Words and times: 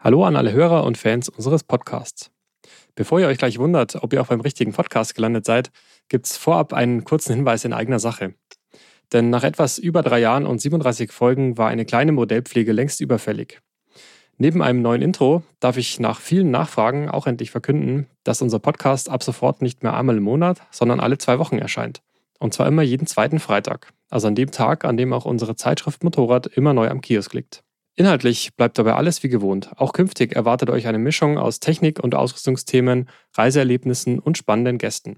Hallo 0.00 0.24
an 0.24 0.36
alle 0.36 0.52
Hörer 0.52 0.84
und 0.84 0.96
Fans 0.96 1.28
unseres 1.28 1.64
Podcasts. 1.64 2.30
Bevor 2.94 3.18
ihr 3.18 3.26
euch 3.26 3.38
gleich 3.38 3.58
wundert, 3.58 3.96
ob 4.00 4.12
ihr 4.12 4.22
auch 4.22 4.28
beim 4.28 4.40
richtigen 4.40 4.72
Podcast 4.72 5.16
gelandet 5.16 5.44
seid, 5.44 5.72
gibt 6.08 6.26
es 6.26 6.36
vorab 6.36 6.72
einen 6.72 7.02
kurzen 7.02 7.34
Hinweis 7.34 7.64
in 7.64 7.72
eigener 7.72 7.98
Sache. 7.98 8.34
Denn 9.12 9.28
nach 9.28 9.42
etwas 9.42 9.76
über 9.76 10.02
drei 10.02 10.20
Jahren 10.20 10.46
und 10.46 10.60
37 10.60 11.10
Folgen 11.10 11.58
war 11.58 11.68
eine 11.68 11.84
kleine 11.84 12.12
Modellpflege 12.12 12.70
längst 12.70 13.00
überfällig. 13.00 13.60
Neben 14.36 14.62
einem 14.62 14.82
neuen 14.82 15.02
Intro 15.02 15.42
darf 15.58 15.76
ich 15.76 15.98
nach 15.98 16.20
vielen 16.20 16.52
Nachfragen 16.52 17.08
auch 17.08 17.26
endlich 17.26 17.50
verkünden, 17.50 18.06
dass 18.22 18.40
unser 18.40 18.60
Podcast 18.60 19.10
ab 19.10 19.24
sofort 19.24 19.62
nicht 19.62 19.82
mehr 19.82 19.96
einmal 19.96 20.18
im 20.18 20.22
Monat, 20.22 20.60
sondern 20.70 21.00
alle 21.00 21.18
zwei 21.18 21.40
Wochen 21.40 21.58
erscheint. 21.58 22.02
Und 22.38 22.54
zwar 22.54 22.68
immer 22.68 22.82
jeden 22.82 23.08
zweiten 23.08 23.40
Freitag, 23.40 23.92
also 24.10 24.28
an 24.28 24.36
dem 24.36 24.52
Tag, 24.52 24.84
an 24.84 24.96
dem 24.96 25.12
auch 25.12 25.24
unsere 25.24 25.56
Zeitschrift 25.56 26.04
Motorrad 26.04 26.46
immer 26.46 26.72
neu 26.72 26.88
am 26.88 27.00
Kiosk 27.00 27.34
liegt. 27.34 27.64
Inhaltlich 27.98 28.54
bleibt 28.54 28.78
dabei 28.78 28.94
alles 28.94 29.24
wie 29.24 29.28
gewohnt. 29.28 29.72
Auch 29.76 29.92
künftig 29.92 30.36
erwartet 30.36 30.70
euch 30.70 30.86
eine 30.86 31.00
Mischung 31.00 31.36
aus 31.36 31.58
Technik- 31.58 31.98
und 31.98 32.14
Ausrüstungsthemen, 32.14 33.08
Reiseerlebnissen 33.36 34.20
und 34.20 34.38
spannenden 34.38 34.78
Gästen. 34.78 35.16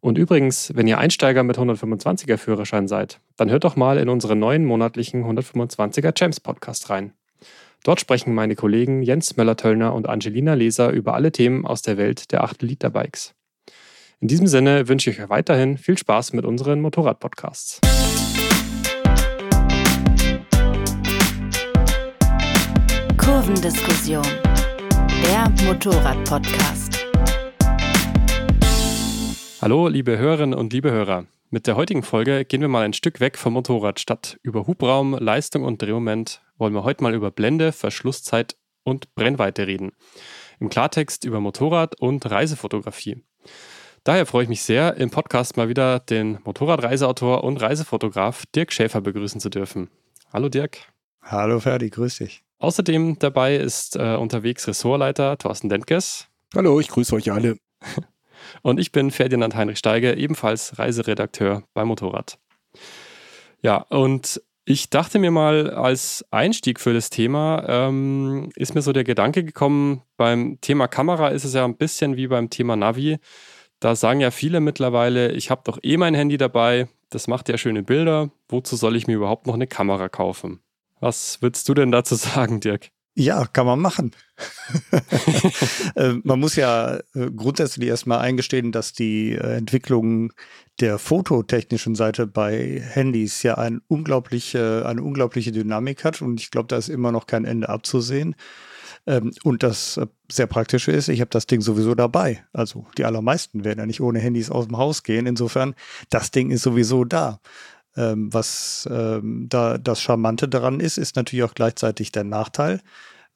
Und 0.00 0.18
übrigens, 0.18 0.72
wenn 0.74 0.88
ihr 0.88 0.98
Einsteiger 0.98 1.44
mit 1.44 1.58
125er 1.58 2.38
Führerschein 2.38 2.88
seid, 2.88 3.20
dann 3.36 3.50
hört 3.50 3.62
doch 3.62 3.76
mal 3.76 3.98
in 3.98 4.08
unseren 4.08 4.40
neuen 4.40 4.64
monatlichen 4.64 5.22
125er 5.22 6.10
Gems 6.10 6.40
Podcast 6.40 6.90
rein. 6.90 7.12
Dort 7.84 8.00
sprechen 8.00 8.34
meine 8.34 8.56
Kollegen 8.56 9.04
Jens 9.04 9.36
Möller-Töllner 9.36 9.94
und 9.94 10.08
Angelina 10.08 10.54
Leser 10.54 10.90
über 10.90 11.14
alle 11.14 11.30
Themen 11.30 11.64
aus 11.64 11.82
der 11.82 11.98
Welt 11.98 12.32
der 12.32 12.42
8-Liter-Bikes. 12.42 13.32
In 14.18 14.26
diesem 14.26 14.48
Sinne 14.48 14.88
wünsche 14.88 15.10
ich 15.10 15.22
euch 15.22 15.28
weiterhin 15.28 15.78
viel 15.78 15.96
Spaß 15.96 16.32
mit 16.32 16.44
unseren 16.44 16.80
Motorrad-Podcasts. 16.80 17.80
Kurvendiskussion, 23.24 24.24
der 25.22 25.48
Motorrad-Podcast. 25.64 27.06
Hallo, 29.60 29.86
liebe 29.86 30.18
Hörerinnen 30.18 30.58
und 30.58 30.72
liebe 30.72 30.90
Hörer. 30.90 31.26
Mit 31.50 31.68
der 31.68 31.76
heutigen 31.76 32.02
Folge 32.02 32.44
gehen 32.44 32.62
wir 32.62 32.68
mal 32.68 32.84
ein 32.84 32.94
Stück 32.94 33.20
weg 33.20 33.38
vom 33.38 33.52
Motorrad. 33.52 34.00
Statt 34.00 34.40
über 34.42 34.66
Hubraum, 34.66 35.14
Leistung 35.14 35.62
und 35.62 35.80
Drehmoment 35.80 36.42
wollen 36.58 36.74
wir 36.74 36.82
heute 36.82 37.04
mal 37.04 37.14
über 37.14 37.30
Blende, 37.30 37.70
Verschlusszeit 37.70 38.56
und 38.82 39.14
Brennweite 39.14 39.68
reden. 39.68 39.92
Im 40.58 40.68
Klartext 40.68 41.24
über 41.24 41.38
Motorrad 41.38 42.00
und 42.00 42.28
Reisefotografie. 42.28 43.22
Daher 44.02 44.26
freue 44.26 44.42
ich 44.42 44.48
mich 44.48 44.62
sehr, 44.62 44.96
im 44.96 45.10
Podcast 45.10 45.56
mal 45.56 45.68
wieder 45.68 46.00
den 46.00 46.40
Motorradreiseautor 46.44 47.44
und 47.44 47.62
Reisefotograf 47.62 48.46
Dirk 48.46 48.72
Schäfer 48.72 49.00
begrüßen 49.00 49.40
zu 49.40 49.48
dürfen. 49.48 49.90
Hallo 50.32 50.48
Dirk. 50.48 50.78
Hallo 51.22 51.60
Ferdi, 51.60 51.88
grüß 51.88 52.16
dich. 52.16 52.42
Außerdem 52.62 53.18
dabei 53.18 53.56
ist 53.56 53.96
äh, 53.96 54.14
unterwegs 54.14 54.68
Ressortleiter 54.68 55.36
Thorsten 55.36 55.68
Dentges. 55.68 56.28
Hallo, 56.54 56.78
ich 56.78 56.86
grüße 56.86 57.12
euch 57.16 57.32
alle. 57.32 57.56
Und 58.62 58.78
ich 58.78 58.92
bin 58.92 59.10
Ferdinand 59.10 59.56
Heinrich 59.56 59.78
Steiger, 59.78 60.16
ebenfalls 60.16 60.78
Reiseredakteur 60.78 61.64
bei 61.74 61.84
Motorrad. 61.84 62.38
Ja, 63.62 63.78
und 63.88 64.42
ich 64.64 64.90
dachte 64.90 65.18
mir 65.18 65.30
mal, 65.30 65.70
als 65.70 66.24
Einstieg 66.30 66.80
für 66.80 66.92
das 66.92 67.10
Thema 67.10 67.64
ähm, 67.68 68.50
ist 68.56 68.74
mir 68.74 68.82
so 68.82 68.92
der 68.92 69.04
Gedanke 69.04 69.44
gekommen, 69.44 70.02
beim 70.16 70.58
Thema 70.60 70.88
Kamera 70.88 71.28
ist 71.28 71.44
es 71.44 71.54
ja 71.54 71.64
ein 71.64 71.76
bisschen 71.76 72.16
wie 72.16 72.26
beim 72.26 72.50
Thema 72.50 72.76
Navi. 72.76 73.18
Da 73.80 73.94
sagen 73.96 74.20
ja 74.20 74.30
viele 74.30 74.60
mittlerweile, 74.60 75.32
ich 75.32 75.50
habe 75.50 75.62
doch 75.64 75.78
eh 75.82 75.96
mein 75.96 76.14
Handy 76.14 76.36
dabei, 76.36 76.88
das 77.10 77.26
macht 77.26 77.48
ja 77.48 77.58
schöne 77.58 77.82
Bilder, 77.82 78.30
wozu 78.48 78.76
soll 78.76 78.96
ich 78.96 79.06
mir 79.06 79.16
überhaupt 79.16 79.46
noch 79.46 79.54
eine 79.54 79.66
Kamera 79.66 80.08
kaufen? 80.08 80.60
Was 81.02 81.42
würdest 81.42 81.68
du 81.68 81.74
denn 81.74 81.90
dazu 81.90 82.14
sagen, 82.14 82.60
Dirk? 82.60 82.90
Ja, 83.14 83.44
kann 83.46 83.66
man 83.66 83.80
machen. 83.80 84.12
Äh, 85.94 86.14
man 86.22 86.40
muss 86.40 86.56
ja 86.56 87.00
äh, 87.14 87.30
grundsätzlich 87.36 87.88
erstmal 87.88 88.20
eingestehen, 88.20 88.72
dass 88.72 88.94
die 88.94 89.32
äh, 89.32 89.56
Entwicklung 89.56 90.32
der 90.80 90.98
fototechnischen 90.98 91.94
Seite 91.94 92.26
bei 92.26 92.80
Handys 92.80 93.42
ja 93.42 93.58
ein 93.58 93.82
unglaubliche, 93.88 94.86
eine 94.86 95.02
unglaubliche 95.02 95.52
Dynamik 95.52 96.04
hat 96.04 96.22
und 96.22 96.40
ich 96.40 96.50
glaube, 96.50 96.68
da 96.68 96.76
ist 96.76 96.88
immer 96.88 97.12
noch 97.12 97.26
kein 97.26 97.44
Ende 97.44 97.68
abzusehen. 97.68 98.36
Ähm, 99.06 99.32
und 99.42 99.62
das 99.62 100.00
sehr 100.30 100.46
praktische 100.46 100.92
ist, 100.92 101.08
ich 101.08 101.20
habe 101.20 101.30
das 101.30 101.46
Ding 101.46 101.60
sowieso 101.60 101.94
dabei. 101.94 102.44
Also 102.52 102.86
die 102.96 103.04
allermeisten 103.04 103.64
werden 103.64 103.80
ja 103.80 103.86
nicht 103.86 104.00
ohne 104.00 104.20
Handys 104.20 104.50
aus 104.50 104.68
dem 104.68 104.78
Haus 104.78 105.02
gehen. 105.02 105.26
Insofern, 105.26 105.74
das 106.08 106.30
Ding 106.30 106.50
ist 106.50 106.62
sowieso 106.62 107.04
da. 107.04 107.40
Ähm, 107.96 108.32
was 108.32 108.88
ähm, 108.90 109.46
da 109.48 109.78
das 109.78 110.00
Charmante 110.00 110.48
daran 110.48 110.80
ist, 110.80 110.98
ist 110.98 111.16
natürlich 111.16 111.44
auch 111.44 111.54
gleichzeitig 111.54 112.12
der 112.12 112.24
Nachteil. 112.24 112.80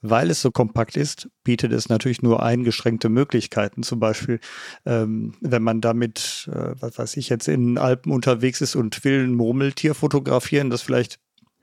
Weil 0.02 0.30
es 0.30 0.42
so 0.42 0.50
kompakt 0.50 0.96
ist, 0.96 1.28
bietet 1.42 1.72
es 1.72 1.88
natürlich 1.88 2.22
nur 2.22 2.42
eingeschränkte 2.42 3.08
Möglichkeiten. 3.08 3.82
Zum 3.82 3.98
Beispiel, 3.98 4.40
ähm, 4.84 5.34
wenn 5.40 5.62
man 5.62 5.80
damit, 5.80 6.48
äh, 6.52 6.74
was 6.78 6.98
weiß 6.98 7.16
ich, 7.16 7.30
jetzt 7.30 7.48
in 7.48 7.66
den 7.66 7.78
Alpen 7.78 8.12
unterwegs 8.12 8.60
ist 8.60 8.76
und 8.76 9.04
will 9.04 9.24
ein 9.24 9.34
Murmeltier 9.34 9.94
fotografieren, 9.94 10.68
das 10.70 10.82
vielleicht 10.82 11.18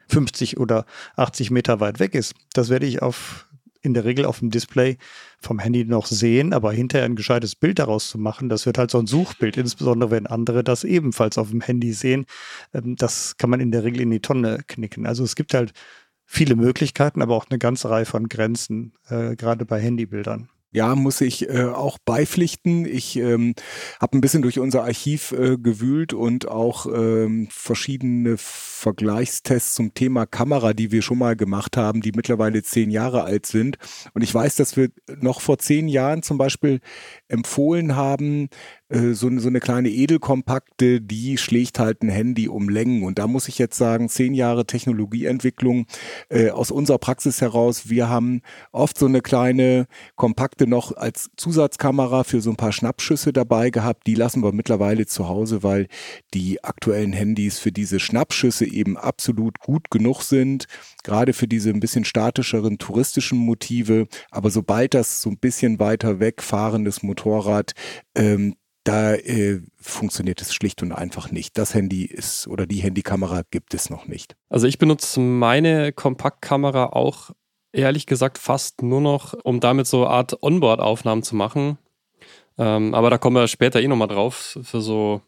50 0.10 0.60
oder 0.60 0.86
80 1.16 1.52
Meter 1.52 1.80
weit 1.80 2.00
weg 2.00 2.16
ist. 2.16 2.34
Das 2.54 2.70
werde 2.70 2.86
ich 2.86 3.02
auf 3.02 3.48
in 3.84 3.94
der 3.94 4.06
Regel 4.06 4.26
auf 4.26 4.40
dem 4.40 4.50
Display 4.50 4.98
vom 5.40 5.60
Handy 5.60 5.86
noch 5.86 6.08
sehen, 6.08 6.54
aber 6.54 6.72
hinterher 6.72 7.06
ein 7.06 7.16
gescheites 7.16 7.56
Bild 7.56 7.80
daraus 7.80 8.10
zu 8.10 8.18
machen, 8.18 8.50
das 8.50 8.66
wird 8.66 8.78
halt 8.78 8.90
so 8.90 8.98
ein 8.98 9.08
Suchbild, 9.08 9.58
insbesondere 9.58 10.10
wenn 10.10 10.26
andere 10.26 10.64
das 10.64 10.84
ebenfalls 10.84 11.38
auf 11.38 11.52
dem 11.52 11.62
Handy 11.62 11.94
sehen. 11.94 12.26
Ähm, 12.74 12.96
das 12.96 13.38
kann 13.38 13.50
man 13.50 13.60
in 13.60 13.72
der 13.72 13.84
Regel 13.84 14.02
in 14.02 14.12
die 14.12 14.22
Tonne 14.22 14.64
knicken. 14.68 15.06
Also 15.06 15.24
es 15.24 15.36
gibt 15.36 15.54
halt 15.54 15.74
viele 16.26 16.56
Möglichkeiten, 16.56 17.22
aber 17.22 17.36
auch 17.36 17.48
eine 17.50 17.60
ganze 17.60 17.90
Reihe 17.90 18.06
von 18.06 18.30
Grenzen, 18.30 18.94
äh, 19.10 19.36
gerade 19.36 19.66
bei 19.66 19.80
Handybildern. 19.80 20.50
Ja, 20.74 20.96
muss 20.96 21.22
ich 21.22 21.48
äh, 21.50 21.66
auch 21.66 22.00
beipflichten. 22.04 22.86
Ich 22.86 23.16
ähm, 23.16 23.54
habe 24.02 24.18
ein 24.18 24.22
bisschen 24.22 24.42
durch 24.42 24.58
unser 24.58 24.84
Archiv 24.84 25.32
äh, 25.32 25.56
gewühlt 25.58 26.14
und 26.14 26.48
auch 26.48 26.88
ähm, 26.88 27.48
verschiedene 27.52 28.38
Vergleichstests 28.38 29.76
zum 29.76 29.94
Thema 29.94 30.26
Kamera, 30.26 30.74
die 30.74 30.92
wir 30.92 31.04
schon 31.04 31.20
mal 31.20 31.36
gemacht 31.36 31.78
haben, 31.78 32.02
die 32.02 32.12
mittlerweile 32.12 32.64
zehn 32.64 32.90
Jahre 32.90 33.24
alt 33.24 33.46
sind. 33.46 33.78
Und 34.16 34.24
ich 34.24 34.34
weiß, 34.34 34.56
dass 34.56 34.76
wir 34.76 34.90
noch 35.22 35.42
vor 35.42 35.60
zehn 35.60 35.88
Jahren 35.88 36.24
zum 36.24 36.40
Beispiel 36.40 36.80
empfohlen 37.34 37.96
haben, 37.96 38.48
äh, 38.90 39.14
so, 39.14 39.30
so 39.40 39.48
eine 39.48 39.60
kleine 39.60 39.90
Edelkompakte, 39.90 41.02
die 41.02 41.38
schlägt 41.40 41.80
halt 41.80 42.04
ein 42.04 42.10
Handy 42.10 42.48
um 42.48 42.70
Längen. 42.70 43.04
Und 43.04 43.18
da 43.18 43.28
muss 43.28 43.48
ich 43.48 43.58
jetzt 43.58 43.76
sagen, 43.78 44.08
zehn 44.08 44.36
Jahre 44.36 44.66
Technologieentwicklung 44.66 45.88
äh, 46.30 46.52
aus 46.52 46.70
unserer 46.70 47.00
Praxis 47.00 47.42
heraus. 47.42 47.90
Wir 47.90 48.08
haben 48.08 48.42
oft 48.72 48.98
so 49.00 49.08
eine 49.08 49.22
kleine 49.22 49.88
Kompakte 50.16 50.68
noch 50.68 50.96
als 50.96 51.32
Zusatzkamera 51.36 52.24
für 52.24 52.40
so 52.40 52.52
ein 52.52 52.56
paar 52.56 52.72
Schnappschüsse 52.72 53.34
dabei 53.34 53.72
gehabt. 53.72 54.06
Die 54.06 54.16
lassen 54.16 54.44
wir 54.44 54.54
mittlerweile 54.54 55.08
zu 55.08 55.28
Hause, 55.28 55.64
weil 55.64 55.88
die 56.36 56.64
aktuellen 56.64 57.14
Handys 57.14 57.58
für 57.58 57.72
diese 57.72 58.00
Schnappschüsse 58.00 58.66
eben 58.66 58.96
absolut 58.96 59.60
gut 59.60 59.90
genug 59.90 60.22
sind. 60.22 60.68
Gerade 61.04 61.34
für 61.34 61.48
diese 61.48 61.70
ein 61.70 61.80
bisschen 61.80 62.06
statischeren 62.06 62.78
touristischen 62.78 63.38
Motive. 63.38 64.08
Aber 64.32 64.50
sobald 64.50 64.94
das 64.94 65.22
so 65.22 65.30
ein 65.30 65.38
bisschen 65.38 65.80
weiter 65.80 66.20
wegfahrendes 66.20 67.04
Motorrad 67.04 67.74
ähm, 68.16 68.56
da 68.84 69.14
äh, 69.14 69.62
funktioniert 69.80 70.42
es 70.42 70.54
schlicht 70.54 70.84
und 70.84 70.92
einfach 70.92 71.32
nicht. 71.32 71.58
Das 71.58 71.74
Handy 71.74 72.04
ist 72.04 72.48
oder 72.48 72.68
die 72.68 72.82
Handykamera 72.82 73.44
gibt 73.50 73.74
es 73.74 73.90
noch 73.90 74.08
nicht. 74.08 74.36
Also 74.50 74.68
ich 74.68 74.78
benutze 74.78 75.20
meine 75.20 75.94
Kompaktkamera 75.94 76.88
auch 76.88 77.32
ehrlich 77.72 78.06
gesagt 78.06 78.38
fast 78.38 78.82
nur 78.82 79.02
noch, 79.02 79.34
um 79.44 79.60
damit 79.60 79.88
so 79.88 80.06
eine 80.06 80.14
Art 80.14 80.44
Onboard-Aufnahmen 80.44 81.24
zu 81.24 81.36
machen. 81.36 81.78
Ähm, 82.58 82.94
aber 82.94 83.10
da 83.10 83.18
kommen 83.18 83.36
wir 83.36 83.48
später 83.48 83.82
eh 83.82 83.88
nochmal 83.88 84.10
drauf, 84.10 84.60
für 84.62 84.82
so, 84.82 85.22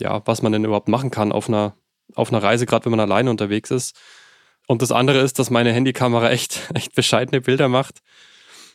ja, 0.00 0.20
was 0.26 0.42
man 0.42 0.52
denn 0.52 0.64
überhaupt 0.64 0.88
machen 0.88 1.10
kann 1.10 1.32
auf 1.32 1.48
einer, 1.48 1.76
auf 2.14 2.32
einer 2.32 2.42
Reise, 2.42 2.66
gerade 2.66 2.86
wenn 2.86 2.90
man 2.90 3.00
alleine 3.00 3.30
unterwegs 3.30 3.70
ist. 3.70 3.96
Und 4.72 4.80
das 4.80 4.90
andere 4.90 5.18
ist, 5.18 5.38
dass 5.38 5.50
meine 5.50 5.70
Handykamera 5.70 6.30
echt, 6.30 6.70
echt 6.74 6.94
bescheidene 6.94 7.42
Bilder 7.42 7.68
macht. 7.68 8.00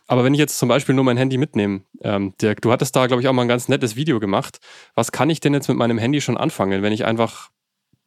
Aber 0.06 0.24
wenn 0.24 0.36
ich 0.36 0.40
jetzt 0.40 0.60
zum 0.60 0.70
Beispiel 0.70 0.94
nur 0.94 1.04
mein 1.04 1.18
Handy 1.18 1.40
mitnehme, 1.40 1.82
ähm, 2.02 2.36
Dirk, 2.40 2.62
du 2.62 2.72
hattest 2.72 2.96
da, 2.96 3.08
glaube 3.08 3.24
ich, 3.24 3.28
auch 3.28 3.34
mal 3.34 3.42
ein 3.42 3.48
ganz 3.48 3.68
nettes 3.68 3.96
Video 3.96 4.20
gemacht. 4.20 4.60
Was 4.94 5.12
kann 5.12 5.32
ich 5.32 5.40
denn 5.40 5.56
jetzt 5.56 5.68
mit 5.70 5.76
meinem 5.76 5.98
Handy 5.98 6.22
schon 6.22 6.38
anfangen, 6.38 6.84
wenn 6.84 6.94
ich 6.94 7.04
einfach 7.04 7.50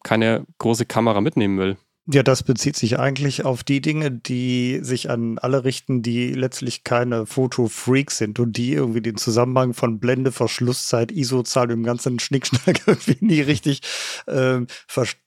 keine 0.05 0.47
große 0.59 0.87
Kamera 0.87 1.21
mitnehmen 1.21 1.59
will? 1.59 1.79
Ja, 2.07 2.23
das 2.23 2.45
bezieht 2.45 2.77
sich 2.77 3.01
eigentlich 3.01 3.45
auf 3.45 3.65
die 3.65 3.81
Dinge, 3.81 4.13
die 4.13 4.79
sich 4.83 5.11
an 5.11 5.39
alle 5.39 5.65
richten, 5.65 6.01
die 6.01 6.33
letztlich 6.33 6.85
keine 6.85 7.27
Fotofreaks 7.27 8.19
sind 8.19 8.39
und 8.39 8.57
die 8.57 8.73
irgendwie 8.73 9.03
den 9.03 9.17
Zusammenhang 9.17 9.75
von 9.75 9.99
Blende, 9.99 10.31
Verschlusszeit, 10.31 11.11
ISO-Zahl 11.11 11.73
im 11.73 11.83
ganzen 11.83 12.19
Schnickschnack 12.21 12.83
irgendwie 12.87 13.17
nie 13.21 13.41
richtig 13.41 13.81
äh, 14.29 14.61
verstehen 14.87 15.25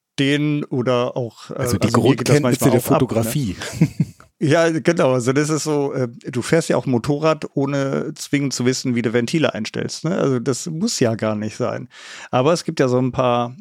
oder 0.69 1.17
auch. 1.17 1.49
Äh, 1.49 1.55
also 1.55 1.77
die 1.77 1.87
also 1.87 2.01
Grundkenntnisse 2.01 2.69
der 2.69 2.81
Fotografie. 2.81 3.55
Ab, 3.59 3.81
ne? 3.81 3.87
Ja, 4.39 4.69
genau. 4.71 5.13
Also 5.13 5.31
das 5.31 5.49
ist 5.49 5.63
so, 5.63 5.93
äh, 5.93 6.09
du 6.09 6.41
fährst 6.41 6.67
ja 6.67 6.75
auch 6.75 6.85
Motorrad, 6.85 7.45
ohne 7.53 8.13
zwingend 8.15 8.53
zu 8.53 8.65
wissen, 8.65 8.93
wie 8.93 9.01
du 9.01 9.13
Ventile 9.13 9.53
einstellst. 9.53 10.03
Ne? 10.03 10.17
Also 10.17 10.39
das 10.39 10.65
muss 10.65 10.99
ja 10.99 11.15
gar 11.15 11.35
nicht 11.35 11.55
sein. 11.55 11.87
Aber 12.29 12.51
es 12.51 12.65
gibt 12.65 12.81
ja 12.81 12.89
so 12.89 12.99
ein 12.99 13.13
paar 13.13 13.55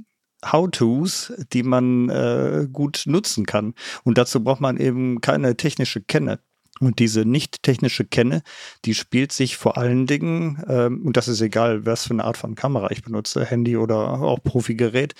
How-Tos, 0.44 1.32
die 1.52 1.62
man 1.62 2.08
äh, 2.08 2.66
gut 2.72 3.04
nutzen 3.06 3.46
kann. 3.46 3.74
Und 4.02 4.18
dazu 4.18 4.42
braucht 4.42 4.60
man 4.60 4.76
eben 4.76 5.20
keine 5.20 5.56
technische 5.56 6.00
Kenne. 6.00 6.40
Und 6.82 6.98
diese 6.98 7.24
nicht 7.24 7.62
technische 7.62 8.04
Kenne, 8.04 8.42
die 8.84 8.94
spielt 8.94 9.30
sich 9.30 9.56
vor 9.56 9.76
allen 9.76 10.08
Dingen, 10.08 10.64
ähm, 10.68 11.02
und 11.06 11.16
das 11.16 11.28
ist 11.28 11.40
egal, 11.40 11.86
was 11.86 12.08
für 12.08 12.12
eine 12.12 12.24
Art 12.24 12.36
von 12.36 12.56
Kamera 12.56 12.90
ich 12.90 13.04
benutze, 13.04 13.44
Handy 13.44 13.76
oder 13.76 14.20
auch 14.20 14.42
Profigerät, 14.42 15.14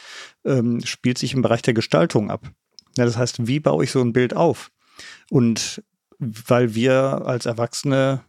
ähm, 0.45 0.81
spielt 0.85 1.19
sich 1.19 1.35
im 1.35 1.43
Bereich 1.43 1.63
der 1.63 1.75
Gestaltung 1.75 2.33
ab. 2.33 2.51
Ja, 2.99 3.05
das 3.05 3.17
heißt, 3.17 3.47
wie 3.47 3.61
baue 3.61 3.85
ich 3.85 3.93
so 3.93 4.01
ein 4.01 4.13
Bild 4.13 4.35
auf? 4.35 4.73
Und 5.31 5.85
weil 6.19 6.75
wir 6.75 7.23
als 7.27 7.47
Erwachsene 7.47 8.25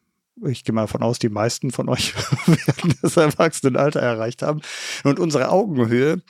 ich 0.45 0.63
gehe 0.63 0.74
mal 0.74 0.81
davon 0.81 1.03
aus, 1.03 1.19
die 1.19 1.30
meisten 1.30 1.71
von 1.71 1.89
euch 1.89 2.15
werden 2.47 2.95
das 3.01 3.18
Erwachsenenalter 3.18 4.00
erreicht 4.00 4.41
haben. 4.41 4.62
Und 5.03 5.19
unsere 5.19 5.50
Augenhöhe, 5.50 6.21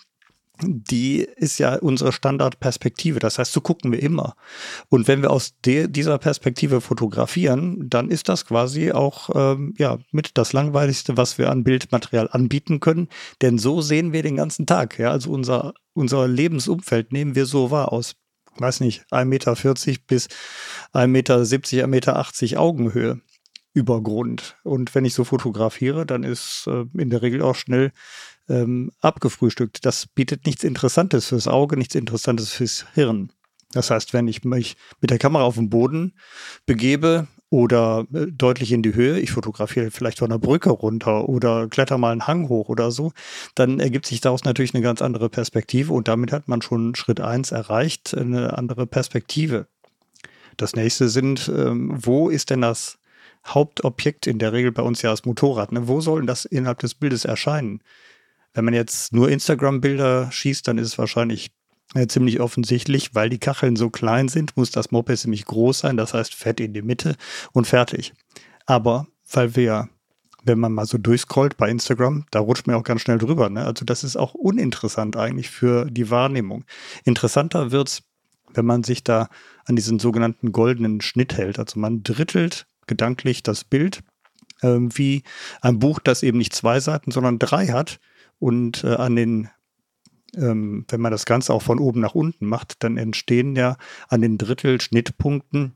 die 0.62 1.22
ist 1.36 1.58
ja 1.58 1.76
unsere 1.76 2.12
Standardperspektive. 2.12 3.20
Das 3.20 3.40
heißt, 3.40 3.52
so 3.52 3.62
gucken 3.62 3.92
wir 3.92 4.02
immer. 4.02 4.36
Und 4.90 5.08
wenn 5.08 5.22
wir 5.22 5.32
aus 5.32 5.56
dieser 5.62 6.18
Perspektive 6.18 6.80
fotografieren, 6.80 7.90
dann 7.90 8.10
ist 8.10 8.30
das 8.30 8.46
quasi 8.46 8.92
auch 8.92 9.30
ähm, 9.34 9.74
ja, 9.78 9.98
mit 10.12 10.38
das 10.38 10.54
Langweiligste, 10.54 11.18
was 11.18 11.38
wir 11.38 11.50
an 11.50 11.64
Bildmaterial 11.64 12.30
anbieten 12.32 12.80
können. 12.80 13.10
Denn 13.42 13.58
so 13.58 13.82
sehen 13.82 14.14
wir 14.14 14.22
den 14.22 14.36
ganzen 14.36 14.66
Tag. 14.66 15.00
Ja? 15.00 15.12
Also 15.12 15.32
unser, 15.32 15.74
unser 15.94 16.28
Lebensumfeld 16.28 17.12
nehmen 17.12 17.36
wir 17.36 17.46
so 17.46 17.72
wahr 17.72 17.92
aus 17.92 18.16
weiß 18.56 18.82
nicht, 18.82 19.04
1,40 19.10 19.26
Meter 19.26 19.56
bis 20.06 20.28
1,70 20.94 21.08
Meter, 21.08 21.40
1,80 21.40 21.88
Meter 21.88 22.60
Augenhöhe. 22.60 23.22
Übergrund. 23.74 24.56
Und 24.64 24.94
wenn 24.94 25.04
ich 25.04 25.16
so 25.16 25.24
fotografiere, 25.24 26.06
dann 26.06 26.24
ist 26.24 26.68
äh, 26.68 26.86
in 26.96 27.10
der 27.10 27.24
Regel 27.24 27.42
auch 27.42 27.56
schnell 27.56 27.92
ähm, 28.54 28.92
abgefrühstückt. 29.02 29.86
Das 29.86 30.06
bietet 30.08 30.46
nichts 30.46 30.64
Interessantes 30.64 31.28
fürs 31.28 31.48
Auge, 31.48 31.78
nichts 31.78 31.96
Interessantes 31.96 32.52
fürs 32.52 32.86
Hirn. 32.94 33.32
Das 33.72 33.90
heißt, 33.90 34.14
wenn 34.14 34.28
ich 34.28 34.44
mich 34.44 34.76
mit 35.02 35.10
der 35.10 35.18
Kamera 35.18 35.44
auf 35.44 35.56
den 35.56 35.70
Boden 35.70 36.14
begebe 36.66 37.28
oder 37.50 38.06
äh, 38.14 38.28
deutlich 38.28 38.72
in 38.72 38.84
die 38.84 38.94
Höhe, 38.94 39.20
ich 39.20 39.32
fotografiere 39.32 39.90
vielleicht 39.90 40.20
von 40.20 40.32
einer 40.32 40.40
Brücke 40.40 40.70
runter 40.70 41.28
oder 41.28 41.68
kletter 41.68 41.98
mal 41.98 42.12
einen 42.12 42.28
Hang 42.28 42.50
hoch 42.50 42.70
oder 42.70 42.92
so, 42.92 43.12
dann 43.56 43.80
ergibt 43.80 44.06
sich 44.06 44.22
daraus 44.22 44.44
natürlich 44.44 44.74
eine 44.76 44.84
ganz 44.84 45.02
andere 45.02 45.30
Perspektive 45.30 45.92
und 45.92 46.08
damit 46.08 46.32
hat 46.32 46.48
man 46.48 46.62
schon 46.62 46.96
Schritt 46.96 47.20
eins 47.20 47.52
erreicht, 47.52 48.16
eine 48.16 48.58
andere 48.58 48.86
Perspektive. 48.86 49.68
Das 50.58 50.76
nächste 50.76 51.10
sind, 51.10 51.52
ähm, 51.54 51.92
wo 51.96 52.30
ist 52.30 52.52
denn 52.52 52.62
das 52.62 53.00
Hauptobjekt 53.46 54.28
in 54.28 54.40
der 54.40 54.54
Regel 54.54 54.72
bei 54.72 54.84
uns 54.84 55.02
ja 55.02 55.10
das 55.10 55.26
Motorrad. 55.26 55.72
Ne? 55.72 55.88
Wo 55.88 56.00
soll 56.00 56.26
das 56.26 56.46
innerhalb 56.46 56.80
des 56.80 56.96
Bildes 56.96 57.26
erscheinen? 57.26 57.82
Wenn 58.54 58.66
man 58.66 58.74
jetzt 58.74 59.14
nur 59.14 59.30
Instagram-Bilder 59.30 60.32
schießt, 60.32 60.68
dann 60.68 60.78
ist 60.78 60.88
es 60.88 60.98
wahrscheinlich 60.98 61.52
äh, 61.96 62.08
ziemlich 62.08 62.40
offensichtlich, 62.40 63.14
weil 63.14 63.30
die 63.30 63.40
Kacheln 63.40 63.76
so 63.76 63.90
klein 63.90 64.28
sind, 64.28 64.58
muss 64.58 64.72
das 64.72 64.92
Moped 64.92 65.18
ziemlich 65.18 65.46
groß 65.46 65.80
sein, 65.80 65.98
das 65.98 66.14
heißt 66.14 66.34
fett 66.34 66.60
in 66.60 66.74
die 66.74 66.82
Mitte 66.82 67.16
und 67.52 67.68
fertig. 67.68 68.14
Aber 68.66 69.08
weil 69.32 69.56
wir, 69.56 69.90
wenn 70.44 70.60
man 70.60 70.74
mal 70.74 70.86
so 70.86 70.98
durchscrollt 70.98 71.58
bei 71.58 71.70
Instagram, 71.70 72.26
da 72.32 72.40
rutscht 72.40 72.68
man 72.68 72.76
auch 72.76 72.84
ganz 72.84 73.02
schnell 73.02 73.18
drüber. 73.18 73.50
Ne? 73.50 73.66
Also 73.66 73.86
das 73.86 74.04
ist 74.04 74.18
auch 74.18 74.34
uninteressant 74.34 75.16
eigentlich 75.18 75.50
für 75.50 75.86
die 75.86 76.10
Wahrnehmung. 76.10 76.66
Interessanter 77.06 77.72
wird's, 77.72 78.04
wenn 78.54 78.66
man 78.66 78.84
sich 78.84 79.04
da 79.04 79.30
an 79.66 79.76
diesen 79.76 80.00
sogenannten 80.00 80.52
goldenen 80.52 81.02
Schnitt 81.02 81.38
hält. 81.38 81.60
Also 81.60 81.80
man 81.80 82.04
drittelt 82.04 82.68
gedanklich 82.88 83.44
das 83.44 83.64
Bild, 83.64 84.02
äh, 84.62 84.78
wie 84.80 85.24
ein 85.62 85.80
Buch, 85.80 86.00
das 86.00 86.24
eben 86.24 86.38
nicht 86.38 86.54
zwei 86.54 86.80
Seiten, 86.80 87.12
sondern 87.12 87.40
drei 87.40 87.68
hat 87.68 88.00
und 88.44 88.84
äh, 88.84 88.96
an 88.96 89.16
den 89.16 89.50
ähm, 90.36 90.86
wenn 90.90 91.00
man 91.00 91.12
das 91.12 91.26
Ganze 91.26 91.54
auch 91.54 91.62
von 91.62 91.80
oben 91.80 92.02
nach 92.02 92.16
unten 92.16 92.48
macht, 92.48 92.84
dann 92.84 92.98
entstehen 92.98 93.56
ja 93.56 93.78
an 94.10 94.22
den 94.22 94.38
Drittel-Schnittpunkten 94.40 95.76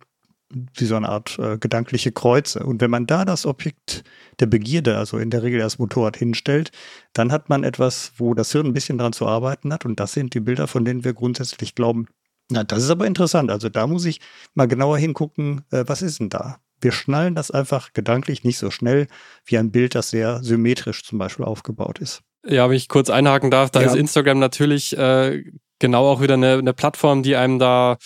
wie 0.50 0.86
so 0.86 0.96
eine 0.96 1.10
Art 1.10 1.38
äh, 1.38 1.58
gedankliche 1.60 2.12
Kreuze. 2.12 2.64
Und 2.64 2.82
wenn 2.82 2.90
man 2.90 3.06
da 3.06 3.24
das 3.24 3.46
Objekt 3.46 4.04
der 4.40 4.48
Begierde, 4.48 4.98
also 4.98 5.20
in 5.20 5.30
der 5.30 5.44
Regel 5.44 5.60
das 5.60 5.78
Motorrad 5.78 6.18
hinstellt, 6.18 6.72
dann 7.14 7.32
hat 7.32 7.50
man 7.50 7.64
etwas, 7.64 8.14
wo 8.18 8.34
das 8.34 8.52
Hirn 8.52 8.66
ein 8.66 8.74
bisschen 8.74 8.98
dran 8.98 9.14
zu 9.14 9.28
arbeiten 9.28 9.72
hat. 9.72 9.86
Und 9.86 10.00
das 10.00 10.14
sind 10.14 10.34
die 10.34 10.40
Bilder, 10.40 10.68
von 10.68 10.84
denen 10.84 11.04
wir 11.04 11.14
grundsätzlich 11.14 11.76
glauben, 11.76 12.08
na, 12.50 12.64
das 12.64 12.84
ist 12.84 12.90
aber 12.90 13.06
interessant. 13.06 13.52
Also 13.52 13.70
da 13.70 13.86
muss 13.86 14.06
ich 14.06 14.22
mal 14.56 14.68
genauer 14.68 14.98
hingucken, 14.98 15.62
äh, 15.70 15.84
was 15.86 16.02
ist 16.02 16.20
denn 16.20 16.30
da? 16.30 16.60
wir 16.82 16.92
schnallen 16.92 17.36
das 17.36 17.52
einfach 17.52 17.94
gedanklich 17.94 18.44
nicht 18.44 18.58
so 18.58 18.72
schnell 18.72 19.08
wie 19.46 19.58
ein 19.58 19.72
Bild, 19.72 19.96
das 19.96 20.10
sehr 20.10 20.44
symmetrisch 20.44 21.04
zum 21.04 21.18
Beispiel 21.18 21.46
aufgebaut 21.46 22.00
ist. 22.00 22.24
Ja, 22.46 22.70
wenn 22.70 22.78
ich 22.78 22.88
kurz 22.88 23.10
einhaken 23.10 23.52
darf, 23.52 23.72
da 23.72 23.82
ja. 23.82 23.88
ist 23.88 23.96
Instagram 23.96 24.40
natürlich 24.40 24.98
äh, 24.98 25.44
genau 25.80 26.06
auch 26.06 26.22
wieder 26.22 26.36
eine, 26.36 26.54
eine 26.54 26.74
Plattform, 26.74 27.24
die 27.24 27.36
einem 27.36 27.60
da, 27.60 27.98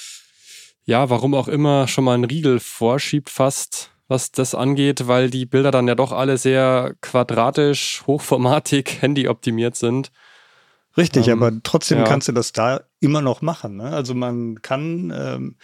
ja, 0.84 1.10
warum 1.10 1.34
auch 1.34 1.48
immer, 1.48 1.88
schon 1.88 2.04
mal 2.04 2.16
einen 2.16 2.26
Riegel 2.26 2.60
vorschiebt 2.60 3.30
fast, 3.30 3.92
was 4.08 4.32
das 4.32 4.56
angeht, 4.56 5.08
weil 5.08 5.30
die 5.30 5.46
Bilder 5.46 5.72
dann 5.72 5.88
ja 5.88 5.96
doch 5.96 6.12
alle 6.12 6.38
sehr 6.38 6.96
quadratisch, 7.02 8.04
hochformatig, 8.08 8.98
handyoptimiert 9.02 9.76
sind. 9.76 10.12
Richtig, 10.98 11.28
ähm, 11.28 11.42
aber 11.42 11.58
trotzdem 11.64 12.00
ja. 12.00 12.04
kannst 12.04 12.28
du 12.28 12.32
das 12.32 12.52
da 12.52 12.82
immer 13.00 13.22
noch 13.22 13.42
machen. 13.42 13.78
Ne? 13.78 13.92
Also 13.92 14.14
man 14.14 14.62
kann 14.62 15.14
ähm, 15.16 15.56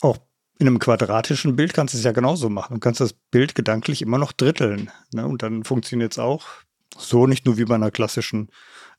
auch 0.00 0.18
in 0.58 0.68
einem 0.68 0.78
quadratischen 0.78 1.56
Bild 1.56 1.74
kannst 1.74 1.94
du 1.94 1.98
es 1.98 2.04
ja 2.04 2.12
genauso 2.12 2.48
machen. 2.48 2.74
Du 2.74 2.80
kannst 2.80 3.00
das 3.00 3.12
Bild 3.12 3.54
gedanklich 3.54 4.02
immer 4.02 4.18
noch 4.18 4.32
dritteln. 4.32 4.90
Ne? 5.12 5.26
Und 5.26 5.42
dann 5.42 5.64
funktioniert 5.64 6.12
es 6.12 6.18
auch 6.18 6.46
so 6.98 7.26
nicht 7.26 7.46
nur 7.46 7.58
wie 7.58 7.64
bei 7.64 7.74
einer 7.74 7.90
klassischen 7.90 8.50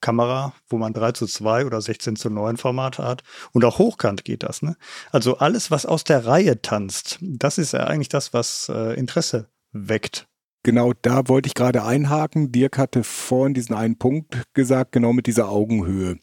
Kamera, 0.02 0.54
wo 0.70 0.78
man 0.78 0.94
3 0.94 1.14
zu 1.14 1.26
2 1.26 1.66
oder 1.66 1.82
16 1.82 2.16
zu 2.16 2.30
9 2.30 2.58
Formate 2.58 3.04
hat. 3.04 3.24
Und 3.54 3.66
auch 3.66 3.80
hochkant 3.80 4.24
geht 4.26 4.44
das. 4.44 4.62
Ne? 4.62 4.76
Also 5.12 5.38
alles, 5.38 5.72
was 5.72 5.86
aus 5.86 6.04
der 6.04 6.26
Reihe 6.26 6.62
tanzt, 6.62 7.18
das 7.22 7.58
ist 7.58 7.74
ja 7.74 7.86
eigentlich 7.86 8.10
das, 8.10 8.34
was 8.34 8.70
äh, 8.70 8.94
Interesse 8.94 9.50
weckt. 9.72 10.28
Genau, 10.66 10.94
da 11.04 11.28
wollte 11.28 11.46
ich 11.46 11.54
gerade 11.54 11.84
einhaken. 11.84 12.52
Dirk 12.52 12.80
hatte 12.80 13.04
vorhin 13.04 13.54
diesen 13.54 13.76
einen 13.76 14.00
Punkt 14.00 14.36
gesagt, 14.56 14.94
genau 14.94 15.14
mit 15.14 15.28
dieser 15.28 15.48
Augenhöhe. 15.50 16.18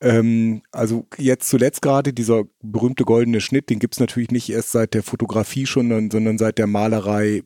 Ähm, 0.00 0.62
also 0.70 1.08
jetzt 1.18 1.48
zuletzt 1.48 1.82
gerade 1.82 2.12
dieser 2.12 2.44
berühmte 2.62 3.02
goldene 3.02 3.40
Schnitt, 3.40 3.68
den 3.68 3.80
gibt 3.80 3.94
es 3.94 4.00
natürlich 4.00 4.30
nicht 4.30 4.48
erst 4.48 4.70
seit 4.70 4.94
der 4.94 5.02
Fotografie 5.02 5.66
schon, 5.66 6.08
sondern 6.08 6.38
seit 6.38 6.58
der 6.58 6.68
Malerei 6.68 7.42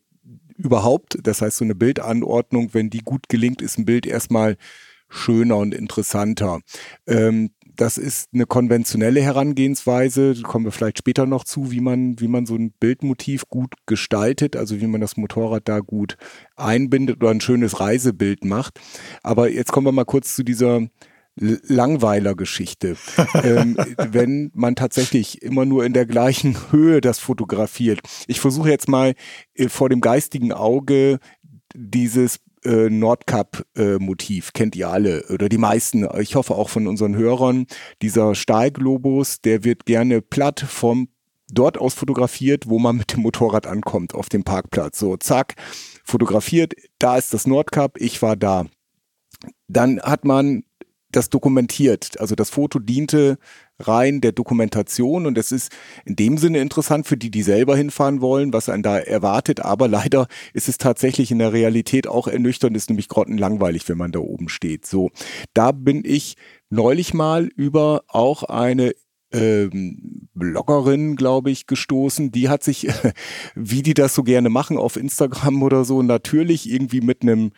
überhaupt. 0.57 1.19
Das 1.23 1.43
heißt, 1.43 1.59
so 1.59 1.65
eine 1.65 1.75
Bildanordnung, 1.75 2.71
wenn 2.73 2.91
die 2.91 3.01
gut 3.01 3.29
gelingt, 3.29 3.63
ist 3.63 3.79
ein 3.79 3.85
Bild 3.85 4.07
erstmal 4.07 4.57
schöner 5.09 5.57
und 5.59 5.75
interessanter. 5.75 6.61
Ähm, 7.07 7.51
das 7.77 7.99
ist 7.99 8.29
eine 8.33 8.47
konventionelle 8.47 9.21
Herangehensweise, 9.21 10.35
da 10.35 10.43
kommen 10.43 10.65
wir 10.65 10.73
vielleicht 10.73 10.99
später 10.99 11.27
noch 11.27 11.45
zu, 11.45 11.73
wie 11.73 11.81
man, 11.81 12.21
wie 12.21 12.29
man 12.29 12.47
so 12.47 12.55
ein 12.55 12.73
Bildmotiv 12.73 13.49
gut 13.49 13.75
gestaltet, 13.87 14.55
also 14.57 14.81
wie 14.81 14.87
man 14.87 15.01
das 15.01 15.17
Motorrad 15.17 15.69
da 15.69 15.81
gut 15.81 16.17
einbindet 16.57 17.17
oder 17.17 17.31
ein 17.31 17.41
schönes 17.41 17.81
Reisebild 17.81 18.45
macht. 18.45 18.81
Aber 19.23 19.51
jetzt 19.51 19.73
kommen 19.73 19.87
wir 19.87 19.93
mal 19.93 20.05
kurz 20.05 20.37
zu 20.37 20.45
dieser 20.45 20.83
Langweiler-Geschichte. 21.37 22.97
ähm, 23.43 23.77
wenn 24.11 24.51
man 24.55 24.77
tatsächlich 24.77 25.43
immer 25.43 25.65
nur 25.65 25.85
in 25.85 25.93
der 25.93 26.07
gleichen 26.07 26.57
Höhe 26.71 27.01
das 27.01 27.19
fotografiert. 27.19 28.01
Ich 28.27 28.41
versuche 28.41 28.71
jetzt 28.71 28.89
mal 28.89 29.15
äh, 29.55 29.69
vor 29.69 29.89
dem 29.89 30.01
geistigen 30.01 30.53
Auge 30.53 31.19
dieses 31.75 32.41
äh, 32.65 32.89
Nordkap-Motiv, 32.89 34.49
äh, 34.49 34.51
kennt 34.53 34.77
ihr 34.77 34.89
alle 34.89 35.25
oder 35.29 35.49
die 35.49 35.59
meisten, 35.59 36.09
ich 36.19 36.35
hoffe 36.37 36.55
auch 36.55 36.69
von 36.69 36.87
unseren 36.87 37.17
Hörern. 37.17 37.67
Dieser 38.01 38.35
Stahlglobus, 38.35 39.41
der 39.41 39.65
wird 39.65 39.87
gerne 39.87 40.23
platt 40.23 40.61
vom 40.61 41.09
dort 41.51 41.79
aus 41.79 41.95
fotografiert, 41.95 42.69
wo 42.69 42.79
man 42.79 42.97
mit 42.97 43.13
dem 43.13 43.21
Motorrad 43.21 43.67
ankommt, 43.67 44.15
auf 44.15 44.29
dem 44.29 44.45
Parkplatz. 44.45 44.99
So, 44.99 45.17
zack, 45.17 45.55
fotografiert, 46.05 46.75
da 46.99 47.17
ist 47.17 47.35
das 47.35 47.47
Nordkap, 47.47 48.01
ich 48.01 48.23
war 48.23 48.37
da. 48.37 48.67
Dann 49.69 50.01
hat 50.01 50.25
man 50.25 50.65
das 51.17 51.31
dokumentiert. 51.31 52.21
Also 52.21 52.35
das 52.35 52.51
Foto 52.51 52.79
diente 52.79 53.39
rein 53.79 54.21
der 54.21 54.33
Dokumentation 54.33 55.27
und 55.27 55.37
es 55.37 55.53
ist 55.53 55.73
in 56.05 56.17
dem 56.17 56.39
Sinne 56.39 56.59
interessant 56.59 57.07
für 57.07 57.17
die, 57.17 57.31
die 57.31 57.43
selber 57.43 57.77
hinfahren 57.77 58.21
wollen, 58.21 58.53
was 58.53 58.69
einen 58.69 58.83
da 58.83 58.99
erwartet. 58.99 59.61
Aber 59.61 59.89
leider 59.89 60.27
ist 60.53 60.69
es 60.69 60.79
tatsächlich 60.79 61.31
in 61.31 61.39
der 61.39 61.53
Realität 61.53 62.07
auch 62.07 62.29
ernüchternd, 62.29 62.77
ist 62.77 62.91
nämlich 62.91 63.09
grottenlangweilig, 63.09 63.89
wenn 63.89 63.99
man 63.99 64.13
da 64.13 64.21
oben 64.21 64.49
steht. 64.49 64.87
So, 64.87 65.11
da 65.55 65.73
bin 65.73 66.03
ich 66.05 66.37
neulich 66.71 67.15
mal 67.15 67.49
über 67.57 68.05
auch 68.09 68.45
eine 68.45 68.93
ähm, 69.33 70.29
Bloggerin, 70.35 71.17
glaube 71.17 71.51
ich, 71.51 71.67
gestoßen. 71.67 72.31
Die 72.31 72.49
hat 72.49 72.63
sich, 72.63 72.89
wie 73.55 73.83
die 73.83 73.95
das 73.95 74.15
so 74.15 74.23
gerne 74.23 74.49
machen 74.49 74.79
auf 74.79 74.97
Instagram 74.97 75.63
oder 75.63 75.85
so, 75.85 76.03
natürlich 76.03 76.71
irgendwie 76.71 77.01
mit 77.01 77.23
einem 77.23 77.53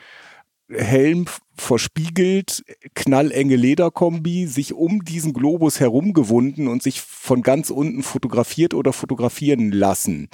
Helm 0.69 1.27
verspiegelt, 1.59 2.65
knallenge 2.95 3.57
Lederkombi, 3.57 4.47
sich 4.47 4.75
um 4.75 5.05
diesen 5.05 5.33
Globus 5.33 5.81
herumgewunden 5.81 6.69
und 6.69 6.83
sich 6.83 7.01
von 7.01 7.43
ganz 7.43 7.71
unten 7.71 8.03
fotografiert 8.03 8.75
oder 8.75 8.93
fotografieren 8.93 9.71
lassen. 9.71 10.29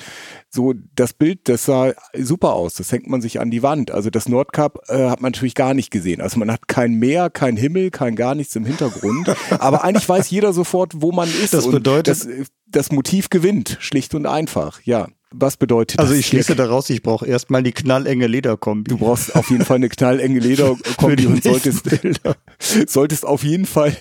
So, 0.49 0.75
das 0.97 1.13
Bild, 1.13 1.49
das 1.49 1.67
sah 1.67 1.93
super 2.19 2.55
aus. 2.55 2.75
Das 2.75 2.91
hängt 2.91 3.09
man 3.09 3.21
sich 3.21 3.41
an 3.41 3.51
die 3.51 3.63
Wand. 3.63 3.91
Also 3.91 4.11
das 4.11 4.29
Nordkap 4.29 4.79
äh, 4.89 5.09
hat 5.09 5.21
man 5.21 5.33
natürlich 5.33 5.55
gar 5.55 5.75
nicht 5.75 5.91
gesehen. 5.91 6.21
Also 6.21 6.39
man 6.39 6.51
hat 6.51 6.67
kein 6.67 6.95
Meer, 6.95 7.31
kein 7.31 7.57
Himmel, 7.57 7.91
kein 7.91 8.17
gar 8.17 8.35
nichts 8.35 8.57
im 8.57 8.65
Hintergrund. 8.65 9.35
Aber 9.51 9.85
eigentlich 9.85 10.09
weiß 10.09 10.31
jeder 10.31 10.53
sofort, 10.53 10.95
wo 10.97 11.13
man 11.13 11.29
ist. 11.29 11.55
Das 11.55 11.71
bedeutet, 11.71 12.09
das, 12.09 12.29
das 12.67 12.91
Motiv 12.91 13.31
gewinnt, 13.31 13.77
schlicht 13.81 14.15
und 14.15 14.27
einfach, 14.27 14.81
ja. 14.83 15.09
Was 15.35 15.57
bedeutet 15.57 15.99
also 15.99 16.11
das? 16.11 16.19
Also 16.19 16.21
ich 16.21 16.27
schließe 16.27 16.57
daraus, 16.57 16.91
ich 16.91 17.03
brauche 17.03 17.27
erstmal 17.27 17.63
die 17.63 17.73
knallenge 17.73 18.27
Lederkombi. 18.27 18.91
Du 18.91 18.99
brauchst 18.99 19.35
auf 19.35 19.51
jeden 19.51 19.65
Fall 19.65 19.77
eine 19.77 19.89
knallenge 19.89 20.39
Lederkombi 20.41 21.27
und 21.27 21.43
solltest, 21.43 21.89
solltest 22.87 23.27
auf 23.27 23.43
jeden 23.45 23.67
Fall 23.67 23.97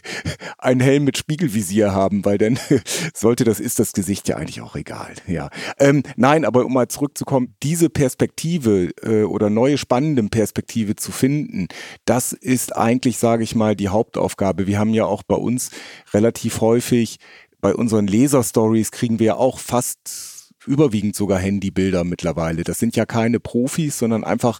einen 0.58 0.80
Helm 0.80 1.04
mit 1.04 1.18
Spiegelvisier 1.18 1.94
haben, 1.94 2.26
weil 2.26 2.38
dann 2.38 2.60
sollte 3.14 3.44
das 3.44 3.60
ist 3.60 3.80
das 3.80 3.94
Gesicht 3.94 4.28
ja 4.28 4.38
eigentlich 4.38 4.62
auch 4.62 4.76
egal. 4.76 5.14
Ja, 5.28 5.50
ähm, 5.80 6.04
nein, 6.16 6.46
aber 6.46 6.66
um 6.66 6.74
mal 6.74 6.88
zurückzukommen, 6.88 7.56
diese 7.64 7.90
Perspektive 7.90 8.92
äh, 9.04 9.24
oder 9.24 9.50
neue 9.50 9.78
spannende 9.78 10.24
Perspektive 10.24 10.96
zu 10.96 11.12
finden, 11.12 11.68
das 12.06 12.34
ist 12.34 12.76
eigentlich, 12.76 13.18
sage 13.18 13.44
ich 13.44 13.56
mal, 13.56 13.76
die 13.76 13.90
Hauptaufgabe. 13.90 14.68
Wir 14.68 14.80
haben 14.80 14.94
ja 14.94 15.06
auch 15.06 15.24
bei 15.24 15.36
uns 15.36 15.72
relativ 16.14 16.62
häufig 16.62 17.18
bei 17.62 17.76
unseren 17.76 18.08
Leser-Stories 18.08 18.92
kriegen 18.92 19.20
wir 19.20 19.28
ja 19.28 19.36
auch 19.36 19.60
fast 19.60 20.41
überwiegend 20.66 21.16
sogar 21.16 21.40
Handybilder 21.40 22.04
mittlerweile. 22.04 22.64
Das 22.64 22.80
sind 22.80 22.96
ja 22.96 23.06
keine 23.06 23.40
Profis, 23.40 23.98
sondern 23.98 24.24
einfach 24.24 24.60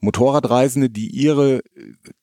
Motorradreisende, 0.00 0.90
die 0.90 1.08
ihre 1.08 1.58
äh, 1.58 1.62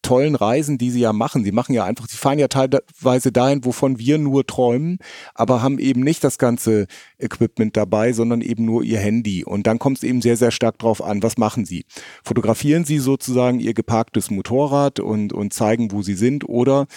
tollen 0.02 0.36
Reisen, 0.36 0.78
die 0.78 0.92
sie 0.92 1.02
ja 1.02 1.12
machen, 1.12 1.44
sie 1.44 1.52
machen 1.52 1.74
ja 1.74 1.84
einfach, 1.84 2.08
sie 2.08 2.16
fahren 2.16 2.40
ja 2.40 2.48
teilweise 2.48 3.32
dahin, 3.32 3.66
wovon 3.66 4.00
wir 4.00 4.18
nur 4.18 4.46
träumen, 4.46 5.00
aber 5.34 5.62
haben 5.62 5.78
eben 5.80 6.02
nicht 6.02 6.24
das 6.24 6.38
ganze 6.38 6.88
Equipment 7.18 7.76
dabei, 7.78 8.14
sondern 8.14 8.42
eben 8.42 8.66
nur 8.66 8.84
ihr 8.84 9.00
Handy. 9.00 9.44
Und 9.44 9.68
dann 9.68 9.80
kommt 9.80 9.98
es 9.98 10.04
eben 10.04 10.22
sehr, 10.22 10.38
sehr 10.38 10.52
stark 10.52 10.80
drauf 10.80 11.04
an, 11.04 11.24
was 11.24 11.38
machen 11.38 11.66
sie? 11.66 11.86
Fotografieren 12.24 12.86
sie 12.86 13.00
sozusagen 13.00 13.60
ihr 13.60 13.74
geparktes 13.74 14.32
Motorrad 14.32 15.00
und, 15.00 15.34
und 15.34 15.54
zeigen, 15.54 15.92
wo 15.92 16.02
sie 16.02 16.16
sind 16.16 16.48
oder 16.48 16.88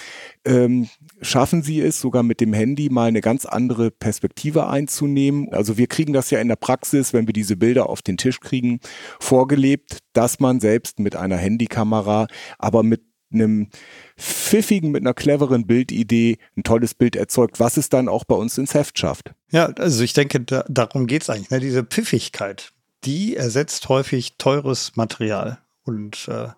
ähm, 0.45 0.89
schaffen 1.21 1.63
sie 1.63 1.81
es 1.81 2.01
sogar 2.01 2.23
mit 2.23 2.41
dem 2.41 2.53
Handy 2.53 2.89
mal 2.91 3.09
eine 3.09 3.21
ganz 3.21 3.45
andere 3.47 3.91
Perspektive 3.91 4.69
einzunehmen. 4.69 5.53
Also 5.53 5.79
wir 5.79 5.87
kriegen 5.87 6.13
das 6.13 6.31
ja 6.31 6.41
in 6.41 6.49
der 6.49 6.57
Praxis, 6.57 7.13
wenn 7.13 7.27
wir 7.27 7.33
diese 7.33 7.57
Bilder 7.57 7.89
auf 7.89 8.03
den 8.03 8.17
Tisch 8.17 8.41
kriegen, 8.41 8.81
vorgelebt, 9.21 9.99
dass 10.13 10.41
man 10.41 10.61
selbst 10.61 10.99
mit 11.01 11.17
einer 11.17 11.37
Handykamera, 11.37 12.27
aber 12.59 12.83
mit 12.83 13.08
einem 13.33 13.69
pfiffigen, 14.17 14.91
mit 14.91 15.03
einer 15.03 15.15
cleveren 15.15 15.67
Bildidee 15.67 16.39
ein 16.57 16.63
tolles 16.63 16.95
Bild 16.95 17.17
erzeugt, 17.17 17.61
was 17.61 17.77
es 17.77 17.89
dann 17.89 18.09
auch 18.09 18.25
bei 18.25 18.35
uns 18.35 18.59
ins 18.59 18.75
Heft 18.75 18.99
schafft. 18.99 19.33
Ja, 19.51 19.67
also 19.67 20.03
ich 20.03 20.13
denke, 20.13 20.41
da, 20.41 20.65
darum 20.69 21.07
geht 21.07 21.23
es 21.23 21.31
eigentlich. 21.31 21.51
Ne? 21.51 21.61
Diese 21.61 21.85
Pfiffigkeit, 21.85 22.73
die 23.05 23.37
ersetzt 23.37 23.89
häufig 23.89 24.37
teures 24.39 24.97
Material. 24.97 25.59
Und 25.85 26.29
äh, 26.29 26.49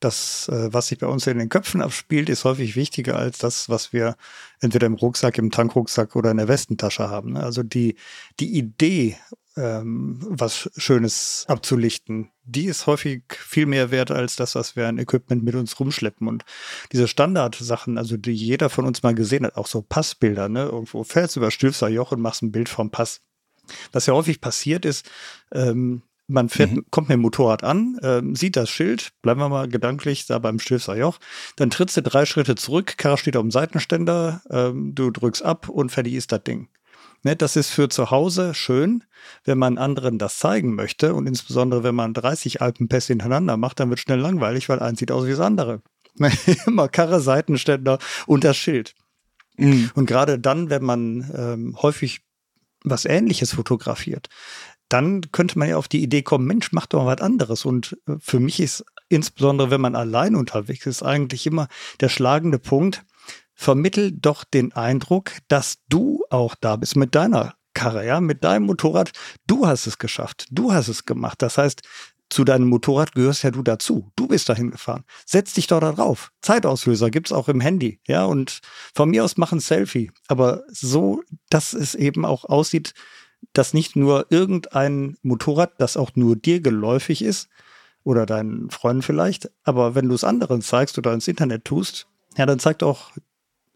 das, 0.00 0.48
äh, 0.48 0.72
was 0.72 0.88
sich 0.88 0.98
bei 0.98 1.06
uns 1.06 1.26
in 1.26 1.38
den 1.38 1.50
Köpfen 1.50 1.82
abspielt, 1.82 2.28
ist 2.28 2.44
häufig 2.44 2.74
wichtiger 2.74 3.16
als 3.16 3.38
das, 3.38 3.68
was 3.68 3.92
wir 3.92 4.16
entweder 4.60 4.86
im 4.86 4.94
Rucksack, 4.94 5.36
im 5.38 5.50
Tankrucksack 5.50 6.16
oder 6.16 6.30
in 6.30 6.38
der 6.38 6.48
Westentasche 6.48 7.10
haben. 7.10 7.34
Ne? 7.34 7.42
Also 7.42 7.62
die, 7.62 7.96
die 8.40 8.56
Idee, 8.56 9.16
ähm, 9.56 10.18
was 10.20 10.70
Schönes 10.76 11.44
abzulichten, 11.48 12.30
die 12.44 12.66
ist 12.66 12.86
häufig 12.86 13.22
viel 13.30 13.66
mehr 13.66 13.90
wert 13.90 14.10
als 14.10 14.36
das, 14.36 14.54
was 14.54 14.76
wir 14.76 14.88
an 14.88 14.98
Equipment 14.98 15.42
mit 15.42 15.54
uns 15.54 15.78
rumschleppen. 15.78 16.28
Und 16.28 16.44
diese 16.92 17.08
Standardsachen, 17.08 17.98
also 17.98 18.16
die 18.16 18.32
jeder 18.32 18.70
von 18.70 18.86
uns 18.86 19.02
mal 19.02 19.14
gesehen 19.14 19.44
hat, 19.44 19.56
auch 19.56 19.66
so 19.66 19.82
Passbilder, 19.82 20.48
ne? 20.48 20.64
Irgendwo 20.64 21.04
fällst 21.04 21.36
du 21.36 21.40
über 21.40 21.50
Stilfser 21.50 21.88
Joch 21.88 22.12
und 22.12 22.20
machst 22.20 22.42
ein 22.42 22.52
Bild 22.52 22.68
vom 22.68 22.90
Pass. 22.90 23.20
Was 23.92 24.06
ja 24.06 24.14
häufig 24.14 24.40
passiert 24.40 24.84
ist, 24.84 25.08
ähm, 25.52 26.02
man 26.30 26.48
fährt, 26.48 26.72
mhm. 26.72 26.84
kommt 26.90 27.08
mit 27.08 27.16
dem 27.16 27.22
Motorrad 27.22 27.64
an, 27.64 27.98
äh, 28.02 28.22
sieht 28.34 28.56
das 28.56 28.70
Schild, 28.70 29.10
bleiben 29.20 29.40
wir 29.40 29.48
mal 29.48 29.68
gedanklich 29.68 30.26
da 30.26 30.38
beim 30.38 30.58
Stilfser 30.58 30.96
Joch, 30.96 31.18
dann 31.56 31.70
trittst 31.70 31.96
du 31.96 32.02
drei 32.02 32.24
Schritte 32.24 32.54
zurück, 32.54 32.96
Karre 32.96 33.18
steht 33.18 33.36
auf 33.36 33.42
dem 33.42 33.50
Seitenständer, 33.50 34.40
äh, 34.48 34.70
du 34.72 35.10
drückst 35.10 35.42
ab 35.42 35.68
und 35.68 35.90
fertig 35.90 36.14
ist 36.14 36.32
das 36.32 36.42
Ding. 36.44 36.68
Ne, 37.22 37.36
das 37.36 37.56
ist 37.56 37.70
für 37.70 37.88
zu 37.90 38.10
Hause 38.10 38.54
schön, 38.54 39.04
wenn 39.44 39.58
man 39.58 39.76
anderen 39.76 40.18
das 40.18 40.38
zeigen 40.38 40.74
möchte 40.74 41.14
und 41.14 41.26
insbesondere 41.26 41.82
wenn 41.82 41.94
man 41.94 42.14
30 42.14 42.62
Alpenpässe 42.62 43.12
hintereinander 43.12 43.58
macht, 43.58 43.78
dann 43.78 43.90
wird 43.90 44.00
schnell 44.00 44.20
langweilig, 44.20 44.68
weil 44.70 44.80
eins 44.80 45.00
sieht 45.00 45.12
aus 45.12 45.26
wie 45.26 45.30
das 45.30 45.40
andere. 45.40 45.82
Immer 46.66 46.88
Karre, 46.88 47.20
Seitenständer 47.20 47.98
und 48.26 48.44
das 48.44 48.56
Schild. 48.56 48.94
Mhm. 49.56 49.90
Und 49.94 50.06
gerade 50.06 50.38
dann, 50.38 50.70
wenn 50.70 50.82
man 50.82 51.30
ähm, 51.36 51.76
häufig 51.80 52.22
was 52.82 53.04
Ähnliches 53.04 53.52
fotografiert, 53.52 54.28
dann 54.88 55.30
könnte 55.30 55.58
man 55.58 55.68
ja 55.68 55.76
auf 55.76 55.88
die 55.88 56.02
Idee 56.02 56.22
kommen, 56.22 56.46
Mensch, 56.46 56.72
mach 56.72 56.86
doch 56.86 57.04
mal 57.04 57.16
was 57.16 57.22
anderes. 57.22 57.64
Und 57.64 57.98
äh, 58.08 58.14
für 58.18 58.40
mich 58.40 58.60
ist 58.60 58.84
insbesondere, 59.08 59.70
wenn 59.70 59.80
man 59.80 59.94
allein 59.94 60.34
unterwegs 60.34 60.86
ist, 60.86 61.02
eigentlich 61.02 61.46
immer 61.46 61.68
der 62.00 62.08
schlagende 62.08 62.58
Punkt, 62.58 63.04
vermittel 63.60 64.10
doch 64.10 64.44
den 64.44 64.72
Eindruck, 64.72 65.32
dass 65.48 65.80
du 65.90 66.24
auch 66.30 66.54
da 66.54 66.76
bist 66.76 66.96
mit 66.96 67.14
deiner 67.14 67.56
Karre, 67.74 68.06
ja, 68.06 68.22
mit 68.22 68.42
deinem 68.42 68.64
Motorrad. 68.64 69.10
Du 69.46 69.66
hast 69.66 69.86
es 69.86 69.98
geschafft. 69.98 70.46
Du 70.50 70.72
hast 70.72 70.88
es 70.88 71.04
gemacht. 71.04 71.42
Das 71.42 71.58
heißt, 71.58 71.82
zu 72.30 72.44
deinem 72.44 72.68
Motorrad 72.68 73.12
gehörst 73.12 73.42
ja 73.42 73.50
du 73.50 73.62
dazu. 73.62 74.10
Du 74.16 74.28
bist 74.28 74.48
dahin 74.48 74.70
gefahren. 74.70 75.04
Setz 75.26 75.52
dich 75.52 75.66
doch 75.66 75.80
da 75.80 75.92
drauf. 75.92 76.32
Zeitauslöser 76.40 77.10
gibt's 77.10 77.32
auch 77.32 77.48
im 77.50 77.60
Handy, 77.60 78.00
ja, 78.06 78.24
und 78.24 78.60
von 78.94 79.10
mir 79.10 79.24
aus 79.24 79.36
mach 79.36 79.52
ein 79.52 79.60
Selfie. 79.60 80.10
Aber 80.26 80.62
so, 80.68 81.22
dass 81.50 81.74
es 81.74 81.94
eben 81.94 82.24
auch 82.24 82.46
aussieht, 82.46 82.94
dass 83.52 83.74
nicht 83.74 83.94
nur 83.94 84.24
irgendein 84.30 85.18
Motorrad, 85.20 85.74
das 85.78 85.98
auch 85.98 86.12
nur 86.14 86.34
dir 86.34 86.62
geläufig 86.62 87.20
ist, 87.20 87.50
oder 88.04 88.24
deinen 88.24 88.70
Freunden 88.70 89.02
vielleicht, 89.02 89.50
aber 89.64 89.94
wenn 89.94 90.08
du 90.08 90.14
es 90.14 90.24
anderen 90.24 90.62
zeigst 90.62 90.96
oder 90.96 91.12
ins 91.12 91.28
Internet 91.28 91.66
tust, 91.66 92.06
ja, 92.38 92.46
dann 92.46 92.58
zeigt 92.58 92.82
auch 92.82 93.10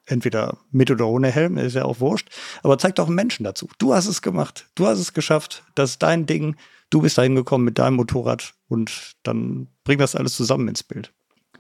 entweder 0.06 0.58
mit 0.70 0.90
oder 0.90 1.06
ohne 1.06 1.30
Helm, 1.30 1.56
ist 1.58 1.75
ja 1.75 1.84
auch 1.84 2.00
wurscht, 2.00 2.28
aber 2.62 2.78
zeigt 2.78 3.00
auch 3.00 3.06
einen 3.06 3.16
Menschen 3.16 3.44
dazu. 3.44 3.68
Du 3.78 3.94
hast 3.94 4.06
es 4.06 4.23
gemacht, 4.23 4.68
du 4.75 4.87
hast 4.87 4.99
es 4.99 5.12
geschafft, 5.12 5.64
das 5.75 5.92
ist 5.92 6.02
dein 6.02 6.26
Ding, 6.26 6.56
du 6.90 7.00
bist 7.02 7.18
dahin 7.18 7.34
gekommen 7.34 7.64
mit 7.64 7.78
deinem 7.78 7.94
Motorrad 7.96 8.54
und 8.68 9.14
dann 9.23 9.68
bring 9.84 9.99
das 9.99 10.14
alles 10.14 10.34
zusammen 10.37 10.68
ins 10.68 10.82
Bild 10.82 11.12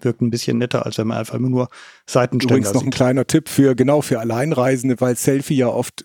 wirkt 0.04 0.20
ein 0.20 0.30
bisschen 0.30 0.58
netter, 0.58 0.84
als 0.86 0.98
wenn 0.98 1.06
man 1.06 1.18
einfach 1.18 1.38
nur 1.38 1.68
Seitenständer 2.06 2.56
Übrigens 2.56 2.74
noch 2.74 2.84
ein 2.84 2.90
kleiner 2.90 3.26
Tipp 3.26 3.48
für, 3.48 3.74
genau, 3.74 4.02
für 4.02 4.20
Alleinreisende, 4.20 5.00
weil 5.00 5.16
Selfie 5.16 5.56
ja 5.56 5.68
oft, 5.68 6.04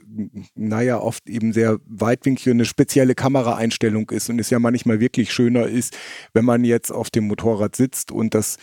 naja, 0.55 1.00
oft 1.00 1.27
eben 1.29 1.53
sehr 1.53 1.79
weitwinklig 1.86 2.53
eine 2.53 2.65
spezielle 2.65 3.15
Kameraeinstellung 3.15 4.10
ist 4.10 4.29
und 4.29 4.39
es 4.39 4.50
ja 4.50 4.60
manchmal 4.60 5.00
wirklich 5.00 5.34
schöner 5.34 5.67
ist, 5.67 5.98
wenn 6.34 6.46
man 6.46 6.63
jetzt 6.63 6.91
auf 6.91 7.10
dem 7.10 7.27
Motorrad 7.27 7.75
sitzt 7.75 8.12
und 8.12 8.34
das 8.34 8.58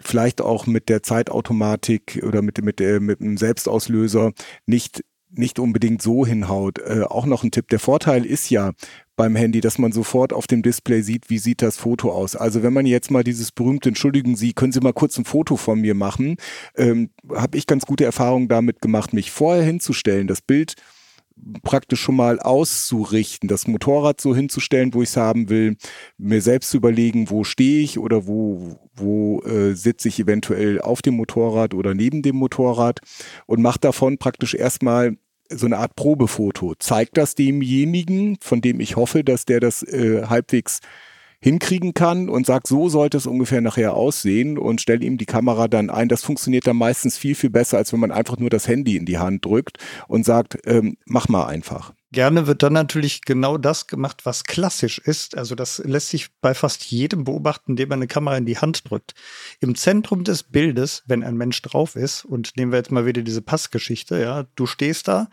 vielleicht 0.00 0.40
auch 0.40 0.66
mit 0.66 0.88
der 0.88 1.02
Zeitautomatik 1.02 2.22
oder 2.26 2.42
mit, 2.42 2.62
mit, 2.62 2.80
mit 2.80 3.20
dem 3.20 3.36
Selbstauslöser 3.36 4.32
nicht 4.66 5.02
nicht 5.34 5.58
unbedingt 5.58 6.02
so 6.02 6.26
hinhaut. 6.26 6.78
Äh, 6.78 7.04
auch 7.08 7.26
noch 7.26 7.42
ein 7.42 7.50
Tipp. 7.50 7.68
Der 7.68 7.78
Vorteil 7.78 8.26
ist 8.26 8.50
ja 8.50 8.72
beim 9.16 9.36
Handy, 9.36 9.60
dass 9.60 9.78
man 9.78 9.92
sofort 9.92 10.32
auf 10.32 10.46
dem 10.46 10.62
Display 10.62 11.02
sieht, 11.02 11.30
wie 11.30 11.38
sieht 11.38 11.62
das 11.62 11.76
Foto 11.76 12.12
aus. 12.12 12.36
Also 12.36 12.62
wenn 12.62 12.72
man 12.72 12.86
jetzt 12.86 13.10
mal 13.10 13.24
dieses 13.24 13.52
berühmte, 13.52 13.88
entschuldigen 13.88 14.36
Sie, 14.36 14.52
können 14.52 14.72
Sie 14.72 14.80
mal 14.80 14.92
kurz 14.92 15.18
ein 15.18 15.24
Foto 15.24 15.56
von 15.56 15.80
mir 15.80 15.94
machen, 15.94 16.36
ähm, 16.76 17.10
habe 17.34 17.56
ich 17.58 17.66
ganz 17.66 17.86
gute 17.86 18.04
Erfahrungen 18.04 18.48
damit 18.48 18.80
gemacht, 18.80 19.12
mich 19.12 19.30
vorher 19.30 19.62
hinzustellen, 19.62 20.26
das 20.26 20.42
Bild 20.42 20.74
praktisch 21.62 22.00
schon 22.00 22.16
mal 22.16 22.40
auszurichten, 22.40 23.48
das 23.48 23.66
Motorrad 23.66 24.20
so 24.20 24.34
hinzustellen, 24.34 24.94
wo 24.94 25.02
ich 25.02 25.10
es 25.10 25.16
haben 25.16 25.48
will, 25.48 25.76
mir 26.18 26.42
selbst 26.42 26.70
zu 26.70 26.76
überlegen, 26.76 27.30
wo 27.30 27.44
stehe 27.44 27.82
ich 27.82 27.98
oder 27.98 28.26
wo, 28.26 28.78
wo 28.94 29.40
äh, 29.42 29.74
sitze 29.74 30.08
ich 30.08 30.20
eventuell 30.20 30.80
auf 30.80 31.02
dem 31.02 31.14
Motorrad 31.14 31.74
oder 31.74 31.94
neben 31.94 32.22
dem 32.22 32.36
Motorrad 32.36 33.00
und 33.46 33.62
mache 33.62 33.80
davon 33.80 34.18
praktisch 34.18 34.54
erstmal 34.54 35.16
so 35.50 35.66
eine 35.66 35.78
Art 35.78 35.96
Probefoto. 35.96 36.74
Zeigt 36.78 37.16
das 37.16 37.34
demjenigen, 37.34 38.38
von 38.40 38.60
dem 38.60 38.80
ich 38.80 38.96
hoffe, 38.96 39.24
dass 39.24 39.44
der 39.44 39.60
das 39.60 39.82
äh, 39.82 40.24
halbwegs 40.26 40.80
hinkriegen 41.42 41.92
kann 41.92 42.28
und 42.28 42.46
sagt, 42.46 42.68
so 42.68 42.88
sollte 42.88 43.16
es 43.16 43.26
ungefähr 43.26 43.60
nachher 43.60 43.94
aussehen 43.94 44.56
und 44.56 44.80
stelle 44.80 45.04
ihm 45.04 45.18
die 45.18 45.26
Kamera 45.26 45.66
dann 45.66 45.90
ein. 45.90 46.08
Das 46.08 46.22
funktioniert 46.22 46.66
dann 46.66 46.76
meistens 46.76 47.18
viel, 47.18 47.34
viel 47.34 47.50
besser, 47.50 47.78
als 47.78 47.92
wenn 47.92 48.00
man 48.00 48.12
einfach 48.12 48.38
nur 48.38 48.48
das 48.48 48.68
Handy 48.68 48.96
in 48.96 49.06
die 49.06 49.18
Hand 49.18 49.44
drückt 49.44 49.78
und 50.06 50.24
sagt, 50.24 50.58
ähm, 50.66 50.96
mach 51.04 51.28
mal 51.28 51.46
einfach. 51.46 51.94
Gerne 52.12 52.46
wird 52.46 52.62
dann 52.62 52.74
natürlich 52.74 53.22
genau 53.22 53.56
das 53.56 53.86
gemacht, 53.86 54.26
was 54.26 54.44
klassisch 54.44 54.98
ist. 54.98 55.36
Also 55.38 55.54
das 55.54 55.78
lässt 55.78 56.10
sich 56.10 56.28
bei 56.42 56.52
fast 56.52 56.84
jedem 56.84 57.24
beobachten, 57.24 57.74
dem 57.74 57.88
man 57.88 58.00
eine 58.00 58.06
Kamera 58.06 58.36
in 58.36 58.44
die 58.44 58.58
Hand 58.58 58.90
drückt. 58.90 59.14
Im 59.60 59.74
Zentrum 59.74 60.22
des 60.22 60.42
Bildes, 60.42 61.04
wenn 61.06 61.24
ein 61.24 61.38
Mensch 61.38 61.62
drauf 61.62 61.96
ist, 61.96 62.26
und 62.26 62.54
nehmen 62.58 62.70
wir 62.70 62.76
jetzt 62.76 62.90
mal 62.92 63.06
wieder 63.06 63.22
diese 63.22 63.40
Passgeschichte, 63.40 64.20
ja, 64.20 64.44
du 64.56 64.66
stehst 64.66 65.08
da 65.08 65.30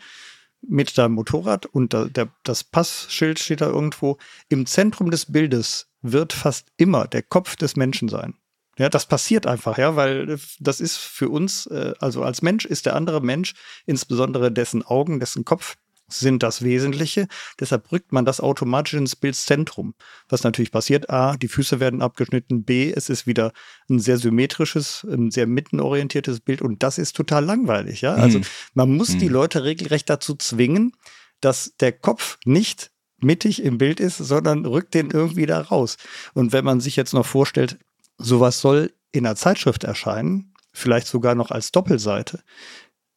mit 0.62 0.96
deinem 0.96 1.12
Motorrad 1.12 1.66
und 1.66 1.92
da, 1.92 2.06
der, 2.06 2.28
das 2.44 2.64
Passschild 2.64 3.38
steht 3.38 3.60
da 3.60 3.66
irgendwo. 3.66 4.16
Im 4.48 4.64
Zentrum 4.64 5.10
des 5.10 5.30
Bildes 5.30 5.88
wird 6.00 6.32
fast 6.32 6.68
immer 6.78 7.06
der 7.06 7.22
Kopf 7.22 7.56
des 7.56 7.76
Menschen 7.76 8.08
sein. 8.08 8.34
Ja, 8.78 8.88
das 8.88 9.04
passiert 9.04 9.46
einfach, 9.46 9.76
ja, 9.76 9.96
weil 9.96 10.38
das 10.58 10.80
ist 10.80 10.96
für 10.96 11.28
uns, 11.28 11.66
äh, 11.66 11.92
also 11.98 12.22
als 12.22 12.40
Mensch 12.40 12.64
ist 12.64 12.86
der 12.86 12.96
andere 12.96 13.20
Mensch, 13.20 13.52
insbesondere 13.84 14.50
dessen 14.50 14.82
Augen, 14.82 15.20
dessen 15.20 15.44
Kopf 15.44 15.76
sind 16.10 16.42
das 16.42 16.62
Wesentliche. 16.62 17.28
Deshalb 17.58 17.90
rückt 17.92 18.12
man 18.12 18.24
das 18.24 18.40
automatisch 18.40 18.94
ins 18.94 19.16
Bildzentrum. 19.16 19.94
Was 20.28 20.42
natürlich 20.44 20.72
passiert, 20.72 21.10
A, 21.10 21.36
die 21.36 21.48
Füße 21.48 21.80
werden 21.80 22.02
abgeschnitten, 22.02 22.64
B, 22.64 22.92
es 22.92 23.08
ist 23.08 23.26
wieder 23.26 23.52
ein 23.88 23.98
sehr 23.98 24.18
symmetrisches, 24.18 25.06
ein 25.10 25.30
sehr 25.30 25.46
mittenorientiertes 25.46 26.40
Bild 26.40 26.62
und 26.62 26.82
das 26.82 26.98
ist 26.98 27.16
total 27.16 27.44
langweilig, 27.44 28.00
ja. 28.00 28.14
Also 28.14 28.38
mhm. 28.38 28.44
man 28.74 28.96
muss 28.96 29.10
mhm. 29.10 29.18
die 29.18 29.28
Leute 29.28 29.64
regelrecht 29.64 30.10
dazu 30.10 30.34
zwingen, 30.34 30.92
dass 31.40 31.74
der 31.80 31.92
Kopf 31.92 32.38
nicht 32.44 32.90
mittig 33.18 33.62
im 33.62 33.78
Bild 33.78 34.00
ist, 34.00 34.18
sondern 34.18 34.64
rückt 34.66 34.94
den 34.94 35.10
irgendwie 35.10 35.46
da 35.46 35.60
raus. 35.60 35.96
Und 36.34 36.52
wenn 36.52 36.64
man 36.64 36.80
sich 36.80 36.96
jetzt 36.96 37.14
noch 37.14 37.26
vorstellt, 37.26 37.78
sowas 38.18 38.60
soll 38.60 38.92
in 39.12 39.26
einer 39.26 39.36
Zeitschrift 39.36 39.84
erscheinen, 39.84 40.54
vielleicht 40.72 41.06
sogar 41.06 41.34
noch 41.34 41.50
als 41.50 41.72
Doppelseite, 41.72 42.42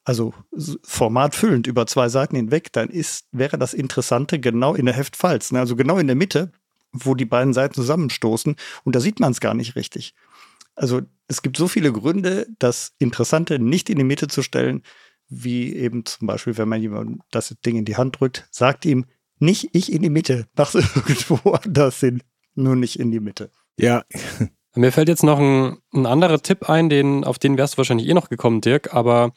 also 0.04 0.34
formatfüllend 0.84 1.68
über 1.68 1.88
zwei 1.88 2.10
Seiten 2.10 2.36
hinweg, 2.36 2.72
dann 2.74 2.90
ist, 2.90 3.26
wäre 3.32 3.58
das 3.58 3.74
Interessante 3.74 4.40
genau 4.40 4.76
in 4.76 4.86
der 4.86 4.96
Heftfalz, 4.96 5.52
ne? 5.52 5.60
also 5.60 5.76
genau 5.76 5.98
in 5.98 6.08
der 6.08 6.16
Mitte, 6.16 6.52
wo 6.92 7.16
die 7.16 7.26
beiden 7.26 7.54
Seiten 7.54 7.74
zusammenstoßen 7.74 8.56
und 8.84 8.96
da 8.96 9.00
sieht 9.00 9.20
man 9.20 9.32
es 9.32 9.40
gar 9.40 9.54
nicht 9.54 9.76
richtig. 9.76 10.14
Also 10.76 11.02
es 11.28 11.42
gibt 11.42 11.58
so 11.58 11.68
viele 11.68 11.92
Gründe, 11.92 12.48
das 12.60 12.94
Interessante 13.00 13.60
nicht 13.60 13.90
in 13.90 13.98
die 13.98 14.04
Mitte 14.04 14.28
zu 14.28 14.42
stellen, 14.42 14.84
wie 15.30 15.74
eben 15.74 16.06
zum 16.06 16.28
Beispiel, 16.28 16.58
wenn 16.58 16.70
man 16.70 16.82
jemand 16.82 17.22
das 17.32 17.56
Ding 17.66 17.78
in 17.78 17.86
die 17.86 17.96
Hand 17.96 18.20
drückt, 18.20 18.48
sagt 18.52 18.86
ihm, 18.86 19.06
nicht 19.40 19.70
ich 19.74 19.92
in 19.92 20.02
die 20.02 20.10
Mitte, 20.10 20.48
mach 20.56 20.74
es 20.76 20.86
irgendwo 20.96 21.52
anders 21.52 22.00
hin, 22.00 22.22
nur 22.56 22.76
nicht 22.76 23.00
in 23.00 23.12
die 23.12 23.20
Mitte. 23.20 23.52
Ja. 23.78 24.04
Mir 24.76 24.92
fällt 24.92 25.08
jetzt 25.08 25.24
noch 25.24 25.40
ein, 25.40 25.78
ein 25.94 26.08
anderer 26.08 26.42
Tipp 26.42 26.68
ein, 26.68 26.90
den, 26.90 27.24
auf 27.24 27.38
den 27.38 27.58
wärst 27.58 27.76
du 27.76 27.78
wahrscheinlich 27.78 28.08
eh 28.08 28.14
noch 28.14 28.30
gekommen, 28.30 28.60
Dirk, 28.60 28.94
aber 28.94 29.34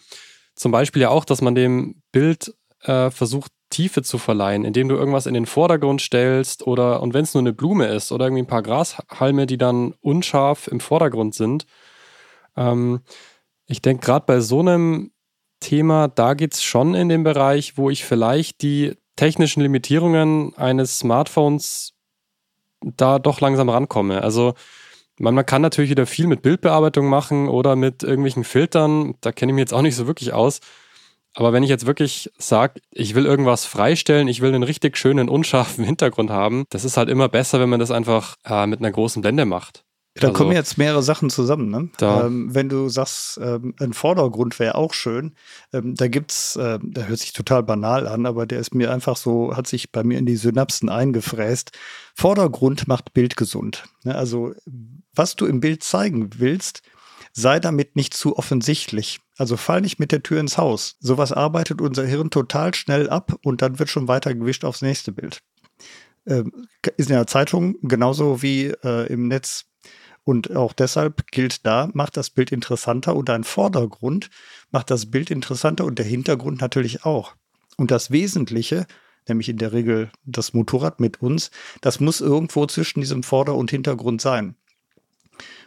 zum 0.57 0.73
Beispiel 0.73 1.03
ja 1.03 1.11
auch, 1.11 1.25
dass 1.25 1.43
man 1.43 1.55
dem 1.55 2.03
Bild 2.13 2.55
äh, 2.83 3.11
versucht, 3.11 3.53
Tiefe 3.71 4.03
zu 4.03 4.19
verleihen, 4.19 4.65
indem 4.65 4.89
du 4.89 4.95
irgendwas 4.95 5.27
in 5.27 5.35
den 5.35 5.47
Vordergrund 5.47 6.01
stellst 6.01 6.67
oder, 6.67 7.03
und 7.03 7.15
wenn 7.15 7.25
es 7.25 7.35
nur 7.35 7.43
eine 7.43 7.53
Blume 7.53 7.87
ist 7.87 8.13
oder 8.13 8.27
irgendwie 8.27 8.43
ein 8.43 8.49
paar 8.49 8.63
Grashalme, 8.63 9.47
die 9.47 9.59
dann 9.59 9.95
unscharf 10.01 10.69
im 10.69 10.81
Vordergrund 10.81 11.35
sind. 11.35 11.67
Ähm, 12.57 13.01
ich 13.67 13.83
denke, 13.83 14.07
gerade 14.07 14.25
bei 14.27 14.41
so 14.41 14.61
einem 14.61 15.11
Thema, 15.59 16.09
da 16.09 16.35
geht 16.35 16.55
es 16.55 16.63
schon 16.63 16.95
in 16.95 17.09
den 17.09 17.25
Bereich, 17.25 17.77
wo 17.77 17.91
ich 17.91 18.05
vielleicht 18.05 18.63
die 18.63 18.97
technischen 19.17 19.63
Limitierungen 19.63 20.55
eines 20.57 21.01
Smartphones 21.01 21.95
da 22.83 23.19
doch 23.19 23.41
langsam 23.41 23.69
rankomme. 23.69 24.23
Also 24.23 24.55
man, 25.19 25.35
man 25.35 25.47
kann 25.47 25.63
natürlich 25.63 25.91
wieder 25.91 26.07
viel 26.07 26.27
mit 26.27 26.43
Bildbearbeitung 26.43 27.09
machen 27.09 27.49
oder 27.49 27.77
mit 27.77 28.03
irgendwelchen 28.03 28.45
Filtern. 28.45 29.15
Da 29.21 29.33
kenne 29.33 29.53
ich 29.53 29.55
mich 29.55 29.63
jetzt 29.63 29.75
auch 29.75 29.83
nicht 29.83 29.97
so 29.97 30.07
wirklich 30.07 30.33
aus. 30.33 30.61
Aber 31.35 31.53
wenn 31.53 31.63
ich 31.63 31.69
jetzt 31.69 31.87
wirklich 31.87 32.31
sage, 32.39 32.81
ich 32.91 33.15
will 33.15 33.27
irgendwas 33.27 33.67
freistellen, 33.67 34.27
ich 34.27 34.41
will 34.41 34.55
einen 34.55 34.63
richtig 34.63 34.97
schönen, 34.97 35.29
unscharfen 35.29 35.85
Hintergrund 35.87 36.31
haben, 36.31 36.65
das 36.71 36.85
ist 36.85 36.97
halt 36.97 37.11
immer 37.11 37.29
besser, 37.29 37.61
wenn 37.61 37.69
man 37.69 37.81
das 37.81 37.91
einfach 37.91 38.37
äh, 38.45 38.67
mit 38.67 38.81
einer 38.81 38.91
großen 38.91 39.21
Blende 39.23 39.45
macht. 39.45 39.86
Da 40.19 40.29
also, 40.29 40.39
kommen 40.39 40.53
jetzt 40.53 40.79
mehrere 40.79 41.03
Sachen 41.03 41.29
zusammen. 41.29 41.71
Ne? 41.71 41.91
Ähm, 42.01 42.55
wenn 42.55 42.69
du 42.69 42.89
sagst, 42.89 43.39
ähm, 43.43 43.75
ein 43.81 43.93
Vordergrund 43.93 44.59
wäre 44.59 44.75
auch 44.75 44.95
schön, 44.95 45.35
ähm, 45.73 45.95
da 45.95 46.09
gibt's, 46.09 46.57
äh, 46.57 46.79
der 46.83 47.09
hört 47.09 47.19
sich 47.19 47.33
total 47.33 47.63
banal 47.63 48.07
an, 48.07 48.25
aber 48.25 48.47
der 48.47 48.61
ist 48.61 48.75
mir 48.75 48.91
einfach 48.91 49.17
so, 49.17 49.57
hat 49.57 49.67
sich 49.67 49.93
bei 49.93 50.05
mir 50.05 50.19
in 50.19 50.27
die 50.27 50.37
Synapsen 50.37 50.89
eingefräst. 50.89 51.73
Vordergrund 52.15 52.89
macht 52.89 53.13
Bild 53.13 53.37
gesund. 53.37 53.85
Ne? 54.05 54.15
Also 54.15 54.55
was 55.15 55.37
du 55.37 55.47
im 55.47 55.61
Bild 55.61 55.83
zeigen 55.83 56.31
willst, 56.39 56.83
sei 57.33 57.61
damit 57.61 57.97
nicht 57.97 58.15
zu 58.15 58.37
offensichtlich. 58.37 59.21
Also 59.37 59.59
fall 59.59 59.83
nicht 59.83 59.99
mit 59.99 60.11
der 60.11 60.23
Tür 60.23 60.41
ins 60.41 60.57
Haus. 60.57 60.97
Sowas 61.01 61.33
arbeitet 61.33 61.83
unser 61.83 62.07
Hirn 62.07 62.31
total 62.31 62.75
schnell 62.75 63.11
ab 63.11 63.35
und 63.45 63.61
dann 63.61 63.79
wird 63.79 63.91
schon 63.91 64.09
weiter 64.09 64.35
gewischt 64.35 64.65
aufs 64.65 64.81
nächste 64.81 65.13
Bild. 65.13 65.43
Ähm, 66.27 66.67
ist 66.97 67.11
in 67.11 67.17
der 67.17 67.27
Zeitung 67.27 67.77
genauso 67.83 68.43
wie 68.43 68.73
äh, 68.83 69.07
im 69.13 69.29
Netz. 69.29 69.67
Und 70.27 70.57
auch 70.57 70.73
deshalb 70.73 71.31
gilt 71.31 71.65
da, 71.65 71.89
macht 71.93 72.17
das 72.17 72.31
Bild 72.31 72.51
interessanter 72.51 73.15
und 73.15 73.31
ein 73.31 73.45
Vordergrund 73.45 74.29
macht 74.73 74.91
das 74.91 75.09
Bild 75.09 75.31
interessanter 75.31 75.85
und 75.85 76.01
der 76.01 76.05
Hintergrund 76.05 76.61
natürlich 76.61 77.05
auch. 77.05 77.37
Und 77.77 77.93
das 77.93 78.11
Wesentliche, 78.11 78.89
nämlich 79.29 79.49
in 79.49 79.59
der 79.59 79.73
Regel 79.73 80.11
das 80.25 80.53
Motorrad 80.53 80.99
mit 80.99 81.23
uns, 81.23 81.53
das 81.81 82.01
muss 82.01 82.21
irgendwo 82.21 82.67
zwischen 82.67 83.01
diesem 83.01 83.23
Vorder- 83.23 83.55
und 83.55 83.71
Hintergrund 83.71 84.21
sein. 84.21 84.57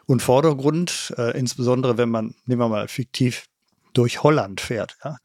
Und 0.05 0.21
Vordergrund, 0.21 1.13
äh, 1.17 1.39
insbesondere 1.39 1.97
wenn 1.97 2.09
man, 2.09 2.35
nehmen 2.45 2.59
wir 2.59 2.67
mal 2.67 2.89
fiktiv, 2.89 3.45
durch 3.93 4.23
Holland 4.23 4.59
fährt, 4.59 4.97
ja, 5.05 5.19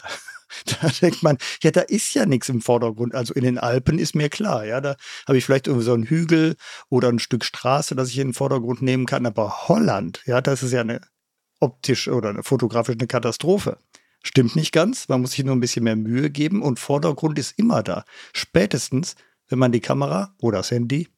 da, 0.67 0.89
denkt 0.89 1.23
man, 1.23 1.39
ja, 1.63 1.71
da 1.71 1.81
ist 1.81 2.15
ja 2.15 2.27
nichts 2.27 2.49
im 2.49 2.61
Vordergrund. 2.61 3.15
Also 3.15 3.35
in 3.35 3.45
den 3.45 3.59
Alpen 3.59 3.99
ist 3.99 4.15
mir 4.15 4.29
klar, 4.29 4.65
ja, 4.65 4.81
da 4.81 4.97
habe 5.27 5.39
ich 5.39 5.45
vielleicht 5.45 5.67
irgendwie 5.67 5.85
so 5.85 5.95
einen 5.95 6.05
Hügel 6.05 6.57
oder 6.89 7.09
ein 7.09 7.19
Stück 7.19 7.45
Straße, 7.45 7.95
das 7.95 8.11
ich 8.11 8.19
in 8.19 8.29
den 8.29 8.35
Vordergrund 8.35 8.83
nehmen 8.83 9.07
kann. 9.07 9.27
Aber 9.27 9.69
Holland, 9.69 10.23
ja, 10.27 10.41
das 10.41 10.63
ist 10.63 10.73
ja 10.73 10.81
eine 10.81 11.01
optisch 11.61 12.09
oder 12.09 12.31
eine 12.31 12.43
fotografisch 12.43 12.97
eine 12.97 13.07
Katastrophe. 13.07 13.79
Stimmt 14.23 14.57
nicht 14.57 14.73
ganz, 14.73 15.09
man 15.09 15.21
muss 15.21 15.33
sich 15.33 15.45
nur 15.45 15.55
ein 15.55 15.61
bisschen 15.61 15.85
mehr 15.85 15.97
Mühe 15.97 16.31
geben 16.31 16.63
und 16.63 16.79
Vordergrund 16.79 17.39
ist 17.39 17.59
immer 17.59 17.83
da. 17.83 18.05
Spätestens, 18.33 19.17
wenn 19.49 19.59
man 19.59 19.73
die 19.73 19.81
Kamera 19.81 20.35
oder 20.41 20.59
das 20.59 20.71
Handy 20.71 21.09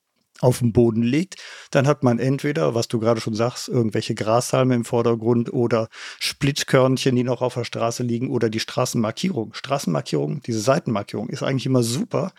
auf 0.40 0.58
den 0.58 0.72
Boden 0.72 1.02
legt, 1.02 1.36
dann 1.70 1.86
hat 1.86 2.02
man 2.02 2.18
entweder, 2.18 2.74
was 2.74 2.88
du 2.88 2.98
gerade 2.98 3.20
schon 3.20 3.34
sagst, 3.34 3.68
irgendwelche 3.68 4.14
Grashalme 4.14 4.74
im 4.74 4.84
Vordergrund 4.84 5.52
oder 5.52 5.88
Splitkörnchen, 6.18 7.16
die 7.16 7.24
noch 7.24 7.42
auf 7.42 7.54
der 7.54 7.64
Straße 7.64 8.02
liegen 8.02 8.30
oder 8.30 8.50
die 8.50 8.60
Straßenmarkierung. 8.60 9.54
Straßenmarkierung, 9.54 10.42
diese 10.42 10.60
Seitenmarkierung 10.60 11.28
ist 11.28 11.42
eigentlich 11.42 11.66
immer 11.66 11.82
super, 11.82 12.32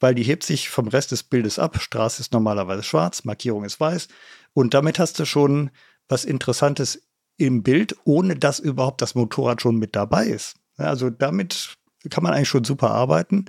weil 0.00 0.14
die 0.14 0.22
hebt 0.22 0.44
sich 0.44 0.68
vom 0.68 0.88
Rest 0.88 1.12
des 1.12 1.22
Bildes 1.22 1.58
ab. 1.58 1.80
Straße 1.80 2.20
ist 2.20 2.32
normalerweise 2.32 2.82
schwarz, 2.82 3.24
Markierung 3.24 3.64
ist 3.64 3.80
weiß 3.80 4.08
und 4.54 4.74
damit 4.74 4.98
hast 4.98 5.18
du 5.18 5.24
schon 5.24 5.70
was 6.08 6.24
Interessantes 6.24 7.02
im 7.38 7.62
Bild, 7.62 7.96
ohne 8.04 8.36
dass 8.36 8.58
überhaupt 8.58 9.02
das 9.02 9.14
Motorrad 9.14 9.62
schon 9.62 9.76
mit 9.76 9.96
dabei 9.96 10.26
ist. 10.26 10.56
Also 10.76 11.10
damit 11.10 11.76
kann 12.10 12.22
man 12.22 12.32
eigentlich 12.32 12.48
schon 12.48 12.64
super 12.64 12.90
arbeiten 12.90 13.46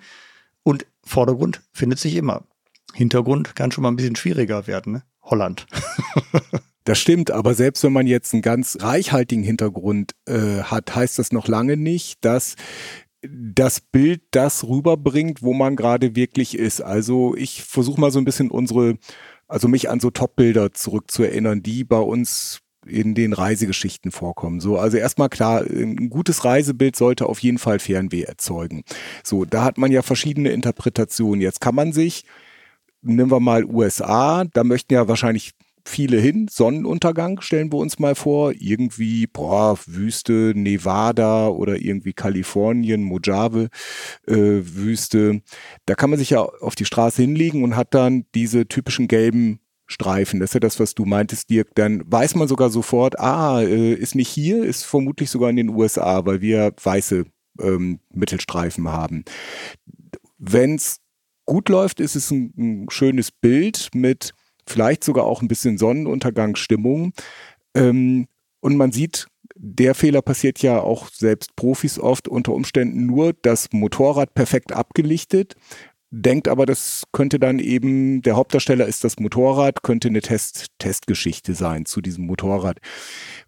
und 0.64 0.86
Vordergrund 1.04 1.62
findet 1.74 2.00
sich 2.00 2.16
immer. 2.16 2.46
Hintergrund 2.94 3.56
kann 3.56 3.72
schon 3.72 3.82
mal 3.82 3.90
ein 3.90 3.96
bisschen 3.96 4.16
schwieriger 4.16 4.68
werden. 4.68 4.94
Ne? 4.94 5.04
Holland. 5.22 5.66
Das 6.86 7.00
stimmt, 7.00 7.32
aber 7.32 7.54
selbst 7.54 7.82
wenn 7.84 7.94
man 7.94 8.08
jetzt 8.08 8.34
einen 8.34 8.42
ganz 8.42 8.78
reichhaltigen 8.82 9.44
Hintergrund 9.44 10.16
äh, 10.26 10.64
hat, 10.64 10.94
heißt 10.94 11.18
das 11.18 11.32
noch 11.32 11.48
lange 11.48 11.78
nicht, 11.78 12.26
dass 12.26 12.56
das 13.26 13.80
Bild 13.80 14.22
das 14.32 14.68
rüberbringt, 14.68 15.42
wo 15.42 15.54
man 15.54 15.78
gerade 15.78 16.18
wirklich 16.18 16.58
ist. 16.58 16.82
Also 16.82 17.36
ich 17.36 17.64
versuche 17.64 18.02
mal 18.02 18.12
so 18.12 18.20
ein 18.20 18.26
bisschen 18.26 18.52
unsere, 18.52 18.98
also 19.48 19.70
mich 19.70 19.90
an 19.90 20.02
so 20.02 20.10
Top-Bilder 20.10 20.74
zurückzuerinnern, 20.74 21.64
die 21.64 21.86
bei 21.86 22.00
uns 22.00 22.60
in 22.86 23.16
den 23.16 23.32
Reisegeschichten 23.32 24.12
vorkommen. 24.12 24.60
So, 24.60 24.78
also 24.78 24.98
erstmal 24.98 25.30
klar, 25.30 25.62
ein 25.62 26.10
gutes 26.10 26.44
Reisebild 26.44 26.98
sollte 26.98 27.28
auf 27.28 27.40
jeden 27.40 27.60
Fall 27.60 27.80
Fernweh 27.80 28.24
erzeugen. 28.24 28.84
So, 29.24 29.46
da 29.46 29.64
hat 29.64 29.78
man 29.78 29.94
ja 29.94 30.02
verschiedene 30.02 30.50
Interpretationen. 30.50 31.40
Jetzt 31.40 31.62
kann 31.62 31.76
man 31.76 31.94
sich 31.94 32.26
nehmen 33.04 33.32
wir 33.32 33.40
mal 33.40 33.66
USA, 33.66 34.46
da 34.46 34.64
möchten 34.64 34.94
ja 34.94 35.08
wahrscheinlich 35.08 35.54
viele 35.86 36.18
hin. 36.20 36.48
Sonnenuntergang 36.50 37.42
stellen 37.42 37.72
wir 37.72 37.78
uns 37.78 38.00
mal 38.00 38.16
vor. 38.16 38.54
Irgendwie, 38.58 39.28
boah, 39.28 39.78
Wüste, 39.86 40.54
Nevada 40.56 41.48
oder 41.48 41.82
irgendwie 41.82 42.14
Kalifornien, 42.14 43.04
Mojave, 43.04 43.70
äh, 44.28 44.34
Wüste. 44.36 45.42
Da 45.86 45.96
kann 45.96 46.10
man 46.10 46.20
sich 46.20 46.32
ja 46.32 46.42
auf 46.42 46.76
die 46.76 46.86
Straße 46.86 47.22
hinlegen 47.22 47.64
und 47.64 47.76
hat 47.76 47.94
dann 47.94 48.26
diese 48.34 48.68
typischen 48.68 49.08
gelben 49.08 49.60
Streifen. 49.86 50.40
Das 50.40 50.52
ist 50.52 50.54
ja 50.54 50.60
das, 50.60 50.80
was 50.80 50.96
du 50.96 51.06
meintest, 51.06 51.50
Dirk. 51.50 51.76
Dann 51.76 52.04
weiß 52.06 52.36
man 52.36 52.48
sogar 52.48 52.70
sofort, 52.70 53.20
ah, 53.20 53.62
äh, 53.62 53.94
ist 53.94 54.16
nicht 54.16 54.30
hier, 54.30 54.64
ist 54.64 54.86
vermutlich 54.86 55.30
sogar 55.30 55.50
in 55.50 55.58
den 55.58 55.70
USA, 55.70 56.26
weil 56.26 56.42
wir 56.42 56.74
weiße 56.82 57.26
ähm, 57.62 58.00
Mittelstreifen 58.10 58.90
haben. 58.90 59.26
Wenn 60.38 60.76
es 60.76 61.03
gut 61.46 61.70
läuft, 61.70 62.00
ist 62.00 62.16
es 62.16 62.32
ein, 62.32 62.54
ein 62.58 62.86
schönes 62.90 63.32
Bild 63.32 63.90
mit 63.94 64.32
vielleicht 64.68 65.04
sogar 65.04 65.26
auch 65.26 65.42
ein 65.42 65.48
bisschen 65.48 65.78
Sonnenuntergangsstimmung. 65.78 67.14
Ähm, 67.76 68.28
und 68.60 68.78
man 68.78 68.92
sieht, 68.92 69.28
der 69.56 69.94
Fehler 69.94 70.22
passiert 70.22 70.62
ja 70.62 70.80
auch 70.80 71.10
selbst 71.10 71.56
Profis 71.56 72.00
oft 72.00 72.28
unter 72.28 72.54
Umständen 72.54 73.06
nur 73.06 73.34
das 73.34 73.70
Motorrad 73.72 74.34
perfekt 74.34 74.72
abgelichtet 74.72 75.56
denkt 76.16 76.48
aber, 76.48 76.68
das 76.68 77.06
könnte 77.12 77.40
dann 77.40 77.58
eben, 77.58 78.22
der 78.22 78.36
Hauptdarsteller 78.36 78.86
ist 78.86 79.04
das 79.04 79.18
Motorrad, 79.18 79.82
könnte 79.82 80.10
eine 80.10 80.22
Test, 80.22 80.68
Testgeschichte 80.78 81.56
sein 81.56 81.86
zu 81.86 82.02
diesem 82.02 82.28
Motorrad. 82.28 82.78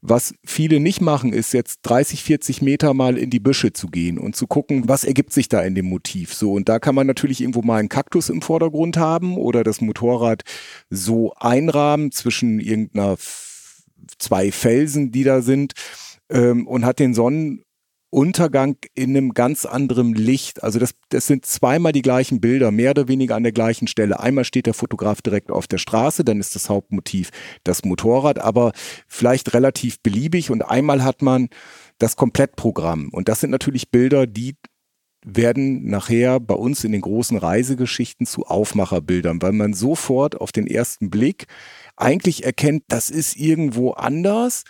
Was 0.02 0.34
viele 0.44 0.80
nicht 0.80 1.00
machen, 1.00 1.32
ist 1.32 1.54
jetzt 1.54 1.82
30, 1.84 2.24
40 2.24 2.64
Meter 2.64 2.96
mal 2.96 3.20
in 3.20 3.30
die 3.30 3.40
Büsche 3.40 3.72
zu 3.72 3.88
gehen 3.88 4.18
und 4.18 4.36
zu 4.36 4.48
gucken, 4.48 4.90
was 4.90 5.04
ergibt 5.04 5.32
sich 5.32 5.48
da 5.48 5.62
in 5.62 5.76
dem 5.76 5.86
Motiv. 5.86 6.34
So, 6.34 6.54
und 6.54 6.68
da 6.68 6.80
kann 6.80 6.96
man 6.96 7.06
natürlich 7.06 7.42
irgendwo 7.42 7.62
mal 7.62 7.78
einen 7.78 7.90
Kaktus 7.90 8.30
im 8.30 8.42
Vordergrund 8.42 8.98
haben 8.98 9.38
oder 9.38 9.64
das 9.64 9.80
Motorrad 9.80 10.42
so 10.90 11.34
einrahmen 11.36 12.12
zwischen 12.12 12.60
irgendeiner 12.60 13.18
zwei 14.18 14.52
Felsen, 14.52 15.12
die 15.12 15.24
da 15.24 15.44
sind, 15.44 15.74
ähm, 16.30 16.66
und 16.66 16.84
hat 16.84 16.98
den 16.98 17.14
Sonnen 17.14 17.65
Untergang 18.16 18.78
in 18.94 19.10
einem 19.10 19.34
ganz 19.34 19.66
anderen 19.66 20.14
Licht. 20.14 20.64
Also 20.64 20.80
das, 20.80 20.92
das 21.10 21.28
sind 21.28 21.46
zweimal 21.46 21.92
die 21.92 22.02
gleichen 22.02 22.40
Bilder, 22.40 22.72
mehr 22.72 22.92
oder 22.92 23.10
weniger 23.10 23.36
an 23.36 23.44
der 23.44 23.52
gleichen 23.52 23.88
Stelle. 23.90 24.22
Einmal 24.22 24.46
steht 24.46 24.68
der 24.68 24.74
Fotograf 24.74 25.22
direkt 25.22 25.52
auf 25.52 25.68
der 25.68 25.80
Straße, 25.80 26.24
dann 26.24 26.40
ist 26.40 26.56
das 26.56 26.70
Hauptmotiv 26.70 27.32
das 27.66 27.84
Motorrad, 27.84 28.40
aber 28.40 28.72
vielleicht 29.10 29.54
relativ 29.54 30.00
beliebig 30.00 30.50
und 30.50 30.62
einmal 30.62 31.04
hat 31.04 31.22
man 31.22 31.50
das 31.98 32.16
Komplettprogramm. 32.16 33.10
Und 33.12 33.28
das 33.28 33.42
sind 33.42 33.50
natürlich 33.50 33.92
Bilder, 33.92 34.28
die 34.28 34.56
werden 35.26 35.86
nachher 35.86 36.40
bei 36.40 36.56
uns 36.56 36.86
in 36.86 36.94
den 36.94 37.02
großen 37.02 37.38
Reisegeschichten 37.38 38.26
zu 38.26 38.46
Aufmacherbildern, 38.46 39.42
weil 39.42 39.52
man 39.52 39.74
sofort 39.74 40.40
auf 40.40 40.54
den 40.54 40.68
ersten 40.68 41.10
Blick 41.10 41.48
eigentlich 41.98 42.46
erkennt, 42.46 42.84
das 42.88 43.10
ist 43.10 43.36
irgendwo 43.36 43.92
anders. 43.92 44.64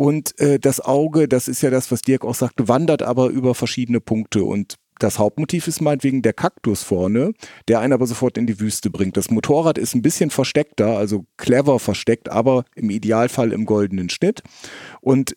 Und 0.00 0.40
äh, 0.40 0.58
das 0.58 0.80
Auge, 0.80 1.28
das 1.28 1.46
ist 1.46 1.60
ja 1.60 1.68
das, 1.68 1.90
was 1.90 2.00
Dirk 2.00 2.24
auch 2.24 2.34
sagte, 2.34 2.68
wandert 2.68 3.02
aber 3.02 3.28
über 3.28 3.54
verschiedene 3.54 4.00
Punkte. 4.00 4.44
Und 4.44 4.76
das 4.98 5.18
Hauptmotiv 5.18 5.68
ist 5.68 5.82
meinetwegen 5.82 6.22
der 6.22 6.32
Kaktus 6.32 6.82
vorne, 6.82 7.34
der 7.68 7.80
einen 7.80 7.92
aber 7.92 8.06
sofort 8.06 8.38
in 8.38 8.46
die 8.46 8.60
Wüste 8.60 8.88
bringt. 8.88 9.18
Das 9.18 9.30
Motorrad 9.30 9.76
ist 9.76 9.94
ein 9.94 10.00
bisschen 10.00 10.30
versteckter, 10.30 10.96
also 10.96 11.26
clever 11.36 11.78
versteckt, 11.78 12.30
aber 12.30 12.64
im 12.74 12.88
Idealfall 12.88 13.52
im 13.52 13.66
goldenen 13.66 14.08
Schnitt. 14.08 14.42
Und 15.02 15.36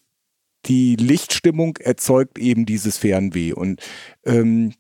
die 0.66 0.96
Lichtstimmung 0.96 1.76
erzeugt 1.76 2.40
eben 2.40 2.66
dieses 2.66 2.98
Fernweh. 2.98 3.52
Und 3.52 3.82
ähm, 4.24 4.72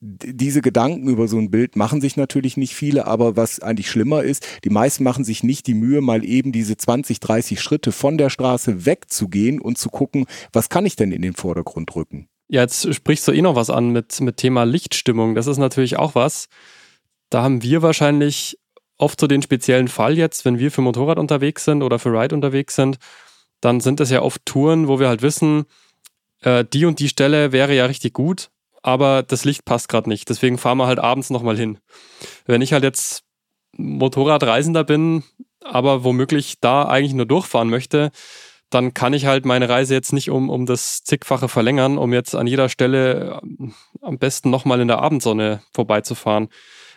diese 0.00 0.62
Gedanken 0.62 1.08
über 1.08 1.26
so 1.26 1.38
ein 1.38 1.50
Bild 1.50 1.74
machen 1.74 2.00
sich 2.00 2.16
natürlich 2.16 2.56
nicht 2.56 2.74
viele, 2.74 3.06
aber 3.06 3.36
was 3.36 3.60
eigentlich 3.60 3.90
schlimmer 3.90 4.22
ist, 4.22 4.46
die 4.64 4.70
meisten 4.70 5.02
machen 5.02 5.24
sich 5.24 5.42
nicht 5.42 5.66
die 5.66 5.74
Mühe, 5.74 6.00
mal 6.00 6.24
eben 6.24 6.52
diese 6.52 6.76
20, 6.76 7.18
30 7.18 7.60
Schritte 7.60 7.90
von 7.90 8.16
der 8.16 8.30
Straße 8.30 8.86
wegzugehen 8.86 9.60
und 9.60 9.76
zu 9.76 9.88
gucken, 9.88 10.26
was 10.52 10.68
kann 10.68 10.86
ich 10.86 10.94
denn 10.94 11.10
in 11.10 11.22
den 11.22 11.34
Vordergrund 11.34 11.94
rücken. 11.96 12.28
Ja, 12.48 12.62
jetzt 12.62 12.94
sprichst 12.94 13.26
du 13.26 13.32
eh 13.32 13.42
noch 13.42 13.56
was 13.56 13.70
an 13.70 13.90
mit, 13.90 14.20
mit 14.20 14.36
Thema 14.36 14.64
Lichtstimmung. 14.64 15.34
Das 15.34 15.46
ist 15.46 15.58
natürlich 15.58 15.98
auch 15.98 16.14
was. 16.14 16.48
Da 17.28 17.42
haben 17.42 17.62
wir 17.62 17.82
wahrscheinlich 17.82 18.58
oft 18.96 19.20
so 19.20 19.26
den 19.26 19.42
speziellen 19.42 19.88
Fall 19.88 20.16
jetzt, 20.16 20.44
wenn 20.44 20.58
wir 20.58 20.70
für 20.70 20.80
Motorrad 20.80 21.18
unterwegs 21.18 21.64
sind 21.64 21.82
oder 21.82 21.98
für 21.98 22.10
Ride 22.10 22.34
unterwegs 22.34 22.74
sind, 22.74 22.98
dann 23.60 23.80
sind 23.80 24.00
das 24.00 24.10
ja 24.10 24.22
oft 24.22 24.44
Touren, 24.46 24.88
wo 24.88 25.00
wir 25.00 25.08
halt 25.08 25.22
wissen, 25.22 25.64
äh, 26.42 26.64
die 26.64 26.84
und 26.84 27.00
die 27.00 27.08
Stelle 27.08 27.52
wäre 27.52 27.74
ja 27.74 27.86
richtig 27.86 28.12
gut, 28.12 28.50
aber 28.82 29.22
das 29.22 29.44
Licht 29.44 29.64
passt 29.64 29.88
gerade 29.88 30.08
nicht. 30.08 30.28
Deswegen 30.28 30.58
fahren 30.58 30.78
wir 30.78 30.86
halt 30.86 30.98
abends 30.98 31.30
nochmal 31.30 31.56
hin. 31.56 31.78
Wenn 32.46 32.62
ich 32.62 32.72
halt 32.72 32.84
jetzt 32.84 33.22
Motorradreisender 33.76 34.84
bin, 34.84 35.24
aber 35.62 36.04
womöglich 36.04 36.60
da 36.60 36.84
eigentlich 36.84 37.14
nur 37.14 37.26
durchfahren 37.26 37.68
möchte, 37.68 38.10
dann 38.70 38.92
kann 38.92 39.14
ich 39.14 39.26
halt 39.26 39.46
meine 39.46 39.68
Reise 39.68 39.94
jetzt 39.94 40.12
nicht 40.12 40.30
um, 40.30 40.50
um 40.50 40.66
das 40.66 41.02
zigfache 41.02 41.48
verlängern, 41.48 41.96
um 41.96 42.12
jetzt 42.12 42.34
an 42.34 42.46
jeder 42.46 42.68
Stelle 42.68 43.40
äh, 43.40 43.68
am 44.02 44.18
besten 44.18 44.50
nochmal 44.50 44.80
in 44.80 44.88
der 44.88 45.00
Abendsonne 45.00 45.62
vorbeizufahren. 45.72 46.48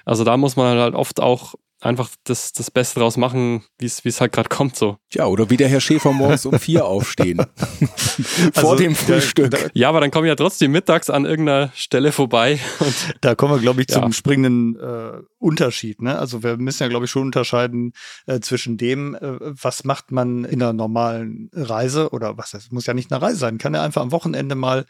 Also 0.06 0.24
da 0.24 0.36
muss 0.38 0.56
man 0.56 0.78
halt 0.78 0.96
oft 0.96 1.20
auch 1.22 1.56
einfach 1.82 2.10
das, 2.24 2.54
das 2.54 2.72
Beste 2.72 3.00
draus 3.00 3.18
machen, 3.18 3.64
wie 3.80 3.86
es 3.86 4.22
halt 4.22 4.32
gerade 4.32 4.50
kommt 4.50 4.76
so. 4.76 4.98
Ja, 5.12 5.26
oder 5.26 5.50
wie 5.50 5.58
der 5.58 5.68
Herr 5.68 5.82
Schäfer 5.82 6.14
morgens 6.14 6.46
um 6.46 6.58
vier 6.60 6.86
aufstehen. 6.86 7.38
Vor 8.54 8.72
also, 8.72 8.76
dem 8.76 8.96
Frühstück. 8.96 9.52
Da, 9.52 9.58
da, 9.58 9.68
ja, 9.74 9.90
aber 9.90 10.00
dann 10.00 10.12
komme 10.12 10.28
ich 10.28 10.30
ja 10.30 10.36
trotzdem 10.36 10.72
mittags 10.72 11.10
an 11.10 11.26
irgendeiner 11.26 11.72
Stelle 11.76 12.12
vorbei. 12.12 12.60
da 13.22 13.36
kommen 13.36 13.56
wir, 13.56 13.60
glaube 13.60 13.82
ich, 13.82 13.90
ja. 13.90 14.02
zum 14.02 14.14
springenden 14.14 14.80
äh, 14.80 15.22
Unterschied. 15.42 16.02
Ne? 16.02 16.18
Also 16.18 16.44
wir 16.44 16.58
müssen 16.58 16.84
ja, 16.84 16.90
glaube 16.90 17.06
ich, 17.06 17.12
schon 17.12 17.24
unterscheiden 17.24 17.94
äh, 18.28 18.40
zwischen 18.40 18.78
dem, 18.78 19.16
äh, 19.16 19.38
was 19.42 19.84
macht 19.84 20.12
man 20.12 20.46
in 20.46 20.62
einer 20.62 20.74
normalen 20.74 21.50
Reise 21.54 22.12
oder 22.12 22.38
was 22.38 22.52
das 22.52 22.72
muss 22.72 22.86
ja 22.86 22.94
nicht 22.94 23.12
eine 23.12 23.22
Reise 23.22 23.38
sein, 23.38 23.58
kann 23.58 23.74
ja 23.74 23.84
einfach 23.84 24.02
am 24.02 24.12
Wochenende 24.12 24.56
mal 24.56 24.86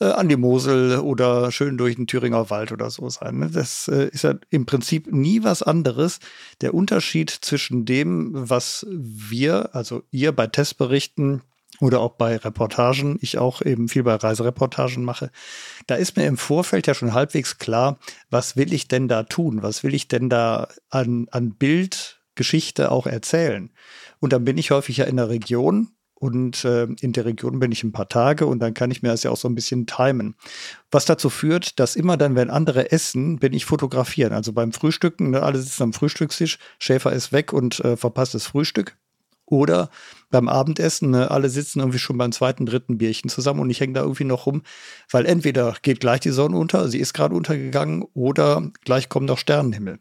äh, 0.00 0.06
an 0.06 0.28
die 0.28 0.36
Mosel 0.36 0.98
oder 0.98 1.52
schön 1.52 1.76
durch 1.76 1.96
den 1.96 2.06
Thüringer 2.06 2.50
Wald 2.50 2.72
oder 2.72 2.90
so 2.90 3.08
sein. 3.08 3.38
Ne? 3.38 3.50
Das 3.50 3.88
äh, 3.88 4.08
ist 4.08 4.24
ja 4.24 4.34
im 4.48 4.66
Prinzip 4.66 5.12
nie 5.12 5.44
was 5.44 5.62
anderes. 5.62 6.18
Der 6.62 6.72
Unterschied 6.72 7.30
zwischen 7.30 7.84
dem, 7.84 8.30
was 8.32 8.86
wir, 8.90 9.74
also 9.74 10.02
ihr 10.10 10.32
bei 10.32 10.46
Testberichten 10.46 11.42
oder 11.80 12.00
auch 12.00 12.12
bei 12.12 12.36
Reportagen, 12.36 13.18
ich 13.20 13.38
auch 13.38 13.62
eben 13.62 13.88
viel 13.88 14.02
bei 14.02 14.14
Reisereportagen 14.14 15.02
mache, 15.04 15.30
da 15.86 15.94
ist 15.96 16.16
mir 16.16 16.26
im 16.26 16.36
Vorfeld 16.36 16.86
ja 16.86 16.94
schon 16.94 17.14
halbwegs 17.14 17.58
klar, 17.58 17.98
was 18.30 18.56
will 18.56 18.72
ich 18.72 18.88
denn 18.88 19.08
da 19.08 19.22
tun? 19.24 19.62
Was 19.62 19.82
will 19.82 19.94
ich 19.94 20.08
denn 20.08 20.28
da 20.28 20.68
an, 20.90 21.26
an 21.30 21.52
Bildgeschichte 21.54 22.92
auch 22.92 23.06
erzählen? 23.06 23.70
Und 24.20 24.32
dann 24.32 24.44
bin 24.44 24.58
ich 24.58 24.70
häufig 24.70 24.98
ja 24.98 25.06
in 25.06 25.16
der 25.16 25.30
Region 25.30 25.88
und 26.20 26.66
äh, 26.66 26.84
in 27.00 27.12
der 27.12 27.24
Region 27.24 27.58
bin 27.60 27.72
ich 27.72 27.82
ein 27.82 27.92
paar 27.92 28.10
Tage 28.10 28.44
und 28.44 28.58
dann 28.58 28.74
kann 28.74 28.90
ich 28.90 29.02
mir 29.02 29.08
das 29.08 29.22
ja 29.22 29.30
auch 29.30 29.38
so 29.38 29.48
ein 29.48 29.54
bisschen 29.54 29.86
timen. 29.86 30.34
Was 30.90 31.06
dazu 31.06 31.30
führt, 31.30 31.80
dass 31.80 31.96
immer 31.96 32.18
dann, 32.18 32.34
wenn 32.34 32.50
andere 32.50 32.92
essen, 32.92 33.38
bin 33.38 33.54
ich 33.54 33.64
fotografieren. 33.64 34.34
Also 34.34 34.52
beim 34.52 34.72
Frühstücken, 34.72 35.30
ne, 35.30 35.42
alle 35.42 35.58
sitzen 35.58 35.84
am 35.84 35.92
Frühstückstisch, 35.94 36.58
Schäfer 36.78 37.12
ist 37.12 37.32
weg 37.32 37.54
und 37.54 37.80
äh, 37.80 37.96
verpasst 37.96 38.34
das 38.34 38.44
Frühstück. 38.44 38.98
Oder 39.46 39.88
beim 40.30 40.48
Abendessen, 40.48 41.10
ne, 41.10 41.30
alle 41.30 41.48
sitzen 41.48 41.80
irgendwie 41.80 41.98
schon 41.98 42.18
beim 42.18 42.32
zweiten, 42.32 42.66
dritten 42.66 42.98
Bierchen 42.98 43.28
zusammen 43.28 43.60
und 43.60 43.70
ich 43.70 43.80
hänge 43.80 43.94
da 43.94 44.02
irgendwie 44.02 44.24
noch 44.24 44.46
rum, 44.46 44.62
weil 45.10 45.26
entweder 45.26 45.74
geht 45.82 46.00
gleich 46.00 46.20
die 46.20 46.30
Sonne 46.30 46.56
unter, 46.56 46.88
sie 46.88 46.98
ist 46.98 47.14
gerade 47.14 47.34
untergegangen, 47.34 48.04
oder 48.14 48.70
gleich 48.84 49.08
kommt 49.08 49.26
noch 49.26 49.38
Sternenhimmel. 49.38 49.98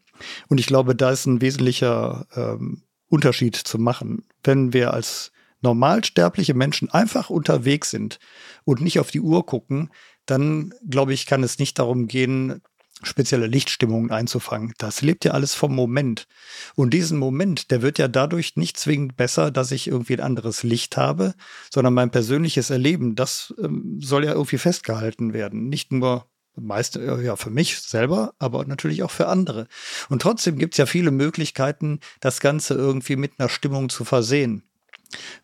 Und 0.48 0.60
ich 0.60 0.68
glaube, 0.68 0.96
da 0.96 1.12
ist 1.12 1.26
ein 1.26 1.42
wesentlicher 1.42 2.28
ähm, 2.36 2.84
Unterschied 3.08 3.56
zu 3.56 3.80
machen. 3.80 4.24
Wenn 4.44 4.74
wir 4.74 4.94
als 4.94 5.32
normalsterbliche 5.62 6.54
Menschen 6.54 6.90
einfach 6.90 7.30
unterwegs 7.30 7.90
sind 7.90 8.20
und 8.64 8.82
nicht 8.82 9.00
auf 9.00 9.12
die 9.12 9.22
Uhr 9.22 9.46
gucken, 9.46 9.90
dann 10.26 10.74
glaube 10.88 11.14
ich, 11.14 11.26
kann 11.26 11.44
es 11.44 11.60
nicht 11.60 11.80
darum 11.80 12.08
gehen, 12.08 12.62
spezielle 13.04 13.48
Lichtstimmungen 13.48 14.12
einzufangen. 14.12 14.74
Das 14.78 15.02
lebt 15.02 15.26
ja 15.26 15.32
alles 15.32 15.56
vom 15.56 15.74
Moment. 15.74 16.28
Und 16.76 16.94
diesen 16.94 17.18
Moment, 17.18 17.72
der 17.72 17.82
wird 17.82 17.98
ja 17.98 18.08
dadurch 18.08 18.56
nicht 18.56 18.78
zwingend 18.78 19.16
besser, 19.16 19.52
dass 19.52 19.72
ich 19.72 19.88
irgendwie 19.88 20.14
ein 20.14 20.22
anderes 20.22 20.64
Licht 20.64 20.98
habe, 20.98 21.34
sondern 21.74 21.94
mein 21.94 22.12
persönliches 22.12 22.70
Erleben, 22.70 23.16
das 23.16 23.54
ähm, 23.62 24.00
soll 24.02 24.26
ja 24.26 24.34
irgendwie 24.34 24.58
festgehalten 24.58 25.34
werden. 25.34 25.70
Nicht 25.70 25.92
nur 25.92 26.26
meist 26.56 26.98
äh, 26.98 27.22
ja 27.22 27.36
für 27.36 27.50
mich 27.50 27.80
selber, 27.80 28.34
aber 28.38 28.66
natürlich 28.66 29.04
auch 29.04 29.12
für 29.12 29.28
andere. 29.28 29.68
Und 30.10 30.22
trotzdem 30.22 30.58
gibt 30.58 30.74
es 30.74 30.78
ja 30.78 30.86
viele 30.86 31.12
Möglichkeiten, 31.12 32.00
das 32.20 32.42
Ganze 32.42 32.74
irgendwie 32.74 33.16
mit 33.16 33.34
einer 33.38 33.50
Stimmung 33.50 33.90
zu 33.90 34.04
versehen. 34.04 34.64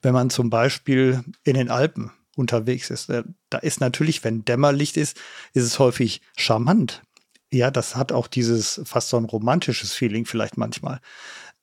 Wenn 0.02 0.14
man 0.14 0.30
zum 0.30 0.50
Beispiel 0.50 1.24
in 1.44 1.56
den 1.56 1.70
Alpen 1.70 2.12
unterwegs 2.36 2.90
ist, 2.90 3.10
äh, 3.10 3.24
da 3.50 3.60
ist 3.60 3.80
natürlich, 3.80 4.26
wenn 4.26 4.44
Dämmerlicht 4.44 4.98
ist, 4.98 5.18
ist 5.54 5.64
es 5.64 5.80
häufig 5.80 6.22
charmant 6.36 7.02
ja, 7.52 7.72
das 7.72 7.96
hat 7.96 8.12
auch 8.12 8.28
dieses 8.28 8.82
fast 8.86 9.10
so 9.10 9.18
ein 9.18 9.26
romantisches 9.26 9.94
Feeling 9.94 10.26
vielleicht 10.26 10.58
manchmal. 10.58 11.00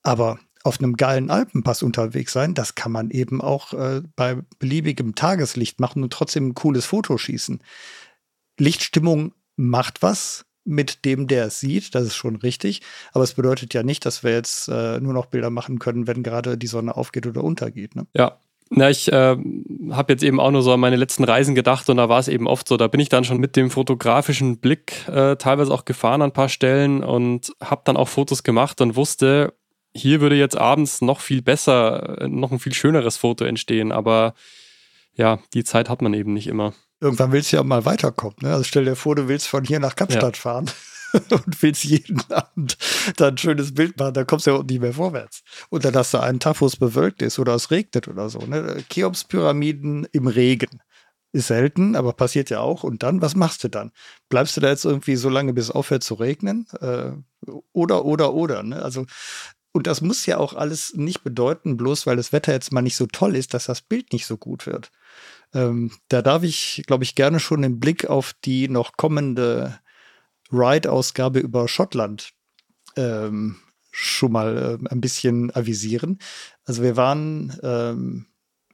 Aber 0.03 0.39
auf 0.65 0.79
einem 0.79 0.97
geilen 0.97 1.31
Alpenpass 1.31 1.83
unterwegs 1.83 2.33
sein, 2.33 2.55
das 2.55 2.75
kann 2.75 2.93
man 2.93 3.11
eben 3.11 3.41
auch 3.41 3.73
äh, 3.73 4.03
bei 4.17 4.37
beliebigem 4.59 5.15
Tageslicht 5.15 5.81
machen 5.81 6.03
und 6.03 6.13
trotzdem 6.13 6.49
ein 6.49 6.55
cooles 6.55 6.87
Foto 6.87 7.19
schießen. 7.19 7.63
Lichtstimmung 8.59 9.35
macht 9.57 10.03
was 10.03 10.45
mit 10.65 11.05
dem, 11.05 11.27
der 11.27 11.47
es 11.47 11.59
sieht, 11.59 11.95
das 11.95 12.05
ist 12.05 12.15
schon 12.15 12.37
richtig. 12.37 12.83
Aber 13.13 13.25
es 13.25 13.35
bedeutet 13.35 13.75
ja 13.75 13.83
nicht, 13.83 14.07
dass 14.07 14.23
wir 14.23 14.33
jetzt 14.33 14.69
äh, 14.69 15.01
nur 15.01 15.13
noch 15.13 15.27
Bilder 15.27 15.51
machen 15.51 15.81
können, 15.81 16.07
wenn 16.07 16.23
gerade 16.23 16.57
die 16.57 16.69
Sonne 16.69 16.97
aufgeht 16.97 17.27
oder 17.27 17.43
untergeht. 17.43 17.97
Ne? 17.97 18.07
Ja, 18.15 18.39
na, 18.75 18.91
ich 18.91 19.13
äh, 19.13 19.37
habe 19.91 20.13
jetzt 20.13 20.23
eben 20.23 20.41
auch 20.41 20.51
nur 20.51 20.63
so 20.63 20.73
an 20.73 20.81
meine 20.81 20.97
letzten 20.97 21.25
Reisen 21.25 21.55
gedacht 21.55 21.89
und 21.91 21.99
da 21.99 22.09
war 22.09 22.19
es 22.19 22.29
eben 22.29 22.47
oft 22.47 22.67
so, 22.67 22.77
da 22.77 22.89
bin 22.89 23.01
ich 23.01 23.09
dann 23.09 23.25
schon 23.25 23.39
mit 23.39 23.57
dem 23.57 23.71
fotografischen 23.71 24.59
Blick 24.59 25.07
äh, 25.09 25.37
teilweise 25.37 25.73
auch 25.73 25.85
gefahren 25.85 26.23
an 26.23 26.31
ein 26.31 26.33
paar 26.33 26.49
Stellen 26.49 27.05
und 27.05 27.53
habe 27.63 27.83
dann 27.85 27.97
auch 27.97 28.09
Fotos 28.09 28.43
gemacht 28.43 28.81
und 28.81 28.97
wusste, 28.97 29.55
hier 29.95 30.21
würde 30.21 30.37
jetzt 30.37 30.57
abends 30.57 31.03
noch 31.03 31.21
viel 31.21 31.43
besser, 31.43 32.23
äh, 32.23 32.29
noch 32.29 32.51
ein 32.51 32.59
viel 32.59 32.73
schöneres 32.73 33.19
Foto 33.19 33.45
entstehen, 33.45 33.93
aber 33.93 34.35
ja, 35.15 35.39
die 35.53 35.65
Zeit 35.65 35.91
hat 35.91 36.01
man 36.01 36.15
eben 36.15 36.33
nicht 36.33 36.47
immer. 36.47 36.73
Irgendwann 37.01 37.33
willst 37.33 37.53
du 37.53 37.57
ja 37.57 37.63
mal 37.63 37.85
weiterkommen. 37.85 38.37
Ne? 38.41 38.53
Also 38.53 38.65
stell 38.65 38.85
dir 38.85 38.97
vor, 38.97 39.17
du 39.17 39.29
willst 39.29 39.49
von 39.49 39.65
hier 39.65 39.81
nach 39.81 39.97
Kapstadt 39.97 40.37
ja. 40.37 40.41
fahren. 40.41 40.71
und 41.31 41.63
willst 41.63 41.85
jeden 41.85 42.21
Abend 42.31 42.77
da 43.17 43.29
ein 43.29 43.39
schönes 43.39 43.75
Bild 43.75 43.99
machen, 43.99 44.15
dann 44.15 44.27
kommst 44.27 44.47
du 44.47 44.53
ja 44.53 44.63
nicht 44.63 44.81
mehr 44.81 44.93
vorwärts. 44.93 45.43
Dann 45.71 45.95
hast 45.95 46.15
du 46.15 46.19
einen 46.19 46.41
Tag, 46.41 46.61
wo 46.61 46.67
es 46.67 46.77
bewölkt 46.77 47.23
ist 47.23 47.39
oder 47.39 47.55
es 47.55 47.71
regnet 47.71 48.09
oder 48.09 48.29
so. 48.29 48.41
Ne? 48.41 48.85
Cheops-Pyramiden 48.89 50.07
im 50.13 50.27
Regen. 50.27 50.81
Ist 51.35 51.47
selten, 51.47 51.97
aber 51.97 52.13
passiert 52.13 52.51
ja 52.51 52.61
auch. 52.61 52.85
Und 52.85 53.03
dann, 53.03 53.23
was 53.23 53.35
machst 53.35 53.65
du 53.65 53.69
dann? 53.69 53.91
Bleibst 54.29 54.57
du 54.57 54.61
da 54.61 54.69
jetzt 54.69 54.85
irgendwie 54.85 55.17
so 55.17 55.31
lange, 55.31 55.55
bis 55.55 55.65
es 55.65 55.71
aufhört 55.71 56.05
zu 56.05 56.15
regnen? 56.15 56.67
Äh, 56.81 57.13
oder, 57.73 58.05
oder, 58.05 58.35
oder. 58.35 58.63
Ne? 58.63 58.83
Also, 58.83 59.07
und 59.73 59.87
das 59.87 60.03
muss 60.03 60.27
ja 60.27 60.37
auch 60.37 60.53
alles 60.53 60.93
nicht 60.95 61.25
bedeuten, 61.25 61.79
bloß 61.79 62.07
weil 62.07 62.17
das 62.17 62.33
Wetter 62.33 62.53
jetzt 62.53 62.73
mal 62.73 62.83
nicht 62.83 62.97
so 62.97 63.07
toll 63.07 63.35
ist, 63.35 63.55
dass 63.55 63.65
das 63.65 63.81
Bild 63.81 64.13
nicht 64.13 64.27
so 64.27 64.37
gut 64.37 64.67
wird. 64.67 64.91
Ähm, 65.55 65.91
da 66.09 66.21
darf 66.21 66.43
ich, 66.43 66.83
glaube 66.87 67.05
ich, 67.05 67.15
gerne 67.15 67.41
schon 67.41 67.63
den 67.63 67.81
Blick 67.81 68.07
auf 68.07 68.35
die 68.45 68.69
noch 68.69 68.99
kommende 68.99 69.79
Ride-Ausgabe 70.53 71.41
über 71.41 71.69
Schottland 71.69 72.33
ähm, 72.97 73.57
schon 73.91 74.33
mal 74.33 74.79
äh, 74.83 74.89
ein 74.89 75.01
bisschen 75.01 75.55
avisieren. 75.55 76.19
Also 76.65 76.83
wir 76.83 76.97
waren 76.97 77.59
ähm, 77.63 78.27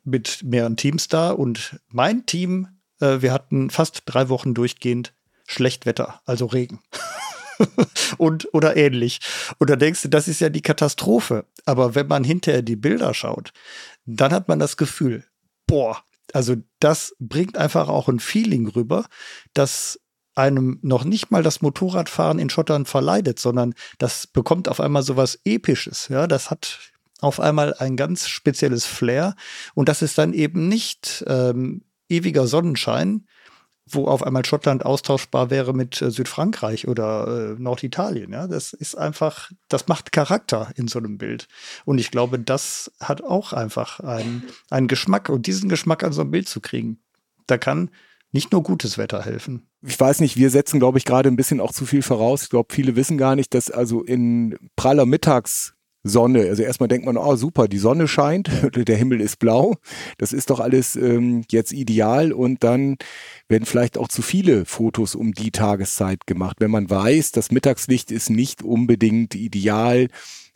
mit 0.05 0.43
mehreren 0.43 0.77
Teams 0.77 1.09
da 1.09 1.31
und 1.31 1.81
mein 1.89 2.27
Team, 2.27 2.69
äh, 3.01 3.21
wir 3.21 3.33
hatten 3.33 3.71
fast 3.71 4.03
drei 4.07 4.29
Wochen 4.29 4.55
durchgehend 4.55 5.13
Schlechtwetter, 5.47 6.21
also 6.25 6.47
Regen. 6.47 6.81
und 8.19 8.53
oder 8.55 8.77
ähnlich. 8.77 9.21
Und 9.59 9.71
da 9.71 9.77
denkst 9.77 10.03
du, 10.03 10.09
das 10.09 10.29
ist 10.29 10.41
ja 10.41 10.49
die 10.49 10.63
Katastrophe. 10.63 11.47
Aber 11.65 11.95
wenn 11.95 12.07
man 12.07 12.25
hinterher 12.25 12.63
die 12.63 12.77
Bilder 12.77 13.15
schaut, 13.15 13.53
dann 14.07 14.33
hat 14.33 14.49
man 14.49 14.59
das 14.59 14.77
Gefühl, 14.77 15.25
boah, 15.67 16.03
also 16.33 16.57
das 16.81 17.17
bringt 17.19 17.57
einfach 17.57 17.89
auch 17.89 18.09
ein 18.09 18.21
Feeling 18.21 18.69
rüber, 18.69 19.07
dass 19.55 19.99
einem 20.39 20.79
noch 20.83 21.05
nicht 21.05 21.31
mal 21.31 21.43
das 21.43 21.61
Motorradfahren 21.61 22.39
in 22.39 22.49
Schottland 22.49 22.89
verleidet, 22.89 23.39
sondern 23.39 23.75
das 23.99 24.27
bekommt 24.27 24.69
auf 24.69 24.81
einmal 24.81 25.03
sowas 25.03 25.39
Episches. 25.45 26.09
Ja, 26.09 26.27
das 26.27 26.51
hat 26.51 26.79
auf 27.21 27.41
einmal 27.41 27.75
ein 27.75 27.97
ganz 27.97 28.29
spezielles 28.29 28.87
Flair 28.87 29.35
und 29.75 29.89
das 29.89 30.03
ist 30.03 30.17
dann 30.17 30.33
eben 30.33 30.69
nicht 30.69 31.25
ähm, 31.27 31.83
ewiger 32.09 32.47
Sonnenschein, 32.47 33.27
wo 33.91 34.07
auf 34.07 34.23
einmal 34.23 34.45
Schottland 34.45 34.85
austauschbar 34.85 35.51
wäre 35.51 35.73
mit 35.75 36.01
äh, 36.01 36.11
Südfrankreich 36.11 36.89
oder 36.89 37.27
äh, 37.57 37.61
Norditalien. 37.61 38.33
Ja, 38.33 38.47
das 38.47 38.73
ist 38.73 38.97
einfach, 38.97 39.51
das 39.69 39.89
macht 39.89 40.13
Charakter 40.13 40.71
in 40.77 40.89
so 40.89 40.99
einem 40.99 41.19
Bild. 41.19 41.49
Und 41.85 41.99
ich 41.99 42.11
glaube, 42.11 42.39
das 42.39 42.93
hat 43.01 43.23
auch 43.23 43.53
einfach 43.53 44.01
einen, 44.01 44.45
einen 44.71 44.89
Geschmack. 44.89 45.29
Und 45.31 45.47
diesen 45.47 45.69
Geschmack 45.69 46.05
an 46.05 46.13
so 46.13 46.21
einem 46.21 46.31
Bild 46.31 46.49
zu 46.49 46.61
kriegen, 46.61 47.01
da 47.47 47.57
kann 47.57 47.91
nicht 48.33 48.53
nur 48.53 48.63
gutes 48.63 48.99
Wetter 48.99 49.25
helfen. 49.25 49.69
Ich 49.87 49.99
weiß 49.99 50.21
nicht, 50.21 50.37
wir 50.37 50.51
setzen, 50.51 50.79
glaube 50.79 50.99
ich, 50.99 51.05
gerade 51.05 51.29
ein 51.29 51.37
bisschen 51.37 51.61
auch 51.61 51.73
zu 51.73 51.87
viel 51.87 52.03
voraus. 52.03 52.43
Ich 52.43 52.51
glaube, 52.51 52.75
viele 52.75 52.97
wissen 52.97 53.17
gar 53.19 53.37
nicht, 53.37 53.55
dass 53.55 53.71
also 53.71 54.03
in 54.03 54.57
praller 54.77 55.07
Mittags 55.07 55.75
Sonne. 56.05 56.47
Also 56.49 56.63
erstmal 56.63 56.89
denkt 56.89 57.07
man, 57.07 57.17
oh 57.17 57.37
super, 57.37 57.69
die 57.69 57.79
Sonne 57.79 58.09
scheint, 58.09 58.49
der 58.75 58.97
Himmel 58.97 59.21
ist 59.21 59.39
blau. 59.39 59.77
Das 60.17 60.33
ist 60.33 60.51
doch 60.51 60.61
alles 60.61 60.97
ähm, 60.97 61.45
jetzt 61.51 61.73
ideal. 61.73 62.33
Und 62.33 62.65
dann 62.65 62.97
werden 63.49 63.65
vielleicht 63.65 63.99
auch 63.99 64.09
zu 64.09 64.23
viele 64.23 64.65
Fotos 64.65 65.15
um 65.15 65.33
die 65.33 65.51
Tageszeit 65.51 66.27
gemacht. 66.27 66.57
Wenn 66.61 66.71
man 66.71 66.89
weiß, 66.89 67.33
das 67.33 67.51
Mittagslicht 67.51 68.11
ist 68.11 68.31
nicht 68.31 68.63
unbedingt 68.63 69.35
ideal 69.35 70.09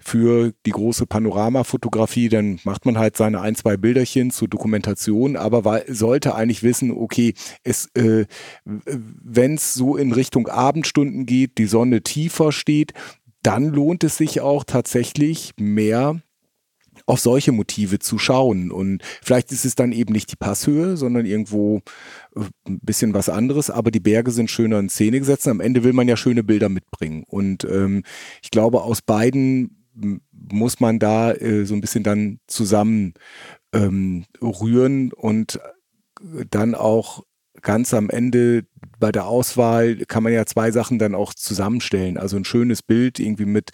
für 0.04 0.52
die 0.66 0.70
große 0.70 1.06
Panoramafotografie, 1.06 2.28
dann 2.28 2.58
macht 2.64 2.84
man 2.86 2.98
halt 2.98 3.16
seine 3.16 3.40
ein, 3.40 3.54
zwei 3.54 3.76
Bilderchen 3.76 4.30
zur 4.30 4.48
Dokumentation, 4.48 5.36
aber 5.36 5.82
sollte 5.88 6.34
eigentlich 6.34 6.62
wissen, 6.62 6.90
okay, 6.90 7.34
es, 7.64 7.90
äh, 7.94 8.26
wenn 8.64 9.54
es 9.54 9.74
so 9.74 9.96
in 9.96 10.12
Richtung 10.12 10.48
Abendstunden 10.48 11.26
geht, 11.26 11.58
die 11.58 11.66
Sonne 11.66 12.02
tiefer 12.02 12.52
steht, 12.52 12.92
dann 13.42 13.68
lohnt 13.68 14.04
es 14.04 14.16
sich 14.16 14.40
auch 14.40 14.64
tatsächlich 14.64 15.52
mehr 15.58 16.20
auf 17.06 17.20
solche 17.20 17.52
Motive 17.52 17.98
zu 17.98 18.18
schauen. 18.18 18.70
Und 18.70 19.02
vielleicht 19.22 19.52
ist 19.52 19.64
es 19.64 19.74
dann 19.74 19.92
eben 19.92 20.12
nicht 20.12 20.30
die 20.30 20.36
Passhöhe, 20.36 20.96
sondern 20.96 21.26
irgendwo 21.26 21.80
äh, 22.36 22.40
ein 22.66 22.80
bisschen 22.80 23.14
was 23.14 23.28
anderes, 23.28 23.70
aber 23.70 23.90
die 23.90 24.00
Berge 24.00 24.30
sind 24.30 24.50
schöner 24.50 24.78
in 24.78 24.88
Szene 24.88 25.18
gesetzt. 25.18 25.48
Am 25.48 25.60
Ende 25.60 25.84
will 25.84 25.92
man 25.92 26.08
ja 26.08 26.16
schöne 26.16 26.44
Bilder 26.44 26.68
mitbringen. 26.68 27.24
Und 27.26 27.64
ähm, 27.64 28.04
ich 28.42 28.50
glaube, 28.50 28.82
aus 28.82 29.02
beiden 29.02 29.81
muss 29.94 30.80
man 30.80 30.98
da 30.98 31.32
äh, 31.32 31.64
so 31.64 31.74
ein 31.74 31.80
bisschen 31.80 32.02
dann 32.02 32.40
zusammen 32.46 33.14
ähm, 33.72 34.24
rühren 34.40 35.12
und 35.12 35.60
dann 36.50 36.74
auch 36.74 37.24
ganz 37.60 37.94
am 37.94 38.10
Ende 38.10 38.64
bei 38.98 39.12
der 39.12 39.26
Auswahl 39.26 39.96
kann 40.06 40.22
man 40.22 40.32
ja 40.32 40.46
zwei 40.46 40.70
Sachen 40.70 40.98
dann 40.98 41.14
auch 41.14 41.34
zusammenstellen. 41.34 42.18
Also 42.18 42.36
ein 42.36 42.44
schönes 42.44 42.82
Bild 42.82 43.18
irgendwie 43.18 43.46
mit 43.46 43.70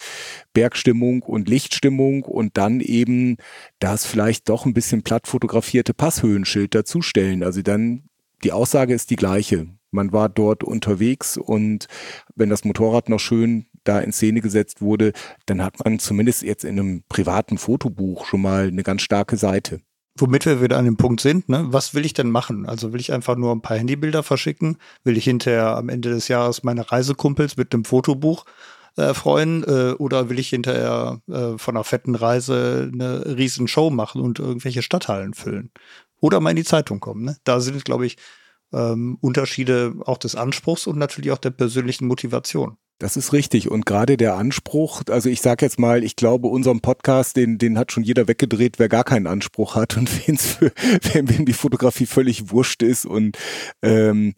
Bergstimmung 0.53 1.23
und 1.23 1.49
Lichtstimmung 1.49 2.23
und 2.23 2.57
dann 2.57 2.81
eben 2.81 3.37
das 3.79 4.07
vielleicht 4.07 4.49
doch 4.49 4.67
ein 4.67 4.75
bisschen 4.75 5.03
platt 5.03 5.27
fotografierte 5.27 5.95
Passhöhenschild 5.95 6.75
dazustellen. 6.75 7.43
Also 7.43 7.63
dann 7.63 8.05
die 8.45 8.53
Aussage 8.53 8.95
ist 8.95 9.11
die 9.11 9.17
gleiche. 9.17 9.67
Man 9.91 10.13
war 10.13 10.29
dort 10.29 10.65
unterwegs 10.65 11.37
und 11.37 11.87
wenn 12.35 12.51
das 12.51 12.65
Motorrad 12.65 13.09
noch 13.09 13.21
schön 13.21 13.67
da 13.85 14.01
in 14.01 14.13
Szene 14.13 14.41
gesetzt 14.41 14.81
wurde, 14.81 15.13
dann 15.47 15.63
hat 15.63 15.85
man 15.85 15.99
zumindest 15.99 16.43
jetzt 16.43 16.65
in 16.65 16.79
einem 16.79 17.03
privaten 17.09 17.59
Fotobuch 17.59 18.27
schon 18.27 18.43
mal 18.43 18.69
eine 18.69 18.83
ganz 18.83 19.03
starke 19.03 19.37
Seite 19.37 19.81
womit 20.21 20.47
wir 20.47 20.63
wieder 20.63 20.79
an 20.79 20.85
dem 20.85 20.97
Punkt 20.97 21.21
sind, 21.21 21.49
ne? 21.49 21.67
was 21.69 21.95
will 21.95 22.05
ich 22.05 22.13
denn 22.13 22.31
machen? 22.31 22.67
Also 22.67 22.93
will 22.93 23.01
ich 23.01 23.13
einfach 23.13 23.37
nur 23.37 23.53
ein 23.53 23.63
paar 23.63 23.77
Handybilder 23.77 24.23
verschicken? 24.23 24.79
Will 25.05 25.17
ich 25.17 25.25
hinterher 25.25 25.77
am 25.77 25.89
Ende 25.89 26.11
des 26.11 26.29
Jahres 26.29 26.63
meine 26.63 26.91
Reisekumpels 26.91 27.57
mit 27.57 27.73
einem 27.73 27.85
Fotobuch 27.85 28.45
äh, 28.97 29.15
freuen? 29.15 29.65
Äh, 29.65 29.95
oder 29.99 30.29
will 30.29 30.39
ich 30.39 30.49
hinterher 30.49 31.21
äh, 31.29 31.57
von 31.57 31.77
einer 31.77 31.85
fetten 31.85 32.15
Reise 32.15 32.91
eine 32.93 33.37
riesen 33.37 33.69
Show 33.69 33.91
machen 33.91 34.21
und 34.21 34.39
irgendwelche 34.39 34.83
Stadthallen 34.83 35.35
füllen? 35.35 35.71
Oder 36.21 36.41
mal 36.41 36.51
in 36.51 36.57
die 36.57 36.65
Zeitung 36.65 37.01
kommen. 37.01 37.25
Ne? 37.25 37.37
Da 37.45 37.61
sind, 37.61 37.85
glaube 37.85 38.07
ich, 38.07 38.17
ähm, 38.73 39.19
Unterschiede 39.21 39.95
auch 40.05 40.19
des 40.19 40.35
Anspruchs 40.35 40.87
und 40.87 40.99
natürlich 40.99 41.31
auch 41.31 41.39
der 41.39 41.51
persönlichen 41.51 42.07
Motivation. 42.07 42.77
Das 42.99 43.17
ist 43.17 43.33
richtig. 43.33 43.71
Und 43.71 43.87
gerade 43.87 44.17
der 44.17 44.35
Anspruch, 44.35 45.03
also 45.09 45.29
ich 45.29 45.41
sage 45.41 45.65
jetzt 45.65 45.79
mal, 45.79 46.03
ich 46.03 46.17
glaube, 46.17 46.49
unserem 46.49 46.81
Podcast, 46.81 47.37
den, 47.37 47.57
den 47.57 47.79
hat 47.79 47.93
schon 47.93 48.03
jeder 48.03 48.27
weggedreht, 48.27 48.81
wer 48.81 48.89
gar 48.89 49.05
keinen 49.05 49.29
Anspruch 49.29 49.77
hat 49.77 49.97
und 49.97 50.27
wen's 50.27 50.55
für, 50.55 50.73
wem 51.13 51.47
die 51.47 51.53
Fotografie 51.53 52.07
völlig 52.07 52.51
wurscht 52.51 52.83
ist. 52.83 53.07
Und 53.07 53.39
ähm, 53.83 54.35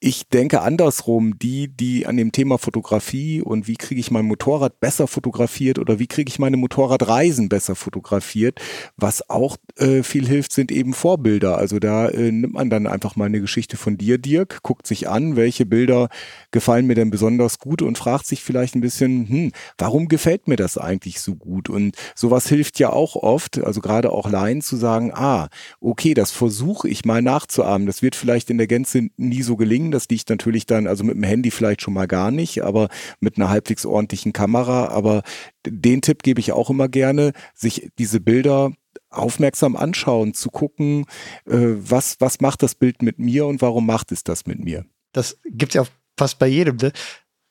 ich 0.00 0.28
denke 0.28 0.60
andersrum, 0.60 1.38
die, 1.40 1.66
die 1.68 2.06
an 2.06 2.16
dem 2.16 2.30
Thema 2.30 2.58
Fotografie 2.58 3.42
und 3.42 3.66
wie 3.66 3.74
kriege 3.74 4.00
ich 4.00 4.12
mein 4.12 4.26
Motorrad 4.26 4.78
besser 4.78 5.08
fotografiert 5.08 5.80
oder 5.80 5.98
wie 5.98 6.06
kriege 6.06 6.28
ich 6.28 6.38
meine 6.38 6.56
Motorradreisen 6.56 7.48
besser 7.48 7.74
fotografiert, 7.74 8.60
was 8.96 9.28
auch 9.28 9.56
äh, 9.76 10.04
viel 10.04 10.26
hilft, 10.26 10.52
sind 10.52 10.70
eben 10.70 10.94
Vorbilder. 10.94 11.58
Also 11.58 11.80
da 11.80 12.08
äh, 12.08 12.30
nimmt 12.30 12.54
man 12.54 12.70
dann 12.70 12.86
einfach 12.86 13.16
mal 13.16 13.24
eine 13.24 13.40
Geschichte 13.40 13.76
von 13.76 13.98
dir, 13.98 14.18
Dirk, 14.18 14.62
guckt 14.62 14.86
sich 14.86 15.08
an, 15.08 15.34
welche 15.34 15.66
Bilder 15.66 16.10
gefallen 16.52 16.86
mir 16.86 16.94
denn 16.94 17.10
besonders 17.10 17.58
gut 17.58 17.82
und 17.82 17.98
fragt 17.98 18.26
sich 18.26 18.44
vielleicht 18.44 18.76
ein 18.76 18.80
bisschen, 18.80 19.28
hm, 19.28 19.52
warum 19.78 20.06
gefällt 20.06 20.46
mir 20.46 20.56
das 20.56 20.78
eigentlich 20.78 21.20
so 21.20 21.34
gut? 21.34 21.68
Und 21.68 21.96
sowas 22.14 22.48
hilft 22.48 22.78
ja 22.78 22.90
auch 22.90 23.16
oft, 23.16 23.58
also 23.64 23.80
gerade 23.80 24.12
auch 24.12 24.30
Laien 24.30 24.62
zu 24.62 24.76
sagen, 24.76 25.10
ah, 25.12 25.48
okay, 25.80 26.14
das 26.14 26.30
versuche 26.30 26.88
ich 26.88 27.04
mal 27.04 27.20
nachzuahmen. 27.20 27.88
Das 27.88 28.00
wird 28.00 28.14
vielleicht 28.14 28.48
in 28.50 28.58
der 28.58 28.68
Gänze 28.68 29.08
nie 29.16 29.42
so 29.42 29.56
gelingen 29.56 29.87
das 29.90 30.08
liegt 30.08 30.30
natürlich 30.30 30.66
dann, 30.66 30.86
also 30.86 31.04
mit 31.04 31.16
dem 31.16 31.22
Handy 31.22 31.50
vielleicht 31.50 31.82
schon 31.82 31.94
mal 31.94 32.06
gar 32.06 32.30
nicht, 32.30 32.62
aber 32.62 32.88
mit 33.20 33.36
einer 33.36 33.48
halbwegs 33.48 33.86
ordentlichen 33.86 34.32
Kamera. 34.32 34.88
Aber 34.88 35.22
den 35.66 36.02
Tipp 36.02 36.22
gebe 36.22 36.40
ich 36.40 36.52
auch 36.52 36.70
immer 36.70 36.88
gerne, 36.88 37.32
sich 37.54 37.90
diese 37.98 38.20
Bilder 38.20 38.72
aufmerksam 39.10 39.76
anschauen, 39.76 40.34
zu 40.34 40.50
gucken, 40.50 41.06
äh, 41.46 41.56
was, 41.56 42.16
was 42.20 42.40
macht 42.40 42.62
das 42.62 42.74
Bild 42.74 43.02
mit 43.02 43.18
mir 43.18 43.46
und 43.46 43.62
warum 43.62 43.86
macht 43.86 44.12
es 44.12 44.24
das 44.24 44.46
mit 44.46 44.58
mir. 44.62 44.84
Das 45.12 45.38
gibt 45.44 45.72
es 45.72 45.74
ja 45.76 45.84
fast 46.16 46.38
bei 46.38 46.46
jedem. 46.46 46.76
Ne? 46.76 46.92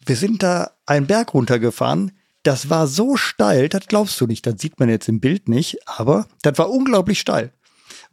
Wir 0.06 0.15
sind 0.15 0.43
da 0.43 0.71
einen 0.86 1.08
Berg 1.08 1.34
runtergefahren, 1.34 2.12
das 2.43 2.69
war 2.69 2.88
so 2.88 3.17
steil, 3.17 3.67
das 3.67 3.88
glaubst 3.88 4.21
du 4.21 4.28
nicht. 4.28 4.45
Das 4.45 4.56
sieht 4.58 4.80
man 4.80 4.88
jetzt 4.88 5.10
im 5.10 5.19
Bild 5.19 5.50
nicht, 5.50 5.80
aber 5.86 6.28
das 6.43 6.58
war 6.58 6.69
unglaublich 6.69 7.19
steil. 7.19 7.52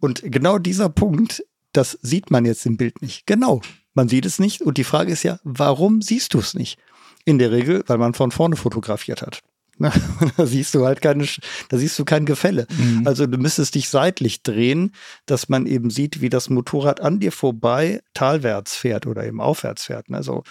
Und 0.01 0.23
genau 0.25 0.59
dieser 0.59 0.89
Punkt, 0.89 1.45
das 1.73 1.99
sieht 2.03 2.31
man 2.31 2.45
jetzt 2.45 2.67
im 2.67 2.77
Bild 2.77 3.01
nicht. 3.01 3.27
Genau. 3.27 3.61
Man 3.95 4.09
sieht 4.09 4.27
es 4.27 4.39
nicht. 4.39 4.61
Und 4.61 4.77
die 4.77 4.85
Frage 4.85 5.13
ist 5.13 5.23
ja, 5.23 5.39
warum 5.45 6.03
siehst 6.03 6.35
du 6.35 6.41
es 6.41 6.55
nicht? 6.55 6.79
In 7.25 7.39
der 7.39 7.53
Regel, 7.53 7.83
weil 7.87 7.99
man 7.99 8.15
von 8.15 8.31
vorne 8.31 8.57
fotografiert 8.57 9.23
hat. 9.23 9.41
da 10.37 10.47
siehst 10.47 10.75
du 10.75 10.87
halt 10.87 11.01
keine, 11.01 11.27
da 11.69 11.79
siehst 11.79 11.99
du 11.99 12.05
kein 12.05 12.27
Gefälle. 12.27 12.67
Mhm. 12.71 13.07
Also 13.07 13.27
du 13.27 13.39
müsstest 13.39 13.75
dich 13.75 13.89
seitlich 13.89 14.43
drehen, 14.43 14.93
dass 15.27 15.49
man 15.49 15.67
eben 15.67 15.91
sieht, 15.91 16.21
wie 16.21 16.29
das 16.29 16.49
Motorrad 16.49 17.01
an 17.01 17.19
dir 17.19 17.33
vorbei 17.33 18.01
talwärts 18.15 18.77
fährt 18.77 19.07
oder 19.07 19.27
eben 19.27 19.41
aufwärts 19.41 19.85
fährt. 19.85 20.07
Also 20.11 20.45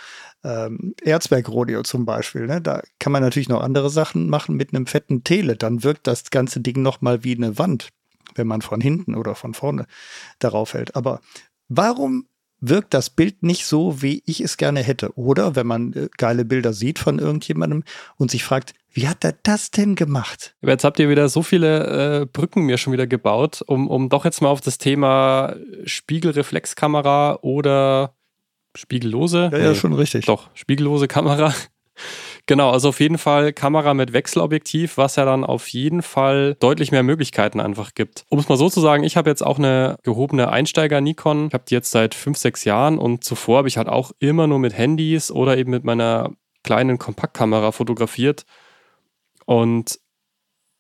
ähm, 0.44 0.94
Erzberg-Rodeo 1.02 1.84
zum 1.84 2.06
Beispiel. 2.06 2.48
Ne? 2.48 2.62
Da 2.62 2.82
kann 3.00 3.12
man 3.12 3.24
natürlich 3.24 3.50
noch 3.50 3.62
andere 3.62 3.90
Sachen 3.90 4.30
machen 4.30 4.56
mit 4.56 4.74
einem 4.74 4.88
fetten 4.88 5.24
Tele. 5.24 5.56
Dann 5.56 5.84
wirkt 5.84 6.08
das 6.08 6.30
ganze 6.30 6.60
Ding 6.60 6.82
noch 6.82 7.02
mal 7.02 7.24
wie 7.24 7.36
eine 7.36 7.58
Wand, 7.58 7.90
wenn 8.36 8.48
man 8.48 8.62
von 8.62 8.82
hinten 8.82 9.16
oder 9.16 9.36
von 9.36 9.54
vorne 9.54 9.86
darauf 10.40 10.74
hält. 10.74 10.96
Aber 10.96 11.22
warum 11.70 12.26
wirkt 12.66 12.94
das 12.94 13.10
Bild 13.10 13.44
nicht 13.44 13.66
so, 13.66 14.02
wie 14.02 14.24
ich 14.26 14.40
es 14.40 14.58
gerne 14.58 14.82
hätte. 14.82 15.18
Oder 15.18 15.56
wenn 15.56 15.68
man 15.68 15.94
äh, 15.94 16.10
geile 16.18 16.46
Bilder 16.46 16.74
sieht 16.74 16.98
von 16.98 17.20
irgendjemandem 17.20 17.84
und 18.16 18.32
sich 18.32 18.44
fragt, 18.44 18.74
wie 18.92 19.08
hat 19.08 19.26
er 19.26 19.36
das 19.44 19.72
denn 19.72 19.96
gemacht? 19.96 20.56
Jetzt 20.62 20.84
habt 20.84 21.00
ihr 21.00 21.10
wieder 21.10 21.28
so 21.28 21.44
viele 21.44 22.22
äh, 22.22 22.26
Brücken 22.26 22.64
mir 22.64 22.78
schon 22.78 22.94
wieder 22.94 23.08
gebaut, 23.08 23.62
um, 23.66 23.90
um 23.90 24.08
doch 24.08 24.24
jetzt 24.24 24.42
mal 24.42 24.50
auf 24.50 24.62
das 24.62 24.78
Thema 24.78 25.56
Spiegelreflexkamera 25.86 27.40
oder 27.42 28.16
spiegellose. 28.76 29.50
Ja, 29.52 29.58
ja, 29.58 29.70
nee, 29.70 29.76
schon 29.76 29.94
richtig. 29.94 30.26
Doch, 30.26 30.50
spiegellose 30.54 31.08
Kamera 31.08 31.54
Genau, 32.46 32.72
also 32.72 32.90
auf 32.90 33.00
jeden 33.00 33.18
Fall 33.18 33.54
Kamera 33.54 33.94
mit 33.94 34.12
Wechselobjektiv, 34.12 34.98
was 34.98 35.16
ja 35.16 35.24
dann 35.24 35.46
auf 35.46 35.70
jeden 35.70 36.02
Fall 36.02 36.56
deutlich 36.60 36.92
mehr 36.92 37.04
Möglichkeiten 37.04 37.62
einfach 37.62 37.94
gibt. 37.94 38.26
Um 38.28 38.38
es 38.38 38.50
mal 38.50 38.58
so 38.58 38.70
zu 38.70 38.82
sagen, 38.82 39.06
ich 39.06 39.16
habe 39.16 39.30
jetzt 39.30 39.46
auch 39.46 39.58
eine 39.58 39.98
gehobene 40.04 40.50
Einsteiger-Nikon. 40.50 41.48
Ich 41.48 41.54
habe 41.54 41.64
die 41.70 41.74
jetzt 41.74 41.92
seit 41.92 42.14
fünf, 42.14 42.38
sechs 42.38 42.66
Jahren 42.66 43.00
und 43.00 43.24
zuvor 43.24 43.60
habe 43.60 43.70
ich 43.70 43.78
halt 43.78 43.88
auch 43.88 44.12
immer 44.20 44.48
nur 44.48 44.60
mit 44.60 44.78
Handys 44.78 45.32
oder 45.32 45.58
eben 45.58 45.72
mit 45.72 45.86
meiner 45.86 46.32
kleinen 46.64 46.98
Kompaktkamera 46.98 47.72
fotografiert. 47.72 48.46
Und 49.46 50.00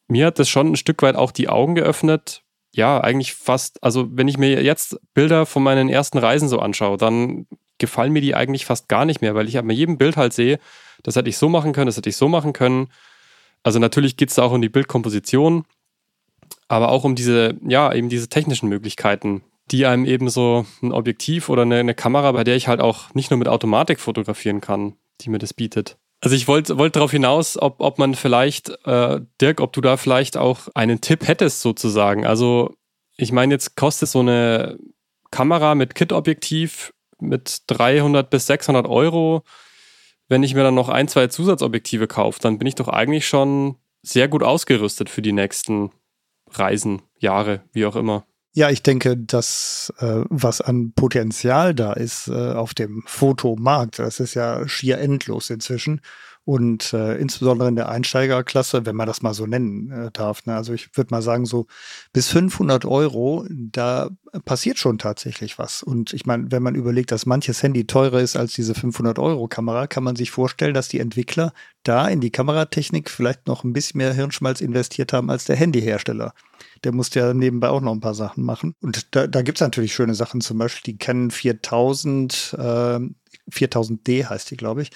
mir 0.08 0.28
hat 0.28 0.40
das 0.40 0.50
schon 0.50 0.74
ein 0.74 0.76
Stück 0.76 1.02
weit 1.02 1.16
auch 1.16 1.32
die 1.32 1.48
Augen 1.48 1.76
geöffnet. 1.76 2.44
Ja, 2.76 3.00
eigentlich 3.00 3.36
fast, 3.36 3.82
also 3.82 4.08
wenn 4.12 4.28
ich 4.28 4.38
mir 4.38 4.62
jetzt 4.64 5.00
Bilder 5.14 5.46
von 5.46 5.64
meinen 5.64 5.88
ersten 5.88 6.18
Reisen 6.18 6.50
so 6.50 6.60
anschaue, 6.60 6.98
dann 6.98 7.48
gefallen 7.78 8.12
mir 8.12 8.22
die 8.22 8.36
eigentlich 8.36 8.66
fast 8.66 8.90
gar 8.90 9.06
nicht 9.06 9.22
mehr, 9.22 9.36
weil 9.36 9.48
ich 9.48 9.60
bei 9.62 9.74
jedem 9.74 9.98
Bild 9.98 10.18
halt 10.18 10.34
sehe, 10.34 10.60
das 11.02 11.16
hätte 11.16 11.30
ich 11.30 11.38
so 11.38 11.50
machen 11.50 11.74
können, 11.74 11.88
das 11.88 11.98
hätte 11.98 12.10
ich 12.10 12.18
so 12.18 12.28
machen 12.28 12.54
können. 12.54 12.90
Also 13.64 13.80
natürlich 13.80 14.18
geht 14.18 14.30
es 14.30 14.36
da 14.36 14.44
auch 14.44 14.52
um 14.52 14.62
die 14.62 14.70
Bildkomposition, 14.70 15.66
aber 16.68 16.90
auch 16.90 17.04
um 17.04 17.16
diese, 17.16 17.56
ja, 17.66 17.94
eben 17.94 18.10
diese 18.10 18.30
technischen 18.30 18.70
Möglichkeiten, 18.70 19.44
die 19.72 19.86
einem 19.86 20.06
eben 20.06 20.30
so 20.30 20.66
ein 20.82 20.92
Objektiv 20.92 21.50
oder 21.50 21.64
eine, 21.64 21.78
eine 21.78 21.96
Kamera, 21.96 22.32
bei 22.34 22.44
der 22.44 22.56
ich 22.56 22.68
halt 22.68 22.82
auch 22.82 23.14
nicht 23.14 23.32
nur 23.32 23.38
mit 23.38 23.48
Automatik 23.48 24.00
fotografieren 24.00 24.62
kann, 24.62 24.96
die 25.22 25.30
mir 25.30 25.40
das 25.40 25.54
bietet. 25.54 25.98
Also 26.22 26.36
ich 26.36 26.48
wollte 26.48 26.78
wollt 26.78 26.96
darauf 26.96 27.12
hinaus, 27.12 27.62
ob, 27.62 27.82
ob 27.82 28.00
man 28.00 28.16
vielleicht, 28.16 28.70
äh, 28.86 29.20
Dirk, 29.42 29.60
ob 29.60 29.74
du 29.74 29.82
da 29.82 29.98
vielleicht 29.98 30.38
auch 30.38 30.70
einen 30.74 31.02
Tipp 31.02 31.28
hättest 31.28 31.62
sozusagen. 31.62 32.26
Also 32.26 32.76
ich 33.18 33.32
meine, 33.32 33.54
jetzt 33.54 33.76
kostet 33.76 34.10
so 34.10 34.20
eine 34.20 34.78
Kamera 35.32 35.76
mit 35.76 35.96
Kit-Objektiv 35.96 36.94
mit 37.20 37.64
300 37.68 38.30
bis 38.30 38.48
600 38.48 38.88
Euro. 38.88 39.44
Wenn 40.34 40.42
ich 40.42 40.56
mir 40.56 40.64
dann 40.64 40.74
noch 40.74 40.90
ein, 40.90 41.08
zwei 41.08 41.28
Zusatzobjektive 41.28 42.08
kaufe, 42.08 42.40
dann 42.42 42.58
bin 42.58 42.68
ich 42.68 42.74
doch 42.74 42.88
eigentlich 42.88 43.28
schon 43.28 43.76
sehr 44.02 44.28
gut 44.28 44.42
ausgerüstet 44.42 45.08
für 45.08 45.22
die 45.22 45.32
nächsten 45.32 45.92
Reisen, 46.50 47.04
Jahre, 47.20 47.62
wie 47.72 47.86
auch 47.86 47.96
immer. 47.96 48.26
Ja, 48.52 48.72
ich 48.72 48.82
denke, 48.82 49.16
dass 49.16 49.94
äh, 50.00 50.24
was 50.30 50.60
an 50.60 50.94
Potenzial 50.96 51.76
da 51.76 51.94
ist 51.94 52.30
äh, 52.30 52.54
auf 52.54 52.74
dem 52.74 53.04
Fotomarkt, 53.06 54.00
das 54.00 54.20
ist 54.20 54.34
ja 54.34 54.68
schier 54.68 54.98
endlos 54.98 55.52
inzwischen. 55.52 56.02
Und 56.46 56.92
äh, 56.92 57.16
insbesondere 57.16 57.70
in 57.70 57.78
der 57.78 57.88
Einsteigerklasse, 57.88 58.86
wenn 58.86 58.98
man 58.98 59.08
das 59.08 59.22
mal 59.22 59.34
so 59.34 59.46
nennen 59.46 59.92
äh, 59.92 60.12
darf. 60.12 60.46
Ne? 60.46 60.56
Also 60.56 60.74
ich 60.74 60.96
würde 60.98 61.14
mal 61.14 61.22
sagen, 61.22 61.46
so 61.46 61.68
bis 62.12 62.28
500 62.30 62.84
Euro, 62.84 63.46
da 63.50 64.10
passiert 64.44 64.78
schon 64.78 64.98
tatsächlich 64.98 65.58
was. 65.58 65.84
Und 65.84 66.12
ich 66.12 66.26
meine, 66.26 66.52
wenn 66.52 66.64
man 66.64 66.76
überlegt, 66.76 67.12
dass 67.12 67.26
manches 67.26 67.64
Handy 67.64 67.86
teurer 67.86 68.20
ist 68.20 68.36
als 68.36 68.54
diese 68.54 68.76
500 68.76 69.20
Euro 69.20 69.48
Kamera, 69.48 69.88
kann 69.88 70.04
man 70.04 70.18
sich 70.18 70.32
vorstellen, 70.32 70.74
dass 70.74 70.90
die 70.90 71.00
Entwickler 71.00 71.54
da 71.84 72.08
in 72.08 72.20
die 72.20 72.32
Kameratechnik 72.32 73.10
vielleicht 73.10 73.48
noch 73.48 73.64
ein 73.64 73.74
bisschen 73.74 74.00
mehr 74.00 74.14
Hirnschmalz 74.14 74.60
investiert 74.60 75.14
haben 75.14 75.30
als 75.30 75.46
der 75.46 75.56
Handyhersteller. 75.56 76.34
Der 76.84 76.92
musste 76.92 77.20
ja 77.20 77.34
nebenbei 77.34 77.70
auch 77.70 77.82
noch 77.82 77.94
ein 77.94 78.02
paar 78.02 78.16
Sachen 78.16 78.44
machen. 78.44 78.76
Und 78.82 79.16
da, 79.16 79.28
da 79.28 79.42
gibt 79.44 79.60
es 79.60 79.62
natürlich 79.62 79.94
schöne 79.94 80.16
Sachen, 80.16 80.42
zum 80.42 80.58
Beispiel 80.58 80.94
die 80.94 80.98
Canon 80.98 81.32
4000, 81.32 82.56
äh, 82.58 83.00
4000D 83.52 84.30
heißt 84.30 84.52
die, 84.52 84.58
glaube 84.58 84.84
ich. 84.84 84.92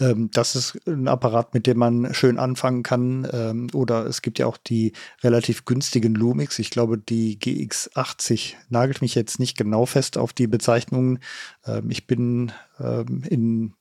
Ähm, 0.00 0.30
das 0.32 0.54
ist 0.56 0.78
ein 0.86 1.08
Apparat, 1.08 1.54
mit 1.54 1.66
dem 1.66 1.78
man 1.78 2.14
schön 2.14 2.38
anfangen 2.38 2.82
kann. 2.82 3.28
Ähm, 3.32 3.68
oder 3.72 4.06
es 4.06 4.22
gibt 4.22 4.38
ja 4.38 4.46
auch 4.46 4.56
die 4.56 4.92
relativ 5.22 5.64
günstigen 5.64 6.14
Lumix. 6.14 6.58
Ich 6.58 6.70
glaube, 6.70 6.98
die 6.98 7.38
GX80 7.38 8.54
nagelt 8.68 9.02
mich 9.02 9.14
jetzt 9.14 9.40
nicht 9.40 9.56
genau 9.56 9.86
fest 9.86 10.18
auf 10.18 10.32
die 10.32 10.46
Bezeichnungen. 10.46 11.20
Ähm, 11.66 11.90
ich 11.90 12.06
bin 12.06 12.52
ähm, 12.80 13.22
in 13.28 13.74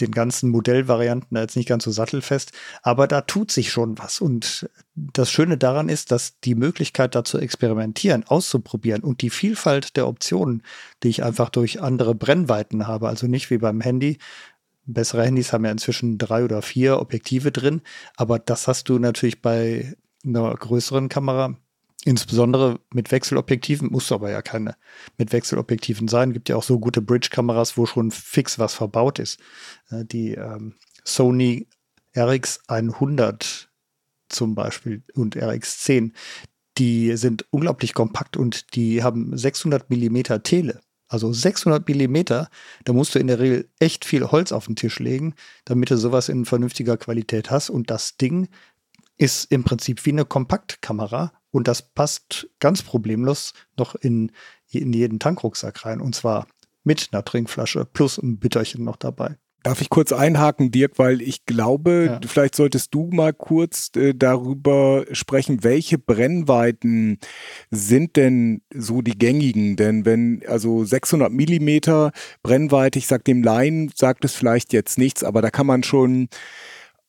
den 0.00 0.10
ganzen 0.10 0.50
Modellvarianten 0.50 1.36
jetzt 1.36 1.56
nicht 1.56 1.68
ganz 1.68 1.84
so 1.84 1.90
sattelfest, 1.90 2.52
aber 2.82 3.06
da 3.06 3.20
tut 3.20 3.50
sich 3.50 3.70
schon 3.70 3.98
was. 3.98 4.20
Und 4.20 4.68
das 4.94 5.30
Schöne 5.30 5.58
daran 5.58 5.88
ist, 5.88 6.10
dass 6.10 6.40
die 6.40 6.54
Möglichkeit 6.54 7.14
da 7.14 7.24
zu 7.24 7.38
experimentieren, 7.38 8.24
auszuprobieren 8.24 9.02
und 9.02 9.22
die 9.22 9.30
Vielfalt 9.30 9.96
der 9.96 10.08
Optionen, 10.08 10.62
die 11.02 11.08
ich 11.08 11.22
einfach 11.22 11.50
durch 11.50 11.80
andere 11.80 12.14
Brennweiten 12.14 12.86
habe, 12.86 13.08
also 13.08 13.26
nicht 13.26 13.50
wie 13.50 13.58
beim 13.58 13.80
Handy. 13.80 14.18
Bessere 14.84 15.24
Handys 15.24 15.52
haben 15.52 15.64
ja 15.64 15.70
inzwischen 15.70 16.18
drei 16.18 16.44
oder 16.44 16.60
vier 16.62 16.98
Objektive 16.98 17.52
drin, 17.52 17.82
aber 18.16 18.38
das 18.38 18.66
hast 18.66 18.88
du 18.88 18.98
natürlich 18.98 19.40
bei 19.40 19.94
einer 20.24 20.54
größeren 20.54 21.08
Kamera 21.08 21.56
Insbesondere 22.04 22.80
mit 22.92 23.12
Wechselobjektiven, 23.12 23.90
muss 23.90 24.10
aber 24.10 24.30
ja 24.30 24.42
keine 24.42 24.76
mit 25.18 25.32
Wechselobjektiven 25.32 26.08
sein. 26.08 26.32
Gibt 26.32 26.48
ja 26.48 26.56
auch 26.56 26.64
so 26.64 26.80
gute 26.80 27.00
Bridge-Kameras, 27.00 27.76
wo 27.76 27.86
schon 27.86 28.10
fix 28.10 28.58
was 28.58 28.74
verbaut 28.74 29.20
ist. 29.20 29.38
Äh, 29.90 30.04
die 30.04 30.34
ähm, 30.34 30.74
Sony 31.04 31.68
RX100 32.16 33.66
zum 34.28 34.54
Beispiel 34.54 35.02
und 35.14 35.36
RX10, 35.36 36.12
die 36.78 37.16
sind 37.16 37.46
unglaublich 37.50 37.94
kompakt 37.94 38.36
und 38.36 38.74
die 38.74 39.02
haben 39.02 39.36
600 39.36 39.88
Millimeter 39.90 40.42
Tele. 40.42 40.80
Also 41.06 41.32
600 41.32 41.86
Millimeter, 41.86 42.48
da 42.84 42.94
musst 42.94 43.14
du 43.14 43.18
in 43.18 43.26
der 43.26 43.38
Regel 43.38 43.68
echt 43.78 44.06
viel 44.06 44.24
Holz 44.24 44.50
auf 44.50 44.66
den 44.66 44.76
Tisch 44.76 44.98
legen, 44.98 45.34
damit 45.66 45.90
du 45.90 45.98
sowas 45.98 46.30
in 46.30 46.46
vernünftiger 46.46 46.96
Qualität 46.96 47.50
hast. 47.50 47.68
Und 47.68 47.90
das 47.90 48.16
Ding 48.16 48.48
ist 49.18 49.52
im 49.52 49.62
Prinzip 49.62 50.04
wie 50.06 50.12
eine 50.12 50.24
Kompaktkamera 50.24 51.32
und 51.52 51.68
das 51.68 51.82
passt 51.82 52.48
ganz 52.58 52.82
problemlos 52.82 53.52
noch 53.76 53.94
in, 53.94 54.32
in 54.70 54.92
jeden 54.92 55.20
Tankrucksack 55.20 55.84
rein. 55.84 56.00
Und 56.00 56.14
zwar 56.16 56.48
mit 56.82 57.10
einer 57.12 57.24
Trinkflasche 57.24 57.84
plus 57.84 58.18
ein 58.18 58.38
Bitterchen 58.38 58.82
noch 58.84 58.96
dabei. 58.96 59.36
Darf 59.62 59.80
ich 59.80 59.90
kurz 59.90 60.12
einhaken, 60.12 60.72
Dirk, 60.72 60.98
weil 60.98 61.22
ich 61.22 61.46
glaube, 61.46 62.18
ja. 62.20 62.20
vielleicht 62.26 62.56
solltest 62.56 62.92
du 62.94 63.10
mal 63.12 63.32
kurz 63.32 63.92
äh, 63.94 64.12
darüber 64.12 65.04
sprechen, 65.12 65.62
welche 65.62 65.98
Brennweiten 65.98 67.18
sind 67.70 68.16
denn 68.16 68.62
so 68.74 69.02
die 69.02 69.16
gängigen? 69.16 69.76
Denn 69.76 70.04
wenn, 70.04 70.42
also 70.48 70.84
600 70.84 71.30
Millimeter 71.30 72.10
Brennweite, 72.42 72.98
ich 72.98 73.06
sag 73.06 73.24
dem 73.24 73.44
Laien, 73.44 73.92
sagt 73.94 74.24
es 74.24 74.34
vielleicht 74.34 74.72
jetzt 74.72 74.98
nichts, 74.98 75.22
aber 75.22 75.42
da 75.42 75.50
kann 75.50 75.66
man 75.66 75.84
schon 75.84 76.28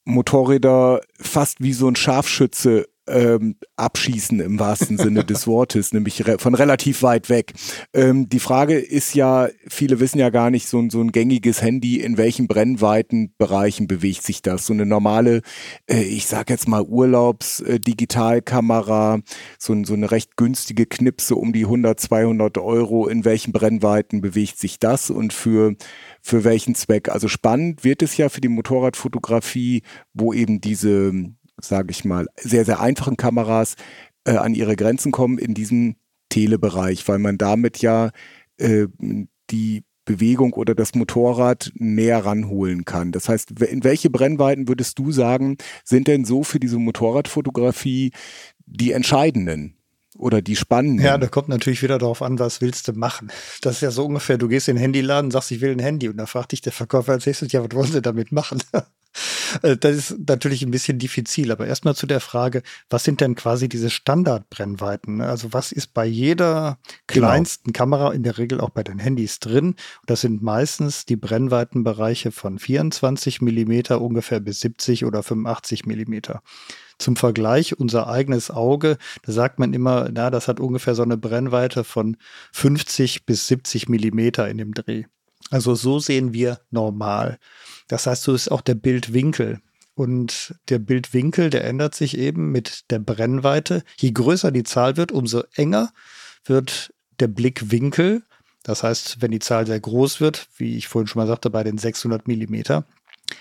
Motorräder 0.06 1.02
fast 1.20 1.60
wie 1.60 1.74
so 1.74 1.88
ein 1.88 1.96
Scharfschütze 1.96 2.88
ähm, 3.08 3.56
abschießen 3.76 4.39
im 4.39 4.60
wahrsten 4.60 4.98
Sinne 4.98 5.26
des 5.26 5.46
Wortes, 5.48 5.92
nämlich 5.94 6.28
re 6.28 6.38
von 6.39 6.56
relativ 6.56 7.04
weit 7.04 7.30
weg. 7.30 7.54
Ähm, 7.94 8.30
die 8.30 8.39
Frage 8.39 8.78
ist 8.78 9.13
ja, 9.13 9.50
viele 9.68 10.00
wissen 10.00 10.20
ja 10.20 10.30
gar 10.30 10.50
nicht, 10.50 10.68
so 10.68 10.80
ein, 10.80 10.89
so 10.89 11.02
ein 11.02 11.12
gängiges 11.12 11.62
Handy, 11.62 12.00
in 12.00 12.18
welchen 12.18 12.48
Brennweitenbereichen 12.48 13.88
bewegt 13.88 14.24
sich 14.24 14.42
das? 14.42 14.66
So 14.66 14.74
eine 14.74 14.86
normale, 14.86 15.42
äh, 15.89 16.02
ich 16.02 16.28
sag 16.28 16.50
jetzt 16.50 16.68
mal 16.68 16.84
Urlaubs-Digitalkamera, 16.84 19.16
äh, 19.16 19.22
so, 19.58 19.84
so 19.84 19.94
eine 19.94 20.12
recht 20.12 20.38
günstige 20.38 20.86
Knipse 20.86 21.36
um 21.36 21.52
die 21.54 21.66
100, 21.66 22.00
200 22.00 22.58
Euro, 22.58 23.08
in 23.08 23.26
welchen 23.26 23.52
Brennweiten 23.52 24.22
bewegt 24.22 24.60
sich 24.60 24.80
das 24.80 25.10
und 25.10 25.34
für 25.34 25.76
für 26.26 26.46
welchen 26.46 26.74
Zweck. 26.74 27.10
Also 27.10 27.28
spannend 27.28 27.84
wird 27.84 28.02
es 28.02 28.16
ja 28.16 28.30
für 28.30 28.39
die 28.39 28.48
Motorradfotografie, 28.48 29.82
wo 30.13 30.32
eben 30.32 30.62
diese 30.62 31.12
sage 31.62 31.92
ich 31.92 32.06
mal, 32.06 32.28
sehr, 32.39 32.66
sehr 32.66 32.80
einfachen 32.80 33.18
Kameras 33.18 33.76
äh, 34.26 34.38
an 34.38 34.56
ihre 34.56 34.76
Grenzen 34.76 35.12
kommen 35.12 35.38
in 35.38 35.54
diesem 35.54 35.96
Telebereich, 36.30 37.08
weil 37.08 37.20
man 37.20 37.38
damit 37.38 37.80
ja 37.80 38.12
äh, 38.58 38.88
die 39.50 39.84
Bewegung 40.06 40.54
oder 40.54 40.76
das 40.76 40.96
Motorrad 40.96 41.72
näher 41.76 42.26
ranholen 42.26 42.86
kann. 42.86 43.12
Das 43.12 43.30
heißt, 43.30 43.52
in 43.62 43.84
welche 43.84 44.10
Brennweiten 44.10 44.68
würdest 44.68 45.00
du 45.00 45.12
sagen, 45.12 45.58
sind 45.84 46.08
denn 46.08 46.26
so 46.26 46.44
für 46.44 46.60
diese 46.60 46.78
Motorradfotografie 46.78 48.12
die 48.66 48.92
entscheidenden? 48.92 49.78
oder 50.16 50.42
die 50.42 50.56
spannenden. 50.56 51.04
Ja, 51.04 51.18
da 51.18 51.28
kommt 51.28 51.50
natürlich 51.50 51.82
wieder 51.82 51.98
darauf 51.98 52.22
an, 52.22 52.38
was 52.39 52.62
willst 52.62 52.88
du 52.88 52.94
machen. 52.94 53.32
Das 53.62 53.78
ist 53.78 53.82
ja 53.82 53.92
so 53.92 54.06
ungefähr, 54.06 54.38
du 54.38 54.48
gehst 54.48 54.70
in 54.70 54.76
den 54.76 54.82
Handyladen, 54.82 55.32
sagst, 55.32 55.52
ich 55.52 55.62
will 55.62 55.72
ein 55.72 55.80
Handy 55.80 56.08
und 56.08 56.18
dann 56.18 56.28
fragt 56.28 56.52
dich 56.52 56.62
der 56.62 56.72
Verkäufer 56.72 57.13
als 57.13 57.26
nächstes, 57.26 57.52
ja, 57.52 57.63
was 57.63 57.76
wollen 57.76 57.92
sie 57.92 58.02
damit 58.02 58.32
machen? 58.32 58.62
Äh, 59.62 59.78
das 59.78 59.95
ist 59.95 60.15
natürlich 60.28 60.63
ein 60.63 60.71
bisschen 60.71 60.99
diffizil, 60.99 61.52
aber 61.52 61.67
erstmal 61.67 61.95
zu 61.95 62.08
der 62.08 62.19
Frage, 62.19 62.63
was 62.89 63.04
sind 63.04 63.21
denn 63.21 63.36
quasi 63.36 63.69
diese 63.69 63.89
Standardbrennweiten? 63.89 65.21
Also 65.21 65.54
was 65.54 65.71
ist 65.71 65.93
bei 65.93 66.06
jeder 66.06 66.78
genau. 67.08 67.28
kleinsten 67.28 67.73
genau. 67.73 67.78
Kamera 67.78 68.13
in 68.13 68.23
der 68.23 68.38
Regel 68.38 68.62
auch 68.62 68.69
bei 68.69 68.84
den 68.84 68.99
Handys 68.99 69.39
drin? 69.39 69.67
Und 69.67 69.78
das 70.08 70.21
sind 70.21 70.41
meistens 70.41 71.06
die 71.06 71.15
Brennweitenbereiche 71.15 72.32
von 72.32 72.60
24 72.60 73.41
Millimeter 73.41 74.02
ungefähr 74.02 74.39
bis 74.39 74.60
70 74.62 75.06
oder 75.06 75.23
85 75.23 75.86
Millimeter. 75.86 76.41
Zum 76.99 77.15
Vergleich, 77.15 77.78
unser 77.78 78.08
eigenes 78.08 78.52
Auge, 78.52 78.97
da 79.23 79.32
sagt 79.32 79.60
man 79.60 79.73
immer, 79.73 80.10
na, 80.13 80.30
das 80.30 80.47
hat 80.47 80.60
ungefähr 80.60 80.95
so 80.95 81.04
eine 81.04 81.17
Brennweite 81.17 81.84
von 81.84 82.17
50 82.52 83.26
bis 83.26 83.47
70 83.47 83.89
Millimeter 83.89 84.47
in 84.47 84.58
dem 84.58 84.73
Dreh. 84.73 85.06
Also 85.54 85.76
so 85.76 86.00
sehen 86.00 86.34
wir 86.34 86.62
normal. 86.72 87.38
Das 87.88 88.08
heißt, 88.08 88.24
so 88.24 88.34
ist 88.34 88.50
auch 88.50 88.62
der 88.62 88.74
Bildwinkel. 88.74 89.62
Und 89.94 90.56
der 90.70 90.80
Bildwinkel, 90.80 91.52
der 91.52 91.63
ändert 91.63 91.94
sich 91.94 92.18
eben 92.18 92.52
mit 92.52 92.89
der 92.89 92.98
Brennweite. 92.98 93.84
Je 94.00 94.10
größer 94.10 94.50
die 94.50 94.63
Zahl 94.63 94.98
wird, 94.98 95.12
umso 95.12 95.44
enger 95.54 95.94
wird 96.44 96.92
der 97.20 97.28
Blickwinkel. 97.28 98.24
Das 98.63 98.82
heißt, 98.82 99.22
wenn 99.22 99.30
die 99.30 99.38
Zahl 99.38 99.68
sehr 99.68 99.80
groß 99.80 100.22
wird, 100.22 100.48
wie 100.58 100.76
ich 100.76 100.88
vorhin 100.88 101.06
schon 101.06 101.22
mal 101.22 101.28
sagte, 101.28 101.51
bei 101.51 101.64
den 101.64 101.78
600 101.78 102.28
Millimeter, 102.28 102.86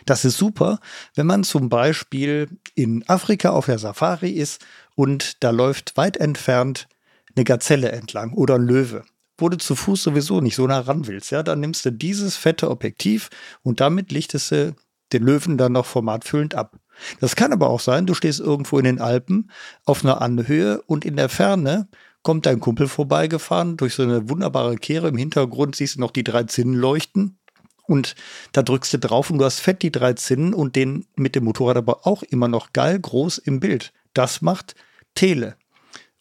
das 0.05 0.27
ist 0.27 0.37
super, 0.37 0.81
wenn 1.15 1.27
man 1.27 1.45
zum 1.45 1.71
Beispiel 1.71 2.51
in 2.75 3.09
Afrika 3.09 3.51
auf 3.51 3.65
der 3.65 3.79
Safari 3.79 4.33
ist 4.33 4.63
und 4.97 5.43
da 5.43 5.49
läuft 5.49 5.97
weit 5.97 6.19
entfernt 6.19 6.89
eine 7.35 7.45
Gazelle 7.45 7.91
entlang 7.91 8.35
oder 8.35 8.57
ein 8.57 8.67
Löwe 8.67 9.03
wo 9.43 9.49
du 9.49 9.59
zu 9.59 9.75
Fuß 9.75 10.03
sowieso 10.03 10.41
nicht 10.41 10.55
so 10.55 10.67
nah 10.67 10.81
ran 10.81 11.07
willst, 11.07 11.31
ja, 11.31 11.43
dann 11.43 11.61
nimmst 11.61 11.85
du 11.85 11.91
dieses 11.91 12.37
fette 12.37 12.71
Objektiv 12.71 13.29
und 13.63 13.81
damit 13.81 14.13
lichtest 14.13 14.53
du 14.53 14.75
den 15.13 15.25
Löwen 15.25 15.59
dann 15.59 15.73
noch 15.73 15.85
formatfüllend 15.85 16.55
ab. 16.55 16.79
Das 17.21 17.37
kann 17.37 17.53
aber 17.53 17.69
auch 17.69 17.81
sein, 17.81 18.07
du 18.07 18.15
stehst 18.15 18.41
irgendwo 18.41 18.79
in 18.79 18.85
den 18.85 19.01
Alpen 19.01 19.51
auf 19.85 20.05
einer 20.05 20.23
Anhöhe 20.23 20.81
und 20.83 21.05
in 21.05 21.17
der 21.17 21.29
Ferne 21.29 21.89
kommt 22.23 22.47
dein 22.47 22.61
Kumpel 22.61 22.87
vorbeigefahren 22.87 23.77
durch 23.77 23.95
so 23.95 24.03
eine 24.03 24.29
wunderbare 24.29 24.77
Kehre. 24.77 25.09
Im 25.09 25.17
Hintergrund 25.17 25.77
siehst 25.77 25.97
du 25.97 26.01
noch 26.01 26.13
die 26.13 26.25
drei 26.25 26.45
Zinnen 26.45 26.75
leuchten. 26.75 27.39
Und 27.85 28.15
da 28.53 28.63
drückst 28.63 28.95
du 28.95 28.99
drauf 28.99 29.29
und 29.29 29.39
du 29.39 29.45
hast 29.45 29.59
fett 29.59 29.83
die 29.83 29.91
drei 29.91 30.13
Zinnen 30.13 30.55
und 30.55 30.77
den 30.77 31.07
mit 31.17 31.35
dem 31.35 31.45
Motorrad 31.45 31.77
aber 31.77 32.07
auch 32.07 32.23
immer 32.23 32.47
noch 32.47 32.73
geil 32.73 32.99
groß 32.99 33.39
im 33.39 33.59
Bild. 33.59 33.93
Das 34.15 34.41
macht 34.41 34.77
Tele. 35.17 35.57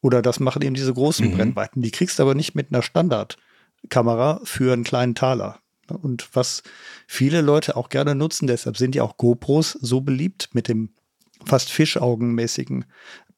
Oder 0.02 0.22
das 0.22 0.40
machen 0.40 0.62
eben 0.64 0.74
diese 0.74 0.94
großen 0.94 1.28
mhm. 1.28 1.38
Brennweiten. 1.38 1.82
Die 1.82 1.92
kriegst 1.92 2.20
du 2.20 2.24
aber 2.24 2.36
nicht 2.36 2.56
mit 2.56 2.72
einer 2.72 2.82
Standardkamera 2.82 4.42
für 4.44 4.74
einen 4.74 4.84
kleinen 4.84 5.16
Taler. 5.16 5.60
Und 5.88 6.30
was 6.34 6.64
viele 7.08 7.42
Leute 7.42 7.76
auch 7.76 7.90
gerne 7.90 8.16
nutzen, 8.16 8.48
deshalb 8.48 8.78
sind 8.78 8.96
ja 8.96 9.04
auch 9.04 9.18
GoPros 9.18 9.72
so 9.74 10.02
beliebt 10.02 10.50
mit 10.54 10.68
dem 10.68 10.90
fast 11.46 11.72
fischaugenmäßigen, 11.72 12.86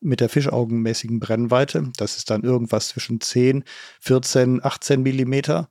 mit 0.01 0.20
der 0.20 0.30
fischaugenmäßigen 0.30 1.20
Brennweite. 1.20 1.91
Das 1.97 2.18
ist 2.18 2.30
dann 2.30 2.43
irgendwas 2.43 2.89
zwischen 2.89 3.22
10, 3.22 3.64
14, 4.01 4.64
18 4.64 5.01
Millimeter. 5.01 5.70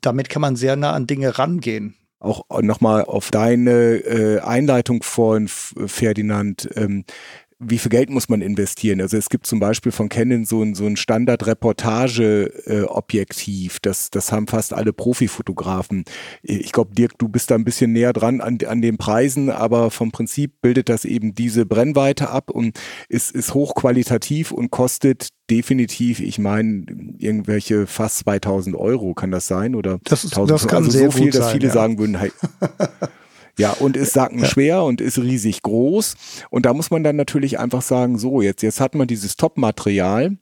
Damit 0.00 0.28
kann 0.28 0.42
man 0.42 0.56
sehr 0.56 0.76
nah 0.76 0.92
an 0.92 1.06
Dinge 1.06 1.38
rangehen. 1.38 1.94
Auch 2.18 2.44
nochmal 2.60 3.04
auf 3.04 3.30
deine 3.30 3.96
äh, 3.96 4.40
Einleitung 4.40 5.02
von 5.02 5.48
Ferdinand. 5.48 6.68
Ähm, 6.74 7.04
wie 7.62 7.78
viel 7.78 7.90
Geld 7.90 8.08
muss 8.08 8.30
man 8.30 8.40
investieren? 8.40 9.02
Also 9.02 9.18
es 9.18 9.28
gibt 9.28 9.46
zum 9.46 9.60
Beispiel 9.60 9.92
von 9.92 10.08
Canon 10.08 10.46
so 10.46 10.62
ein, 10.62 10.74
so 10.74 10.86
ein 10.86 10.96
Standard-Reportage-Objektiv. 10.96 13.80
das, 13.80 14.08
das 14.08 14.32
haben 14.32 14.46
fast 14.46 14.72
alle 14.72 14.94
Profifotografen. 14.94 16.06
Ich 16.42 16.72
glaube, 16.72 16.94
Dirk, 16.94 17.18
du 17.18 17.28
bist 17.28 17.50
da 17.50 17.56
ein 17.56 17.64
bisschen 17.64 17.92
näher 17.92 18.14
dran 18.14 18.40
an, 18.40 18.56
an 18.66 18.80
den 18.80 18.96
Preisen, 18.96 19.50
aber 19.50 19.90
vom 19.90 20.10
Prinzip 20.10 20.62
bildet 20.62 20.88
das 20.88 21.04
eben 21.04 21.34
diese 21.34 21.66
Brennweite 21.66 22.30
ab 22.30 22.50
und 22.50 22.80
ist, 23.10 23.32
ist 23.32 23.52
hochqualitativ 23.52 24.52
und 24.52 24.70
kostet 24.70 25.28
definitiv, 25.50 26.20
ich 26.20 26.38
meine, 26.38 26.86
irgendwelche 27.18 27.86
fast 27.86 28.20
2000 28.20 28.74
Euro 28.76 29.12
kann 29.14 29.30
das 29.30 29.46
sein 29.46 29.74
oder 29.74 29.98
das, 30.04 30.24
ist, 30.24 30.32
1000, 30.32 30.50
das 30.50 30.66
kann 30.66 30.84
also 30.84 30.98
so 30.98 31.10
viel, 31.10 31.30
dass 31.30 31.52
viele 31.52 31.66
ja. 31.66 31.74
sagen 31.74 31.98
würden, 31.98 32.16
hey, 32.16 32.32
Ja, 33.58 33.72
und 33.72 33.96
ist 33.96 34.12
sackenschwer 34.12 34.66
ja. 34.66 34.80
und 34.80 35.00
ist 35.00 35.18
riesig 35.18 35.62
groß. 35.62 36.14
Und 36.50 36.66
da 36.66 36.74
muss 36.74 36.90
man 36.90 37.04
dann 37.04 37.16
natürlich 37.16 37.58
einfach 37.58 37.82
sagen, 37.82 38.18
so, 38.18 38.42
jetzt, 38.42 38.62
jetzt 38.62 38.80
hat 38.80 38.94
man 38.94 39.06
dieses 39.06 39.36
Top-Material. 39.36 40.36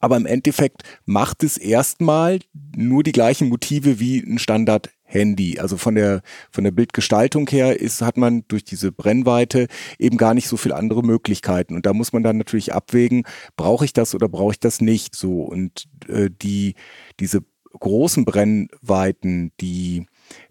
Aber 0.00 0.16
im 0.16 0.26
Endeffekt 0.26 0.82
macht 1.06 1.42
es 1.42 1.56
erstmal 1.56 2.40
nur 2.76 3.02
die 3.02 3.12
gleichen 3.12 3.48
Motive 3.48 3.98
wie 3.98 4.18
ein 4.18 4.38
Standard 4.38 4.90
Handy. 5.02 5.58
Also 5.58 5.76
von 5.76 5.94
der, 5.94 6.22
von 6.50 6.64
der 6.64 6.70
Bildgestaltung 6.70 7.48
her 7.48 7.80
ist, 7.80 8.02
hat 8.02 8.16
man 8.16 8.44
durch 8.46 8.62
diese 8.62 8.92
Brennweite 8.92 9.66
eben 9.98 10.16
gar 10.16 10.34
nicht 10.34 10.48
so 10.48 10.56
viele 10.56 10.76
andere 10.76 11.02
Möglichkeiten. 11.02 11.74
Und 11.74 11.86
da 11.86 11.92
muss 11.94 12.12
man 12.12 12.22
dann 12.22 12.36
natürlich 12.36 12.74
abwägen, 12.74 13.24
brauche 13.56 13.84
ich 13.84 13.92
das 13.92 14.14
oder 14.14 14.28
brauche 14.28 14.52
ich 14.52 14.60
das 14.60 14.80
nicht 14.80 15.16
so. 15.16 15.42
Und 15.42 15.88
äh, 16.08 16.30
die, 16.30 16.74
diese 17.18 17.40
großen 17.78 18.24
Brennweiten, 18.24 19.52
die 19.60 20.06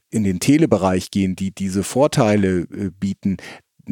in 0.09 0.23
den 0.23 0.39
Telebereich 0.39 1.11
gehen, 1.11 1.35
die 1.35 1.51
diese 1.51 1.83
Vorteile 1.83 2.61
äh, 2.61 2.91
bieten, 2.97 3.37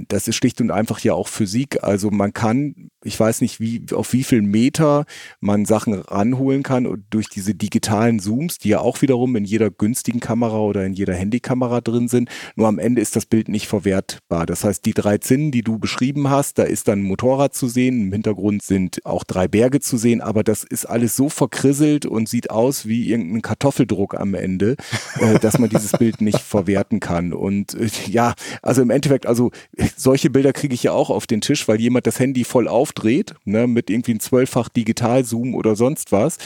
das 0.07 0.27
ist 0.27 0.35
schlicht 0.35 0.59
und 0.61 0.71
einfach 0.71 0.99
ja 0.99 1.13
auch 1.13 1.27
Physik. 1.27 1.83
Also 1.83 2.11
man 2.11 2.33
kann 2.33 2.89
ich 3.05 3.19
weiß 3.19 3.41
nicht, 3.41 3.59
wie, 3.59 3.85
auf 3.93 4.13
wie 4.13 4.23
viel 4.23 4.41
Meter 4.41 5.05
man 5.39 5.65
Sachen 5.65 5.93
ranholen 5.93 6.63
kann 6.63 6.87
und 6.87 7.03
durch 7.11 7.29
diese 7.29 7.53
digitalen 7.53 8.19
Zooms, 8.19 8.57
die 8.57 8.69
ja 8.69 8.79
auch 8.79 9.01
wiederum 9.01 9.35
in 9.35 9.45
jeder 9.45 9.69
günstigen 9.69 10.19
Kamera 10.19 10.57
oder 10.57 10.85
in 10.85 10.93
jeder 10.93 11.13
Handykamera 11.13 11.81
drin 11.81 12.07
sind. 12.07 12.29
Nur 12.55 12.67
am 12.67 12.79
Ende 12.79 13.01
ist 13.01 13.15
das 13.15 13.25
Bild 13.27 13.47
nicht 13.47 13.67
verwertbar. 13.67 14.45
Das 14.45 14.63
heißt, 14.63 14.85
die 14.85 14.93
drei 14.93 15.19
Zinnen, 15.19 15.51
die 15.51 15.61
du 15.61 15.77
beschrieben 15.77 16.29
hast, 16.29 16.57
da 16.57 16.63
ist 16.63 16.87
dann 16.87 16.99
ein 16.99 17.03
Motorrad 17.03 17.53
zu 17.53 17.67
sehen, 17.67 18.01
im 18.01 18.11
Hintergrund 18.11 18.63
sind 18.63 19.05
auch 19.05 19.23
drei 19.23 19.47
Berge 19.47 19.79
zu 19.79 19.97
sehen, 19.97 20.21
aber 20.21 20.43
das 20.43 20.63
ist 20.63 20.85
alles 20.85 21.15
so 21.15 21.29
verkrisselt 21.29 22.05
und 22.05 22.27
sieht 22.27 22.49
aus 22.49 22.87
wie 22.87 23.09
irgendein 23.09 23.43
Kartoffeldruck 23.43 24.19
am 24.19 24.33
Ende, 24.33 24.75
äh, 25.19 25.37
dass 25.39 25.59
man 25.59 25.69
dieses 25.69 25.91
Bild 25.91 26.21
nicht 26.21 26.39
verwerten 26.39 26.99
kann. 26.99 27.33
Und 27.33 27.75
äh, 27.75 27.87
ja, 28.07 28.33
also 28.63 28.81
im 28.81 28.89
Endeffekt, 28.89 29.27
also 29.27 29.51
solche 29.95 30.31
Bilder 30.31 30.53
kriege 30.53 30.73
ich 30.73 30.83
ja 30.83 30.91
auch 30.91 31.11
auf 31.11 31.27
den 31.27 31.41
Tisch, 31.41 31.67
weil 31.67 31.79
jemand 31.79 32.07
das 32.07 32.19
Handy 32.19 32.43
voll 32.43 32.67
auf 32.67 32.93
aufdreht, 32.95 33.35
ne, 33.45 33.67
mit 33.67 33.89
irgendwie 33.89 34.11
einem 34.11 34.19
zwölffach 34.19 34.69
Digitalzoom 34.69 35.55
oder 35.55 35.75
sonst 35.75 36.11
was. 36.11 36.37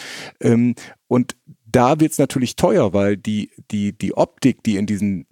Ähm, 0.42 0.76
und 1.08 1.36
da 1.66 2.00
wird 2.00 2.12
es 2.12 2.18
natürlich 2.18 2.56
teuer, 2.56 2.94
weil 2.94 3.18
die, 3.18 3.52
die, 3.72 3.98
die 3.98 4.16
Optik, 4.16 4.64
die 4.64 4.78
in 4.78 4.86
diesen 4.86 5.28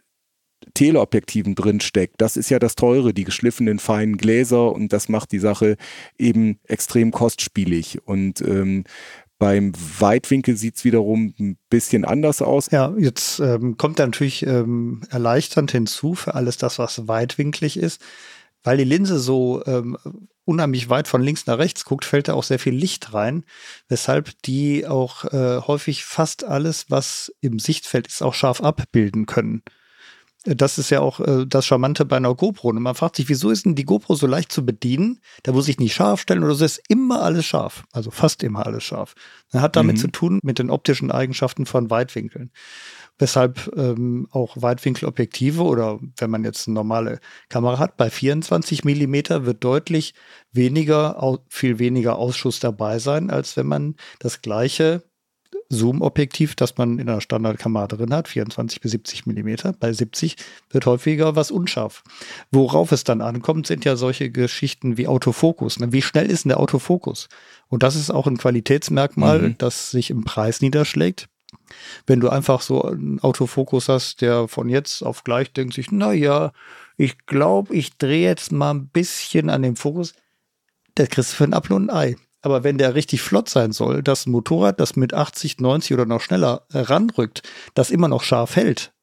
Teleobjektiven 0.73 1.55
drin 1.55 1.79
steckt, 1.81 2.21
das 2.21 2.37
ist 2.37 2.49
ja 2.49 2.59
das 2.59 2.75
teure, 2.75 3.13
die 3.13 3.23
geschliffenen 3.23 3.79
feinen 3.79 4.17
Gläser 4.17 4.71
und 4.71 4.93
das 4.93 5.09
macht 5.09 5.31
die 5.31 5.39
Sache 5.39 5.77
eben 6.17 6.59
extrem 6.63 7.11
kostspielig. 7.11 7.99
Und 8.05 8.41
ähm, 8.41 8.83
beim 9.39 9.71
Weitwinkel 9.99 10.57
sieht 10.57 10.77
es 10.77 10.83
wiederum 10.83 11.33
ein 11.39 11.57
bisschen 11.69 12.05
anders 12.05 12.41
aus. 12.41 12.69
Ja, 12.71 12.93
jetzt 12.97 13.39
ähm, 13.39 13.77
kommt 13.77 13.99
da 13.99 14.05
natürlich 14.05 14.45
ähm, 14.45 15.01
erleichternd 15.09 15.71
hinzu 15.71 16.15
für 16.15 16.35
alles 16.35 16.57
das, 16.57 16.79
was 16.79 17.07
weitwinklig 17.07 17.77
ist, 17.77 18.01
weil 18.63 18.77
die 18.77 18.83
Linse 18.83 19.19
so 19.19 19.63
ähm, 19.65 19.97
unheimlich 20.47 20.89
weit 20.89 21.07
von 21.07 21.21
links 21.21 21.45
nach 21.45 21.57
rechts 21.57 21.85
guckt, 21.85 22.05
fällt 22.05 22.27
da 22.27 22.33
auch 22.33 22.43
sehr 22.43 22.59
viel 22.59 22.73
Licht 22.73 23.13
rein, 23.13 23.43
weshalb 23.89 24.41
die 24.43 24.87
auch 24.87 25.25
äh, 25.25 25.61
häufig 25.61 26.05
fast 26.05 26.43
alles, 26.45 26.89
was 26.89 27.33
im 27.41 27.59
Sichtfeld 27.59 28.07
ist, 28.07 28.21
auch 28.21 28.33
scharf 28.33 28.61
abbilden 28.61 29.25
können. 29.25 29.63
Das 30.55 30.77
ist 30.77 30.89
ja 30.89 31.01
auch 31.01 31.19
äh, 31.19 31.45
das 31.45 31.65
Charmante 31.65 32.05
bei 32.05 32.17
einer 32.17 32.33
GoPro. 32.33 32.69
Und 32.69 32.81
man 32.81 32.95
fragt 32.95 33.17
sich, 33.17 33.29
wieso 33.29 33.49
ist 33.49 33.65
denn 33.65 33.75
die 33.75 33.85
GoPro 33.85 34.15
so 34.15 34.27
leicht 34.27 34.51
zu 34.51 34.65
bedienen? 34.65 35.19
Da 35.43 35.51
muss 35.51 35.67
ich 35.67 35.79
nicht 35.79 35.93
scharf 35.93 36.21
stellen 36.21 36.43
oder 36.43 36.55
so 36.55 36.65
ist 36.65 36.81
immer 36.87 37.21
alles 37.21 37.45
scharf. 37.45 37.83
Also 37.91 38.11
fast 38.11 38.43
immer 38.43 38.65
alles 38.65 38.83
scharf. 38.83 39.15
Das 39.51 39.61
hat 39.61 39.75
damit 39.75 39.97
mhm. 39.97 40.01
zu 40.01 40.07
tun 40.07 40.39
mit 40.43 40.59
den 40.59 40.69
optischen 40.69 41.11
Eigenschaften 41.11 41.65
von 41.65 41.89
Weitwinkeln 41.89 42.51
weshalb 43.19 43.71
ähm, 43.75 44.27
auch 44.31 44.55
Weitwinkelobjektive 44.59 45.63
oder 45.63 45.99
wenn 46.17 46.29
man 46.29 46.43
jetzt 46.43 46.67
eine 46.67 46.75
normale 46.75 47.19
Kamera 47.49 47.79
hat, 47.79 47.97
bei 47.97 48.09
24 48.09 48.83
Millimeter 48.83 49.45
wird 49.45 49.63
deutlich 49.63 50.13
weniger, 50.51 51.39
viel 51.49 51.79
weniger 51.79 52.17
Ausschuss 52.17 52.59
dabei 52.59 52.99
sein, 52.99 53.29
als 53.29 53.57
wenn 53.57 53.67
man 53.67 53.95
das 54.19 54.41
gleiche 54.41 55.03
Zoom-Objektiv, 55.69 56.55
das 56.55 56.77
man 56.77 56.99
in 56.99 57.09
einer 57.09 57.21
Standardkamera 57.21 57.87
drin 57.87 58.13
hat, 58.13 58.27
24 58.27 58.81
bis 58.81 58.91
70 58.91 59.25
Millimeter. 59.25 59.73
Bei 59.73 59.91
70 59.91 60.35
wird 60.69 60.85
häufiger 60.85 61.35
was 61.35 61.51
unscharf. 61.51 62.03
Worauf 62.51 62.91
es 62.91 63.03
dann 63.03 63.21
ankommt, 63.21 63.67
sind 63.67 63.85
ja 63.85 63.95
solche 63.95 64.29
Geschichten 64.29 64.97
wie 64.97 65.07
Autofokus. 65.07 65.77
Wie 65.79 66.01
schnell 66.01 66.29
ist 66.29 66.45
denn 66.45 66.49
der 66.49 66.59
Autofokus? 66.59 67.27
Und 67.67 67.83
das 67.83 67.95
ist 67.95 68.11
auch 68.11 68.27
ein 68.27 68.37
Qualitätsmerkmal, 68.37 69.39
mhm. 69.39 69.57
das 69.57 69.91
sich 69.91 70.09
im 70.09 70.23
Preis 70.23 70.61
niederschlägt. 70.61 71.27
Wenn 72.05 72.19
du 72.19 72.29
einfach 72.29 72.61
so 72.61 72.83
einen 72.83 73.19
Autofokus 73.19 73.89
hast, 73.89 74.21
der 74.21 74.47
von 74.47 74.69
jetzt 74.69 75.01
auf 75.01 75.23
gleich 75.23 75.51
denkt 75.51 75.73
sich, 75.73 75.91
na 75.91 76.13
ja, 76.13 76.51
ich 76.97 77.25
glaube, 77.25 77.75
ich 77.75 77.97
drehe 77.97 78.27
jetzt 78.27 78.51
mal 78.51 78.71
ein 78.71 78.87
bisschen 78.87 79.49
an 79.49 79.61
dem 79.61 79.75
Fokus, 79.75 80.13
der 80.97 81.07
kriegst 81.07 81.33
du 81.33 81.35
für 81.35 81.43
ein 81.43 81.53
Apfel 81.53 81.75
und 81.75 81.89
ein 81.89 81.95
Ei. 81.95 82.15
Aber 82.41 82.63
wenn 82.63 82.77
der 82.77 82.95
richtig 82.95 83.21
flott 83.21 83.49
sein 83.49 83.71
soll, 83.71 84.03
das 84.03 84.25
Motorrad, 84.25 84.79
das 84.79 84.95
mit 84.95 85.13
80, 85.13 85.59
90 85.59 85.93
oder 85.93 86.05
noch 86.05 86.21
schneller 86.21 86.65
ranrückt, 86.69 87.41
das 87.73 87.89
immer 87.89 88.07
noch 88.07 88.23
scharf 88.23 88.55
hält, 88.55 88.93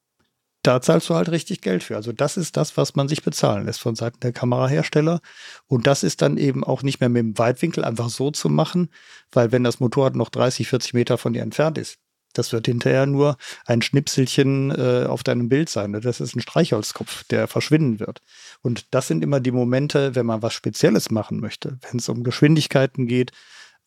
da 0.65 0.81
zahlst 0.81 1.11
du 1.11 1.15
halt 1.15 1.31
richtig 1.31 1.61
Geld 1.61 1.83
für. 1.83 1.97
Also 1.97 2.13
das 2.13 2.39
ist 2.39 2.57
das, 2.57 2.77
was 2.77 2.95
man 2.95 3.07
sich 3.07 3.23
bezahlen 3.23 3.67
lässt 3.67 3.81
von 3.81 3.97
Seiten 3.97 4.21
der 4.21 4.33
Kamerahersteller. 4.33 5.21
Und 5.67 5.87
das 5.87 6.03
ist 6.03 6.23
dann 6.23 6.39
eben 6.39 6.65
auch 6.65 6.83
nicht 6.83 7.01
mehr 7.01 7.11
mit 7.11 7.21
dem 7.21 7.39
Weitwinkel 7.39 7.85
einfach 7.85 8.09
so 8.09 8.31
zu 8.31 8.49
machen, 8.49 8.89
weil 9.31 9.53
wenn 9.53 9.63
das 9.63 9.79
Motorrad 9.79 10.17
noch 10.17 10.31
30, 10.31 10.69
40 10.69 10.95
Meter 10.95 11.19
von 11.19 11.35
dir 11.35 11.43
entfernt 11.43 11.77
ist, 11.77 11.99
das 12.35 12.53
wird 12.53 12.67
hinterher 12.67 13.07
nur 13.07 13.37
ein 13.65 13.81
Schnipselchen 13.81 14.71
äh, 14.71 15.07
auf 15.07 15.23
deinem 15.23 15.49
Bild 15.49 15.69
sein. 15.69 15.93
Ne? 15.93 16.01
Das 16.01 16.21
ist 16.21 16.37
ein 16.37 16.41
Streichholzkopf, 16.41 17.25
der 17.25 17.49
verschwinden 17.49 18.01
wird. 18.01 18.21
Und 18.63 18.87
das 18.93 19.09
sind 19.09 19.25
immer 19.25 19.41
die 19.41 19.53
Momente, 19.53 20.15
wenn 20.15 20.27
man 20.27 20.43
was 20.43 20.53
Spezielles 20.53 21.11
machen 21.11 21.41
möchte. 21.41 21.79
Wenn 21.91 21.99
es 21.99 22.09
um 22.09 22.23
Geschwindigkeiten 22.23 23.07
geht, 23.07 23.33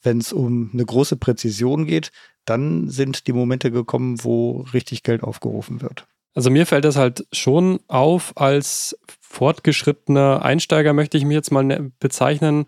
wenn 0.01 0.19
es 0.19 0.33
um 0.33 0.71
eine 0.73 0.85
große 0.85 1.17
Präzision 1.17 1.85
geht, 1.85 2.11
dann 2.45 2.89
sind 2.89 3.27
die 3.27 3.33
Momente 3.33 3.71
gekommen, 3.71 4.23
wo 4.23 4.61
richtig 4.73 5.03
Geld 5.03 5.23
aufgerufen 5.23 5.81
wird. 5.81 6.07
Also 6.33 6.51
mir 6.51 6.67
fällt 6.67 6.85
das 6.85 6.95
halt 6.95 7.25
schon 7.31 7.79
auf 7.87 8.37
als 8.37 8.95
fortgeschrittener 9.21 10.43
Einsteiger, 10.43 10.93
möchte 10.93 11.17
ich 11.17 11.25
mich 11.25 11.33
jetzt 11.33 11.51
mal 11.51 11.63
ne-, 11.63 11.91
bezeichnen. 11.99 12.67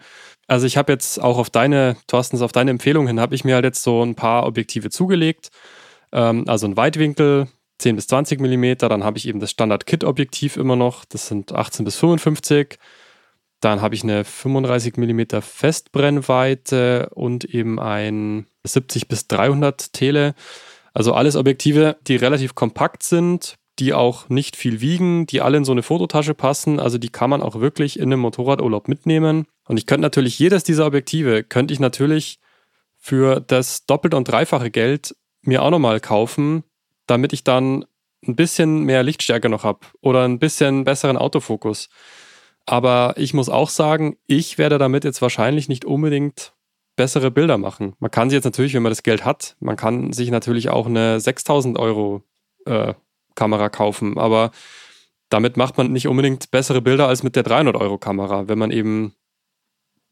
Also 0.50 0.66
ich 0.66 0.78
habe 0.78 0.92
jetzt 0.92 1.22
auch 1.22 1.38
auf 1.38 1.52
deine, 1.52 1.96
Thorstens, 2.08 2.42
auf 2.42 2.52
deine 2.52 2.72
Empfehlung 2.72 3.06
hin, 3.06 3.20
habe 3.20 3.36
ich 3.36 3.46
mir 3.46 3.54
halt 3.54 3.66
jetzt 3.66 3.84
so 3.84 4.04
ein 4.04 4.16
paar 4.16 4.48
Objektive 4.48 4.90
zugelegt. 4.90 5.50
Ähm, 6.12 6.46
also 6.48 6.66
ein 6.66 6.76
Weitwinkel, 6.76 7.48
10 7.78 7.96
bis 7.96 8.08
20 8.08 8.42
Millimeter. 8.42 8.90
Dann 8.90 9.04
habe 9.04 9.20
ich 9.20 9.28
eben 9.28 9.40
das 9.40 9.52
Standard-Kit-Objektiv 9.52 10.58
immer 10.58 10.76
noch. 10.76 11.06
Das 11.06 11.28
sind 11.28 11.54
18 11.54 11.86
bis 11.86 11.98
55. 11.98 12.80
Dann 13.62 13.82
habe 13.82 13.94
ich 13.94 14.02
eine 14.02 14.26
35 14.26 14.98
Millimeter 14.98 15.44
Festbrennweite 15.44 17.10
und 17.14 17.46
eben 17.46 17.80
ein 17.80 18.48
70 18.64 19.08
bis 19.08 19.28
300 19.28 19.94
Tele. 19.94 20.34
Also 20.94 21.14
alles 21.14 21.36
Objektive, 21.36 21.98
die 22.08 22.16
relativ 22.16 22.56
kompakt 22.56 23.04
sind, 23.04 23.59
die 23.80 23.94
auch 23.94 24.30
nicht 24.30 24.56
viel 24.56 24.82
wiegen, 24.82 25.26
die 25.26 25.42
alle 25.42 25.58
in 25.58 25.66
so 25.66 25.72
eine 25.72 25.84
Fototasche 25.84 26.34
passen. 26.34 26.80
Also 26.80 26.98
die 26.98 27.10
kann 27.10 27.30
man 27.30 27.42
auch 27.42 27.60
wirklich 27.60 27.98
in 27.98 28.04
einem 28.04 28.20
Motorradurlaub 28.20 28.88
mitnehmen. 28.88 29.46
Und 29.68 29.78
ich 29.78 29.86
könnte 29.86 30.02
natürlich 30.02 30.38
jedes 30.40 30.64
dieser 30.64 30.86
Objektive, 30.86 31.44
könnte 31.44 31.74
ich 31.74 31.80
natürlich 31.80 32.40
für 32.98 33.40
das 33.40 33.86
doppelte 33.86 34.18
und 34.18 34.26
dreifache 34.26 34.72
Geld 34.72 35.16
mir 35.42 35.64
auch 35.64 35.70
nochmal 35.70 36.00
kaufen, 36.00 36.64
damit 37.08 37.34
ich 37.34 37.44
dann 37.44 37.86
ein 38.28 38.36
bisschen 38.36 38.84
mehr 38.84 39.04
Lichtstärke 39.04 39.48
noch 39.48 39.64
habe 39.64 39.80
oder 40.02 40.26
ein 40.26 40.40
bisschen 40.40 40.84
besseren 40.84 41.18
Autofokus. 41.18 41.90
Aber 42.66 43.14
ich 43.18 43.34
muss 43.34 43.50
auch 43.50 43.70
sagen, 43.70 44.18
ich 44.28 44.58
werde 44.58 44.78
damit 44.78 45.06
jetzt 45.06 45.22
wahrscheinlich 45.22 45.70
nicht 45.70 45.86
unbedingt 45.86 46.54
bessere 46.98 47.32
Bilder 47.32 47.58
machen. 47.58 47.94
Man 48.00 48.12
kann 48.12 48.30
sie 48.30 48.36
jetzt 48.36 48.46
natürlich, 48.46 48.74
wenn 48.74 48.84
man 48.84 48.92
das 48.92 49.04
Geld 49.04 49.24
hat, 49.24 49.56
man 49.62 49.78
kann 49.78 50.12
sich 50.12 50.32
natürlich 50.32 50.70
auch 50.70 50.86
eine 50.86 51.20
6000 51.22 51.80
Euro 51.80 52.24
äh, 52.66 52.94
Kamera 53.40 53.70
kaufen, 53.70 54.18
aber 54.18 54.52
damit 55.30 55.58
macht 55.58 55.78
man 55.78 55.92
nicht 55.92 56.08
unbedingt 56.08 56.52
bessere 56.52 56.82
Bilder 56.82 57.08
als 57.08 57.24
mit 57.24 57.36
der 57.36 57.44
300 57.44 57.76
Euro 57.78 57.98
Kamera, 57.98 58.48
wenn 58.48 58.60
man 58.60 58.72
eben 58.72 59.14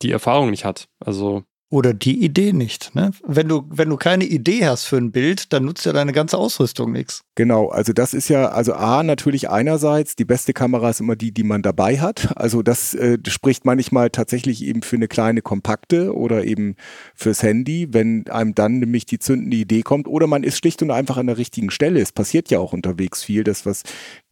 die 0.02 0.12
Erfahrung 0.12 0.50
nicht 0.50 0.64
hat. 0.64 0.88
Also 1.00 1.44
oder 1.70 1.94
die 1.94 2.24
Idee 2.24 2.54
nicht. 2.54 2.96
Ne? 2.96 3.12
Wenn, 3.24 3.50
du, 3.50 3.66
wenn 3.70 3.90
du 3.90 3.98
keine 3.98 4.24
Idee 4.24 4.66
hast 4.66 4.86
für 4.86 4.98
ein 4.98 5.12
Bild, 5.12 5.52
dann 5.52 5.66
nutzt 5.66 5.86
ja 5.86 5.92
deine 5.92 6.14
ganze 6.14 6.38
Ausrüstung 6.38 6.94
nichts. 6.94 7.24
Genau, 7.38 7.68
also 7.68 7.94
das 7.94 8.16
ist 8.16 8.30
ja, 8.30 8.48
also 8.50 8.74
A, 8.74 9.04
natürlich 9.04 9.48
einerseits, 9.48 10.16
die 10.16 10.26
beste 10.26 10.54
Kamera 10.54 10.90
ist 10.90 11.02
immer 11.02 11.16
die, 11.16 11.32
die 11.32 11.44
man 11.44 11.62
dabei 11.62 12.00
hat. 12.00 12.36
Also 12.36 12.64
das 12.64 12.96
äh, 12.96 13.20
spricht 13.28 13.64
manchmal 13.64 14.10
tatsächlich 14.10 14.64
eben 14.64 14.82
für 14.82 14.96
eine 14.96 15.08
kleine 15.08 15.44
kompakte 15.44 16.16
oder 16.16 16.46
eben 16.46 16.78
fürs 17.14 17.44
Handy, 17.44 17.90
wenn 17.92 18.28
einem 18.28 18.56
dann 18.56 18.80
nämlich 18.80 19.06
die 19.06 19.20
zündende 19.20 19.56
Idee 19.56 19.84
kommt. 19.84 20.08
Oder 20.08 20.26
man 20.26 20.42
ist 20.42 20.58
schlicht 20.58 20.82
und 20.82 20.90
einfach 20.90 21.18
an 21.18 21.28
der 21.28 21.38
richtigen 21.38 21.70
Stelle. 21.70 22.02
Es 22.02 22.12
passiert 22.12 22.50
ja 22.50 22.58
auch 22.58 22.74
unterwegs 22.74 23.24
viel, 23.24 23.44
das, 23.44 23.68
was 23.68 23.84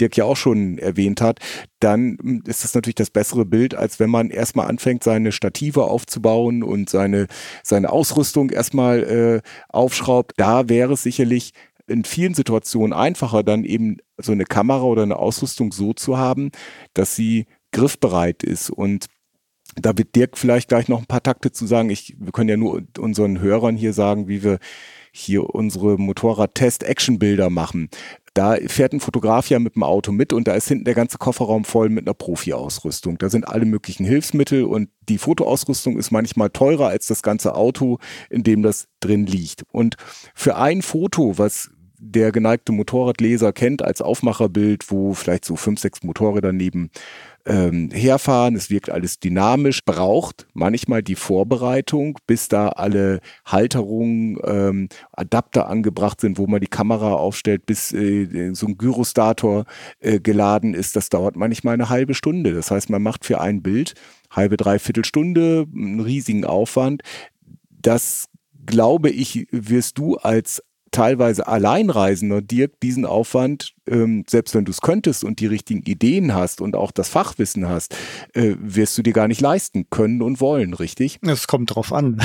Dirk 0.01 0.17
ja 0.17 0.25
auch 0.25 0.35
schon 0.35 0.79
erwähnt 0.79 1.21
hat. 1.21 1.37
Dann 1.79 2.17
hm, 2.19 2.41
ist 2.47 2.63
das 2.63 2.73
natürlich 2.73 2.95
das 2.95 3.11
bessere 3.11 3.45
Bild, 3.45 3.75
als 3.75 3.99
wenn 3.99 4.09
man 4.09 4.31
erstmal 4.31 4.67
anfängt, 4.67 5.03
seine 5.03 5.31
Stative 5.31 5.83
aufzubauen 5.83 6.63
und 6.63 6.89
seine 6.89 7.27
seine, 7.61 7.91
Ausrüstung 7.91 8.49
erstmal 8.49 9.03
äh, 9.03 9.41
aufschraubt, 9.69 10.33
da 10.37 10.69
wäre 10.69 10.93
es 10.93 11.03
sicherlich 11.03 11.53
in 11.87 12.03
vielen 12.03 12.33
Situationen 12.33 12.93
einfacher, 12.93 13.43
dann 13.43 13.63
eben 13.63 13.97
so 14.17 14.31
eine 14.31 14.45
Kamera 14.45 14.83
oder 14.83 15.03
eine 15.03 15.17
Ausrüstung 15.17 15.71
so 15.71 15.93
zu 15.93 16.17
haben, 16.17 16.51
dass 16.93 17.15
sie 17.15 17.45
griffbereit 17.71 18.43
ist. 18.43 18.69
Und 18.69 19.07
da 19.75 19.97
wird 19.97 20.15
Dirk 20.15 20.37
vielleicht 20.37 20.69
gleich 20.69 20.87
noch 20.87 20.99
ein 20.99 21.07
paar 21.07 21.23
Takte 21.23 21.51
zu 21.51 21.65
sagen. 21.65 21.89
Ich, 21.89 22.15
wir 22.19 22.31
können 22.31 22.49
ja 22.49 22.57
nur 22.57 22.83
unseren 22.97 23.39
Hörern 23.39 23.75
hier 23.75 23.93
sagen, 23.93 24.27
wie 24.27 24.43
wir 24.43 24.59
hier 25.11 25.53
unsere 25.53 25.97
Motorrad-Test-Action-Bilder 25.97 27.49
machen. 27.49 27.89
Da 28.33 28.57
fährt 28.67 28.91
ein 28.91 28.99
Fotograf 28.99 29.49
ja 29.49 29.59
mit 29.59 29.75
dem 29.75 29.83
Auto 29.83 30.11
mit 30.11 30.33
und 30.33 30.45
da 30.45 30.55
ist 30.55 30.67
hinten 30.67 30.83
der 30.83 30.93
ganze 30.93 31.17
Kofferraum 31.17 31.63
voll 31.63 31.87
mit 31.87 32.05
einer 32.05 32.13
Profi-Ausrüstung. 32.13 33.17
Da 33.17 33.29
sind 33.29 33.47
alle 33.47 33.65
möglichen 33.65 34.05
Hilfsmittel 34.05 34.65
und 34.65 34.89
die 35.07 35.17
Fotoausrüstung 35.17 35.97
ist 35.97 36.11
manchmal 36.11 36.49
teurer 36.49 36.87
als 36.87 37.07
das 37.07 37.23
ganze 37.23 37.55
Auto, 37.55 37.99
in 38.29 38.43
dem 38.43 38.61
das 38.61 38.89
drin 38.99 39.25
liegt. 39.25 39.63
Und 39.71 39.95
für 40.33 40.57
ein 40.57 40.81
Foto, 40.81 41.37
was 41.37 41.71
der 41.97 42.31
geneigte 42.31 42.71
Motorradleser 42.71 43.53
kennt 43.53 43.81
als 43.81 44.01
Aufmacherbild, 44.01 44.91
wo 44.91 45.13
vielleicht 45.13 45.45
so 45.45 45.55
fünf, 45.55 45.79
sechs 45.79 46.03
Motorräder 46.03 46.51
neben 46.51 46.89
ähm, 47.45 47.91
herfahren, 47.91 48.55
es 48.55 48.69
wirkt 48.69 48.89
alles 48.89 49.19
dynamisch, 49.19 49.85
braucht 49.85 50.47
manchmal 50.53 51.03
die 51.03 51.15
Vorbereitung, 51.15 52.17
bis 52.25 52.47
da 52.47 52.69
alle 52.69 53.19
Halterungen, 53.45 54.39
ähm, 54.43 54.89
Adapter 55.11 55.67
angebracht 55.67 56.21
sind, 56.21 56.39
wo 56.39 56.47
man 56.47 56.59
die 56.59 56.67
Kamera 56.67 57.13
aufstellt, 57.13 57.65
bis 57.65 57.93
äh, 57.93 58.53
so 58.53 58.67
ein 58.67 58.77
Gyrostator 58.77 59.65
äh, 59.99 60.19
geladen 60.19 60.73
ist. 60.73 60.95
Das 60.95 61.09
dauert 61.09 61.35
manchmal 61.35 61.75
eine 61.75 61.89
halbe 61.89 62.15
Stunde. 62.15 62.53
Das 62.53 62.71
heißt, 62.71 62.89
man 62.89 63.03
macht 63.03 63.25
für 63.25 63.39
ein 63.39 63.61
Bild 63.61 63.93
halbe, 64.31 64.57
dreiviertel 64.57 65.05
Stunde, 65.05 65.67
einen 65.73 65.99
riesigen 65.99 66.45
Aufwand. 66.45 67.03
Das 67.69 68.27
glaube 68.65 69.09
ich, 69.11 69.47
wirst 69.51 69.97
du 69.99 70.17
als 70.17 70.63
teilweise 70.95 71.45
Alleinreisender 71.45 72.41
Dirk 72.41 72.79
diesen 72.79 73.05
Aufwand, 73.05 73.73
ähm, 73.85 74.23
selbst 74.29 74.55
wenn 74.55 74.63
du 74.63 74.71
es 74.71 74.79
könntest 74.79 75.25
und 75.25 75.41
die 75.41 75.45
richtigen 75.45 75.81
Ideen 75.83 76.33
hast 76.33 76.61
und 76.61 76.73
auch 76.73 76.91
das 76.91 77.09
Fachwissen 77.09 77.67
hast, 77.67 77.93
äh, 78.33 78.55
wirst 78.59 78.97
du 78.97 79.01
dir 79.01 79.11
gar 79.11 79.27
nicht 79.27 79.41
leisten 79.41 79.89
können 79.89 80.21
und 80.21 80.39
wollen, 80.39 80.73
richtig? 80.73 81.19
Es 81.21 81.47
kommt 81.47 81.75
drauf 81.75 81.91
an. 81.91 82.21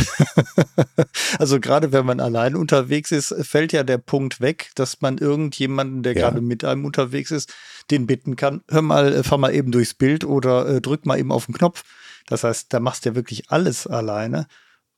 also 1.40 1.58
gerade 1.58 1.90
wenn 1.90 2.06
man 2.06 2.20
allein 2.20 2.54
unterwegs 2.54 3.10
ist, 3.10 3.34
fällt 3.40 3.72
ja 3.72 3.82
der 3.82 3.98
Punkt 3.98 4.40
weg, 4.40 4.70
dass 4.76 5.00
man 5.00 5.18
irgendjemanden, 5.18 6.04
der 6.04 6.14
ja. 6.14 6.20
gerade 6.20 6.40
mit 6.40 6.64
einem 6.64 6.84
unterwegs 6.84 7.32
ist, 7.32 7.52
den 7.90 8.06
bitten 8.06 8.36
kann, 8.36 8.62
hör 8.70 8.82
mal, 8.82 9.12
äh, 9.12 9.22
fahr 9.24 9.38
mal 9.38 9.52
eben 9.52 9.72
durchs 9.72 9.94
Bild 9.94 10.24
oder 10.24 10.68
äh, 10.68 10.80
drück 10.80 11.06
mal 11.06 11.18
eben 11.18 11.32
auf 11.32 11.46
den 11.46 11.56
Knopf. 11.56 11.82
Das 12.28 12.44
heißt, 12.44 12.72
da 12.72 12.78
machst 12.78 13.04
du 13.04 13.08
ja 13.08 13.14
wirklich 13.16 13.50
alles 13.50 13.88
alleine 13.88 14.46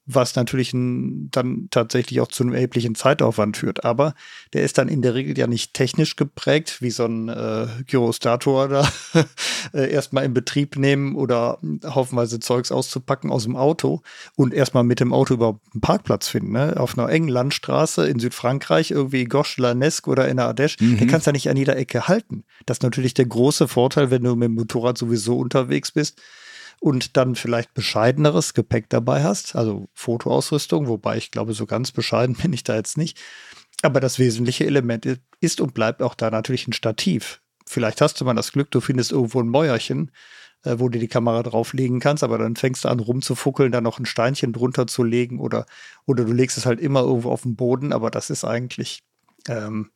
was 0.05 0.35
natürlich 0.35 0.71
dann 0.73 1.69
tatsächlich 1.71 2.21
auch 2.21 2.29
zu 2.29 2.43
einem 2.43 2.55
erheblichen 2.55 2.95
Zeitaufwand 2.95 3.57
führt. 3.57 3.85
Aber 3.85 4.15
der 4.53 4.63
ist 4.63 4.79
dann 4.79 4.89
in 4.89 5.01
der 5.01 5.15
Regel 5.15 5.39
ja 5.39 5.47
nicht 5.47 5.75
technisch 5.75 6.17
geprägt, 6.17 6.83
wie 6.83 6.91
so 6.91 7.05
ein 7.05 7.29
äh, 7.29 7.69
Gyrostator 7.87 8.69
da 8.69 8.89
äh, 9.73 9.91
erstmal 9.91 10.25
in 10.25 10.35
Betrieb 10.35 10.77
nehmen 10.77 11.15
oder 11.15 11.59
haufenweise 11.85 12.41
Zeugs 12.41 12.73
auszupacken 12.73 13.31
aus 13.31 13.45
dem 13.45 13.57
Auto 13.57 14.03
und 14.35 14.53
erstmal 14.53 14.83
mit 14.83 14.99
dem 14.99 15.13
Auto 15.13 15.35
überhaupt 15.35 15.65
einen 15.73 15.81
Parkplatz 15.81 16.27
finden. 16.27 16.53
Ne? 16.53 16.75
Auf 16.79 16.99
einer 16.99 17.09
engen 17.09 17.29
Landstraße 17.29 18.07
in 18.07 18.19
Südfrankreich, 18.19 18.91
irgendwie 18.91 19.25
Gosch-Lanesque 19.25 20.11
oder 20.11 20.29
in 20.29 20.39
der 20.39 20.53
Ardèche, 20.53 20.83
mhm. 20.83 20.99
den 20.99 21.09
kannst 21.09 21.27
du 21.27 21.31
ja 21.31 21.33
nicht 21.33 21.49
an 21.49 21.57
jeder 21.57 21.77
Ecke 21.77 22.09
halten. 22.09 22.45
Das 22.67 22.79
ist 22.79 22.83
natürlich 22.83 23.15
der 23.15 23.27
große 23.27 23.69
Vorteil, 23.69 24.11
wenn 24.11 24.25
du 24.25 24.35
mit 24.35 24.49
dem 24.49 24.55
Motorrad 24.55 24.99
sowieso 24.99 25.39
unterwegs 25.39 25.93
bist 25.93 26.21
und 26.81 27.17
dann 27.17 27.35
vielleicht 27.35 27.75
bescheideneres 27.75 28.55
Gepäck 28.55 28.89
dabei 28.89 29.23
hast, 29.23 29.57
also 29.57 29.89
Fotoausrüstung, 29.95 30.89
wobei 30.89 31.17
ich 31.17 31.31
glaube, 31.31 31.53
so 31.55 31.67
ganz 31.67 31.93
bescheiden 31.93 32.37
bin 32.43 32.53
ich 32.53 32.65
da 32.65 32.75
jetzt 32.75 32.97
nicht. 32.97 33.19
Aber 33.83 34.01
das 34.01 34.19
wesentliche 34.19 34.65
Element 34.65 35.07
ist 35.41 35.61
und 35.61 35.75
bleibt 35.75 36.03
auch 36.03 36.15
da 36.15 36.31
natürlich 36.31 36.69
ein 36.69 36.73
Stativ. 36.73 37.41
Vielleicht 37.67 38.01
hast 38.01 38.21
du 38.21 38.25
mal 38.25 38.35
das 38.35 38.53
Glück, 38.53 38.71
du 38.71 38.81
findest 38.81 39.13
irgendwo 39.13 39.41
ein 39.41 39.49
Mäuerchen, 39.49 40.13
äh, 40.65 40.77
wo 40.79 40.89
du 40.89 40.99
die 40.99 41.09
Kamera 41.09 41.43
drauflegen 41.43 42.01
kannst, 42.01 42.23
aber 42.23 42.39
dann 42.39 42.57
fängst 42.57 42.85
du 42.85 42.89
an 42.89 43.01
rumzufuckeln, 43.01 43.73
da 43.73 43.81
noch 43.81 43.99
ein 43.99 44.07
Steinchen 44.07 44.53
drunter 44.53 44.87
zu 44.87 45.03
legen 45.03 45.41
oder, 45.41 45.67
oder 46.07 46.25
du 46.25 46.33
legst 46.33 46.59
es 46.59 46.67
halt 46.67 46.81
immer 46.81 47.01
irgendwo 47.01 47.31
auf 47.31 47.43
den 47.43 47.57
Boden, 47.57 47.93
aber 47.93 48.11
das 48.11 48.31
ist 48.31 48.45
eigentlich 48.45 49.03
ähm, 49.49 49.91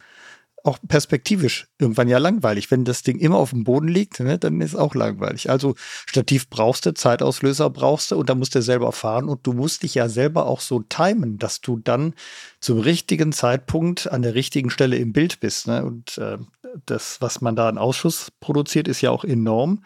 auch 0.66 0.78
perspektivisch 0.86 1.68
irgendwann 1.78 2.08
ja 2.08 2.18
langweilig. 2.18 2.70
Wenn 2.70 2.84
das 2.84 3.02
Ding 3.02 3.18
immer 3.18 3.36
auf 3.36 3.50
dem 3.50 3.64
Boden 3.64 3.88
liegt, 3.88 4.20
ne, 4.20 4.38
dann 4.38 4.60
ist 4.60 4.72
es 4.72 4.76
auch 4.76 4.94
langweilig. 4.94 5.48
Also 5.50 5.74
Stativ 6.06 6.50
brauchst 6.50 6.86
du, 6.86 6.94
Zeitauslöser 6.94 7.70
brauchst 7.70 8.10
du 8.10 8.16
und 8.16 8.28
da 8.28 8.34
musst 8.34 8.54
du 8.54 8.62
selber 8.62 8.92
fahren 8.92 9.28
und 9.28 9.46
du 9.46 9.52
musst 9.52 9.82
dich 9.82 9.94
ja 9.94 10.08
selber 10.08 10.46
auch 10.46 10.60
so 10.60 10.80
timen, 10.80 11.38
dass 11.38 11.60
du 11.60 11.76
dann 11.76 12.14
zum 12.60 12.78
richtigen 12.80 13.32
Zeitpunkt 13.32 14.10
an 14.10 14.22
der 14.22 14.34
richtigen 14.34 14.70
Stelle 14.70 14.96
im 14.96 15.12
Bild 15.12 15.40
bist. 15.40 15.68
Ne? 15.68 15.84
Und 15.84 16.18
äh, 16.18 16.38
das, 16.84 17.20
was 17.20 17.40
man 17.40 17.56
da 17.56 17.68
an 17.68 17.78
Ausschuss 17.78 18.32
produziert, 18.40 18.88
ist 18.88 19.00
ja 19.00 19.10
auch 19.10 19.24
enorm. 19.24 19.84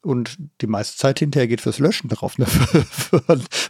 Und 0.00 0.36
die 0.60 0.68
meiste 0.68 0.96
Zeit 0.96 1.18
hinterher 1.18 1.48
geht 1.48 1.60
fürs 1.60 1.80
Löschen 1.80 2.08
drauf, 2.08 2.38
ne? 2.38 2.46
für, 2.46 3.20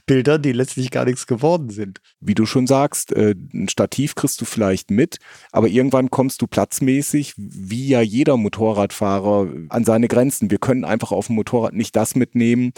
Bilder, 0.04 0.38
die 0.38 0.52
letztlich 0.52 0.90
gar 0.90 1.06
nichts 1.06 1.26
geworden 1.26 1.70
sind. 1.70 2.00
Wie 2.20 2.34
du 2.34 2.44
schon 2.44 2.66
sagst, 2.66 3.12
äh, 3.12 3.34
ein 3.54 3.68
Stativ 3.70 4.14
kriegst 4.14 4.38
du 4.40 4.44
vielleicht 4.44 4.90
mit, 4.90 5.18
aber 5.52 5.68
irgendwann 5.68 6.10
kommst 6.10 6.42
du 6.42 6.46
platzmäßig, 6.46 7.32
wie 7.36 7.88
ja 7.88 8.02
jeder 8.02 8.36
Motorradfahrer, 8.36 9.48
an 9.70 9.84
seine 9.84 10.08
Grenzen. 10.08 10.50
Wir 10.50 10.58
können 10.58 10.84
einfach 10.84 11.12
auf 11.12 11.28
dem 11.28 11.36
Motorrad 11.36 11.72
nicht 11.72 11.96
das 11.96 12.14
mitnehmen, 12.14 12.72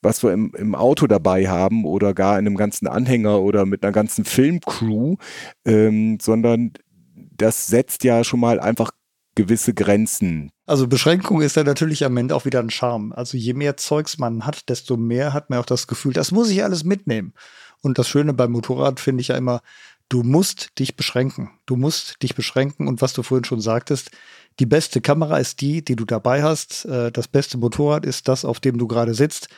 was 0.00 0.22
wir 0.22 0.32
im, 0.32 0.52
im 0.56 0.76
Auto 0.76 1.08
dabei 1.08 1.48
haben 1.48 1.84
oder 1.84 2.14
gar 2.14 2.38
in 2.38 2.46
einem 2.46 2.56
ganzen 2.56 2.86
Anhänger 2.86 3.40
oder 3.40 3.66
mit 3.66 3.82
einer 3.82 3.92
ganzen 3.92 4.24
Filmcrew, 4.24 5.16
ähm, 5.64 6.18
sondern 6.20 6.72
das 7.14 7.66
setzt 7.66 8.04
ja 8.04 8.22
schon 8.22 8.40
mal 8.40 8.60
einfach 8.60 8.92
gewisse 9.34 9.74
Grenzen. 9.74 10.50
Also 10.66 10.86
Beschränkung 10.86 11.40
ist 11.40 11.56
ja 11.56 11.64
natürlich 11.64 12.04
am 12.04 12.16
Ende 12.16 12.34
auch 12.34 12.44
wieder 12.44 12.60
ein 12.60 12.70
Charme. 12.70 13.12
Also 13.12 13.36
je 13.36 13.54
mehr 13.54 13.76
Zeugs 13.76 14.18
man 14.18 14.44
hat, 14.46 14.68
desto 14.68 14.96
mehr 14.96 15.32
hat 15.32 15.50
man 15.50 15.58
auch 15.58 15.66
das 15.66 15.86
Gefühl, 15.86 16.12
das 16.12 16.32
muss 16.32 16.50
ich 16.50 16.62
alles 16.62 16.84
mitnehmen. 16.84 17.34
Und 17.80 17.98
das 17.98 18.08
Schöne 18.08 18.32
beim 18.32 18.52
Motorrad 18.52 19.00
finde 19.00 19.22
ich 19.22 19.28
ja 19.28 19.36
immer, 19.36 19.60
du 20.08 20.22
musst 20.22 20.78
dich 20.78 20.96
beschränken. 20.96 21.50
Du 21.66 21.76
musst 21.76 22.22
dich 22.22 22.34
beschränken 22.34 22.86
und 22.88 23.00
was 23.00 23.12
du 23.14 23.22
vorhin 23.22 23.44
schon 23.44 23.60
sagtest, 23.60 24.10
die 24.60 24.66
beste 24.66 25.00
Kamera 25.00 25.38
ist 25.38 25.60
die, 25.62 25.82
die 25.82 25.96
du 25.96 26.04
dabei 26.04 26.42
hast. 26.42 26.84
Äh, 26.84 27.10
das 27.10 27.28
beste 27.28 27.58
Motorrad 27.58 28.04
ist 28.04 28.28
das, 28.28 28.44
auf 28.44 28.60
dem 28.60 28.78
du 28.78 28.86
gerade 28.86 29.14
sitzt. 29.14 29.48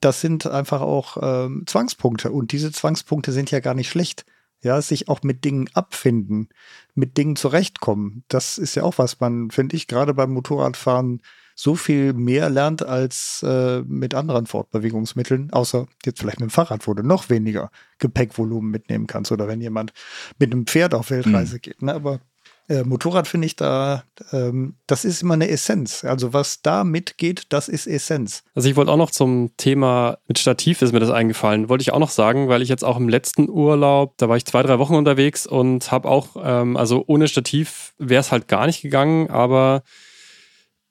Das 0.00 0.20
sind 0.20 0.46
einfach 0.46 0.80
auch 0.80 1.16
ähm, 1.22 1.62
Zwangspunkte 1.66 2.32
und 2.32 2.52
diese 2.52 2.72
Zwangspunkte 2.72 3.32
sind 3.32 3.50
ja 3.52 3.60
gar 3.60 3.74
nicht 3.74 3.88
schlecht 3.88 4.26
ja, 4.64 4.82
sich 4.82 5.08
auch 5.08 5.22
mit 5.22 5.44
Dingen 5.44 5.70
abfinden, 5.74 6.48
mit 6.94 7.16
Dingen 7.16 7.36
zurechtkommen. 7.36 8.24
Das 8.28 8.58
ist 8.58 8.74
ja 8.74 8.82
auch 8.82 8.98
was 8.98 9.20
man, 9.20 9.50
finde 9.50 9.76
ich, 9.76 9.86
gerade 9.86 10.14
beim 10.14 10.32
Motorradfahren 10.32 11.22
so 11.54 11.76
viel 11.76 12.12
mehr 12.12 12.50
lernt 12.50 12.84
als 12.84 13.44
äh, 13.46 13.82
mit 13.82 14.14
anderen 14.14 14.46
Fortbewegungsmitteln, 14.46 15.52
außer 15.52 15.86
jetzt 16.04 16.20
vielleicht 16.20 16.40
mit 16.40 16.50
dem 16.50 16.52
Fahrrad, 16.52 16.86
wo 16.88 16.94
du 16.94 17.02
noch 17.02 17.30
weniger 17.30 17.70
Gepäckvolumen 17.98 18.70
mitnehmen 18.70 19.06
kannst 19.06 19.30
oder 19.30 19.46
wenn 19.46 19.60
jemand 19.60 19.92
mit 20.38 20.52
einem 20.52 20.66
Pferd 20.66 20.94
auf 20.94 21.10
Weltreise 21.10 21.56
mhm. 21.56 21.60
geht. 21.60 21.82
Ne? 21.82 21.94
Aber 21.94 22.20
äh, 22.68 22.82
Motorrad 22.82 23.28
finde 23.28 23.46
ich 23.46 23.56
da, 23.56 24.04
ähm, 24.32 24.76
das 24.86 25.04
ist 25.04 25.22
immer 25.22 25.34
eine 25.34 25.48
Essenz. 25.48 26.04
Also 26.04 26.32
was 26.32 26.62
da 26.62 26.82
mitgeht, 26.82 27.44
das 27.50 27.68
ist 27.68 27.86
Essenz. 27.86 28.42
Also 28.54 28.68
ich 28.68 28.76
wollte 28.76 28.90
auch 28.90 28.96
noch 28.96 29.10
zum 29.10 29.50
Thema 29.56 30.18
mit 30.26 30.38
Stativ 30.38 30.80
ist 30.80 30.92
mir 30.92 31.00
das 31.00 31.10
eingefallen. 31.10 31.68
Wollte 31.68 31.82
ich 31.82 31.92
auch 31.92 31.98
noch 31.98 32.10
sagen, 32.10 32.48
weil 32.48 32.62
ich 32.62 32.70
jetzt 32.70 32.84
auch 32.84 32.96
im 32.96 33.08
letzten 33.08 33.50
Urlaub, 33.50 34.16
da 34.16 34.28
war 34.28 34.36
ich 34.36 34.46
zwei, 34.46 34.62
drei 34.62 34.78
Wochen 34.78 34.94
unterwegs 34.94 35.46
und 35.46 35.92
habe 35.92 36.08
auch, 36.08 36.36
ähm, 36.42 36.76
also 36.76 37.04
ohne 37.06 37.28
Stativ 37.28 37.92
wäre 37.98 38.20
es 38.20 38.32
halt 38.32 38.48
gar 38.48 38.66
nicht 38.66 38.80
gegangen, 38.80 39.28
aber 39.28 39.82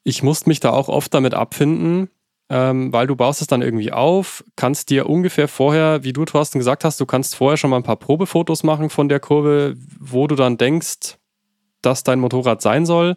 ich 0.04 0.22
musste 0.22 0.50
mich 0.50 0.60
da 0.60 0.72
auch 0.72 0.90
oft 0.90 1.14
damit 1.14 1.34
abfinden, 1.34 2.10
ähm, 2.50 2.94
weil 2.94 3.08
du 3.08 3.16
baust 3.16 3.42
es 3.42 3.48
dann 3.48 3.64
irgendwie 3.64 3.92
auf, 3.92 4.44
kannst 4.56 4.92
dir 4.92 5.10
ungefähr 5.10 5.48
vorher, 5.48 6.04
wie 6.04 6.14
du 6.14 6.24
Thorsten 6.26 6.60
gesagt 6.60 6.84
hast, 6.84 7.00
du 7.00 7.08
kannst 7.08 7.36
vorher 7.36 7.58
schon 7.58 7.72
mal 7.72 7.78
ein 7.78 7.84
paar 7.84 7.96
Probefotos 7.96 8.62
machen 8.62 8.92
von 8.92 9.10
der 9.10 9.20
Kurve, 9.20 9.76
wo 10.00 10.28
du 10.28 10.36
dann 10.36 10.58
denkst, 10.58 11.18
dass 11.86 12.04
dein 12.04 12.20
Motorrad 12.20 12.62
sein 12.62 12.86
soll. 12.86 13.16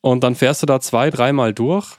Und 0.00 0.24
dann 0.24 0.34
fährst 0.34 0.62
du 0.62 0.66
da 0.66 0.80
zwei, 0.80 1.10
dreimal 1.10 1.52
durch. 1.52 1.96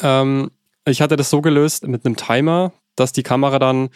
Ähm, 0.00 0.50
ich 0.84 1.00
hatte 1.00 1.16
das 1.16 1.30
so 1.30 1.40
gelöst 1.40 1.86
mit 1.86 2.04
einem 2.04 2.16
Timer, 2.16 2.72
dass 2.96 3.12
die 3.12 3.22
Kamera 3.22 3.58
dann 3.58 3.90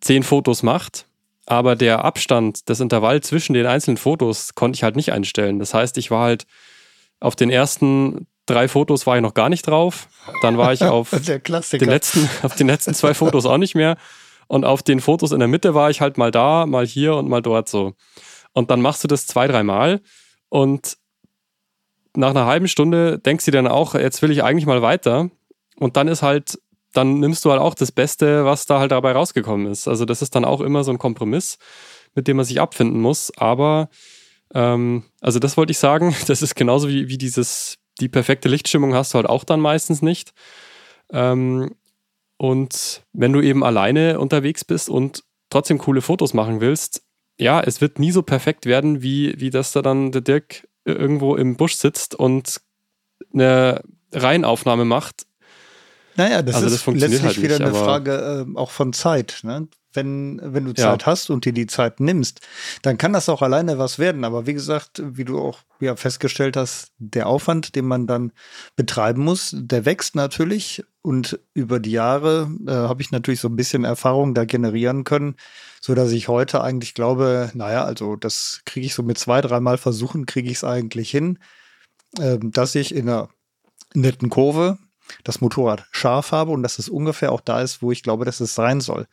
zehn 0.00 0.22
Fotos 0.22 0.62
macht. 0.62 1.06
Aber 1.46 1.76
der 1.76 2.04
Abstand, 2.04 2.68
das 2.68 2.80
Intervall 2.80 3.20
zwischen 3.22 3.54
den 3.54 3.66
einzelnen 3.66 3.96
Fotos 3.96 4.54
konnte 4.54 4.76
ich 4.76 4.82
halt 4.82 4.96
nicht 4.96 5.12
einstellen. 5.12 5.58
Das 5.58 5.74
heißt, 5.74 5.98
ich 5.98 6.10
war 6.10 6.24
halt 6.24 6.46
auf 7.20 7.36
den 7.36 7.50
ersten 7.50 8.26
drei 8.46 8.68
Fotos 8.68 9.06
war 9.06 9.16
ich 9.16 9.22
noch 9.22 9.34
gar 9.34 9.48
nicht 9.48 9.66
drauf. 9.66 10.08
Dann 10.42 10.58
war 10.58 10.72
ich 10.72 10.82
auf, 10.84 11.10
den 11.80 11.88
letzten, 11.88 12.28
auf 12.42 12.54
den 12.54 12.66
letzten 12.66 12.94
zwei 12.94 13.14
Fotos 13.14 13.46
auch 13.46 13.58
nicht 13.58 13.74
mehr. 13.74 13.96
Und 14.46 14.64
auf 14.64 14.82
den 14.82 15.00
Fotos 15.00 15.32
in 15.32 15.38
der 15.38 15.48
Mitte 15.48 15.74
war 15.74 15.90
ich 15.90 16.00
halt 16.00 16.18
mal 16.18 16.30
da, 16.30 16.66
mal 16.66 16.86
hier 16.86 17.14
und 17.14 17.28
mal 17.28 17.40
dort 17.40 17.68
so. 17.68 17.94
Und 18.54 18.70
dann 18.70 18.80
machst 18.80 19.04
du 19.04 19.08
das 19.08 19.26
zwei, 19.26 19.46
dreimal 19.46 20.00
und 20.48 20.96
nach 22.16 22.30
einer 22.30 22.46
halben 22.46 22.68
Stunde 22.68 23.18
denkst 23.18 23.44
du 23.44 23.50
dann 23.50 23.66
auch, 23.66 23.94
jetzt 23.94 24.22
will 24.22 24.30
ich 24.30 24.42
eigentlich 24.42 24.66
mal 24.66 24.82
weiter. 24.82 25.30
Und 25.76 25.96
dann 25.96 26.08
ist 26.08 26.22
halt, 26.22 26.58
dann 26.92 27.18
nimmst 27.18 27.44
du 27.44 27.50
halt 27.50 27.60
auch 27.60 27.74
das 27.74 27.90
Beste, 27.90 28.44
was 28.44 28.66
da 28.66 28.78
halt 28.78 28.92
dabei 28.92 29.12
rausgekommen 29.12 29.66
ist. 29.66 29.88
Also 29.88 30.04
das 30.04 30.22
ist 30.22 30.34
dann 30.34 30.44
auch 30.44 30.60
immer 30.60 30.84
so 30.84 30.92
ein 30.92 30.98
Kompromiss, 30.98 31.58
mit 32.14 32.28
dem 32.28 32.36
man 32.36 32.46
sich 32.46 32.60
abfinden 32.60 33.00
muss. 33.00 33.32
Aber 33.36 33.88
ähm, 34.54 35.02
also 35.20 35.40
das 35.40 35.56
wollte 35.56 35.72
ich 35.72 35.78
sagen, 35.78 36.14
das 36.28 36.40
ist 36.42 36.54
genauso 36.54 36.88
wie, 36.88 37.08
wie 37.08 37.18
dieses, 37.18 37.76
die 38.00 38.08
perfekte 38.08 38.48
Lichtstimmung 38.48 38.94
hast 38.94 39.12
du 39.12 39.16
halt 39.16 39.28
auch 39.28 39.44
dann 39.44 39.60
meistens 39.60 40.00
nicht. 40.00 40.32
Ähm, 41.10 41.74
und 42.36 43.02
wenn 43.12 43.32
du 43.32 43.40
eben 43.40 43.64
alleine 43.64 44.20
unterwegs 44.20 44.64
bist 44.64 44.88
und 44.88 45.24
trotzdem 45.50 45.78
coole 45.78 46.00
Fotos 46.00 46.34
machen 46.34 46.60
willst, 46.60 47.02
ja, 47.38 47.60
es 47.60 47.80
wird 47.80 47.98
nie 47.98 48.12
so 48.12 48.22
perfekt 48.22 48.66
werden, 48.66 49.02
wie, 49.02 49.38
wie 49.38 49.50
das 49.50 49.72
da 49.72 49.82
dann 49.82 50.12
der 50.12 50.20
Dirk 50.20 50.68
irgendwo 50.84 51.36
im 51.36 51.56
Busch 51.56 51.74
sitzt 51.74 52.14
und 52.14 52.60
eine 53.32 53.82
Reihenaufnahme 54.12 54.84
macht. 54.84 55.26
Naja, 56.16 56.42
das 56.42 56.56
also, 56.56 56.68
ist 56.68 56.86
das 56.86 56.94
letztlich 56.94 57.22
halt 57.22 57.42
wieder 57.42 57.58
nicht, 57.58 57.68
eine 57.68 57.74
Frage 57.74 58.46
äh, 58.48 58.56
auch 58.56 58.70
von 58.70 58.92
Zeit. 58.92 59.40
Ne? 59.42 59.66
Wenn, 59.92 60.40
wenn 60.42 60.64
du 60.64 60.72
Zeit 60.72 61.02
ja. 61.02 61.06
hast 61.06 61.30
und 61.30 61.44
dir 61.44 61.52
die 61.52 61.66
Zeit 61.66 62.00
nimmst, 62.00 62.40
dann 62.82 62.98
kann 62.98 63.12
das 63.12 63.28
auch 63.28 63.42
alleine 63.42 63.78
was 63.78 63.98
werden. 63.98 64.24
Aber 64.24 64.46
wie 64.46 64.54
gesagt, 64.54 65.02
wie 65.04 65.24
du 65.24 65.40
auch 65.40 65.60
ja, 65.80 65.96
festgestellt 65.96 66.56
hast, 66.56 66.92
der 66.98 67.26
Aufwand, 67.26 67.74
den 67.74 67.86
man 67.86 68.06
dann 68.06 68.32
betreiben 68.76 69.22
muss, 69.22 69.54
der 69.56 69.84
wächst 69.84 70.14
natürlich. 70.14 70.84
Und 71.04 71.38
über 71.52 71.80
die 71.80 71.90
Jahre 71.90 72.50
äh, 72.66 72.70
habe 72.70 73.02
ich 73.02 73.10
natürlich 73.10 73.40
so 73.40 73.48
ein 73.48 73.56
bisschen 73.56 73.84
Erfahrung 73.84 74.32
da 74.32 74.46
generieren 74.46 75.04
können, 75.04 75.36
so 75.78 75.94
dass 75.94 76.12
ich 76.12 76.28
heute 76.28 76.62
eigentlich 76.62 76.94
glaube, 76.94 77.50
naja, 77.52 77.84
also 77.84 78.16
das 78.16 78.62
kriege 78.64 78.86
ich 78.86 78.94
so 78.94 79.02
mit 79.02 79.18
zwei, 79.18 79.42
dreimal 79.42 79.76
versuchen, 79.76 80.24
kriege 80.24 80.48
ich 80.48 80.56
es 80.56 80.64
eigentlich 80.64 81.10
hin, 81.10 81.38
äh, 82.18 82.38
dass 82.40 82.74
ich 82.74 82.94
in 82.94 83.10
einer 83.10 83.28
netten 83.92 84.30
Kurve 84.30 84.78
das 85.24 85.42
Motorrad 85.42 85.84
scharf 85.90 86.32
habe 86.32 86.52
und 86.52 86.62
dass 86.62 86.78
es 86.78 86.88
ungefähr 86.88 87.32
auch 87.32 87.42
da 87.42 87.60
ist, 87.60 87.82
wo 87.82 87.92
ich 87.92 88.02
glaube, 88.02 88.24
dass 88.24 88.40
es 88.40 88.54
sein 88.54 88.80
soll. 88.80 89.06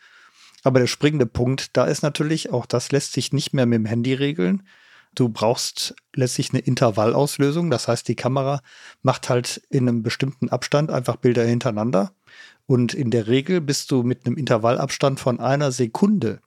Aber 0.64 0.80
der 0.80 0.88
springende 0.88 1.26
Punkt 1.26 1.76
da 1.76 1.84
ist 1.84 2.04
natürlich, 2.04 2.54
auch 2.54 2.68
das 2.68 2.94
lässt 2.94 3.12
sich 3.12 3.34
nicht 3.34 3.54
mehr 3.54 3.66
mit 3.66 3.80
dem 3.80 3.86
Handy 3.86 4.14
regeln. 4.14 4.66
Du 5.14 5.30
brauchst 5.30 5.96
letztlich 6.16 6.52
eine 6.52 6.60
Intervallauslösung. 6.60 7.70
Das 7.70 7.88
heißt, 7.88 8.08
die 8.08 8.16
Kamera 8.16 8.62
macht 9.02 9.30
halt 9.30 9.62
in 9.70 9.88
einem 9.88 10.04
bestimmten 10.04 10.50
Abstand 10.50 10.90
einfach 10.92 11.18
Bilder 11.18 11.44
hintereinander. 11.44 12.14
Und 12.66 12.94
in 12.94 13.12
der 13.12 13.28
Regel 13.28 13.60
bist 13.60 13.92
du 13.92 14.04
mit 14.04 14.26
einem 14.26 14.38
Intervallabstand 14.38 15.20
von 15.20 15.40
einer 15.40 15.72
Sekunde 15.72 16.42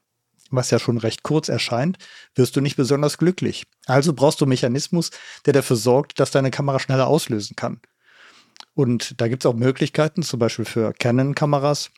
was 0.50 0.70
ja 0.70 0.78
schon 0.78 0.98
recht 0.98 1.22
kurz 1.22 1.48
erscheint, 1.48 1.98
wirst 2.34 2.56
du 2.56 2.60
nicht 2.60 2.76
besonders 2.76 3.18
glücklich. 3.18 3.64
Also 3.86 4.12
brauchst 4.12 4.40
du 4.40 4.44
einen 4.44 4.50
Mechanismus, 4.50 5.10
der 5.46 5.52
dafür 5.52 5.76
sorgt, 5.76 6.20
dass 6.20 6.30
deine 6.30 6.50
Kamera 6.50 6.78
schneller 6.78 7.06
auslösen 7.06 7.56
kann. 7.56 7.80
Und 8.74 9.20
da 9.20 9.28
gibt 9.28 9.44
es 9.44 9.50
auch 9.50 9.54
Möglichkeiten, 9.54 10.22
zum 10.22 10.38
Beispiel 10.40 10.64
für 10.64 10.92
Canon-Kameras 10.92 11.90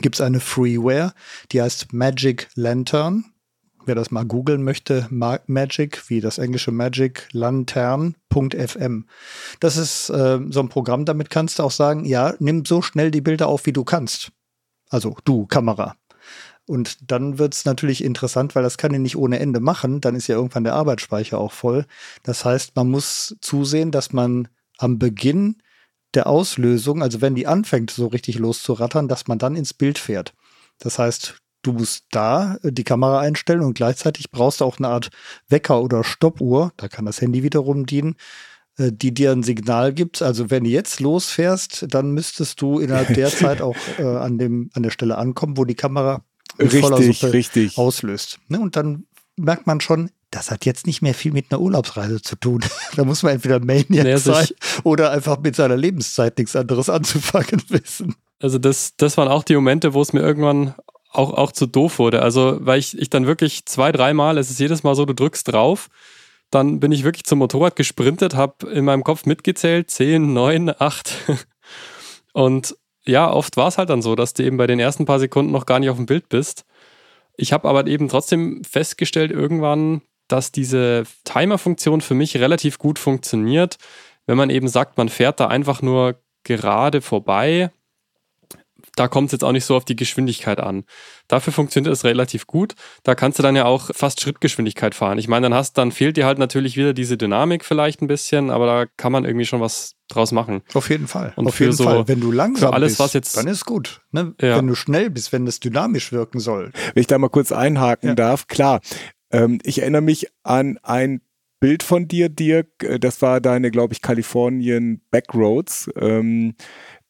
gibt 0.00 0.16
es 0.16 0.20
eine 0.20 0.40
Freeware, 0.40 1.14
die 1.52 1.62
heißt 1.62 1.92
Magic 1.92 2.48
Lantern. 2.54 3.32
Wer 3.86 3.94
das 3.94 4.10
mal 4.10 4.24
googeln 4.24 4.64
möchte, 4.64 5.06
Magic, 5.10 6.10
wie 6.10 6.20
das 6.20 6.38
englische 6.38 6.72
Magic, 6.72 7.28
Lantern.fm. 7.32 9.06
Das 9.60 9.76
ist 9.76 10.10
äh, 10.10 10.40
so 10.50 10.60
ein 10.60 10.68
Programm, 10.68 11.04
damit 11.04 11.30
kannst 11.30 11.58
du 11.58 11.62
auch 11.62 11.70
sagen, 11.70 12.04
ja, 12.04 12.34
nimm 12.40 12.64
so 12.64 12.82
schnell 12.82 13.12
die 13.12 13.20
Bilder 13.20 13.46
auf, 13.46 13.64
wie 13.64 13.72
du 13.72 13.84
kannst. 13.84 14.32
Also 14.90 15.16
du, 15.24 15.46
Kamera. 15.46 15.96
Und 16.66 17.10
dann 17.10 17.38
wird 17.38 17.54
es 17.54 17.64
natürlich 17.64 18.02
interessant, 18.02 18.56
weil 18.56 18.64
das 18.64 18.76
kann 18.76 18.92
ich 18.92 18.98
nicht 18.98 19.16
ohne 19.16 19.38
Ende 19.38 19.60
machen. 19.60 20.00
Dann 20.00 20.16
ist 20.16 20.26
ja 20.26 20.34
irgendwann 20.34 20.64
der 20.64 20.74
Arbeitsspeicher 20.74 21.38
auch 21.38 21.52
voll. 21.52 21.86
Das 22.24 22.44
heißt, 22.44 22.74
man 22.74 22.90
muss 22.90 23.36
zusehen, 23.40 23.92
dass 23.92 24.12
man 24.12 24.48
am 24.78 24.98
Beginn 24.98 25.62
der 26.14 26.26
Auslösung, 26.26 27.02
also 27.02 27.20
wenn 27.20 27.36
die 27.36 27.46
anfängt 27.46 27.90
so 27.90 28.08
richtig 28.08 28.38
loszurattern, 28.38 29.06
dass 29.06 29.28
man 29.28 29.38
dann 29.38 29.54
ins 29.54 29.74
Bild 29.74 29.98
fährt. 29.98 30.34
Das 30.78 30.98
heißt, 30.98 31.38
du 31.66 31.72
musst 31.72 32.04
da 32.10 32.58
die 32.62 32.84
Kamera 32.84 33.20
einstellen 33.20 33.62
und 33.62 33.74
gleichzeitig 33.74 34.30
brauchst 34.30 34.60
du 34.60 34.64
auch 34.64 34.78
eine 34.78 34.88
Art 34.88 35.10
Wecker 35.48 35.82
oder 35.82 36.04
Stoppuhr, 36.04 36.72
da 36.76 36.88
kann 36.88 37.06
das 37.06 37.20
Handy 37.20 37.42
wiederum 37.42 37.86
dienen, 37.86 38.16
äh, 38.78 38.92
die 38.92 39.12
dir 39.12 39.32
ein 39.32 39.42
Signal 39.42 39.92
gibt. 39.92 40.22
Also 40.22 40.50
wenn 40.50 40.64
du 40.64 40.70
jetzt 40.70 41.00
losfährst, 41.00 41.86
dann 41.88 42.12
müsstest 42.12 42.60
du 42.60 42.78
innerhalb 42.78 43.12
der 43.14 43.28
Zeit 43.30 43.60
auch 43.60 43.76
äh, 43.98 44.04
an, 44.04 44.38
dem, 44.38 44.70
an 44.74 44.82
der 44.82 44.90
Stelle 44.90 45.18
ankommen, 45.18 45.56
wo 45.56 45.64
die 45.64 45.74
Kamera 45.74 46.22
richtig, 46.58 47.22
richtig. 47.24 47.78
auslöst. 47.78 48.38
Ne? 48.48 48.60
Und 48.60 48.76
dann 48.76 49.06
merkt 49.36 49.66
man 49.66 49.80
schon, 49.80 50.10
das 50.30 50.50
hat 50.50 50.64
jetzt 50.66 50.86
nicht 50.86 51.02
mehr 51.02 51.14
viel 51.14 51.32
mit 51.32 51.46
einer 51.50 51.60
Urlaubsreise 51.60 52.20
zu 52.20 52.36
tun. 52.36 52.60
da 52.96 53.04
muss 53.04 53.22
man 53.22 53.34
entweder 53.34 53.60
Maniac 53.60 54.04
naja, 54.04 54.18
sein 54.18 54.48
oder 54.84 55.10
einfach 55.10 55.38
mit 55.40 55.56
seiner 55.56 55.76
Lebenszeit 55.76 56.38
nichts 56.38 56.54
anderes 56.56 56.90
anzufangen 56.90 57.62
wissen. 57.68 58.14
Also 58.40 58.58
das, 58.58 58.94
das 58.96 59.16
waren 59.16 59.28
auch 59.28 59.44
die 59.44 59.54
Momente, 59.54 59.94
wo 59.94 60.02
es 60.02 60.12
mir 60.12 60.20
irgendwann 60.20 60.74
auch, 61.16 61.32
auch 61.32 61.52
zu 61.52 61.66
doof 61.66 61.98
wurde. 61.98 62.22
Also 62.22 62.58
weil 62.60 62.78
ich, 62.78 62.98
ich 62.98 63.10
dann 63.10 63.26
wirklich 63.26 63.66
zwei, 63.66 63.92
dreimal, 63.92 64.38
es 64.38 64.50
ist 64.50 64.60
jedes 64.60 64.82
Mal 64.82 64.94
so, 64.94 65.04
du 65.04 65.14
drückst 65.14 65.52
drauf, 65.52 65.88
dann 66.50 66.80
bin 66.80 66.92
ich 66.92 67.04
wirklich 67.04 67.24
zum 67.24 67.38
Motorrad 67.40 67.76
gesprintet, 67.76 68.34
habe 68.34 68.70
in 68.70 68.84
meinem 68.84 69.04
Kopf 69.04 69.26
mitgezählt, 69.26 69.90
zehn, 69.90 70.32
neun, 70.32 70.72
acht. 70.78 71.12
Und 72.32 72.76
ja, 73.04 73.30
oft 73.30 73.56
war 73.56 73.68
es 73.68 73.78
halt 73.78 73.90
dann 73.90 74.02
so, 74.02 74.14
dass 74.14 74.34
du 74.34 74.44
eben 74.44 74.56
bei 74.56 74.66
den 74.66 74.80
ersten 74.80 75.06
paar 75.06 75.18
Sekunden 75.18 75.52
noch 75.52 75.66
gar 75.66 75.78
nicht 75.78 75.90
auf 75.90 75.96
dem 75.96 76.06
Bild 76.06 76.28
bist. 76.28 76.64
Ich 77.36 77.52
habe 77.52 77.68
aber 77.68 77.86
eben 77.86 78.08
trotzdem 78.08 78.62
festgestellt 78.64 79.30
irgendwann, 79.30 80.02
dass 80.28 80.52
diese 80.52 81.04
Timer-Funktion 81.24 82.00
für 82.00 82.14
mich 82.14 82.36
relativ 82.36 82.78
gut 82.78 82.98
funktioniert, 82.98 83.76
wenn 84.26 84.36
man 84.36 84.50
eben 84.50 84.68
sagt, 84.68 84.98
man 84.98 85.08
fährt 85.08 85.38
da 85.40 85.46
einfach 85.46 85.82
nur 85.82 86.16
gerade 86.42 87.00
vorbei 87.00 87.70
da 88.96 89.08
kommt 89.08 89.26
es 89.26 89.32
jetzt 89.32 89.44
auch 89.44 89.52
nicht 89.52 89.64
so 89.64 89.76
auf 89.76 89.84
die 89.84 89.94
Geschwindigkeit 89.94 90.58
an. 90.58 90.84
Dafür 91.28 91.52
funktioniert 91.52 91.92
es 91.92 92.04
relativ 92.04 92.46
gut. 92.46 92.74
Da 93.04 93.14
kannst 93.14 93.38
du 93.38 93.42
dann 93.42 93.54
ja 93.54 93.66
auch 93.66 93.90
fast 93.94 94.20
Schrittgeschwindigkeit 94.20 94.94
fahren. 94.94 95.18
Ich 95.18 95.28
meine, 95.28 95.44
dann 95.44 95.54
hast, 95.54 95.78
dann 95.78 95.92
fehlt 95.92 96.16
dir 96.16 96.26
halt 96.26 96.38
natürlich 96.38 96.76
wieder 96.76 96.94
diese 96.94 97.16
Dynamik 97.16 97.64
vielleicht 97.64 98.00
ein 98.02 98.06
bisschen, 98.06 98.50
aber 98.50 98.66
da 98.66 98.86
kann 98.96 99.12
man 99.12 99.24
irgendwie 99.24 99.46
schon 99.46 99.60
was 99.60 99.94
draus 100.08 100.32
machen. 100.32 100.62
Auf 100.72 100.88
jeden 100.88 101.08
Fall. 101.08 101.32
Und 101.36 101.46
auf 101.46 101.60
jeden 101.60 101.72
so, 101.72 101.84
Fall. 101.84 102.08
Wenn 102.08 102.20
du 102.20 102.32
langsam 102.32 102.72
alles, 102.72 102.92
bist, 102.92 103.00
was 103.00 103.12
jetzt, 103.12 103.36
dann 103.36 103.46
ist 103.46 103.66
gut. 103.66 104.00
Ne? 104.12 104.34
Ja. 104.40 104.56
Wenn 104.56 104.66
du 104.66 104.74
schnell 104.74 105.10
bist, 105.10 105.32
wenn 105.32 105.46
es 105.46 105.60
dynamisch 105.60 106.12
wirken 106.12 106.40
soll. 106.40 106.72
Wenn 106.94 107.00
ich 107.00 107.06
da 107.06 107.18
mal 107.18 107.28
kurz 107.28 107.52
einhaken 107.52 108.10
ja. 108.10 108.14
darf, 108.14 108.46
klar. 108.46 108.80
Ähm, 109.30 109.58
ich 109.62 109.80
erinnere 109.80 110.02
mich 110.02 110.28
an 110.42 110.78
ein 110.82 111.20
Bild 111.60 111.82
von 111.82 112.06
dir, 112.08 112.28
Dirk. 112.28 112.68
Das 113.00 113.22
war 113.22 113.40
deine, 113.40 113.70
glaube 113.70 113.92
ich, 113.94 114.00
Kalifornien 114.00 115.02
Backroads. 115.10 115.90
Ähm, 115.96 116.54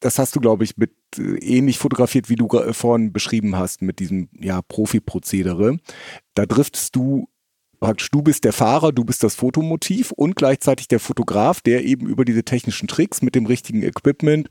das 0.01 0.19
hast 0.19 0.37
du, 0.37 0.41
glaube 0.41 0.65
ich, 0.65 0.77
mit 0.77 0.91
äh, 0.91 1.06
ähnlich 1.19 1.79
fotografiert, 1.79 2.29
wie 2.29 2.37
du 2.37 2.49
vorhin 2.73 3.13
beschrieben 3.13 3.57
hast, 3.57 3.83
mit 3.83 3.99
diesem 3.99 4.29
ja, 4.39 4.63
Profi-Prozedere. 4.63 5.79
Da 6.35 6.47
driftest 6.47 6.95
du 6.97 7.29
praktisch, 7.81 8.11
du 8.11 8.23
bist 8.23 8.45
der 8.45 8.53
Fahrer, 8.53 8.93
du 8.93 9.05
bist 9.05 9.23
das 9.23 9.35
Fotomotiv 9.35 10.13
und 10.13 10.37
gleichzeitig 10.37 10.89
der 10.89 11.01
Fotograf, 11.01 11.61
der 11.61 11.85
eben 11.85 12.07
über 12.07 12.25
diese 12.25 12.45
technischen 12.45 12.89
Tricks 12.89 13.23
mit 13.23 13.35
dem 13.35 13.47
richtigen 13.47 13.83
Equipment 13.83 14.49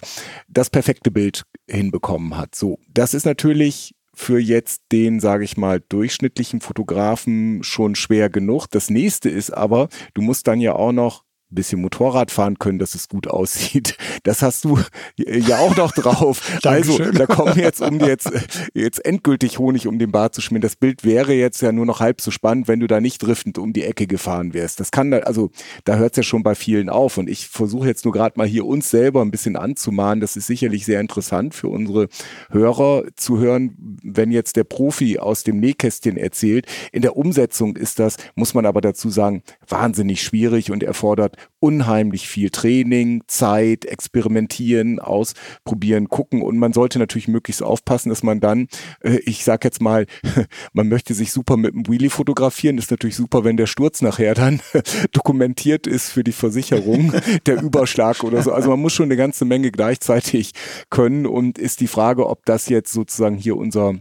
das 0.47 0.69
perfekte 0.69 1.11
Bild 1.11 1.43
hinbekommen 1.69 2.37
hat. 2.37 2.55
So, 2.55 2.79
das 2.93 3.13
ist 3.13 3.25
natürlich 3.25 3.95
für 4.13 4.39
jetzt 4.39 4.81
den, 4.91 5.19
sage 5.19 5.43
ich 5.43 5.57
mal, 5.57 5.81
durchschnittlichen 5.81 6.61
Fotografen 6.61 7.63
schon 7.63 7.95
schwer 7.95 8.29
genug. 8.29 8.67
Das 8.67 8.89
nächste 8.89 9.29
ist 9.29 9.51
aber, 9.51 9.89
du 10.13 10.21
musst 10.21 10.47
dann 10.47 10.61
ja 10.61 10.73
auch 10.73 10.93
noch 10.93 11.24
bisschen 11.55 11.81
Motorrad 11.81 12.31
fahren 12.31 12.59
können, 12.59 12.79
dass 12.79 12.95
es 12.95 13.09
gut 13.09 13.27
aussieht. 13.27 13.97
Das 14.23 14.41
hast 14.41 14.65
du 14.65 14.79
ja 15.17 15.59
auch 15.59 15.75
noch 15.75 15.91
drauf. 15.91 16.59
also, 16.63 16.97
da 16.97 17.25
kommen 17.25 17.57
jetzt, 17.57 17.81
um 17.81 17.99
jetzt, 17.99 18.31
jetzt 18.73 19.05
endgültig 19.05 19.59
Honig 19.59 19.87
um 19.87 19.99
den 19.99 20.11
Bart 20.11 20.35
zu 20.35 20.41
schmieren. 20.41 20.61
Das 20.61 20.75
Bild 20.75 21.03
wäre 21.03 21.33
jetzt 21.33 21.61
ja 21.61 21.71
nur 21.71 21.85
noch 21.85 21.99
halb 21.99 22.21
so 22.21 22.31
spannend, 22.31 22.67
wenn 22.67 22.79
du 22.79 22.87
da 22.87 23.01
nicht 23.01 23.19
driftend 23.19 23.57
um 23.57 23.73
die 23.73 23.83
Ecke 23.83 24.07
gefahren 24.07 24.53
wärst. 24.53 24.79
Das 24.79 24.91
kann 24.91 25.11
da, 25.11 25.19
also, 25.19 25.51
da 25.83 25.95
hört 25.95 26.13
es 26.13 26.17
ja 26.17 26.23
schon 26.23 26.43
bei 26.43 26.55
vielen 26.55 26.89
auf. 26.89 27.17
Und 27.17 27.29
ich 27.29 27.47
versuche 27.47 27.87
jetzt 27.87 28.05
nur 28.05 28.13
gerade 28.13 28.37
mal 28.37 28.47
hier 28.47 28.65
uns 28.65 28.89
selber 28.89 29.21
ein 29.21 29.31
bisschen 29.31 29.55
anzumahnen. 29.55 30.21
Das 30.21 30.35
ist 30.35 30.47
sicherlich 30.47 30.85
sehr 30.85 30.99
interessant 30.99 31.55
für 31.55 31.67
unsere 31.67 32.07
Hörer 32.49 33.03
zu 33.15 33.39
hören, 33.39 33.75
wenn 34.03 34.31
jetzt 34.31 34.55
der 34.55 34.63
Profi 34.63 35.19
aus 35.19 35.43
dem 35.43 35.59
Nähkästchen 35.59 36.17
erzählt. 36.17 36.65
In 36.91 37.01
der 37.01 37.15
Umsetzung 37.17 37.75
ist 37.75 37.99
das, 37.99 38.17
muss 38.35 38.53
man 38.53 38.65
aber 38.65 38.81
dazu 38.81 39.09
sagen, 39.09 39.43
wahnsinnig 39.67 40.21
schwierig 40.21 40.71
und 40.71 40.83
erfordert 40.83 41.37
unheimlich 41.59 42.27
viel 42.27 42.49
Training, 42.49 43.23
Zeit, 43.27 43.85
experimentieren, 43.85 44.99
ausprobieren, 44.99 46.09
gucken. 46.09 46.41
Und 46.41 46.57
man 46.57 46.73
sollte 46.73 46.99
natürlich 46.99 47.27
möglichst 47.27 47.63
aufpassen, 47.63 48.09
dass 48.09 48.23
man 48.23 48.39
dann, 48.39 48.67
äh, 49.01 49.17
ich 49.25 49.43
sag 49.43 49.63
jetzt 49.63 49.81
mal, 49.81 50.05
man 50.73 50.87
möchte 50.87 51.13
sich 51.13 51.31
super 51.31 51.57
mit 51.57 51.73
dem 51.73 51.87
Wheelie 51.87 52.09
fotografieren, 52.09 52.77
ist 52.77 52.91
natürlich 52.91 53.15
super, 53.15 53.43
wenn 53.43 53.57
der 53.57 53.67
Sturz 53.67 54.01
nachher 54.01 54.35
dann 54.35 54.61
dokumentiert 55.11 55.87
ist 55.87 56.11
für 56.11 56.23
die 56.23 56.31
Versicherung, 56.31 57.13
der 57.45 57.61
Überschlag 57.61 58.23
oder 58.23 58.43
so. 58.43 58.51
Also 58.51 58.69
man 58.69 58.79
muss 58.79 58.93
schon 58.93 59.05
eine 59.05 59.17
ganze 59.17 59.45
Menge 59.45 59.71
gleichzeitig 59.71 60.51
können. 60.89 61.25
Und 61.25 61.57
ist 61.57 61.79
die 61.79 61.87
Frage, 61.87 62.27
ob 62.27 62.45
das 62.45 62.69
jetzt 62.69 62.93
sozusagen 62.93 63.37
hier 63.37 63.57
unser 63.57 63.95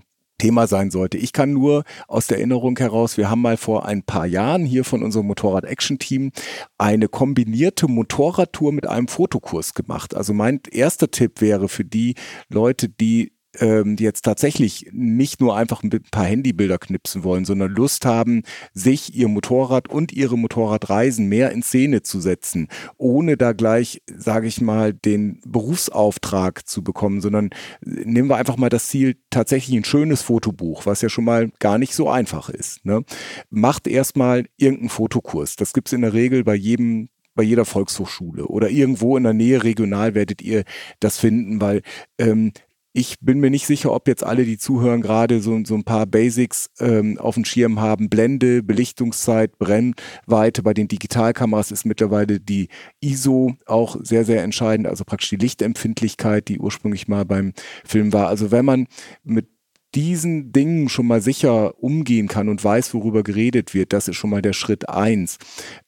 Thema 0.44 0.66
sein 0.66 0.90
sollte. 0.90 1.16
Ich 1.16 1.32
kann 1.32 1.54
nur 1.54 1.84
aus 2.06 2.26
der 2.26 2.36
Erinnerung 2.36 2.78
heraus, 2.78 3.16
wir 3.16 3.30
haben 3.30 3.40
mal 3.40 3.56
vor 3.56 3.86
ein 3.86 4.02
paar 4.02 4.26
Jahren 4.26 4.66
hier 4.66 4.84
von 4.84 5.02
unserem 5.02 5.26
Motorrad-Action-Team 5.28 6.32
eine 6.76 7.08
kombinierte 7.08 7.88
Motorradtour 7.88 8.72
mit 8.72 8.86
einem 8.86 9.08
Fotokurs 9.08 9.72
gemacht. 9.72 10.14
Also 10.14 10.34
mein 10.34 10.60
erster 10.70 11.10
Tipp 11.10 11.40
wäre 11.40 11.70
für 11.70 11.86
die 11.86 12.14
Leute, 12.50 12.90
die 12.90 13.32
ähm, 13.60 13.96
jetzt 13.98 14.22
tatsächlich 14.22 14.88
nicht 14.92 15.40
nur 15.40 15.56
einfach 15.56 15.82
ein 15.82 15.90
paar 16.10 16.24
Handybilder 16.24 16.78
knipsen 16.78 17.24
wollen, 17.24 17.44
sondern 17.44 17.70
Lust 17.70 18.04
haben, 18.04 18.42
sich 18.72 19.14
ihr 19.14 19.28
Motorrad 19.28 19.88
und 19.88 20.12
ihre 20.12 20.38
Motorradreisen 20.38 21.28
mehr 21.28 21.50
in 21.52 21.62
Szene 21.62 22.02
zu 22.02 22.20
setzen, 22.20 22.68
ohne 22.96 23.36
da 23.36 23.52
gleich, 23.52 24.02
sage 24.14 24.46
ich 24.46 24.60
mal, 24.60 24.92
den 24.92 25.40
Berufsauftrag 25.46 26.68
zu 26.68 26.82
bekommen, 26.82 27.20
sondern 27.20 27.50
nehmen 27.82 28.28
wir 28.28 28.36
einfach 28.36 28.56
mal 28.56 28.70
das 28.70 28.88
Ziel, 28.88 29.16
tatsächlich 29.30 29.76
ein 29.76 29.84
schönes 29.84 30.22
Fotobuch, 30.22 30.86
was 30.86 31.02
ja 31.02 31.08
schon 31.08 31.24
mal 31.24 31.50
gar 31.58 31.78
nicht 31.78 31.94
so 31.94 32.08
einfach 32.08 32.48
ist. 32.48 32.84
Ne? 32.84 33.04
Macht 33.50 33.86
erstmal 33.86 34.46
irgendeinen 34.56 34.90
Fotokurs. 34.90 35.56
Das 35.56 35.72
gibt's 35.72 35.92
in 35.92 36.02
der 36.02 36.12
Regel 36.12 36.44
bei 36.44 36.54
jedem 36.54 37.08
bei 37.34 37.42
jeder 37.42 37.64
Volkshochschule 37.64 38.46
oder 38.46 38.70
irgendwo 38.70 39.16
in 39.16 39.24
der 39.24 39.32
Nähe 39.32 39.64
regional 39.64 40.14
werdet 40.14 40.40
ihr 40.40 40.64
das 41.00 41.18
finden, 41.18 41.60
weil 41.60 41.82
ähm, 42.18 42.52
ich 42.96 43.16
bin 43.20 43.40
mir 43.40 43.50
nicht 43.50 43.66
sicher, 43.66 43.92
ob 43.92 44.06
jetzt 44.06 44.22
alle, 44.22 44.44
die 44.44 44.56
zuhören, 44.56 45.02
gerade 45.02 45.40
so, 45.40 45.60
so 45.64 45.74
ein 45.74 45.82
paar 45.82 46.06
Basics 46.06 46.70
ähm, 46.78 47.18
auf 47.18 47.34
dem 47.34 47.44
Schirm 47.44 47.80
haben. 47.80 48.08
Blende, 48.08 48.62
Belichtungszeit, 48.62 49.58
Brennweite. 49.58 50.62
Bei 50.62 50.74
den 50.74 50.86
Digitalkameras 50.86 51.72
ist 51.72 51.84
mittlerweile 51.86 52.38
die 52.38 52.68
ISO 53.00 53.56
auch 53.66 53.96
sehr, 54.00 54.24
sehr 54.24 54.44
entscheidend. 54.44 54.86
Also 54.86 55.02
praktisch 55.04 55.30
die 55.30 55.36
Lichtempfindlichkeit, 55.36 56.46
die 56.46 56.60
ursprünglich 56.60 57.08
mal 57.08 57.24
beim 57.24 57.52
Film 57.84 58.12
war. 58.12 58.28
Also 58.28 58.52
wenn 58.52 58.64
man 58.64 58.86
mit 59.24 59.48
diesen 59.94 60.52
Dingen 60.52 60.88
schon 60.88 61.06
mal 61.06 61.20
sicher 61.20 61.82
umgehen 61.82 62.28
kann 62.28 62.48
und 62.48 62.62
weiß, 62.62 62.94
worüber 62.94 63.22
geredet 63.22 63.74
wird, 63.74 63.92
das 63.92 64.08
ist 64.08 64.16
schon 64.16 64.30
mal 64.30 64.42
der 64.42 64.52
Schritt 64.52 64.88
eins. 64.88 65.38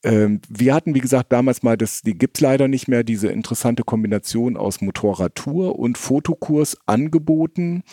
Ähm, 0.03 0.41
wir 0.47 0.73
hatten, 0.73 0.95
wie 0.95 0.99
gesagt, 0.99 1.31
damals 1.31 1.63
mal, 1.63 1.77
das, 1.77 2.01
die 2.01 2.17
gibt's 2.17 2.39
leider 2.39 2.67
nicht 2.67 2.87
mehr, 2.87 3.03
diese 3.03 3.27
interessante 3.27 3.83
Kombination 3.83 4.55
aus 4.55 4.81
Motorradtour 4.81 5.77
und 5.77 5.97
Fotokurs 5.97 6.77
angeboten. 6.85 7.83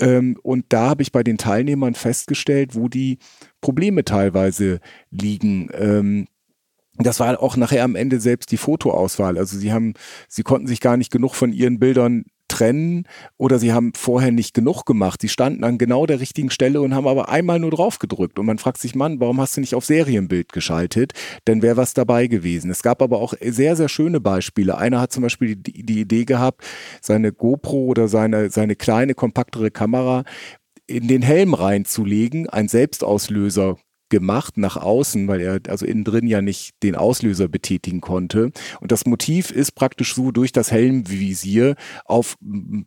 Ähm, 0.00 0.36
und 0.42 0.66
da 0.68 0.90
habe 0.90 1.02
ich 1.02 1.12
bei 1.12 1.22
den 1.22 1.38
Teilnehmern 1.38 1.94
festgestellt, 1.94 2.74
wo 2.74 2.88
die 2.88 3.18
Probleme 3.60 4.04
teilweise 4.04 4.80
liegen. 5.10 5.70
Ähm, 5.72 6.26
das 6.98 7.20
war 7.20 7.42
auch 7.42 7.56
nachher 7.56 7.84
am 7.84 7.96
Ende 7.96 8.20
selbst 8.20 8.52
die 8.52 8.58
Fotoauswahl. 8.58 9.38
Also 9.38 9.56
sie 9.56 9.72
haben, 9.72 9.94
sie 10.28 10.42
konnten 10.42 10.66
sich 10.66 10.80
gar 10.80 10.98
nicht 10.98 11.10
genug 11.10 11.34
von 11.34 11.52
ihren 11.52 11.78
Bildern 11.78 12.24
trennen 12.52 13.06
oder 13.38 13.58
sie 13.58 13.72
haben 13.72 13.92
vorher 13.94 14.30
nicht 14.30 14.52
genug 14.52 14.84
gemacht. 14.84 15.22
Sie 15.22 15.28
standen 15.30 15.64
an 15.64 15.78
genau 15.78 16.04
der 16.04 16.20
richtigen 16.20 16.50
Stelle 16.50 16.80
und 16.82 16.94
haben 16.94 17.06
aber 17.06 17.30
einmal 17.30 17.58
nur 17.58 17.70
drauf 17.70 17.98
gedrückt. 17.98 18.38
Und 18.38 18.46
man 18.46 18.58
fragt 18.58 18.78
sich, 18.78 18.94
Mann, 18.94 19.20
warum 19.20 19.40
hast 19.40 19.56
du 19.56 19.60
nicht 19.60 19.74
auf 19.74 19.86
Serienbild 19.86 20.52
geschaltet? 20.52 21.12
Denn 21.46 21.62
wäre 21.62 21.78
was 21.78 21.94
dabei 21.94 22.26
gewesen. 22.26 22.70
Es 22.70 22.82
gab 22.82 23.00
aber 23.00 23.20
auch 23.20 23.34
sehr, 23.40 23.74
sehr 23.74 23.88
schöne 23.88 24.20
Beispiele. 24.20 24.76
Einer 24.76 25.00
hat 25.00 25.12
zum 25.12 25.22
Beispiel 25.22 25.56
die, 25.56 25.84
die 25.84 26.00
Idee 26.00 26.24
gehabt, 26.24 26.62
seine 27.00 27.32
GoPro 27.32 27.86
oder 27.86 28.08
seine, 28.08 28.50
seine 28.50 28.76
kleine, 28.76 29.14
kompaktere 29.14 29.70
Kamera 29.70 30.24
in 30.86 31.08
den 31.08 31.22
Helm 31.22 31.54
reinzulegen, 31.54 32.48
ein 32.50 32.68
Selbstauslöser 32.68 33.76
gemacht 34.12 34.58
nach 34.58 34.76
außen, 34.76 35.26
weil 35.26 35.40
er 35.40 35.58
also 35.68 35.86
innen 35.86 36.04
drin 36.04 36.26
ja 36.26 36.42
nicht 36.42 36.74
den 36.82 36.94
Auslöser 36.94 37.48
betätigen 37.48 38.02
konnte. 38.02 38.52
Und 38.80 38.92
das 38.92 39.06
Motiv 39.06 39.50
ist 39.50 39.72
praktisch 39.72 40.14
so 40.14 40.30
durch 40.30 40.52
das 40.52 40.70
Helmvisier 40.70 41.76
auf 42.04 42.36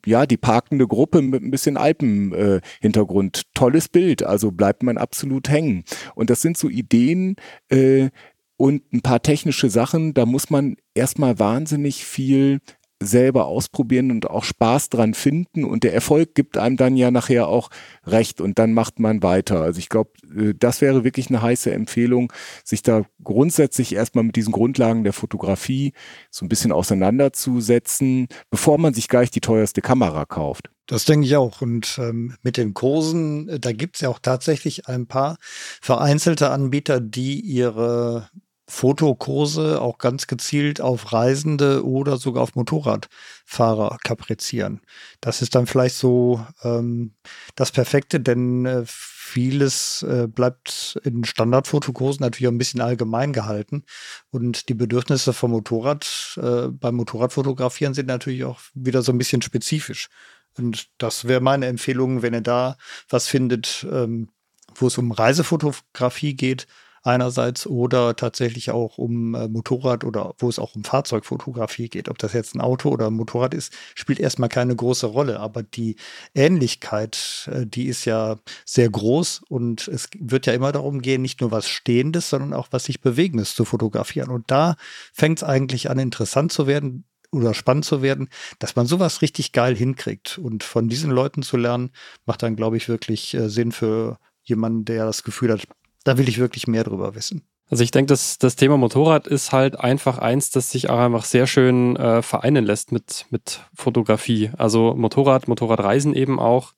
ja 0.06 0.28
die 0.28 0.38
parkende 0.38 0.88
Gruppe 0.88 1.24
mit 1.24 1.42
ein 1.42 1.50
bisschen 1.50 1.78
Alpenhintergrund. 1.78 3.38
Äh, 3.38 3.42
Tolles 3.56 3.90
Bild, 3.90 4.24
also 4.24 4.52
bleibt 4.52 4.84
man 4.84 4.98
absolut 4.98 5.50
hängen. 5.50 5.84
Und 6.14 6.30
das 6.30 6.42
sind 6.42 6.58
so 6.58 6.70
Ideen, 6.70 7.38
äh, 7.70 8.10
und 8.58 8.84
ein 8.94 9.02
paar 9.02 9.22
technische 9.22 9.70
Sachen, 9.70 10.14
da 10.14 10.26
muss 10.26 10.50
man 10.50 10.78
erstmal 10.94 11.40
wahnsinnig 11.40 12.06
viel 12.06 12.62
selber 13.06 13.46
ausprobieren 13.46 14.12
und 14.12 14.30
auch 14.30 14.44
Spaß 14.44 14.90
dran 14.90 15.14
finden 15.14 15.64
und 15.64 15.84
der 15.84 15.94
Erfolg 15.94 16.36
gibt 16.36 16.58
einem 16.58 16.78
dann 16.78 16.98
ja 16.98 17.12
nachher 17.12 17.48
auch 17.48 17.70
recht 18.06 18.42
und 18.42 18.60
dann 18.60 18.74
macht 18.74 19.00
man 19.00 19.24
weiter. 19.24 19.62
Also 19.62 19.80
ich 19.80 19.90
glaube, 19.90 20.12
äh, 20.36 20.54
das 20.58 20.82
wäre 20.82 21.04
wirklich 21.04 21.30
eine 21.30 21.42
heiße 21.42 21.72
Empfehlung, 21.72 22.32
sich 22.64 22.82
da 22.84 23.04
grundsätzlich 23.24 23.96
erstmal 23.96 24.24
mit 24.24 24.36
diesen 24.36 24.52
Grundlagen 24.52 25.04
der 25.04 25.14
Fotografie 25.14 25.94
so 26.30 26.46
ein 26.46 26.50
bisschen 26.50 26.72
auseinanderzusetzen, 26.72 28.28
bevor 28.50 28.78
man 28.78 28.94
sich 28.94 29.08
gleich 29.08 29.32
die 29.32 29.42
teuerste 29.42 29.82
Kamera 29.82 30.26
kauft. 30.26 30.70
Das 30.88 31.06
denke 31.06 31.26
ich 31.26 31.36
auch. 31.36 31.62
Und 31.62 31.98
ähm, 32.00 32.36
mit 32.44 32.58
den 32.58 32.74
Kursen, 32.74 33.50
äh, 33.50 33.60
da 33.60 33.72
gibt 33.72 33.96
es 33.96 34.02
ja 34.02 34.10
auch 34.10 34.20
tatsächlich 34.20 34.88
ein 34.88 35.08
paar 35.08 35.38
vereinzelte 35.82 36.52
Anbieter, 36.52 37.00
die 37.00 37.40
ihre 37.40 38.30
Fotokurse 38.68 39.80
auch 39.80 40.00
ganz 40.00 40.28
gezielt 40.28 40.82
auf 40.82 41.14
Reisende 41.14 41.86
oder 41.86 42.18
sogar 42.18 42.42
auf 42.44 42.56
Motorradfahrer 42.56 43.98
kaprizieren. 44.04 44.82
Das 45.22 45.42
ist 45.42 45.54
dann 45.54 45.68
vielleicht 45.68 45.96
so 45.96 46.46
ähm, 46.64 47.14
das 47.56 47.72
Perfekte, 47.72 48.20
denn 48.20 48.66
äh, 48.66 48.84
vieles 48.86 50.04
äh, 50.04 50.28
bleibt 50.28 51.00
in 51.04 51.26
Standardfotokursen 51.26 52.24
natürlich 52.24 52.52
ein 52.52 52.58
bisschen 52.58 52.82
allgemein 52.82 53.34
gehalten. 53.34 53.84
Und 54.32 54.70
die 54.70 54.74
Bedürfnisse 54.74 55.34
vom 55.34 55.52
Motorrad, 55.52 56.40
äh, 56.42 56.68
beim 56.70 56.96
Motorradfotografieren 56.96 57.94
sind 57.94 58.08
natürlich 58.08 58.46
auch 58.46 58.62
wieder 58.74 59.02
so 59.02 59.12
ein 59.12 59.18
bisschen 59.18 59.42
spezifisch. 59.42 60.10
Und 60.58 60.88
das 60.98 61.26
wäre 61.26 61.42
meine 61.42 61.68
Empfehlung, 61.68 62.22
wenn 62.22 62.34
ihr 62.34 62.42
da 62.42 62.78
was 63.10 63.28
findet, 63.28 63.86
ähm, 63.92 64.30
wo 64.74 64.88
es 64.88 64.98
um 64.98 65.12
Reisefotografie 65.12 66.36
geht, 66.36 66.68
einerseits 67.06 67.68
oder 67.68 68.16
tatsächlich 68.16 68.72
auch 68.72 68.98
um 68.98 69.36
äh, 69.36 69.48
Motorrad 69.48 70.04
oder 70.04 70.34
wo 70.40 70.50
es 70.50 70.60
auch 70.60 70.76
um 70.76 70.84
Fahrzeugfotografie 70.84 71.90
geht. 71.90 72.10
Ob 72.10 72.18
das 72.18 72.34
jetzt 72.34 72.56
ein 72.56 72.62
Auto 72.62 72.90
oder 72.90 73.08
ein 73.08 73.14
Motorrad 73.14 73.54
ist, 73.54 73.74
spielt 73.94 74.20
erstmal 74.20 74.50
keine 74.50 74.76
große 74.76 75.06
Rolle. 75.06 75.40
Aber 75.40 75.64
die 75.64 75.96
Ähnlichkeit, 76.34 77.50
äh, 77.52 77.66
die 77.66 77.86
ist 77.88 78.06
ja 78.06 78.38
sehr 78.66 78.90
groß 78.90 79.44
und 79.48 79.88
es 79.88 80.10
wird 80.18 80.48
ja 80.48 80.54
immer 80.54 80.72
darum 80.72 81.02
gehen, 81.02 81.22
nicht 81.22 81.42
nur 81.42 81.52
was 81.52 81.70
Stehendes, 81.70 82.30
sondern 82.30 82.54
auch 82.54 82.68
was 82.72 82.86
sich 82.86 83.02
Bewegendes 83.02 83.56
zu 83.56 83.66
fotografieren. 83.66 84.32
Und 84.32 84.50
da 84.50 84.76
fängt 85.14 85.40
es 85.40 85.44
eigentlich 85.44 85.90
an, 85.90 86.00
interessant 86.00 86.52
zu 86.52 86.68
werden, 86.68 87.06
oder 87.32 87.54
spannend 87.54 87.86
zu 87.86 88.02
werden, 88.02 88.30
dass 88.60 88.76
man 88.76 88.86
sowas 88.86 89.22
richtig 89.22 89.52
geil 89.52 89.76
hinkriegt. 89.76 90.38
Und 90.38 90.64
von 90.64 90.88
diesen 90.88 91.12
Leuten 91.12 91.44
zu 91.44 91.58
lernen, 91.58 91.92
macht 92.26 92.44
dann, 92.44 92.56
glaube 92.56 92.78
ich, 92.78 92.88
wirklich 92.88 93.34
äh, 93.34 93.50
Sinn 93.50 93.72
für 93.72 94.18
jemanden, 94.44 94.86
der 94.86 95.06
das 95.06 95.24
Gefühl 95.24 95.52
hat, 95.52 95.68
da 96.06 96.18
will 96.18 96.30
ich 96.30 96.38
wirklich 96.38 96.68
mehr 96.68 96.86
drüber 96.86 97.16
wissen. 97.16 97.42
Also 97.70 97.84
ich 97.84 97.92
denke, 97.92 98.10
das, 98.10 98.38
das 98.38 98.56
Thema 98.56 98.78
Motorrad 98.78 99.28
ist 99.28 99.52
halt 99.52 99.80
einfach 99.80 100.20
eins, 100.20 100.52
das 100.52 100.72
sich 100.72 100.90
auch 100.90 101.00
einfach 101.00 101.26
sehr 101.26 101.48
schön 101.48 101.96
äh, 101.96 102.22
vereinen 102.22 102.64
lässt 102.64 102.92
mit, 102.92 103.26
mit 103.32 103.60
Fotografie. 103.74 104.52
Also 104.56 104.94
Motorrad, 104.96 105.48
Motorradreisen 105.48 106.14
eben 106.14 106.40
auch. 106.40 106.74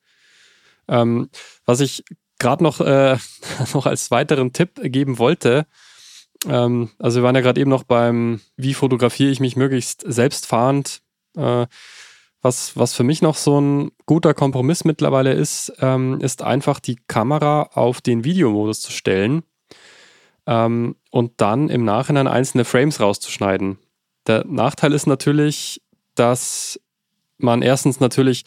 Ähm, 0.88 1.30
was 1.66 1.82
ich 1.82 2.06
gerade 2.40 2.64
noch, 2.64 2.80
äh, 2.80 3.18
noch 3.74 3.86
als 3.86 4.10
weiteren 4.12 4.54
Tipp 4.54 4.80
geben 4.82 5.20
wollte, 5.20 5.68
ähm, 6.46 6.90
also 7.00 7.20
wir 7.20 7.24
waren 7.24 7.36
ja 7.36 7.42
gerade 7.42 7.60
eben 7.60 7.70
noch 7.70 7.84
beim, 7.84 8.42
wie 8.56 8.74
fotografiere 8.74 9.32
ich 9.32 9.40
mich 9.40 9.56
möglichst 9.56 10.04
selbstfahrend. 10.06 11.02
Äh, 11.36 11.68
was, 12.48 12.78
was 12.78 12.94
für 12.94 13.04
mich 13.04 13.22
noch 13.22 13.36
so 13.36 13.60
ein 13.60 13.92
guter 14.06 14.34
Kompromiss 14.34 14.86
mittlerweile 14.86 15.34
ist, 15.34 15.74
ähm, 15.82 16.20
ist 16.22 16.42
einfach 16.42 16.80
die 16.80 16.96
Kamera 17.08 17.64
auf 17.74 18.00
den 18.00 18.24
Videomodus 18.24 18.80
zu 18.80 18.92
stellen. 18.92 19.44
Ähm, 20.46 20.96
und 21.12 21.34
dann 21.38 21.68
im 21.70 21.84
Nachhinein 21.84 22.28
einzelne 22.28 22.64
Frames 22.64 23.02
rauszuschneiden. 23.02 23.80
Der 24.28 24.46
Nachteil 24.48 24.94
ist 24.94 25.08
natürlich, 25.08 25.82
dass 26.16 26.80
man 27.38 27.62
erstens 27.62 28.00
natürlich 28.00 28.46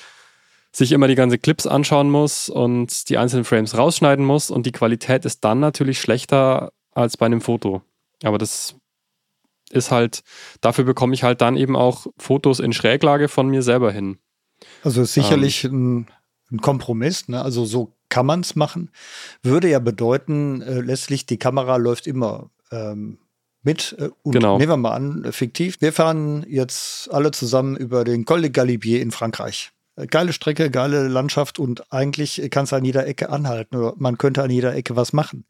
sich 0.73 0.93
immer 0.93 1.09
die 1.09 1.15
ganze 1.15 1.37
Clips 1.37 1.67
anschauen 1.67 2.11
muss 2.11 2.49
und 2.49 3.11
die 3.11 3.19
einzelnen 3.19 3.45
Frames 3.45 3.77
rausschneiden 3.77 4.25
muss 4.25 4.51
und 4.51 4.65
die 4.65 4.73
Qualität 4.73 5.27
ist 5.27 5.45
dann 5.45 5.61
natürlich 5.61 6.01
schlechter 6.01 6.73
als 6.93 7.19
bei 7.19 7.27
einem 7.27 7.43
Foto. 7.43 7.83
Aber 8.23 8.39
das 8.39 8.77
ist 9.73 9.91
halt, 9.91 10.23
dafür 10.61 10.85
bekomme 10.85 11.15
ich 11.15 11.23
halt 11.23 11.41
dann 11.41 11.57
eben 11.57 11.77
auch 11.77 12.07
Fotos 12.19 12.61
in 12.61 12.73
Schräglage 12.73 13.29
von 13.29 13.49
mir 13.49 13.63
selber 13.63 13.93
hin. 13.93 14.19
Also 14.83 15.05
sicherlich 15.05 15.65
ähm, 15.65 16.07
ein, 16.51 16.57
ein, 16.57 16.61
Kompromiss, 16.61 17.29
ne? 17.29 17.43
Also 17.43 17.65
so 17.65 17.93
kann 18.09 18.27
man 18.27 18.41
es 18.41 18.57
machen. 18.57 18.91
Würde 19.43 19.69
ja 19.69 19.79
bedeuten, 19.79 20.63
äh, 20.63 20.81
letztlich 20.81 21.27
die 21.27 21.39
Kamera 21.39 21.77
läuft 21.77 22.07
immer 22.07 22.51
ähm, 22.71 23.19
mit. 23.63 23.97
Äh, 23.99 24.11
und 24.23 24.33
genau. 24.33 24.59
nehmen 24.59 24.73
wir 24.73 24.77
mal 24.77 24.95
an, 24.95 25.25
äh, 25.25 25.33
fiktiv. 25.33 25.81
Wir 25.81 25.93
fahren 25.93 26.45
jetzt 26.49 27.11
alle 27.13 27.31
zusammen 27.31 27.77
über 27.77 28.05
den 28.05 28.25
Col 28.25 28.43
de 28.43 28.51
Galibier 28.51 29.01
in 29.01 29.11
Frankreich. 29.11 29.73
Äh, 29.97 30.07
geile 30.07 30.33
Strecke, 30.33 30.71
geile 30.71 31.09
Landschaft 31.09 31.59
und 31.59 31.93
eigentlich 31.93 32.43
kannst 32.51 32.73
du 32.73 32.77
an 32.77 32.85
jeder 32.85 33.07
Ecke 33.07 33.31
anhalten 33.31 33.77
oder 33.77 33.95
man 33.97 34.19
könnte 34.19 34.43
an 34.43 34.51
jeder 34.51 34.75
Ecke 34.75 34.97
was 34.97 35.13
machen. 35.13 35.45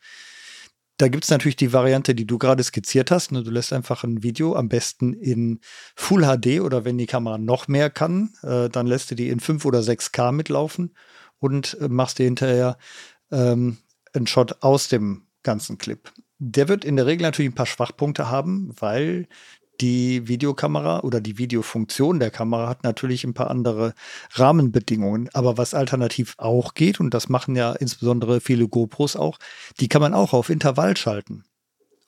Da 1.01 1.09
gibt 1.09 1.25
es 1.25 1.31
natürlich 1.31 1.57
die 1.57 1.73
Variante, 1.73 2.15
die 2.15 2.27
du 2.27 2.37
gerade 2.37 2.63
skizziert 2.63 3.11
hast. 3.11 3.33
Ne? 3.33 3.43
Du 3.43 3.51
lässt 3.51 3.73
einfach 3.73 4.05
ein 4.05 4.23
Video 4.23 4.55
am 4.55 4.69
besten 4.69 5.15
in 5.15 5.61
Full 5.97 6.27
HD 6.27 6.61
oder 6.61 6.85
wenn 6.85 6.99
die 6.99 7.07
Kamera 7.07 7.39
noch 7.39 7.69
mehr 7.69 7.89
kann, 7.89 8.35
äh, 8.43 8.69
dann 8.69 8.87
lässt 8.87 9.11
du 9.11 9.15
die 9.15 9.31
in 9.31 9.41
5 9.41 9.65
oder 9.65 9.81
6K 9.81 10.31
mitlaufen 10.31 10.95
und 11.39 11.79
äh, 11.81 11.89
machst 11.89 12.19
dir 12.19 12.25
hinterher 12.25 12.77
ähm, 13.33 13.79
einen 14.13 14.27
Shot 14.27 14.63
aus 14.63 14.89
dem 14.89 15.23
ganzen 15.43 15.79
Clip. 15.79 16.13
Der 16.39 16.69
wird 16.69 16.85
in 16.85 16.97
der 16.97 17.07
Regel 17.07 17.23
natürlich 17.23 17.51
ein 17.51 17.55
paar 17.55 17.65
Schwachpunkte 17.65 18.29
haben, 18.29 18.71
weil 18.79 19.27
die 19.81 20.29
Videokamera 20.29 21.01
oder 21.01 21.21
die 21.21 21.39
Videofunktion 21.39 22.21
der 22.21 22.31
Kamera 22.31 22.69
hat 22.69 22.85
natürlich 22.85 23.25
ein 23.25 23.35
paar 23.35 23.51
andere 23.51 23.95
Rahmenbedingungen. 24.33 25.29
Aber 25.33 25.59
was 25.59 25.75
alternativ 25.75 26.35
auch 26.39 26.75
geht, 26.75 27.01
und 27.01 27.15
das 27.15 27.29
machen 27.29 27.57
ja 27.57 27.73
insbesondere 27.73 28.41
viele 28.41 28.69
GoPros 28.69 29.17
auch, 29.17 29.39
die 29.81 29.89
kann 29.89 30.03
man 30.03 30.15
auch 30.15 30.33
auf 30.33 30.51
Intervall 30.51 30.97
schalten. 30.97 31.45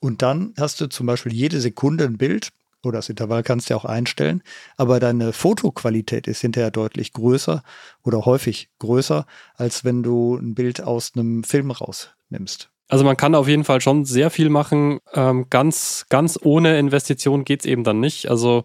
Und 0.01 0.23
dann 0.23 0.53
hast 0.59 0.81
du 0.81 0.89
zum 0.89 1.07
Beispiel 1.07 1.33
jede 1.33 1.61
Sekunde 1.61 2.05
ein 2.05 2.19
Bild, 2.19 2.51
oder 2.83 2.99
das 2.99 3.09
Intervall 3.09 3.45
kannst 3.45 3.71
du 3.71 3.75
ja 3.75 3.79
auch 3.79 3.85
einstellen, 3.85 4.43
aber 4.77 4.99
deine 4.99 5.33
Fotoqualität 5.33 6.27
ist 6.27 6.41
hinterher 6.41 6.73
deutlich 6.73 7.13
größer 7.13 7.63
oder 8.03 8.25
häufig 8.25 8.71
größer, 8.81 9.27
als 9.55 9.85
wenn 9.85 10.03
du 10.03 10.37
ein 10.37 10.57
Bild 10.57 10.83
aus 10.83 11.13
einem 11.15 11.45
Film 11.45 11.71
rausnimmst. 11.71 12.72
Also 12.93 13.07
man 13.07 13.17
kann 13.17 13.35
auf 13.35 13.49
jeden 13.49 13.65
Fall 13.65 13.81
schon 13.81 14.05
sehr 14.05 14.29
viel 14.29 14.51
machen. 14.51 15.01
Ähm, 15.15 15.47
ganz, 15.49 16.05
ganz 16.11 16.39
ohne 16.43 16.79
Investition 16.79 17.45
geht 17.45 17.61
es 17.61 17.67
eben 17.67 17.85
dann 17.85 18.01
nicht. 18.01 18.29
Also 18.29 18.65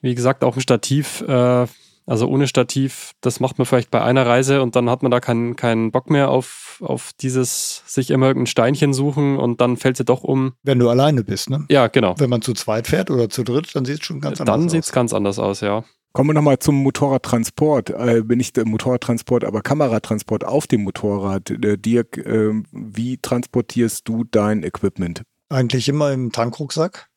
wie 0.00 0.14
gesagt, 0.14 0.44
auch 0.44 0.54
ein 0.54 0.60
Stativ, 0.60 1.20
äh, 1.22 1.66
also 2.06 2.28
ohne 2.28 2.46
Stativ, 2.46 3.10
das 3.22 3.40
macht 3.40 3.58
man 3.58 3.66
vielleicht 3.66 3.90
bei 3.90 4.00
einer 4.00 4.24
Reise 4.24 4.62
und 4.62 4.76
dann 4.76 4.88
hat 4.88 5.02
man 5.02 5.10
da 5.10 5.18
keinen 5.18 5.56
keinen 5.56 5.90
Bock 5.90 6.10
mehr 6.10 6.30
auf, 6.30 6.80
auf 6.80 7.10
dieses 7.20 7.82
sich 7.86 8.12
immer 8.12 8.28
irgendein 8.28 8.46
Steinchen 8.46 8.94
suchen 8.94 9.36
und 9.36 9.60
dann 9.60 9.78
fällt 9.78 9.96
sie 9.96 10.04
doch 10.04 10.22
um. 10.22 10.52
Wenn 10.62 10.78
du 10.78 10.88
alleine 10.88 11.24
bist, 11.24 11.50
ne? 11.50 11.64
Ja, 11.68 11.88
genau. 11.88 12.14
Wenn 12.18 12.30
man 12.30 12.40
zu 12.40 12.52
zweit 12.52 12.86
fährt 12.86 13.10
oder 13.10 13.28
zu 13.30 13.42
dritt, 13.42 13.74
dann 13.74 13.84
sieht 13.84 13.98
es 13.98 14.06
schon 14.06 14.20
ganz 14.20 14.40
anders 14.40 14.54
aus. 14.54 14.60
Dann 14.60 14.68
sieht 14.68 14.84
es 14.84 14.92
ganz 14.92 15.12
anders 15.12 15.40
aus, 15.40 15.60
ja. 15.60 15.82
Kommen 16.14 16.30
wir 16.30 16.34
nochmal 16.34 16.60
zum 16.60 16.76
Motorradtransport. 16.76 17.90
Äh, 17.90 18.22
bin 18.22 18.38
ich 18.38 18.52
der 18.52 18.64
Motorradtransport, 18.66 19.42
aber 19.42 19.62
Kameratransport 19.62 20.44
auf 20.44 20.68
dem 20.68 20.84
Motorrad. 20.84 21.50
Äh, 21.50 21.76
Dirk, 21.76 22.18
äh, 22.18 22.52
wie 22.70 23.18
transportierst 23.18 24.06
du 24.06 24.22
dein 24.22 24.62
Equipment? 24.62 25.24
Eigentlich 25.48 25.88
immer 25.88 26.12
im 26.12 26.30
Tankrucksack. 26.30 27.08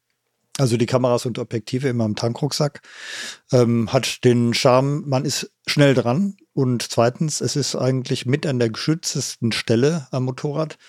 Also 0.57 0.77
die 0.77 0.87
Kameras 0.87 1.27
und 1.27 1.37
Objektive 1.37 1.89
immer 1.89 2.05
im 2.05 2.15
Tankrucksack. 2.15 2.81
Ähm, 3.51 3.93
hat 3.93 4.23
den 4.25 4.55
Charme, 4.55 5.03
man 5.05 5.25
ist 5.25 5.51
schnell 5.67 5.93
dran. 5.93 6.35
Und 6.53 6.81
zweitens, 6.81 7.39
es 7.39 7.55
ist 7.55 7.75
eigentlich 7.75 8.25
mit 8.25 8.47
an 8.47 8.57
der 8.57 8.71
geschütztesten 8.71 9.51
Stelle 9.51 10.07
am 10.09 10.25
Motorrad. 10.25 10.79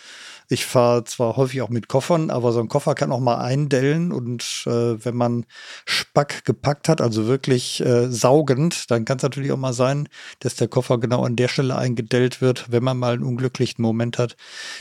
Ich 0.51 0.65
fahre 0.65 1.05
zwar 1.05 1.37
häufig 1.37 1.61
auch 1.61 1.69
mit 1.69 1.89
Koffern, 1.89 2.31
aber 2.31 2.53
so 2.53 2.61
ein 2.61 2.69
Koffer 2.69 2.95
kann 2.95 3.13
auch 3.13 3.21
mal 3.21 3.37
eindellen 3.37 4.13
und 4.13 4.65
äh, 4.67 5.05
wenn 5.05 5.15
man 5.15 5.45
Spack 5.85 6.47
gepackt 6.47 6.89
hat, 6.89 7.03
also 7.03 7.27
wirklich 7.27 7.85
äh, 7.85 8.11
saugend, 8.11 8.91
dann 8.91 9.05
kann 9.05 9.19
es 9.19 9.23
natürlich 9.23 9.53
auch 9.53 9.59
mal 9.59 9.75
sein, 9.75 10.09
dass 10.41 10.55
der 10.55 10.69
Koffer 10.69 10.97
genau 10.97 11.23
an 11.23 11.37
der 11.37 11.49
Stelle 11.49 11.77
eingedellt 11.77 12.41
wird, 12.41 12.73
wenn 12.73 12.83
man 12.83 12.97
mal 12.97 13.13
einen 13.13 13.25
unglücklichen 13.25 13.83
Moment 13.83 14.17
hat, 14.17 14.37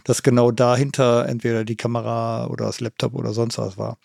dass 0.06 0.24
genau 0.24 0.52
dahinter 0.52 1.28
entweder 1.28 1.66
die 1.66 1.76
Kamera 1.76 2.48
oder 2.48 2.66
das 2.66 2.80
Laptop 2.80 3.14
oder 3.14 3.34
sonst 3.34 3.58
was 3.58 3.78
war. 3.78 3.98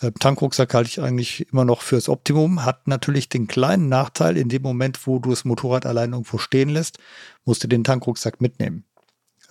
Äh, 0.00 0.12
Tankrucksack 0.12 0.72
halte 0.72 0.88
ich 0.88 1.00
eigentlich 1.00 1.48
immer 1.50 1.64
noch 1.64 1.82
fürs 1.82 2.08
Optimum, 2.08 2.64
hat 2.64 2.86
natürlich 2.86 3.28
den 3.28 3.48
kleinen 3.48 3.88
Nachteil, 3.88 4.36
in 4.36 4.48
dem 4.48 4.62
Moment, 4.62 5.04
wo 5.04 5.18
du 5.18 5.30
das 5.30 5.44
Motorrad 5.44 5.84
allein 5.84 6.12
irgendwo 6.12 6.38
stehen 6.38 6.68
lässt, 6.68 6.98
musst 7.44 7.64
du 7.64 7.66
den 7.66 7.82
Tankrucksack 7.82 8.40
mitnehmen 8.40 8.84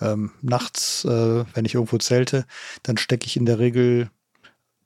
ähm, 0.00 0.32
nachts, 0.42 1.04
äh, 1.04 1.44
wenn 1.54 1.64
ich 1.64 1.74
irgendwo 1.74 1.98
zelte, 1.98 2.46
dann 2.82 2.96
stecke 2.96 3.26
ich 3.26 3.36
in 3.36 3.46
der 3.46 3.58
Regel 3.58 4.10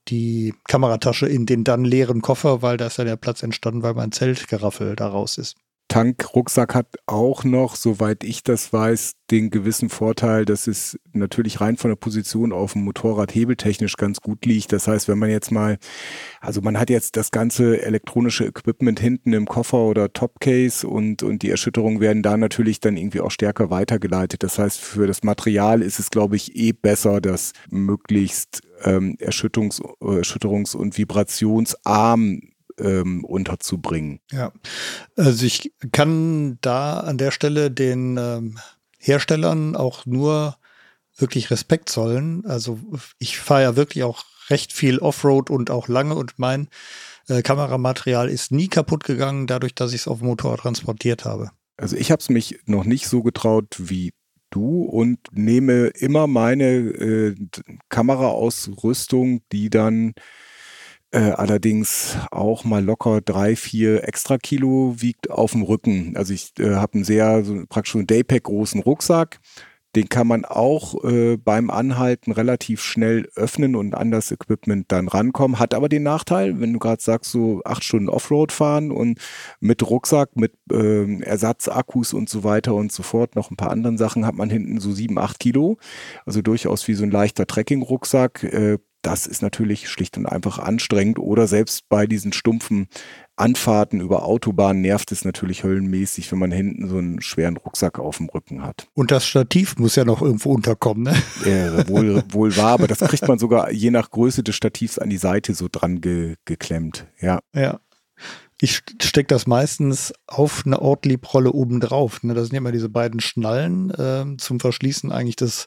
die 0.09 0.55
Kameratasche 0.67 1.27
in 1.29 1.47
den 1.47 1.65
dann 1.65 1.85
leeren 1.85 2.23
Koffer, 2.23 2.63
weil 2.63 2.77
da 2.77 2.87
ist 2.87 2.99
ja 2.99 3.05
der 3.05 3.17
Platz 3.17 3.43
entstanden, 3.43 3.83
weil 3.83 3.95
mein 3.95 4.13
Zeltgeraffel 4.13 4.97
da 4.97 5.09
raus 5.09 5.39
ist. 5.39 5.57
Tankrucksack 5.93 6.75
hat 6.75 6.87
auch 7.05 7.45
noch, 7.45 7.77
soweit 7.77 8.25
ich 8.25 8.43
das 8.43 8.73
weiß, 8.73 9.13
den 9.31 9.51
gewissen 9.51 9.91
Vorteil, 9.91 10.47
dass 10.47 10.67
es 10.67 10.99
natürlich 11.13 11.61
rein 11.61 11.77
von 11.77 11.91
der 11.91 11.97
Position 11.97 12.51
auf 12.51 12.73
dem 12.73 12.85
Motorrad 12.85 13.35
hebeltechnisch 13.35 13.99
ganz 13.99 14.23
gut 14.23 14.47
liegt. 14.47 14.73
Das 14.73 14.89
heißt, 14.89 15.07
wenn 15.09 15.19
man 15.19 15.29
jetzt 15.29 15.53
mal, 15.53 15.77
also 16.41 16.63
man 16.63 16.81
hat 16.81 16.89
jetzt 16.89 17.19
das 17.19 17.31
ganze 17.31 17.83
elektronische 17.83 18.47
Equipment 18.47 19.01
hinten 19.01 19.35
im 19.35 19.45
Koffer 19.45 19.81
oder 19.81 20.11
Topcase 20.11 20.89
und, 20.89 21.23
und 21.23 21.43
die 21.43 21.51
Erschütterungen 21.51 22.01
werden 22.01 22.23
da 22.23 22.39
natürlich 22.39 22.81
dann 22.81 22.97
irgendwie 22.97 23.21
auch 23.21 23.31
stärker 23.31 23.69
weitergeleitet. 23.69 24.43
Das 24.43 24.59
heißt, 24.59 24.81
für 24.81 25.07
das 25.07 25.23
Material 25.23 25.83
ist 25.83 25.99
es, 25.99 26.09
glaube 26.09 26.37
ich, 26.37 26.57
eh 26.57 26.73
besser, 26.73 27.21
das 27.21 27.53
möglichst 27.69 28.63
ähm, 28.83 29.19
Erschütterungs-, 29.21 29.83
Erschütterungs 30.01 30.75
und 30.75 30.97
vibrationsarm 30.97 32.41
ähm, 32.79 33.25
unterzubringen. 33.25 34.21
Ja, 34.31 34.53
also 35.17 35.45
ich 35.45 35.73
kann 35.93 36.59
da 36.61 37.01
an 37.01 37.19
der 37.19 37.31
Stelle 37.31 37.71
den 37.71 38.17
ähm, 38.19 38.59
Herstellern 38.99 39.77
auch 39.77 40.07
nur 40.07 40.57
wirklich 41.17 41.51
Respekt 41.51 41.89
zollen. 41.89 42.45
Also 42.47 42.79
ich 43.19 43.39
fahre 43.39 43.63
ja 43.63 43.77
wirklich 43.77 44.05
auch 44.05 44.25
recht 44.49 44.73
viel 44.73 44.99
Offroad 44.99 45.51
und 45.51 45.71
auch 45.71 45.89
lange 45.89 46.15
und 46.15 46.39
mein 46.39 46.69
äh, 47.29 47.43
Kameramaterial 47.43 48.29
ist 48.29 48.53
nie 48.53 48.69
kaputt 48.69 49.05
gegangen, 49.05 49.47
dadurch, 49.47 49.75
dass 49.75 49.93
ich 49.93 50.03
es 50.03 50.09
auf 50.09 50.19
dem 50.19 50.29
Motorrad 50.29 50.61
transportiert 50.61 51.25
habe. 51.25 51.51
Also 51.77 51.97
ich 51.97 52.11
habe 52.11 52.21
es 52.21 52.29
mich 52.29 52.61
noch 52.67 52.85
nicht 52.85 53.09
so 53.09 53.23
getraut 53.23 53.77
wie 53.79 54.13
du 54.51 54.83
und 54.83 55.19
nehme 55.33 55.87
immer 55.89 56.27
meine 56.27 56.67
äh, 56.67 57.35
Kameraausrüstung, 57.89 59.41
die 59.51 59.71
dann 59.71 60.13
äh, 61.13 61.33
allerdings 61.33 62.17
auch 62.31 62.65
mal 62.65 62.83
locker 62.83 63.21
drei, 63.21 63.55
vier 63.55 64.09
extra 64.09 64.39
Kilo 64.39 64.95
wiegt 64.97 65.31
auf 65.31 65.53
dem 65.53 65.63
Rücken. 65.63 66.17
Also 66.17 66.33
ich 66.33 66.53
äh, 66.59 66.75
habe 66.75 66.95
einen 66.95 67.05
sehr 67.05 67.45
so 67.45 67.65
praktisch 67.69 67.95
einen 67.95 68.07
Daypack 68.07 68.45
großen 68.45 68.81
Rucksack. 68.81 69.39
Den 69.95 70.09
kann 70.09 70.27
man 70.27 70.47
auch 70.47 71.05
äh, 71.05 71.37
beim 71.37 71.69
Anhalten 71.69 72.33
relativ 72.33 72.83
schnell 72.83 73.29
öffnen 73.37 73.77
und 73.77 73.95
an 73.95 74.11
das 74.11 74.31
Equipment 74.31 74.91
dann 74.91 75.07
rankommen. 75.07 75.59
Hat 75.59 75.75
aber 75.75 75.91
den 75.91 76.03
Nachteil, 76.03 76.59
wenn 76.61 76.73
du 76.73 76.79
gerade 76.79 77.03
sagst, 77.03 77.31
so 77.31 77.61
acht 77.67 77.85
Stunden 77.85 78.09
Offroad 78.09 78.51
fahren 78.51 78.91
und 78.91 79.19
mit 79.61 79.83
Rucksack, 79.83 80.35
mit 80.35 80.55
äh, 80.73 81.21
Ersatzakkus 81.21 82.15
und 82.15 82.31
so 82.31 82.43
weiter 82.43 82.75
und 82.75 82.91
so 82.91 83.03
fort, 83.03 83.37
noch 83.37 83.51
ein 83.51 83.57
paar 83.57 83.71
anderen 83.71 83.99
Sachen, 83.99 84.25
hat 84.25 84.35
man 84.35 84.49
hinten 84.49 84.81
so 84.81 84.93
sieben, 84.93 85.19
acht 85.19 85.39
Kilo. 85.39 85.77
Also 86.25 86.41
durchaus 86.41 86.89
wie 86.89 86.95
so 86.95 87.05
ein 87.05 87.11
leichter 87.11 87.47
Trekking-Rucksack. 87.47 88.45
Äh, 88.45 88.79
das 89.03 89.27
ist 89.27 89.43
natürlich 89.43 89.89
schlicht 89.89 90.17
und 90.17 90.27
einfach 90.27 90.59
anstrengend 90.59 91.19
oder 91.19 91.47
selbst 91.47 91.89
bei 91.89 92.07
diesen 92.07 92.33
stumpfen 92.33 92.89
Anfahrten 93.37 94.01
über 94.01 94.25
Autobahnen 94.25 94.83
nervt 94.83 95.11
es 95.11 95.25
natürlich 95.25 95.65
höllenmäßig, 95.65 96.31
wenn 96.31 96.39
man 96.39 96.53
hinten 96.53 96.89
so 96.89 96.99
einen 96.99 97.21
schweren 97.21 97.57
Rucksack 97.57 97.99
auf 97.99 98.19
dem 98.19 98.29
Rücken 98.29 98.63
hat. 98.63 98.87
Und 98.95 99.11
das 99.11 99.27
Stativ 99.27 99.77
muss 99.79 99.97
ja 99.97 100.05
noch 100.05 100.23
irgendwo 100.23 100.53
unterkommen, 100.53 101.05
ne? 101.05 101.15
Ja, 101.45 101.89
wohl, 101.89 102.23
wohl 102.33 102.57
wahr, 102.57 102.73
aber 102.73 102.87
das 102.87 103.01
kriegt 103.01 103.27
man 103.27 103.39
sogar 103.39 103.73
je 103.73 103.91
nach 103.91 104.11
Größe 104.11 104.43
des 104.43 104.55
Stativs 104.55 104.99
an 104.99 105.11
die 105.11 105.17
Seite 105.17 105.55
so 105.55 105.69
dran 105.71 106.01
ge 106.01 106.37
geklemmt, 106.45 107.07
ja. 107.21 107.41
Ja. 107.55 107.81
Ich 108.61 108.83
stecke 109.03 109.27
das 109.27 109.49
meistens 109.49 110.13
auf 110.29 110.63
eine 110.65 110.81
Ortlieb-Rolle 110.81 111.51
oben 111.51 111.81
drauf. 111.81 112.23
Ne? 112.23 112.35
Das 112.35 112.45
sind 112.45 112.53
ja 112.53 112.59
immer 112.59 112.71
diese 112.71 112.89
beiden 112.89 113.19
Schnallen 113.19 113.91
äh, 113.91 114.37
zum 114.39 114.61
Verschließen 114.61 115.11
eigentlich 115.11 115.35
des, 115.35 115.67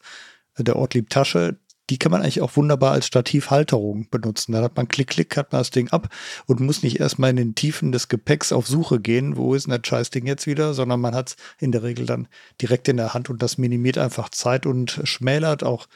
der 0.58 0.78
Ortlieb-Tasche 0.78 1.60
die 1.90 2.00
kann 2.00 2.12
man 2.12 2.22
eigentlich 2.22 2.42
auch 2.42 2.56
wunderbar 2.56 2.92
als 2.92 3.06
Stativhalterung 3.06 4.08
benutzen. 4.10 4.54
Da 4.54 4.62
hat 4.62 4.76
man 4.76 4.88
Klick, 4.88 5.10
Klick, 5.10 5.38
hat 5.38 5.52
man 5.52 5.60
das 5.60 5.72
Ding 5.72 5.90
ab 5.90 6.10
und 6.48 6.60
muss 6.60 6.84
nicht 6.84 7.00
erstmal 7.00 7.30
in 7.30 7.36
den 7.36 7.56
Tiefen 7.56 7.92
des 7.92 8.08
Gepäcks 8.08 8.52
auf 8.52 8.68
Suche 8.68 9.00
gehen, 9.00 9.38
wo 9.38 9.54
ist 9.54 9.68
denn 9.68 9.80
das 9.80 9.88
Scheißding 9.88 10.26
jetzt 10.26 10.48
wieder, 10.48 10.74
sondern 10.74 11.00
man 11.00 11.16
hat 11.16 11.30
es 11.30 11.36
in 11.60 11.72
der 11.72 11.84
Regel 11.84 12.06
dann 12.06 12.28
direkt 12.62 12.88
in 12.88 12.98
der 12.98 13.14
Hand 13.14 13.30
und 13.30 13.42
das 13.42 13.58
minimiert 13.58 13.98
einfach 13.98 14.30
Zeit 14.30 14.66
und 14.66 15.02
schmälert 15.04 15.64
auch 15.64 15.88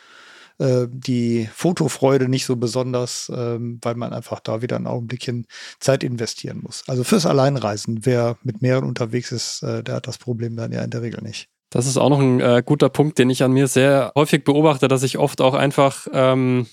äh, 0.59 0.87
die 0.89 1.49
Fotofreude 1.53 2.29
nicht 2.29 2.45
so 2.45 2.55
besonders, 2.55 3.31
ähm, 3.33 3.79
weil 3.81 3.95
man 3.95 4.13
einfach 4.13 4.39
da 4.41 4.61
wieder 4.61 4.75
ein 4.75 4.87
Augenblickchen 4.87 5.47
Zeit 5.79 6.03
investieren 6.03 6.59
muss. 6.61 6.83
Also 6.87 7.03
fürs 7.03 7.25
Alleinreisen, 7.25 8.05
wer 8.05 8.37
mit 8.43 8.61
mehreren 8.61 8.85
unterwegs 8.85 9.31
ist, 9.31 9.63
äh, 9.63 9.83
der 9.83 9.95
hat 9.95 10.07
das 10.07 10.17
Problem 10.17 10.55
dann 10.55 10.71
ja 10.71 10.83
in 10.83 10.89
der 10.91 11.01
Regel 11.01 11.21
nicht. 11.23 11.49
Das 11.69 11.85
ist 11.85 11.97
auch 11.97 12.09
noch 12.09 12.19
ein 12.19 12.39
äh, 12.39 12.63
guter 12.65 12.89
Punkt, 12.89 13.19
den 13.19 13.29
ich 13.29 13.43
an 13.43 13.51
mir 13.51 13.67
sehr 13.67 14.11
häufig 14.15 14.43
beobachte, 14.43 14.87
dass 14.87 15.03
ich 15.03 15.17
oft 15.17 15.39
auch 15.41 15.53
einfach 15.53 16.07
ähm, 16.11 16.67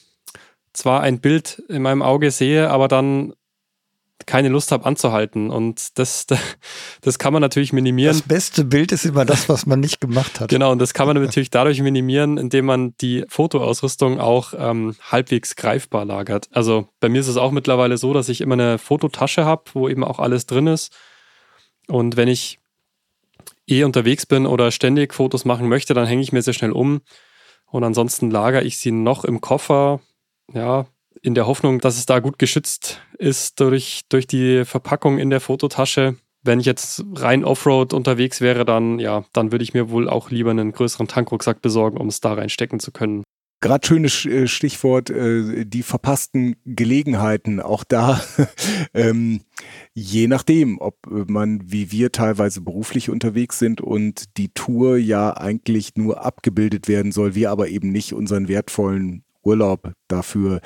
zwar 0.72 1.03
ein 1.03 1.20
Bild 1.20 1.62
in 1.68 1.82
meinem 1.82 2.03
Auge 2.03 2.30
sehe, 2.30 2.70
aber 2.70 2.88
dann 2.88 3.34
keine 4.24 4.49
Lust 4.49 4.72
habe 4.72 4.86
anzuhalten. 4.86 5.51
Und 5.51 5.99
das, 5.99 6.26
das 7.01 7.18
kann 7.18 7.32
man 7.32 7.42
natürlich 7.42 7.72
minimieren. 7.72 8.16
Das 8.16 8.22
beste 8.22 8.64
Bild 8.64 8.92
ist 8.92 9.05
immer 9.05 9.24
das, 9.24 9.49
was 9.49 9.66
man 9.66 9.80
nicht 9.80 10.01
gemacht 10.01 10.40
hat. 10.40 10.49
Genau, 10.49 10.72
und 10.72 10.78
das 10.78 10.94
kann 10.94 11.07
man 11.07 11.22
natürlich 11.22 11.51
dadurch 11.51 11.80
minimieren, 11.80 12.38
indem 12.38 12.66
man 12.66 12.94
die 13.01 13.24
Fotoausrüstung 13.28 14.18
auch 14.18 14.55
ähm, 14.57 14.97
halbwegs 15.11 15.57
greifbar 15.57 16.05
lagert. 16.05 16.49
Also 16.53 16.88
bei 17.01 17.09
mir 17.09 17.20
ist 17.20 17.28
es 17.28 17.36
auch 17.36 17.53
mittlerweile 17.53 17.99
so, 17.99 18.12
dass 18.12 18.28
ich 18.28 18.40
immer 18.40 18.55
eine 18.55 18.78
Fototasche 18.78 19.44
habe, 19.44 19.64
wo 19.74 19.88
eben 19.88 20.05
auch 20.05 20.18
alles 20.18 20.47
drin 20.47 20.66
ist. 20.66 20.94
Und 21.88 22.16
wenn 22.16 22.28
ich 22.28 22.59
eh 23.66 23.84
unterwegs 23.84 24.26
bin 24.26 24.46
oder 24.46 24.70
ständig 24.70 25.14
Fotos 25.14 25.44
machen 25.44 25.68
möchte, 25.68 25.94
dann 25.94 26.06
hänge 26.06 26.22
ich 26.22 26.32
mir 26.32 26.42
sehr 26.42 26.54
schnell 26.54 26.72
um. 26.72 27.00
Und 27.66 27.84
ansonsten 27.84 28.30
lagere 28.30 28.64
ich 28.64 28.78
sie 28.78 28.92
noch 28.92 29.24
im 29.24 29.40
Koffer, 29.40 30.00
ja, 30.52 30.86
in 31.22 31.34
der 31.34 31.46
Hoffnung, 31.46 31.80
dass 31.80 31.98
es 31.98 32.06
da 32.06 32.20
gut 32.20 32.38
geschützt 32.38 33.00
ist 33.18 33.58
durch, 33.60 34.02
durch 34.08 34.26
die 34.26 34.64
Verpackung 34.64 35.18
in 35.18 35.30
der 35.30 35.40
Fototasche. 35.40 36.16
Wenn 36.42 36.60
ich 36.60 36.66
jetzt 36.66 37.04
rein 37.16 37.44
Offroad 37.44 37.92
unterwegs 37.92 38.40
wäre, 38.40 38.64
dann 38.64 39.00
ja, 39.00 39.24
dann 39.32 39.50
würde 39.50 39.64
ich 39.64 39.74
mir 39.74 39.90
wohl 39.90 40.08
auch 40.08 40.30
lieber 40.30 40.52
einen 40.52 40.70
größeren 40.70 41.08
Tankrucksack 41.08 41.60
besorgen, 41.60 41.98
um 41.98 42.06
es 42.06 42.20
da 42.20 42.34
reinstecken 42.34 42.78
zu 42.78 42.92
können. 42.92 43.24
Gerade 43.61 43.86
schönes 43.86 44.24
äh, 44.26 44.46
Stichwort, 44.46 45.11
äh, 45.11 45.64
die 45.64 45.82
verpassten 45.82 46.57
Gelegenheiten. 46.64 47.61
Auch 47.61 47.84
da, 47.84 48.20
ähm, 48.94 49.40
je 49.94 50.28
nachdem, 50.28 50.78
ob 50.78 50.98
man 51.07 51.61
wie 51.64 51.90
wir 51.90 52.12
teilweise 52.12 52.61
beruflich 52.61 53.11
unterwegs 53.11 53.59
sind 53.59 53.80
und 53.80 54.36
die 54.36 54.50
Tour 54.50 54.98
ja 54.98 55.36
eigentlich 55.36 55.96
nur 55.96 56.24
abgebildet 56.24 56.86
werden 56.88 57.12
soll, 57.12 57.34
wir 57.34 57.50
aber 57.50 57.68
eben 57.68 57.92
nicht 57.92 58.12
unseren 58.12 58.48
wertvollen 58.48 59.26
Urlaub 59.47 59.92
dafür 60.09 60.61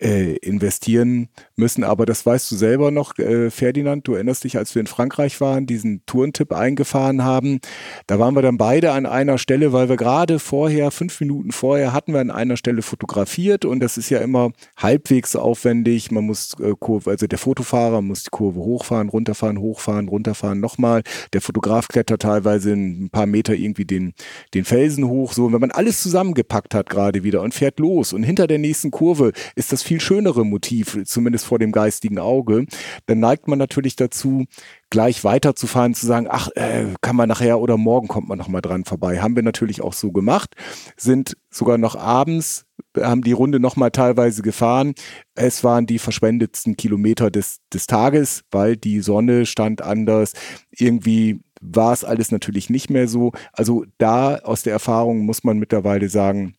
äh, 0.00 0.36
investieren 0.36 1.28
müssen. 1.56 1.84
Aber 1.84 2.06
das 2.06 2.24
weißt 2.24 2.50
du 2.50 2.56
selber 2.56 2.90
noch, 2.90 3.18
äh, 3.18 3.50
Ferdinand. 3.50 4.08
Du 4.08 4.14
erinnerst 4.14 4.44
dich, 4.44 4.56
als 4.56 4.74
wir 4.74 4.80
in 4.80 4.86
Frankreich 4.86 5.40
waren, 5.40 5.66
diesen 5.66 6.04
Tourentipp 6.06 6.52
eingefahren 6.52 7.22
haben. 7.22 7.60
Da 8.06 8.18
waren 8.18 8.34
wir 8.34 8.42
dann 8.42 8.58
beide 8.58 8.92
an 8.92 9.06
einer 9.06 9.38
Stelle, 9.38 9.72
weil 9.72 9.88
wir 9.88 9.96
gerade 9.96 10.38
vorher, 10.38 10.90
fünf 10.90 11.20
Minuten 11.20 11.52
vorher, 11.52 11.92
hatten 11.92 12.12
wir 12.12 12.20
an 12.20 12.30
einer 12.30 12.56
Stelle 12.56 12.82
fotografiert 12.82 13.64
und 13.64 13.80
das 13.80 13.96
ist 13.96 14.10
ja 14.10 14.18
immer 14.18 14.52
halbwegs 14.76 15.36
aufwendig. 15.36 16.10
Man 16.10 16.24
muss 16.24 16.54
äh, 16.60 16.72
Kurve, 16.78 17.10
also 17.10 17.26
der 17.26 17.38
Fotofahrer 17.38 18.02
muss 18.02 18.24
die 18.24 18.30
Kurve 18.30 18.60
hochfahren, 18.60 19.08
runterfahren, 19.08 19.58
hochfahren, 19.58 20.08
runterfahren, 20.08 20.60
nochmal. 20.60 21.02
Der 21.32 21.40
Fotograf 21.40 21.88
klettert 21.88 22.22
teilweise 22.22 22.72
ein 22.72 23.10
paar 23.10 23.26
Meter 23.26 23.54
irgendwie 23.54 23.84
den, 23.84 24.14
den 24.54 24.64
Felsen 24.64 25.06
hoch. 25.08 25.32
So, 25.32 25.46
und 25.46 25.52
wenn 25.52 25.60
man 25.60 25.70
alles 25.70 26.02
zusammengepackt 26.02 26.74
hat 26.74 26.88
gerade 26.88 27.22
wieder 27.24 27.42
und 27.42 27.54
fährt 27.54 27.78
los 27.78 28.12
und 28.12 28.21
hinter 28.24 28.46
der 28.46 28.58
nächsten 28.58 28.72
nächsten 28.72 28.90
Kurve 28.90 29.32
ist 29.54 29.70
das 29.70 29.82
viel 29.82 30.00
schönere 30.00 30.44
Motiv, 30.46 30.98
zumindest 31.04 31.44
vor 31.44 31.58
dem 31.58 31.72
geistigen 31.72 32.18
Auge, 32.18 32.64
dann 33.06 33.20
neigt 33.20 33.46
man 33.46 33.58
natürlich 33.58 33.96
dazu, 33.96 34.46
gleich 34.90 35.24
weiterzufahren, 35.24 35.94
zu 35.94 36.06
sagen, 36.06 36.26
ach, 36.28 36.48
äh, 36.54 36.86
kann 37.02 37.16
man 37.16 37.28
nachher 37.28 37.60
oder 37.60 37.76
morgen 37.76 38.08
kommt 38.08 38.28
man 38.28 38.38
nochmal 38.38 38.62
dran 38.62 38.84
vorbei. 38.84 39.20
Haben 39.20 39.36
wir 39.36 39.42
natürlich 39.42 39.82
auch 39.82 39.92
so 39.92 40.10
gemacht, 40.10 40.54
sind 40.96 41.36
sogar 41.50 41.78
noch 41.78 41.96
abends, 41.96 42.64
haben 42.98 43.22
die 43.22 43.32
Runde 43.32 43.60
nochmal 43.60 43.90
teilweise 43.90 44.42
gefahren. 44.42 44.94
Es 45.34 45.62
waren 45.64 45.86
die 45.86 45.98
verschwendetsten 45.98 46.76
Kilometer 46.76 47.30
des, 47.30 47.58
des 47.72 47.86
Tages, 47.86 48.42
weil 48.50 48.76
die 48.76 49.00
Sonne 49.00 49.46
stand 49.46 49.82
anders. 49.82 50.32
Irgendwie 50.70 51.40
war 51.60 51.92
es 51.92 52.04
alles 52.04 52.32
natürlich 52.32 52.70
nicht 52.70 52.90
mehr 52.90 53.06
so. 53.06 53.32
Also 53.52 53.84
da 53.98 54.36
aus 54.36 54.62
der 54.62 54.72
Erfahrung 54.72 55.20
muss 55.20 55.44
man 55.44 55.58
mittlerweile 55.58 56.08
sagen, 56.08 56.54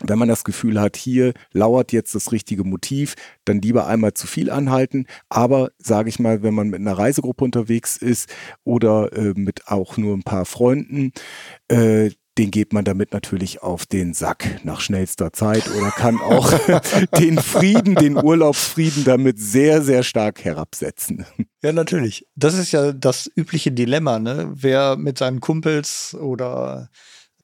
wenn 0.00 0.18
man 0.18 0.28
das 0.28 0.44
Gefühl 0.44 0.80
hat, 0.80 0.96
hier 0.96 1.34
lauert 1.52 1.92
jetzt 1.92 2.14
das 2.14 2.32
richtige 2.32 2.64
Motiv, 2.64 3.14
dann 3.44 3.60
lieber 3.60 3.86
einmal 3.86 4.14
zu 4.14 4.26
viel 4.26 4.50
anhalten. 4.50 5.06
Aber 5.28 5.70
sage 5.78 6.08
ich 6.08 6.18
mal, 6.18 6.42
wenn 6.42 6.54
man 6.54 6.70
mit 6.70 6.80
einer 6.80 6.98
Reisegruppe 6.98 7.44
unterwegs 7.44 7.96
ist 7.96 8.28
oder 8.64 9.12
äh, 9.12 9.34
mit 9.36 9.68
auch 9.68 9.96
nur 9.96 10.16
ein 10.16 10.22
paar 10.22 10.44
Freunden, 10.46 11.12
äh, 11.68 12.10
den 12.36 12.50
geht 12.50 12.72
man 12.72 12.84
damit 12.84 13.12
natürlich 13.12 13.62
auf 13.62 13.86
den 13.86 14.12
Sack 14.12 14.60
nach 14.64 14.80
schnellster 14.80 15.32
Zeit 15.32 15.68
oder 15.68 15.90
kann 15.90 16.20
auch 16.20 16.52
den 17.18 17.38
Frieden, 17.38 17.94
den 17.94 18.16
Urlaubsfrieden 18.16 19.04
damit 19.04 19.38
sehr, 19.38 19.82
sehr 19.82 20.02
stark 20.02 20.44
herabsetzen. 20.44 21.24
Ja, 21.62 21.72
natürlich. 21.72 22.26
Das 22.34 22.54
ist 22.54 22.72
ja 22.72 22.92
das 22.92 23.30
übliche 23.36 23.70
Dilemma, 23.70 24.18
ne? 24.18 24.50
Wer 24.52 24.96
mit 24.96 25.18
seinen 25.18 25.40
Kumpels 25.40 26.14
oder 26.14 26.90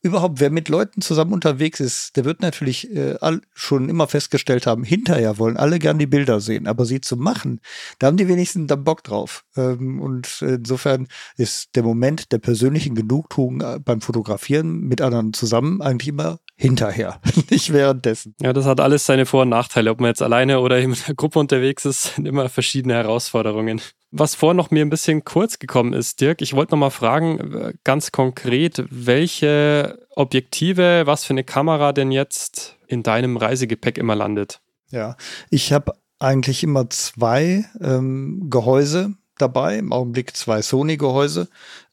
überhaupt, 0.02 0.40
wer 0.40 0.50
mit 0.50 0.68
Leuten 0.68 1.00
zusammen 1.00 1.32
unterwegs 1.32 1.80
ist, 1.80 2.16
der 2.16 2.24
wird 2.24 2.40
natürlich 2.40 2.90
äh, 2.94 3.16
all, 3.20 3.40
schon 3.52 3.88
immer 3.88 4.06
festgestellt 4.06 4.66
haben, 4.66 4.82
hinterher 4.82 5.38
wollen 5.38 5.56
alle 5.56 5.78
gern 5.78 5.98
die 5.98 6.06
Bilder 6.06 6.40
sehen, 6.40 6.66
aber 6.66 6.86
sie 6.86 7.00
zu 7.00 7.16
machen, 7.16 7.60
da 7.98 8.06
haben 8.06 8.16
die 8.16 8.28
wenigsten 8.28 8.66
dann 8.66 8.84
Bock 8.84 9.04
drauf. 9.04 9.44
Ähm, 9.56 10.00
und 10.00 10.42
insofern 10.42 11.08
ist 11.36 11.76
der 11.76 11.82
Moment 11.82 12.32
der 12.32 12.38
persönlichen 12.38 12.94
Genugtuung 12.94 13.60
äh, 13.60 13.78
beim 13.78 14.00
Fotografieren 14.00 14.80
mit 14.80 15.00
anderen 15.00 15.32
zusammen 15.32 15.82
eigentlich 15.82 16.08
immer 16.08 16.40
hinterher, 16.56 17.20
nicht 17.50 17.72
währenddessen. 17.72 18.34
Ja, 18.40 18.52
das 18.52 18.66
hat 18.66 18.80
alles 18.80 19.04
seine 19.06 19.26
Vor- 19.26 19.42
und 19.42 19.50
Nachteile. 19.50 19.90
Ob 19.90 20.00
man 20.00 20.08
jetzt 20.08 20.22
alleine 20.22 20.60
oder 20.60 20.78
in 20.78 20.92
einer 20.92 21.14
Gruppe 21.14 21.38
unterwegs 21.38 21.84
ist, 21.84 22.14
sind 22.14 22.26
immer 22.26 22.48
verschiedene 22.48 22.94
Herausforderungen. 22.94 23.80
Was 24.12 24.34
vorhin 24.34 24.56
noch 24.56 24.70
mir 24.72 24.84
ein 24.84 24.90
bisschen 24.90 25.24
kurz 25.24 25.58
gekommen 25.60 25.92
ist, 25.92 26.20
Dirk, 26.20 26.42
ich 26.42 26.54
wollte 26.54 26.72
noch 26.72 26.78
mal 26.80 26.90
fragen, 26.90 27.54
äh, 27.54 27.74
ganz 27.84 28.10
konkret, 28.10 28.84
welche 28.90 30.04
Objektive, 30.16 31.02
was 31.06 31.24
für 31.24 31.32
eine 31.32 31.44
Kamera 31.44 31.92
denn 31.92 32.10
jetzt 32.10 32.76
in 32.88 33.04
deinem 33.04 33.36
Reisegepäck 33.36 33.98
immer 33.98 34.16
landet? 34.16 34.60
Ja, 34.90 35.16
ich 35.50 35.72
habe 35.72 35.92
eigentlich 36.18 36.64
immer 36.64 36.90
zwei 36.90 37.64
ähm, 37.80 38.48
Gehäuse 38.50 39.14
dabei, 39.38 39.78
im 39.78 39.92
Augenblick 39.92 40.36
zwei 40.36 40.60
Sony-Gehäuse. 40.60 41.48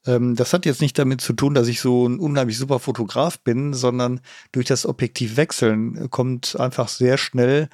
Ähm, 0.06 0.34
das 0.34 0.52
hat 0.52 0.66
jetzt 0.66 0.80
nicht 0.80 0.98
damit 0.98 1.20
zu 1.20 1.32
tun, 1.32 1.54
dass 1.54 1.68
ich 1.68 1.80
so 1.80 2.06
ein 2.06 2.18
unheimlich 2.18 2.58
super 2.58 2.80
Fotograf 2.80 3.38
bin, 3.40 3.74
sondern 3.74 4.20
durch 4.52 4.66
das 4.66 4.86
Objektiv 4.86 5.36
wechseln 5.36 6.10
kommt 6.10 6.58
einfach 6.58 6.88
sehr 6.88 7.16
schnell 7.16 7.68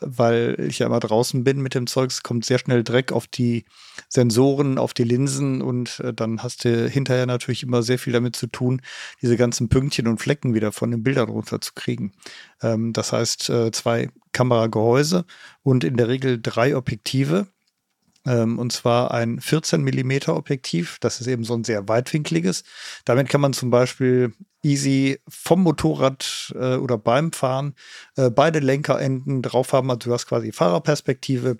weil 0.00 0.56
ich 0.68 0.78
ja 0.78 0.86
immer 0.86 1.00
draußen 1.00 1.44
bin 1.44 1.60
mit 1.60 1.74
dem 1.74 1.86
Zeugs, 1.86 2.22
kommt 2.22 2.44
sehr 2.44 2.58
schnell 2.58 2.84
Dreck 2.84 3.12
auf 3.12 3.26
die 3.26 3.64
Sensoren, 4.08 4.78
auf 4.78 4.94
die 4.94 5.04
Linsen 5.04 5.62
und 5.62 6.00
äh, 6.00 6.12
dann 6.12 6.42
hast 6.42 6.64
du 6.64 6.88
hinterher 6.88 7.26
natürlich 7.26 7.62
immer 7.62 7.82
sehr 7.82 7.98
viel 7.98 8.12
damit 8.12 8.36
zu 8.36 8.46
tun, 8.46 8.80
diese 9.20 9.36
ganzen 9.36 9.68
Pünktchen 9.68 10.06
und 10.08 10.18
Flecken 10.20 10.54
wieder 10.54 10.72
von 10.72 10.90
den 10.90 11.02
Bildern 11.02 11.28
runterzukriegen. 11.28 12.12
Ähm, 12.62 12.92
das 12.92 13.12
heißt, 13.12 13.50
äh, 13.50 13.70
zwei 13.72 14.10
Kameragehäuse 14.32 15.24
und 15.62 15.84
in 15.84 15.96
der 15.96 16.08
Regel 16.08 16.40
drei 16.40 16.76
Objektive. 16.76 17.46
Ähm, 18.26 18.58
und 18.58 18.72
zwar 18.72 19.10
ein 19.12 19.40
14 19.40 19.82
mm 19.82 20.28
Objektiv. 20.28 20.98
Das 21.00 21.20
ist 21.20 21.26
eben 21.26 21.44
so 21.44 21.54
ein 21.54 21.64
sehr 21.64 21.88
weitwinkliges. 21.88 22.64
Damit 23.04 23.28
kann 23.28 23.40
man 23.40 23.52
zum 23.52 23.70
Beispiel 23.70 24.32
easy 24.62 25.18
vom 25.28 25.62
Motorrad 25.62 26.52
äh, 26.54 26.76
oder 26.76 26.98
beim 26.98 27.32
Fahren 27.32 27.74
äh, 28.16 28.30
beide 28.30 28.60
Lenkerenden 28.60 29.42
drauf 29.42 29.72
haben. 29.72 29.90
Also 29.90 30.10
du 30.10 30.12
hast 30.12 30.26
quasi 30.26 30.52
Fahrerperspektive, 30.52 31.56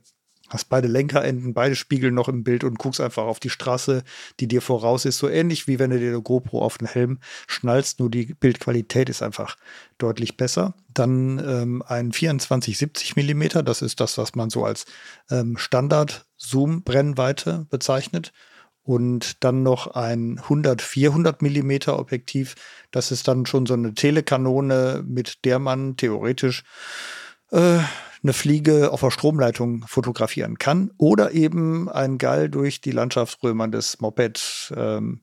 hast 0.53 0.69
beide 0.69 0.89
Lenkerenden, 0.89 1.55
beide 1.55 1.77
Spiegel 1.77 2.11
noch 2.11 2.29
im 2.29 2.45
Bild 2.45 2.65
und 2.65 2.79
guckst 2.79 3.01
einfach 3.01 3.25
auf 3.25 3.41
die 3.41 3.51
Straße, 3.51 4.03
die 4.41 4.49
dir 4.49 4.63
voraus 4.63 5.05
ist. 5.05 5.19
So 5.19 5.29
ähnlich 5.29 5.67
wie 5.67 5.79
wenn 5.79 5.91
du 5.91 5.99
dir 5.99 6.11
eine 6.11 6.23
GoPro 6.23 6.63
auf 6.63 6.79
den 6.79 6.89
Helm 6.89 7.19
schnallst, 7.47 8.01
nur 8.01 8.11
die 8.11 8.35
Bildqualität 8.35 9.09
ist 9.09 9.23
einfach 9.23 9.57
deutlich 9.99 10.37
besser. 10.37 10.75
Dann 10.93 11.39
ähm, 11.39 11.83
ein 11.87 12.13
24-70 12.13 13.13
Millimeter, 13.17 13.63
das 13.63 13.83
ist 13.83 14.01
das, 14.01 14.19
was 14.19 14.35
man 14.35 14.51
so 14.51 14.65
als 14.65 14.85
ähm, 15.31 15.57
Standard-Zoom-Brennweite 15.57 17.67
bezeichnet 17.71 18.33
und 18.85 19.45
dann 19.45 19.63
noch 19.63 19.95
ein 19.95 20.41
100-400 20.41 21.37
Millimeter 21.41 21.99
Objektiv. 21.99 22.57
Das 22.91 23.13
ist 23.13 23.29
dann 23.29 23.47
schon 23.47 23.67
so 23.67 23.75
eine 23.75 23.95
Telekanone, 23.95 25.05
mit 25.07 25.45
der 25.45 25.59
man 25.59 25.97
theoretisch 25.97 26.65
äh, 27.53 27.79
eine 28.23 28.33
Fliege 28.33 28.93
auf 28.93 29.01
der 29.01 29.11
Stromleitung 29.11 29.85
fotografieren 29.87 30.59
kann 30.59 30.93
oder 30.97 31.33
eben 31.33 31.89
ein 31.89 32.19
Gall 32.19 32.49
durch 32.49 32.81
die 32.81 32.93
Landschaft 32.93 33.43
römerndes 33.43 34.01
Moped 34.01 34.73
ähm, 34.77 35.21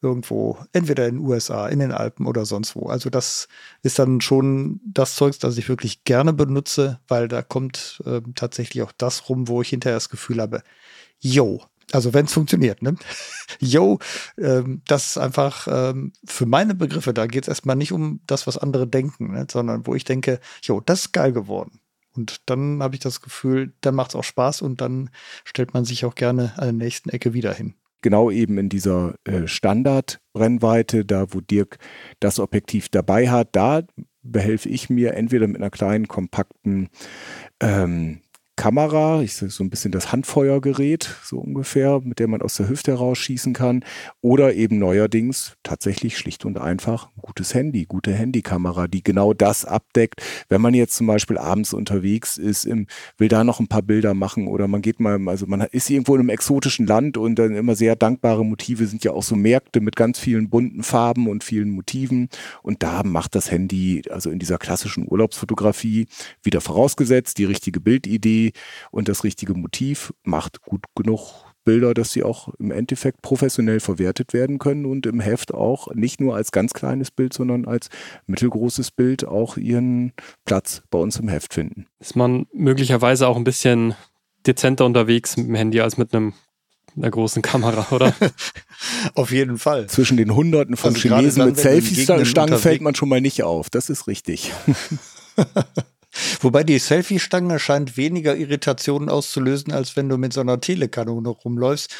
irgendwo, 0.00 0.58
entweder 0.72 1.08
in 1.08 1.16
den 1.16 1.26
USA, 1.26 1.68
in 1.68 1.80
den 1.80 1.92
Alpen 1.92 2.26
oder 2.26 2.46
sonst 2.46 2.76
wo. 2.76 2.86
Also 2.86 3.10
das 3.10 3.48
ist 3.82 3.98
dann 3.98 4.20
schon 4.20 4.80
das 4.84 5.16
Zeugs, 5.16 5.38
das 5.38 5.58
ich 5.58 5.68
wirklich 5.68 6.04
gerne 6.04 6.32
benutze, 6.32 7.00
weil 7.08 7.28
da 7.28 7.42
kommt 7.42 8.02
äh, 8.06 8.20
tatsächlich 8.34 8.82
auch 8.82 8.92
das 8.96 9.28
rum, 9.28 9.48
wo 9.48 9.60
ich 9.60 9.70
hinterher 9.70 9.96
das 9.96 10.08
Gefühl 10.08 10.40
habe, 10.40 10.62
yo, 11.20 11.62
Also 11.92 12.14
wenn 12.14 12.26
es 12.26 12.32
funktioniert, 12.32 12.82
ne? 12.82 12.96
Yo, 13.60 13.98
ähm, 14.38 14.82
das 14.86 15.10
ist 15.10 15.18
einfach 15.18 15.66
ähm, 15.70 16.12
für 16.24 16.46
meine 16.46 16.74
Begriffe, 16.74 17.14
da 17.14 17.26
geht 17.26 17.44
es 17.44 17.48
erstmal 17.48 17.76
nicht 17.76 17.92
um 17.92 18.20
das, 18.26 18.46
was 18.46 18.58
andere 18.58 18.86
denken, 18.86 19.32
ne? 19.32 19.46
sondern 19.50 19.86
wo 19.86 19.94
ich 19.94 20.04
denke, 20.04 20.40
yo, 20.62 20.80
das 20.80 21.06
ist 21.06 21.12
geil 21.12 21.32
geworden. 21.32 21.80
Und 22.18 22.40
dann 22.46 22.82
habe 22.82 22.96
ich 22.96 23.00
das 23.00 23.20
Gefühl, 23.20 23.72
dann 23.80 23.94
macht 23.94 24.10
es 24.10 24.16
auch 24.16 24.24
Spaß 24.24 24.62
und 24.62 24.80
dann 24.80 25.10
stellt 25.44 25.72
man 25.72 25.84
sich 25.84 26.04
auch 26.04 26.16
gerne 26.16 26.52
an 26.56 26.64
der 26.64 26.72
nächsten 26.72 27.10
Ecke 27.10 27.32
wieder 27.32 27.54
hin. 27.54 27.74
Genau 28.02 28.28
eben 28.28 28.58
in 28.58 28.68
dieser 28.68 29.14
äh, 29.22 29.46
Standardbrennweite, 29.46 31.04
da 31.04 31.32
wo 31.32 31.40
Dirk 31.40 31.78
das 32.18 32.40
Objektiv 32.40 32.88
dabei 32.88 33.30
hat, 33.30 33.50
da 33.52 33.82
behelfe 34.22 34.68
ich 34.68 34.90
mir 34.90 35.14
entweder 35.14 35.46
mit 35.46 35.58
einer 35.58 35.70
kleinen, 35.70 36.08
kompakten 36.08 36.88
ähm, 37.60 38.20
Kamera, 38.58 39.22
ich 39.22 39.36
so 39.36 39.62
ein 39.62 39.70
bisschen 39.70 39.92
das 39.92 40.10
Handfeuergerät, 40.10 41.14
so 41.22 41.38
ungefähr, 41.38 42.00
mit 42.02 42.18
der 42.18 42.26
man 42.26 42.42
aus 42.42 42.56
der 42.56 42.68
Hüfte 42.68 42.90
herausschießen 42.90 43.52
kann. 43.52 43.84
Oder 44.20 44.54
eben 44.54 44.80
neuerdings 44.80 45.54
tatsächlich 45.62 46.18
schlicht 46.18 46.44
und 46.44 46.58
einfach 46.58 47.06
ein 47.06 47.22
gutes 47.22 47.54
Handy, 47.54 47.84
gute 47.84 48.12
Handykamera, 48.12 48.88
die 48.88 49.04
genau 49.04 49.32
das 49.32 49.64
abdeckt. 49.64 50.22
Wenn 50.48 50.60
man 50.60 50.74
jetzt 50.74 50.96
zum 50.96 51.06
Beispiel 51.06 51.38
abends 51.38 51.72
unterwegs 51.72 52.36
ist, 52.36 52.64
im, 52.64 52.88
will 53.16 53.28
da 53.28 53.44
noch 53.44 53.60
ein 53.60 53.68
paar 53.68 53.82
Bilder 53.82 54.12
machen 54.12 54.48
oder 54.48 54.66
man 54.66 54.82
geht 54.82 54.98
mal, 54.98 55.20
also 55.28 55.46
man 55.46 55.60
ist 55.60 55.88
irgendwo 55.88 56.16
in 56.16 56.22
einem 56.22 56.30
exotischen 56.30 56.84
Land 56.84 57.16
und 57.16 57.38
dann 57.38 57.54
immer 57.54 57.76
sehr 57.76 57.94
dankbare 57.94 58.44
Motive 58.44 58.88
sind 58.88 59.04
ja 59.04 59.12
auch 59.12 59.22
so 59.22 59.36
Märkte 59.36 59.80
mit 59.80 59.94
ganz 59.94 60.18
vielen 60.18 60.50
bunten 60.50 60.82
Farben 60.82 61.28
und 61.28 61.44
vielen 61.44 61.70
Motiven. 61.70 62.28
Und 62.62 62.82
da 62.82 63.04
macht 63.04 63.36
das 63.36 63.52
Handy, 63.52 64.02
also 64.10 64.30
in 64.30 64.40
dieser 64.40 64.58
klassischen 64.58 65.06
Urlaubsfotografie, 65.08 66.08
wieder 66.42 66.60
vorausgesetzt, 66.60 67.38
die 67.38 67.44
richtige 67.44 67.78
Bildidee, 67.78 68.47
und 68.90 69.08
das 69.08 69.24
richtige 69.24 69.54
Motiv 69.54 70.12
macht 70.22 70.62
gut 70.62 70.84
genug 70.94 71.44
Bilder, 71.68 71.92
dass 71.92 72.12
sie 72.12 72.22
auch 72.22 72.48
im 72.58 72.70
Endeffekt 72.70 73.20
professionell 73.20 73.78
verwertet 73.78 74.32
werden 74.32 74.58
können 74.58 74.86
und 74.86 75.04
im 75.04 75.20
Heft 75.20 75.52
auch 75.52 75.88
nicht 75.94 76.18
nur 76.18 76.34
als 76.34 76.50
ganz 76.50 76.72
kleines 76.72 77.10
Bild, 77.10 77.34
sondern 77.34 77.66
als 77.66 77.90
mittelgroßes 78.26 78.90
Bild 78.90 79.26
auch 79.26 79.58
ihren 79.58 80.14
Platz 80.46 80.82
bei 80.90 80.98
uns 80.98 81.18
im 81.18 81.28
Heft 81.28 81.52
finden. 81.52 81.86
Ist 81.98 82.16
man 82.16 82.46
möglicherweise 82.54 83.28
auch 83.28 83.36
ein 83.36 83.44
bisschen 83.44 83.94
dezenter 84.46 84.86
unterwegs 84.86 85.36
mit 85.36 85.48
dem 85.48 85.56
Handy 85.56 85.82
als 85.82 85.98
mit 85.98 86.14
einem 86.14 86.32
einer 86.96 87.10
großen 87.10 87.42
Kamera, 87.42 87.86
oder? 87.94 88.14
auf 89.14 89.30
jeden 89.30 89.58
Fall. 89.58 89.88
Zwischen 89.88 90.16
den 90.16 90.34
Hunderten 90.34 90.74
von 90.76 90.94
also 90.94 91.00
Chinesen 91.00 91.40
dann, 91.40 91.48
mit 91.48 91.58
Selfie-Stangen 91.58 92.58
fällt 92.58 92.80
man 92.80 92.94
schon 92.94 93.10
mal 93.10 93.20
nicht 93.20 93.42
auf. 93.42 93.68
Das 93.68 93.90
ist 93.90 94.06
richtig. 94.06 94.52
Wobei 96.40 96.64
die 96.64 96.78
Selfie-Stange 96.78 97.58
scheint 97.58 97.96
weniger 97.96 98.34
Irritationen 98.36 99.08
auszulösen, 99.08 99.72
als 99.72 99.96
wenn 99.96 100.08
du 100.08 100.16
mit 100.16 100.32
so 100.32 100.40
einer 100.40 100.60
Telekanone 100.60 101.28
rumläufst, 101.28 101.94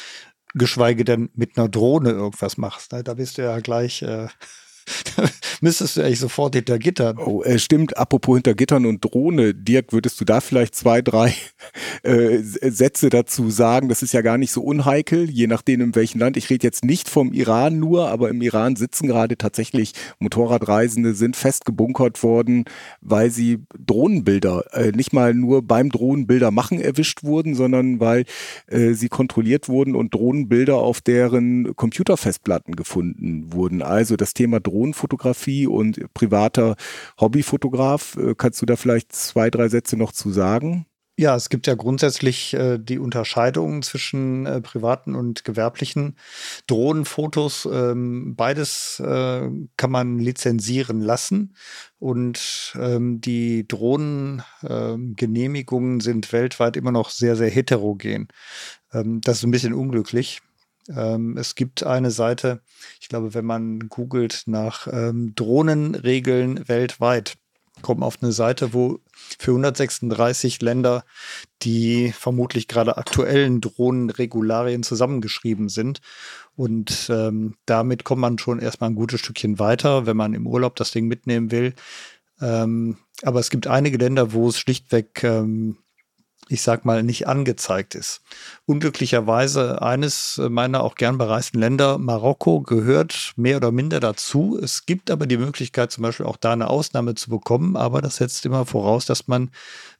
geschweige 0.53 1.03
denn 1.03 1.29
mit 1.33 1.57
einer 1.57 1.69
Drohne 1.69 2.11
irgendwas 2.11 2.57
machst. 2.57 2.91
Ne? 2.91 3.03
Da 3.03 3.13
bist 3.13 3.37
du 3.37 3.43
ja 3.43 3.59
gleich 3.59 4.01
äh, 4.01 4.27
müsstest 5.61 5.97
du 5.97 6.01
eigentlich 6.01 6.19
sofort 6.19 6.55
hinter 6.55 6.79
Gittern. 6.79 7.17
Oh, 7.17 7.43
äh, 7.43 7.59
stimmt. 7.59 7.97
Apropos 7.97 8.37
hinter 8.37 8.53
Gittern 8.53 8.85
und 8.85 9.03
Drohne, 9.03 9.53
Dirk, 9.53 9.93
würdest 9.93 10.19
du 10.19 10.25
da 10.25 10.41
vielleicht 10.41 10.75
zwei, 10.75 11.01
drei 11.01 11.33
äh, 12.03 12.39
Sätze 12.41 13.09
dazu 13.09 13.49
sagen? 13.49 13.89
Das 13.89 14.01
ist 14.03 14.13
ja 14.13 14.21
gar 14.21 14.37
nicht 14.37 14.51
so 14.51 14.61
unheikel, 14.61 15.29
je 15.29 15.47
nachdem 15.47 15.81
in 15.81 15.95
welchem 15.95 16.19
Land. 16.19 16.37
Ich 16.37 16.49
rede 16.49 16.65
jetzt 16.65 16.83
nicht 16.83 17.09
vom 17.09 17.33
Iran 17.33 17.79
nur, 17.79 18.09
aber 18.09 18.29
im 18.29 18.41
Iran 18.41 18.75
sitzen 18.75 19.07
gerade 19.07 19.37
tatsächlich 19.37 19.93
Motorradreisende, 20.19 21.13
sind 21.13 21.35
festgebunkert 21.35 22.23
worden, 22.23 22.65
weil 23.01 23.31
sie 23.31 23.59
Drohnenbilder, 23.85 24.65
äh, 24.73 24.91
nicht 24.91 25.13
mal 25.13 25.33
nur 25.33 25.61
beim 25.61 25.89
Drohnenbilder 25.89 26.51
machen 26.51 26.79
erwischt 26.79 27.23
wurden, 27.23 27.55
sondern 27.55 27.99
weil 27.99 28.25
äh, 28.67 28.93
sie 28.93 29.09
kontrolliert 29.09 29.67
wurden 29.69 29.95
und 29.95 30.13
Drohnenbilder 30.13 30.77
auf 30.77 31.01
deren 31.01 31.75
Computerfestplatten 31.75 32.75
gefunden 32.75 33.51
wurden. 33.53 33.81
Also 33.81 34.15
das 34.15 34.33
Thema 34.33 34.59
Drohnenfotografie 34.79 35.67
und 35.67 35.99
privater 36.13 36.77
Hobbyfotograf. 37.19 38.15
Äh, 38.17 38.35
kannst 38.35 38.61
du 38.61 38.65
da 38.65 38.77
vielleicht 38.77 39.11
zwei, 39.11 39.49
drei 39.49 39.67
Sätze 39.67 39.97
noch 39.97 40.13
zu 40.13 40.31
sagen? 40.31 40.85
Ja, 41.17 41.35
es 41.35 41.49
gibt 41.49 41.67
ja 41.67 41.75
grundsätzlich 41.75 42.53
äh, 42.53 42.77
die 42.77 42.97
Unterscheidung 42.97 43.81
zwischen 43.81 44.45
äh, 44.45 44.61
privaten 44.61 45.15
und 45.15 45.43
gewerblichen 45.43 46.15
Drohnenfotos. 46.67 47.67
Ähm, 47.69 48.37
beides 48.37 49.01
äh, 49.01 49.49
kann 49.75 49.91
man 49.91 50.19
lizenzieren 50.19 51.01
lassen 51.01 51.55
und 51.97 52.73
ähm, 52.79 53.19
die 53.19 53.67
Drohnengenehmigungen 53.67 55.95
ähm, 55.95 55.99
sind 55.99 56.31
weltweit 56.31 56.77
immer 56.77 56.93
noch 56.93 57.09
sehr, 57.09 57.35
sehr 57.35 57.49
heterogen. 57.49 58.29
Ähm, 58.93 59.19
das 59.19 59.39
ist 59.39 59.43
ein 59.43 59.51
bisschen 59.51 59.73
unglücklich. 59.73 60.39
Ähm, 60.95 61.37
es 61.37 61.55
gibt 61.55 61.83
eine 61.83 62.11
Seite, 62.11 62.61
ich 62.99 63.09
glaube, 63.09 63.33
wenn 63.33 63.45
man 63.45 63.89
googelt 63.89 64.43
nach 64.45 64.87
ähm, 64.91 65.33
Drohnenregeln 65.35 66.67
weltweit, 66.67 67.37
kommt 67.81 68.01
man 68.01 68.07
auf 68.07 68.21
eine 68.21 68.31
Seite, 68.31 68.73
wo 68.73 68.99
für 69.13 69.51
136 69.51 70.61
Länder 70.61 71.05
die 71.61 72.11
vermutlich 72.11 72.67
gerade 72.67 72.97
aktuellen 72.97 73.61
Drohnenregularien 73.61 74.83
zusammengeschrieben 74.83 75.69
sind. 75.69 76.01
Und 76.55 77.09
ähm, 77.09 77.55
damit 77.65 78.03
kommt 78.03 78.21
man 78.21 78.37
schon 78.37 78.59
erstmal 78.59 78.89
ein 78.89 78.95
gutes 78.95 79.21
Stückchen 79.21 79.59
weiter, 79.59 80.05
wenn 80.05 80.17
man 80.17 80.33
im 80.33 80.47
Urlaub 80.47 80.75
das 80.75 80.91
Ding 80.91 81.07
mitnehmen 81.07 81.51
will. 81.51 81.73
Ähm, 82.41 82.97
aber 83.21 83.39
es 83.39 83.49
gibt 83.49 83.67
einige 83.67 83.97
Länder, 83.97 84.33
wo 84.33 84.47
es 84.49 84.59
schlichtweg 84.59 85.23
ähm, 85.23 85.77
ich 86.49 86.63
sag 86.63 86.83
mal, 86.83 87.03
nicht 87.03 87.27
angezeigt 87.27 87.93
ist. 87.95 88.21
Unglücklicherweise 88.65 89.81
eines 89.81 90.41
meiner 90.49 90.83
auch 90.83 90.95
gern 90.95 91.17
bereisten 91.17 91.59
Länder, 91.59 91.99
Marokko, 91.99 92.61
gehört 92.61 93.33
mehr 93.35 93.57
oder 93.57 93.71
minder 93.71 93.99
dazu. 93.99 94.59
Es 94.61 94.85
gibt 94.87 95.11
aber 95.11 95.27
die 95.27 95.37
Möglichkeit, 95.37 95.91
zum 95.91 96.01
Beispiel 96.01 96.25
auch 96.25 96.37
da 96.37 96.53
eine 96.53 96.69
Ausnahme 96.69 97.13
zu 97.13 97.29
bekommen, 97.29 97.77
aber 97.77 98.01
das 98.01 98.17
setzt 98.17 98.45
immer 98.45 98.65
voraus, 98.65 99.05
dass 99.05 99.27
man 99.27 99.51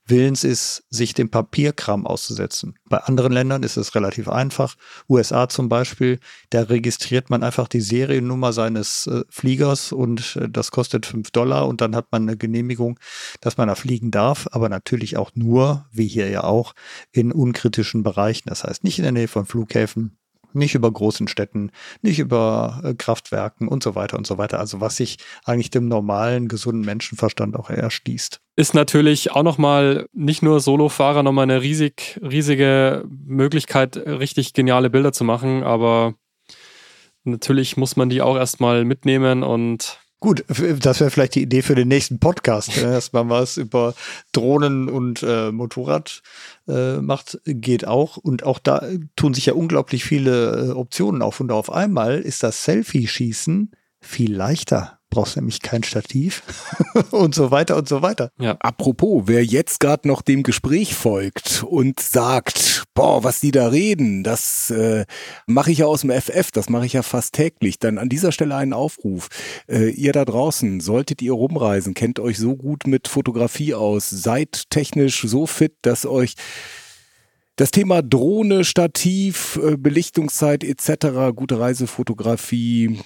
willens 0.09 0.43
ist, 0.43 0.83
sich 0.89 1.13
dem 1.13 1.29
Papierkram 1.29 2.05
auszusetzen. 2.05 2.75
Bei 2.89 2.97
anderen 2.97 3.31
Ländern 3.31 3.63
ist 3.63 3.77
es 3.77 3.95
relativ 3.95 4.27
einfach. 4.27 4.75
USA 5.07 5.49
zum 5.49 5.69
Beispiel, 5.69 6.19
da 6.49 6.61
registriert 6.63 7.29
man 7.29 7.43
einfach 7.43 7.67
die 7.67 7.81
Seriennummer 7.81 8.53
seines 8.53 9.07
äh, 9.07 9.23
Fliegers 9.29 9.91
und 9.91 10.35
äh, 10.35 10.49
das 10.49 10.71
kostet 10.71 11.05
fünf 11.05 11.31
Dollar 11.31 11.67
und 11.67 11.81
dann 11.81 11.95
hat 11.95 12.11
man 12.11 12.23
eine 12.23 12.37
Genehmigung, 12.37 12.99
dass 13.41 13.57
man 13.57 13.67
da 13.67 13.75
fliegen 13.75 14.11
darf, 14.11 14.47
aber 14.51 14.69
natürlich 14.69 15.17
auch 15.17 15.31
nur, 15.35 15.87
wie 15.91 16.07
hier 16.07 16.29
ja 16.29 16.43
auch, 16.43 16.73
in 17.11 17.31
unkritischen 17.31 18.03
Bereichen. 18.03 18.49
Das 18.49 18.63
heißt 18.63 18.83
nicht 18.83 18.99
in 18.99 19.03
der 19.03 19.11
Nähe 19.11 19.27
von 19.27 19.45
Flughäfen, 19.45 20.18
nicht 20.53 20.75
über 20.75 20.91
großen 20.91 21.27
Städten, 21.27 21.71
nicht 22.01 22.19
über 22.19 22.81
äh, 22.83 22.93
Kraftwerken 22.93 23.67
und 23.67 23.83
so 23.83 23.95
weiter 23.95 24.17
und 24.17 24.27
so 24.27 24.37
weiter. 24.37 24.59
Also 24.59 24.81
was 24.81 24.95
sich 24.95 25.17
eigentlich 25.45 25.69
dem 25.69 25.87
normalen, 25.87 26.47
gesunden 26.47 26.85
Menschenverstand 26.85 27.55
auch 27.55 27.69
erschließt. 27.69 28.41
Ist 28.55 28.73
natürlich 28.73 29.31
auch 29.31 29.43
nochmal 29.43 30.07
nicht 30.13 30.43
nur 30.43 30.59
Solofahrer 30.59 31.23
nochmal 31.23 31.43
eine 31.43 31.61
riesig, 31.61 32.19
riesige 32.21 33.05
Möglichkeit, 33.07 33.97
richtig 33.97 34.53
geniale 34.53 34.89
Bilder 34.89 35.13
zu 35.13 35.23
machen, 35.23 35.63
aber 35.63 36.15
natürlich 37.23 37.77
muss 37.77 37.95
man 37.95 38.09
die 38.09 38.21
auch 38.21 38.35
erstmal 38.35 38.85
mitnehmen 38.85 39.43
und 39.43 39.99
Gut, 40.21 40.43
das 40.49 40.99
wäre 40.99 41.09
vielleicht 41.09 41.35
die 41.35 41.43
Idee 41.43 41.61
für 41.61 41.75
den 41.75 41.87
nächsten 41.87 42.19
Podcast, 42.19 42.75
ne? 42.75 42.91
dass 42.91 43.13
man 43.13 43.29
was 43.29 43.55
über 43.55 43.93
Drohnen 44.33 44.89
und 44.89 45.23
äh, 45.23 45.49
Motorrad 45.49 46.21
äh, 46.67 46.97
macht, 46.97 47.39
geht 47.45 47.87
auch. 47.87 48.17
Und 48.17 48.43
auch 48.43 48.59
da 48.59 48.83
tun 49.15 49.33
sich 49.33 49.45
ja 49.45 49.53
unglaublich 49.53 50.03
viele 50.03 50.67
äh, 50.67 50.71
Optionen 50.71 51.21
auf. 51.21 51.39
Und 51.39 51.51
auf 51.51 51.71
einmal 51.71 52.19
ist 52.19 52.43
das 52.43 52.65
Selfie-Schießen 52.65 53.71
viel 54.01 54.33
leichter 54.33 54.99
brauchst 55.09 55.35
nämlich 55.35 55.61
kein 55.61 55.83
Stativ 55.83 56.43
und 57.11 57.33
so 57.33 57.51
weiter 57.51 57.77
und 57.77 57.87
so 57.87 58.01
weiter. 58.01 58.31
Ja. 58.39 58.57
Apropos, 58.59 59.23
wer 59.25 59.43
jetzt 59.43 59.79
gerade 59.79 60.07
noch 60.07 60.21
dem 60.21 60.43
Gespräch 60.43 60.93
folgt 60.93 61.63
und 61.63 61.99
sagt, 61.99 62.83
boah, 62.93 63.23
was 63.23 63.39
die 63.39 63.51
da 63.51 63.67
reden, 63.67 64.23
das 64.23 64.69
äh, 64.69 65.05
mache 65.47 65.71
ich 65.71 65.79
ja 65.79 65.85
aus 65.87 66.01
dem 66.01 66.11
FF, 66.11 66.51
das 66.51 66.69
mache 66.69 66.85
ich 66.85 66.93
ja 66.93 67.03
fast 67.03 67.33
täglich, 67.33 67.79
dann 67.79 67.97
an 67.97 68.09
dieser 68.09 68.31
Stelle 68.31 68.55
einen 68.55 68.73
Aufruf. 68.73 69.29
Äh, 69.67 69.89
ihr 69.89 70.13
da 70.13 70.25
draußen, 70.25 70.79
solltet 70.79 71.21
ihr 71.21 71.33
rumreisen, 71.33 71.93
kennt 71.93 72.19
euch 72.19 72.37
so 72.37 72.55
gut 72.55 72.85
mit 72.85 73.07
Fotografie 73.07 73.73
aus, 73.73 74.09
seid 74.09 74.69
technisch 74.69 75.21
so 75.21 75.47
fit, 75.47 75.73
dass 75.81 76.05
euch 76.05 76.35
das 77.55 77.71
Thema 77.71 78.01
Drohne, 78.01 78.63
Stativ, 78.63 79.59
äh, 79.61 79.75
Belichtungszeit 79.75 80.63
etc., 80.63 81.35
gute 81.35 81.59
Reisefotografie 81.59 82.99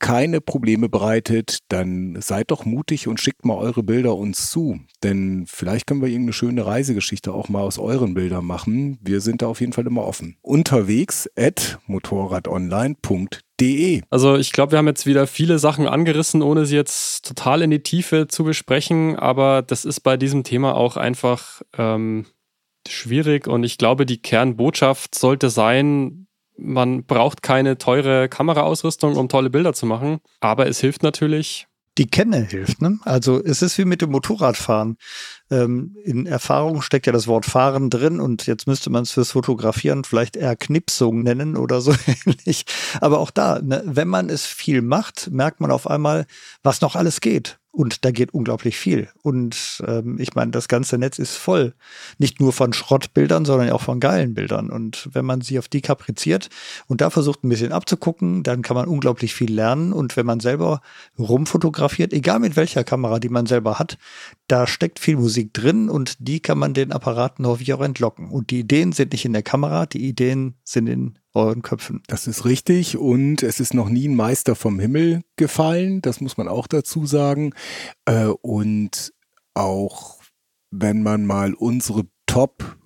keine 0.00 0.40
Probleme 0.40 0.88
bereitet, 0.88 1.58
dann 1.68 2.20
seid 2.20 2.50
doch 2.50 2.64
mutig 2.64 3.06
und 3.06 3.20
schickt 3.20 3.44
mal 3.44 3.54
eure 3.54 3.84
Bilder 3.84 4.16
uns 4.16 4.50
zu. 4.50 4.80
Denn 5.02 5.44
vielleicht 5.46 5.86
können 5.86 6.00
wir 6.00 6.08
irgendeine 6.08 6.32
schöne 6.32 6.64
Reisegeschichte 6.66 7.32
auch 7.32 7.48
mal 7.48 7.62
aus 7.62 7.78
euren 7.78 8.14
Bildern 8.14 8.44
machen. 8.44 8.98
Wir 9.02 9.20
sind 9.20 9.42
da 9.42 9.46
auf 9.46 9.60
jeden 9.60 9.72
Fall 9.72 9.86
immer 9.86 10.04
offen. 10.04 10.36
Unterwegs 10.42 11.30
at 11.36 11.78
motorradonline.de. 11.86 14.02
Also 14.10 14.36
ich 14.36 14.52
glaube, 14.52 14.72
wir 14.72 14.78
haben 14.78 14.88
jetzt 14.88 15.06
wieder 15.06 15.26
viele 15.26 15.58
Sachen 15.58 15.86
angerissen, 15.86 16.40
ohne 16.42 16.66
sie 16.66 16.76
jetzt 16.76 17.26
total 17.26 17.62
in 17.62 17.70
die 17.70 17.82
Tiefe 17.82 18.26
zu 18.26 18.42
besprechen. 18.42 19.16
Aber 19.16 19.62
das 19.62 19.84
ist 19.84 20.00
bei 20.00 20.16
diesem 20.16 20.42
Thema 20.44 20.74
auch 20.74 20.96
einfach 20.96 21.60
ähm, 21.76 22.24
schwierig 22.88 23.46
und 23.46 23.64
ich 23.64 23.76
glaube, 23.78 24.06
die 24.06 24.22
Kernbotschaft 24.22 25.14
sollte 25.14 25.50
sein, 25.50 26.26
man 26.60 27.04
braucht 27.04 27.42
keine 27.42 27.78
teure 27.78 28.28
Kameraausrüstung, 28.28 29.16
um 29.16 29.28
tolle 29.28 29.50
Bilder 29.50 29.72
zu 29.72 29.86
machen, 29.86 30.20
aber 30.40 30.66
es 30.66 30.80
hilft 30.80 31.02
natürlich, 31.02 31.66
die 31.98 32.06
Kenne 32.06 32.46
hilft. 32.48 32.80
Ne? 32.80 32.98
Also 33.02 33.42
es 33.44 33.60
ist 33.60 33.76
wie 33.76 33.84
mit 33.84 34.00
dem 34.00 34.10
Motorradfahren. 34.10 34.96
Ähm, 35.50 35.96
in 36.02 36.24
Erfahrung 36.24 36.80
steckt 36.80 37.06
ja 37.06 37.12
das 37.12 37.26
Wort 37.26 37.44
Fahren 37.44 37.90
drin 37.90 38.20
und 38.20 38.46
jetzt 38.46 38.66
müsste 38.66 38.88
man 38.88 39.02
es 39.02 39.12
fürs 39.12 39.32
Fotografieren 39.32 40.04
vielleicht 40.04 40.36
eher 40.36 40.56
Knipsung 40.56 41.22
nennen 41.22 41.56
oder 41.58 41.82
so 41.82 41.94
ähnlich. 42.26 42.64
Aber 43.02 43.18
auch 43.18 43.30
da, 43.30 43.60
ne, 43.60 43.82
wenn 43.84 44.08
man 44.08 44.30
es 44.30 44.46
viel 44.46 44.80
macht, 44.80 45.30
merkt 45.30 45.60
man 45.60 45.70
auf 45.70 45.86
einmal, 45.86 46.26
was 46.62 46.80
noch 46.80 46.96
alles 46.96 47.20
geht. 47.20 47.59
Und 47.72 48.04
da 48.04 48.10
geht 48.10 48.34
unglaublich 48.34 48.76
viel. 48.76 49.08
Und 49.22 49.82
ähm, 49.86 50.18
ich 50.18 50.34
meine, 50.34 50.50
das 50.50 50.66
ganze 50.66 50.98
Netz 50.98 51.20
ist 51.20 51.36
voll. 51.36 51.74
Nicht 52.18 52.40
nur 52.40 52.52
von 52.52 52.72
Schrottbildern, 52.72 53.44
sondern 53.44 53.70
auch 53.70 53.82
von 53.82 54.00
geilen 54.00 54.34
Bildern. 54.34 54.70
Und 54.70 55.08
wenn 55.12 55.24
man 55.24 55.40
sie 55.40 55.56
auf 55.58 55.68
die 55.68 55.80
kapriziert 55.80 56.48
und 56.88 57.00
da 57.00 57.10
versucht 57.10 57.44
ein 57.44 57.48
bisschen 57.48 57.70
abzugucken, 57.70 58.42
dann 58.42 58.62
kann 58.62 58.74
man 58.74 58.88
unglaublich 58.88 59.34
viel 59.34 59.52
lernen. 59.52 59.92
Und 59.92 60.16
wenn 60.16 60.26
man 60.26 60.40
selber 60.40 60.80
rumfotografiert, 61.16 62.12
egal 62.12 62.40
mit 62.40 62.56
welcher 62.56 62.82
Kamera, 62.82 63.20
die 63.20 63.28
man 63.28 63.46
selber 63.46 63.78
hat, 63.78 63.98
da 64.48 64.66
steckt 64.66 64.98
viel 64.98 65.16
Musik 65.16 65.54
drin 65.54 65.88
und 65.88 66.16
die 66.18 66.40
kann 66.40 66.58
man 66.58 66.74
den 66.74 66.90
Apparaten 66.90 67.46
häufig 67.46 67.72
auch 67.72 67.82
entlocken. 67.82 68.30
Und 68.30 68.50
die 68.50 68.60
Ideen 68.60 68.90
sind 68.90 69.12
nicht 69.12 69.24
in 69.24 69.32
der 69.32 69.44
Kamera, 69.44 69.86
die 69.86 70.08
Ideen 70.08 70.54
sind 70.64 70.88
in 70.88 71.18
euren 71.34 71.62
Köpfen. 71.62 72.02
Das 72.06 72.26
ist 72.26 72.44
richtig 72.44 72.96
und 72.96 73.42
es 73.42 73.60
ist 73.60 73.74
noch 73.74 73.88
nie 73.88 74.08
ein 74.08 74.16
Meister 74.16 74.56
vom 74.56 74.80
Himmel 74.80 75.22
gefallen, 75.36 76.02
das 76.02 76.20
muss 76.20 76.36
man 76.36 76.48
auch 76.48 76.66
dazu 76.66 77.06
sagen. 77.06 77.54
Äh, 78.04 78.26
und 78.26 79.12
auch 79.54 80.20
wenn 80.70 81.02
man 81.02 81.26
mal 81.26 81.54
unsere 81.54 82.04
Top 82.26 82.76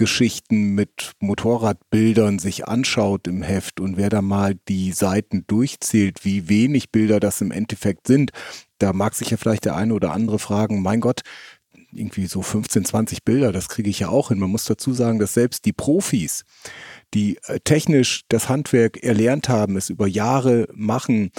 Geschichten 0.00 0.74
mit 0.74 1.12
Motorradbildern 1.20 2.38
sich 2.38 2.66
anschaut 2.66 3.26
im 3.28 3.42
Heft 3.42 3.80
und 3.80 3.98
wer 3.98 4.08
da 4.08 4.22
mal 4.22 4.54
die 4.66 4.92
Seiten 4.92 5.44
durchzählt, 5.46 6.24
wie 6.24 6.48
wenig 6.48 6.90
Bilder 6.90 7.20
das 7.20 7.42
im 7.42 7.50
Endeffekt 7.50 8.06
sind, 8.06 8.30
da 8.78 8.94
mag 8.94 9.14
sich 9.14 9.28
ja 9.28 9.36
vielleicht 9.36 9.66
der 9.66 9.76
eine 9.76 9.92
oder 9.92 10.12
andere 10.12 10.38
fragen, 10.38 10.80
mein 10.80 11.00
Gott, 11.00 11.20
irgendwie 11.92 12.26
so 12.26 12.40
15, 12.40 12.86
20 12.86 13.24
Bilder, 13.24 13.52
das 13.52 13.68
kriege 13.68 13.90
ich 13.90 14.00
ja 14.00 14.08
auch 14.08 14.28
hin. 14.28 14.38
Man 14.38 14.48
muss 14.48 14.64
dazu 14.64 14.94
sagen, 14.94 15.18
dass 15.18 15.34
selbst 15.34 15.66
die 15.66 15.74
Profis, 15.74 16.44
die 17.14 17.38
äh, 17.46 17.60
technisch 17.60 18.22
das 18.28 18.48
Handwerk 18.48 19.02
erlernt 19.02 19.48
haben, 19.48 19.76
es 19.76 19.90
über 19.90 20.06
Jahre 20.06 20.68
machen, 20.72 21.32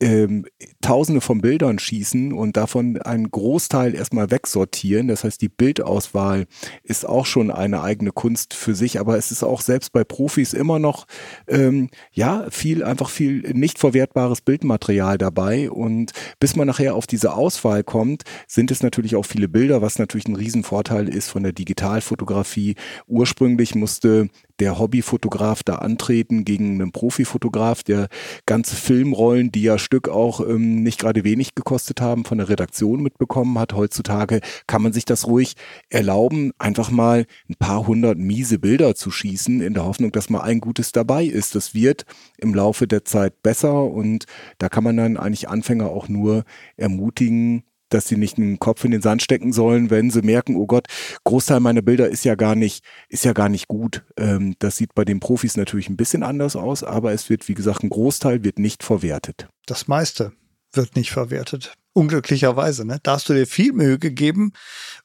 ähm, 0.00 0.46
Tausende 0.80 1.20
von 1.20 1.42
Bildern 1.42 1.78
schießen 1.78 2.32
und 2.32 2.56
davon 2.56 3.00
einen 3.02 3.30
Großteil 3.30 3.94
erstmal 3.94 4.30
wegsortieren. 4.30 5.08
Das 5.08 5.24
heißt, 5.24 5.42
die 5.42 5.50
Bildauswahl 5.50 6.46
ist 6.82 7.06
auch 7.06 7.26
schon 7.26 7.50
eine 7.50 7.82
eigene 7.82 8.10
Kunst 8.10 8.54
für 8.54 8.74
sich, 8.74 8.98
aber 8.98 9.18
es 9.18 9.30
ist 9.30 9.42
auch 9.42 9.60
selbst 9.60 9.92
bei 9.92 10.02
Profis 10.02 10.54
immer 10.54 10.78
noch 10.78 11.06
ähm, 11.48 11.90
ja 12.12 12.46
viel 12.50 12.82
einfach 12.82 13.10
viel 13.10 13.52
nicht 13.52 13.78
verwertbares 13.78 14.40
Bildmaterial 14.40 15.18
dabei. 15.18 15.70
Und 15.70 16.12
bis 16.40 16.56
man 16.56 16.66
nachher 16.66 16.94
auf 16.94 17.06
diese 17.06 17.34
Auswahl 17.34 17.84
kommt, 17.84 18.22
sind 18.46 18.70
es 18.70 18.82
natürlich 18.82 19.16
auch 19.16 19.26
viele 19.26 19.48
Bilder, 19.48 19.82
was 19.82 19.98
natürlich 19.98 20.28
ein 20.28 20.36
Riesenvorteil 20.36 21.08
ist 21.08 21.28
von 21.28 21.42
der 21.42 21.52
Digitalfotografie. 21.52 22.74
Ursprünglich 23.06 23.74
musste 23.74 24.30
der 24.60 24.78
Hobbyfotograf 24.78 25.62
da 25.62 25.76
antreten 25.76 26.44
gegen 26.44 26.80
einen 26.80 26.92
Profifotograf, 26.92 27.82
der 27.82 28.08
ganze 28.46 28.76
Filmrollen, 28.76 29.50
die 29.50 29.62
ja 29.62 29.78
Stück 29.78 30.08
auch 30.08 30.40
ähm, 30.40 30.82
nicht 30.82 31.00
gerade 31.00 31.24
wenig 31.24 31.54
gekostet 31.54 32.00
haben, 32.00 32.24
von 32.24 32.38
der 32.38 32.48
Redaktion 32.48 33.02
mitbekommen 33.02 33.58
hat. 33.58 33.72
Heutzutage 33.72 34.40
kann 34.66 34.82
man 34.82 34.92
sich 34.92 35.04
das 35.04 35.26
ruhig 35.26 35.54
erlauben, 35.88 36.52
einfach 36.58 36.90
mal 36.90 37.26
ein 37.48 37.56
paar 37.58 37.86
hundert 37.86 38.18
miese 38.18 38.58
Bilder 38.58 38.94
zu 38.94 39.10
schießen, 39.10 39.60
in 39.60 39.74
der 39.74 39.84
Hoffnung, 39.84 40.12
dass 40.12 40.30
mal 40.30 40.42
ein 40.42 40.60
gutes 40.60 40.92
dabei 40.92 41.24
ist. 41.24 41.54
Das 41.54 41.74
wird 41.74 42.04
im 42.38 42.54
Laufe 42.54 42.86
der 42.86 43.04
Zeit 43.04 43.42
besser 43.42 43.84
und 43.84 44.26
da 44.58 44.68
kann 44.68 44.84
man 44.84 44.96
dann 44.96 45.16
eigentlich 45.16 45.48
Anfänger 45.48 45.88
auch 45.90 46.08
nur 46.08 46.44
ermutigen, 46.76 47.64
dass 47.90 48.08
sie 48.08 48.16
nicht 48.16 48.38
einen 48.38 48.58
Kopf 48.58 48.84
in 48.84 48.90
den 48.90 49.02
Sand 49.02 49.22
stecken 49.22 49.52
sollen, 49.52 49.90
wenn 49.90 50.10
sie 50.10 50.22
merken, 50.22 50.56
oh 50.56 50.66
Gott, 50.66 50.86
Großteil 51.24 51.60
meiner 51.60 51.82
Bilder 51.82 52.08
ist 52.08 52.24
ja 52.24 52.34
gar 52.34 52.54
nicht, 52.54 52.84
ist 53.08 53.24
ja 53.24 53.32
gar 53.32 53.48
nicht 53.48 53.68
gut. 53.68 54.04
Ähm, 54.16 54.54
das 54.58 54.76
sieht 54.76 54.94
bei 54.94 55.04
den 55.04 55.20
Profis 55.20 55.56
natürlich 55.56 55.88
ein 55.88 55.96
bisschen 55.96 56.22
anders 56.22 56.56
aus, 56.56 56.82
aber 56.82 57.12
es 57.12 57.28
wird, 57.28 57.48
wie 57.48 57.54
gesagt, 57.54 57.82
ein 57.82 57.90
Großteil 57.90 58.44
wird 58.44 58.58
nicht 58.58 58.82
verwertet. 58.82 59.48
Das 59.66 59.88
meiste 59.88 60.32
wird 60.72 60.96
nicht 60.96 61.10
verwertet. 61.10 61.74
Unglücklicherweise, 61.92 62.84
ne? 62.84 63.00
Da 63.02 63.14
hast 63.14 63.28
du 63.28 63.34
dir 63.34 63.46
viel 63.46 63.72
Mühe 63.72 63.98
gegeben 63.98 64.52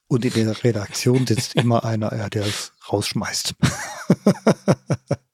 und 0.08 0.24
in 0.24 0.34
der 0.34 0.64
Redaktion 0.64 1.26
sitzt 1.26 1.56
immer 1.56 1.84
einer, 1.84 2.30
der 2.30 2.46
es 2.46 2.74
rausschmeißt. 2.92 3.56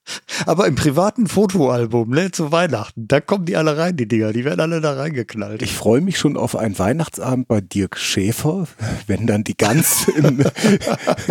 Aber 0.45 0.68
im 0.68 0.76
privaten 0.76 1.28
Fotoalbum, 1.28 2.10
ne, 2.10 2.32
zu 2.32 2.52
Weihnachten, 2.52 3.07
da 3.07 3.22
kommen 3.22 3.45
die 3.45 3.56
alle 3.56 3.78
rein, 3.78 3.95
die 3.95 4.07
Dinger, 4.07 4.34
die 4.34 4.44
werden 4.44 4.60
alle 4.60 4.82
da 4.82 4.94
reingeknallt. 4.94 5.61
Ich 5.61 5.76
freue 5.76 6.02
mich 6.02 6.18
schon 6.18 6.38
auf 6.38 6.56
einen 6.56 6.78
Weihnachtsabend 6.78 7.48
bei 7.48 7.61
Dirk 7.61 7.98
Schäfer, 7.98 8.68
wenn 9.07 9.28
dann 9.28 9.44
die 9.44 9.56
Gans 9.56 10.07
im, 10.15 10.44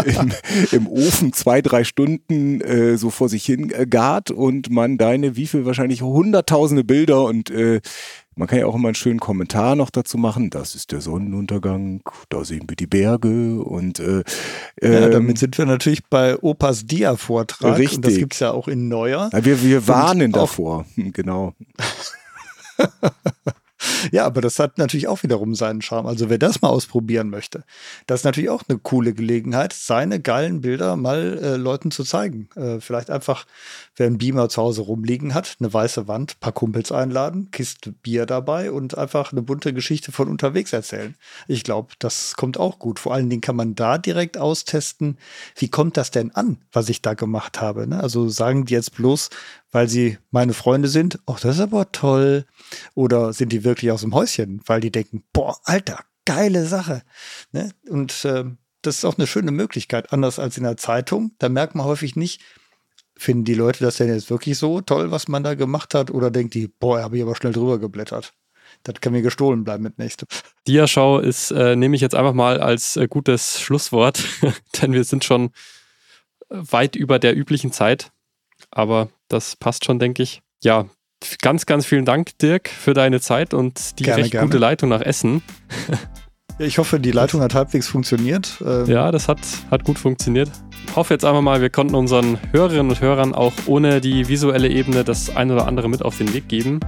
im, 0.04 0.32
im, 0.72 0.86
Ofen 0.86 1.32
zwei, 1.32 1.60
drei 1.60 1.84
Stunden 1.84 2.60
äh, 2.60 2.96
so 2.96 3.10
vor 3.10 3.28
sich 3.28 3.44
hin 3.44 3.70
äh, 3.70 3.86
gart 3.86 4.30
und 4.30 4.70
man 4.70 4.98
deine, 4.98 5.36
wie 5.36 5.46
viel 5.46 5.66
wahrscheinlich 5.66 6.02
hunderttausende 6.02 6.84
Bilder 6.84 7.24
und 7.24 7.50
äh, 7.50 7.80
man 8.40 8.48
kann 8.48 8.58
ja 8.58 8.64
auch 8.64 8.74
immer 8.74 8.88
einen 8.88 8.94
schönen 8.94 9.20
Kommentar 9.20 9.76
noch 9.76 9.90
dazu 9.90 10.16
machen. 10.16 10.48
Das 10.48 10.74
ist 10.74 10.92
der 10.92 11.02
Sonnenuntergang, 11.02 12.00
da 12.30 12.42
sehen 12.42 12.64
wir 12.68 12.74
die 12.74 12.86
Berge 12.86 13.60
und 13.60 14.00
äh, 14.00 14.24
ja, 14.80 14.88
ähm, 14.88 15.12
damit 15.12 15.38
sind 15.38 15.58
wir 15.58 15.66
natürlich 15.66 16.06
bei 16.06 16.38
Opas 16.38 16.86
Dia-Vortrag. 16.86 17.76
Richtig. 17.76 17.96
Und 17.96 18.06
das 18.06 18.16
gibt 18.16 18.32
es 18.32 18.40
ja 18.40 18.52
auch 18.52 18.66
in 18.66 18.88
Neuer. 18.88 19.28
Ja, 19.30 19.44
wir, 19.44 19.62
wir 19.62 19.86
warnen 19.86 20.32
davor, 20.32 20.86
hm, 20.94 21.12
genau. 21.12 21.52
Ja, 24.12 24.26
aber 24.26 24.40
das 24.40 24.58
hat 24.58 24.78
natürlich 24.78 25.08
auch 25.08 25.22
wiederum 25.22 25.54
seinen 25.54 25.82
Charme. 25.82 26.06
Also 26.06 26.28
wer 26.28 26.38
das 26.38 26.60
mal 26.60 26.68
ausprobieren 26.68 27.30
möchte, 27.30 27.64
das 28.06 28.20
ist 28.20 28.24
natürlich 28.24 28.50
auch 28.50 28.62
eine 28.68 28.78
coole 28.78 29.14
Gelegenheit, 29.14 29.72
seine 29.72 30.20
geilen 30.20 30.60
Bilder 30.60 30.96
mal 30.96 31.38
äh, 31.42 31.56
Leuten 31.56 31.90
zu 31.90 32.04
zeigen. 32.04 32.48
Äh, 32.56 32.80
vielleicht 32.80 33.10
einfach, 33.10 33.46
wer 34.00 34.06
einen 34.06 34.16
Beamer 34.16 34.48
zu 34.48 34.62
Hause 34.62 34.80
rumliegen 34.80 35.34
hat, 35.34 35.58
eine 35.60 35.72
weiße 35.72 36.08
Wand, 36.08 36.40
paar 36.40 36.52
Kumpels 36.52 36.90
einladen, 36.90 37.50
Kiste 37.50 37.92
Bier 37.92 38.24
dabei 38.24 38.72
und 38.72 38.96
einfach 38.96 39.30
eine 39.30 39.42
bunte 39.42 39.74
Geschichte 39.74 40.10
von 40.10 40.28
unterwegs 40.28 40.72
erzählen. 40.72 41.14
Ich 41.48 41.64
glaube, 41.64 41.92
das 41.98 42.34
kommt 42.34 42.58
auch 42.58 42.78
gut. 42.78 42.98
Vor 42.98 43.12
allen 43.12 43.28
Dingen 43.28 43.42
kann 43.42 43.56
man 43.56 43.74
da 43.74 43.98
direkt 43.98 44.38
austesten, 44.38 45.18
wie 45.54 45.68
kommt 45.68 45.98
das 45.98 46.10
denn 46.10 46.34
an, 46.34 46.56
was 46.72 46.88
ich 46.88 47.02
da 47.02 47.12
gemacht 47.12 47.60
habe. 47.60 47.86
Ne? 47.86 48.00
Also 48.00 48.30
sagen 48.30 48.64
die 48.64 48.72
jetzt 48.72 48.94
bloß, 48.94 49.28
weil 49.70 49.86
sie 49.86 50.16
meine 50.30 50.54
Freunde 50.54 50.88
sind, 50.88 51.18
ach, 51.26 51.38
das 51.38 51.56
ist 51.56 51.62
aber 51.62 51.92
toll. 51.92 52.46
Oder 52.94 53.34
sind 53.34 53.52
die 53.52 53.64
wirklich 53.64 53.92
aus 53.92 54.00
dem 54.00 54.14
Häuschen, 54.14 54.62
weil 54.64 54.80
die 54.80 54.90
denken, 54.90 55.24
boah, 55.34 55.58
Alter, 55.64 56.00
geile 56.24 56.64
Sache. 56.64 57.02
Ne? 57.52 57.70
Und 57.90 58.24
äh, 58.24 58.44
das 58.80 58.96
ist 58.96 59.04
auch 59.04 59.18
eine 59.18 59.26
schöne 59.26 59.50
Möglichkeit, 59.50 60.10
anders 60.10 60.38
als 60.38 60.56
in 60.56 60.64
der 60.64 60.78
Zeitung. 60.78 61.32
Da 61.38 61.50
merkt 61.50 61.74
man 61.74 61.84
häufig 61.84 62.16
nicht, 62.16 62.40
finden 63.20 63.44
die 63.44 63.54
Leute 63.54 63.84
das 63.84 63.96
denn 63.96 64.08
jetzt 64.08 64.30
wirklich 64.30 64.56
so 64.56 64.80
toll, 64.80 65.10
was 65.10 65.28
man 65.28 65.42
da 65.44 65.54
gemacht 65.54 65.94
hat, 65.94 66.10
oder 66.10 66.30
denkt 66.30 66.54
die, 66.54 66.68
boah, 66.68 67.02
habe 67.02 67.18
ich 67.18 67.22
aber 67.22 67.36
schnell 67.36 67.52
drüber 67.52 67.78
geblättert. 67.78 68.32
Das 68.82 68.94
kann 69.00 69.12
mir 69.12 69.20
gestohlen 69.20 69.62
bleiben 69.62 69.82
mit 69.82 69.98
nächstem. 69.98 70.26
Diaschau 70.66 71.18
ist, 71.18 71.50
äh, 71.50 71.76
nehme 71.76 71.96
ich 71.96 72.02
jetzt 72.02 72.14
einfach 72.14 72.32
mal 72.32 72.60
als 72.60 72.96
äh, 72.96 73.08
gutes 73.08 73.60
Schlusswort, 73.60 74.24
denn 74.80 74.94
wir 74.94 75.04
sind 75.04 75.24
schon 75.24 75.50
weit 76.48 76.96
über 76.96 77.18
der 77.18 77.36
üblichen 77.36 77.72
Zeit. 77.72 78.10
Aber 78.70 79.08
das 79.28 79.54
passt 79.56 79.84
schon, 79.84 79.98
denke 79.98 80.22
ich. 80.22 80.40
Ja, 80.62 80.86
ganz, 81.42 81.66
ganz 81.66 81.84
vielen 81.84 82.06
Dank, 82.06 82.38
Dirk, 82.38 82.68
für 82.68 82.94
deine 82.94 83.20
Zeit 83.20 83.52
und 83.52 83.98
die 83.98 84.04
gerne, 84.04 84.22
recht 84.22 84.32
gerne. 84.32 84.46
gute 84.46 84.58
Leitung 84.58 84.88
nach 84.88 85.02
Essen. 85.02 85.42
Ich 86.60 86.76
hoffe, 86.76 87.00
die 87.00 87.10
Leitung 87.10 87.40
hat 87.40 87.54
halbwegs 87.54 87.88
funktioniert. 87.88 88.62
Ähm 88.62 88.84
ja, 88.84 89.10
das 89.10 89.28
hat, 89.28 89.38
hat 89.70 89.82
gut 89.84 89.98
funktioniert. 89.98 90.50
Ich 90.86 90.94
hoffe 90.94 91.14
jetzt 91.14 91.24
einfach 91.24 91.40
mal, 91.40 91.62
wir 91.62 91.70
konnten 91.70 91.94
unseren 91.94 92.38
Hörerinnen 92.52 92.90
und 92.90 93.00
Hörern 93.00 93.34
auch 93.34 93.54
ohne 93.64 94.02
die 94.02 94.28
visuelle 94.28 94.68
Ebene 94.68 95.02
das 95.02 95.34
ein 95.34 95.50
oder 95.50 95.66
andere 95.66 95.88
mit 95.88 96.02
auf 96.02 96.18
den 96.18 96.34
Weg 96.34 96.48
geben. 96.48 96.80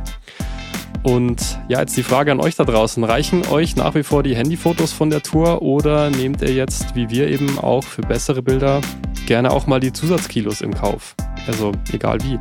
Und 1.02 1.58
ja, 1.70 1.80
jetzt 1.80 1.96
die 1.96 2.02
Frage 2.02 2.32
an 2.32 2.40
euch 2.40 2.54
da 2.54 2.64
draußen. 2.64 3.02
Reichen 3.02 3.46
euch 3.46 3.74
nach 3.74 3.94
wie 3.94 4.02
vor 4.02 4.22
die 4.22 4.36
Handyfotos 4.36 4.92
von 4.92 5.08
der 5.08 5.22
Tour 5.22 5.62
oder 5.62 6.10
nehmt 6.10 6.42
ihr 6.42 6.52
jetzt, 6.52 6.94
wie 6.94 7.08
wir 7.08 7.28
eben 7.28 7.58
auch 7.58 7.82
für 7.82 8.02
bessere 8.02 8.42
Bilder, 8.42 8.82
gerne 9.24 9.52
auch 9.52 9.66
mal 9.66 9.80
die 9.80 9.94
Zusatzkilos 9.94 10.60
im 10.60 10.74
Kauf? 10.74 11.14
Also 11.46 11.72
egal 11.92 12.18
wie. 12.22 12.38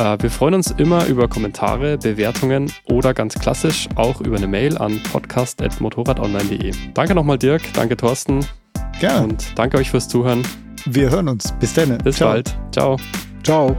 Äh, 0.00 0.16
wir 0.22 0.30
freuen 0.30 0.54
uns 0.54 0.70
immer 0.70 1.06
über 1.06 1.28
Kommentare, 1.28 1.98
Bewertungen 1.98 2.72
oder 2.86 3.12
ganz 3.12 3.34
klassisch 3.34 3.88
auch 3.96 4.20
über 4.22 4.36
eine 4.36 4.48
Mail 4.48 4.78
an 4.78 5.00
podcast.motorradonline.de. 5.12 6.72
Danke 6.94 7.14
nochmal 7.14 7.38
Dirk, 7.38 7.62
danke 7.74 7.96
Thorsten. 7.96 8.40
Gerne. 8.98 9.24
Und 9.24 9.58
danke 9.58 9.76
euch 9.76 9.90
fürs 9.90 10.08
Zuhören. 10.08 10.42
Wir 10.86 11.10
hören 11.10 11.28
uns. 11.28 11.52
Bis 11.60 11.74
dann. 11.74 11.98
Bis 11.98 12.16
Ciao. 12.16 12.30
bald. 12.30 12.56
Ciao. 12.72 12.96
Ciao. 13.42 13.76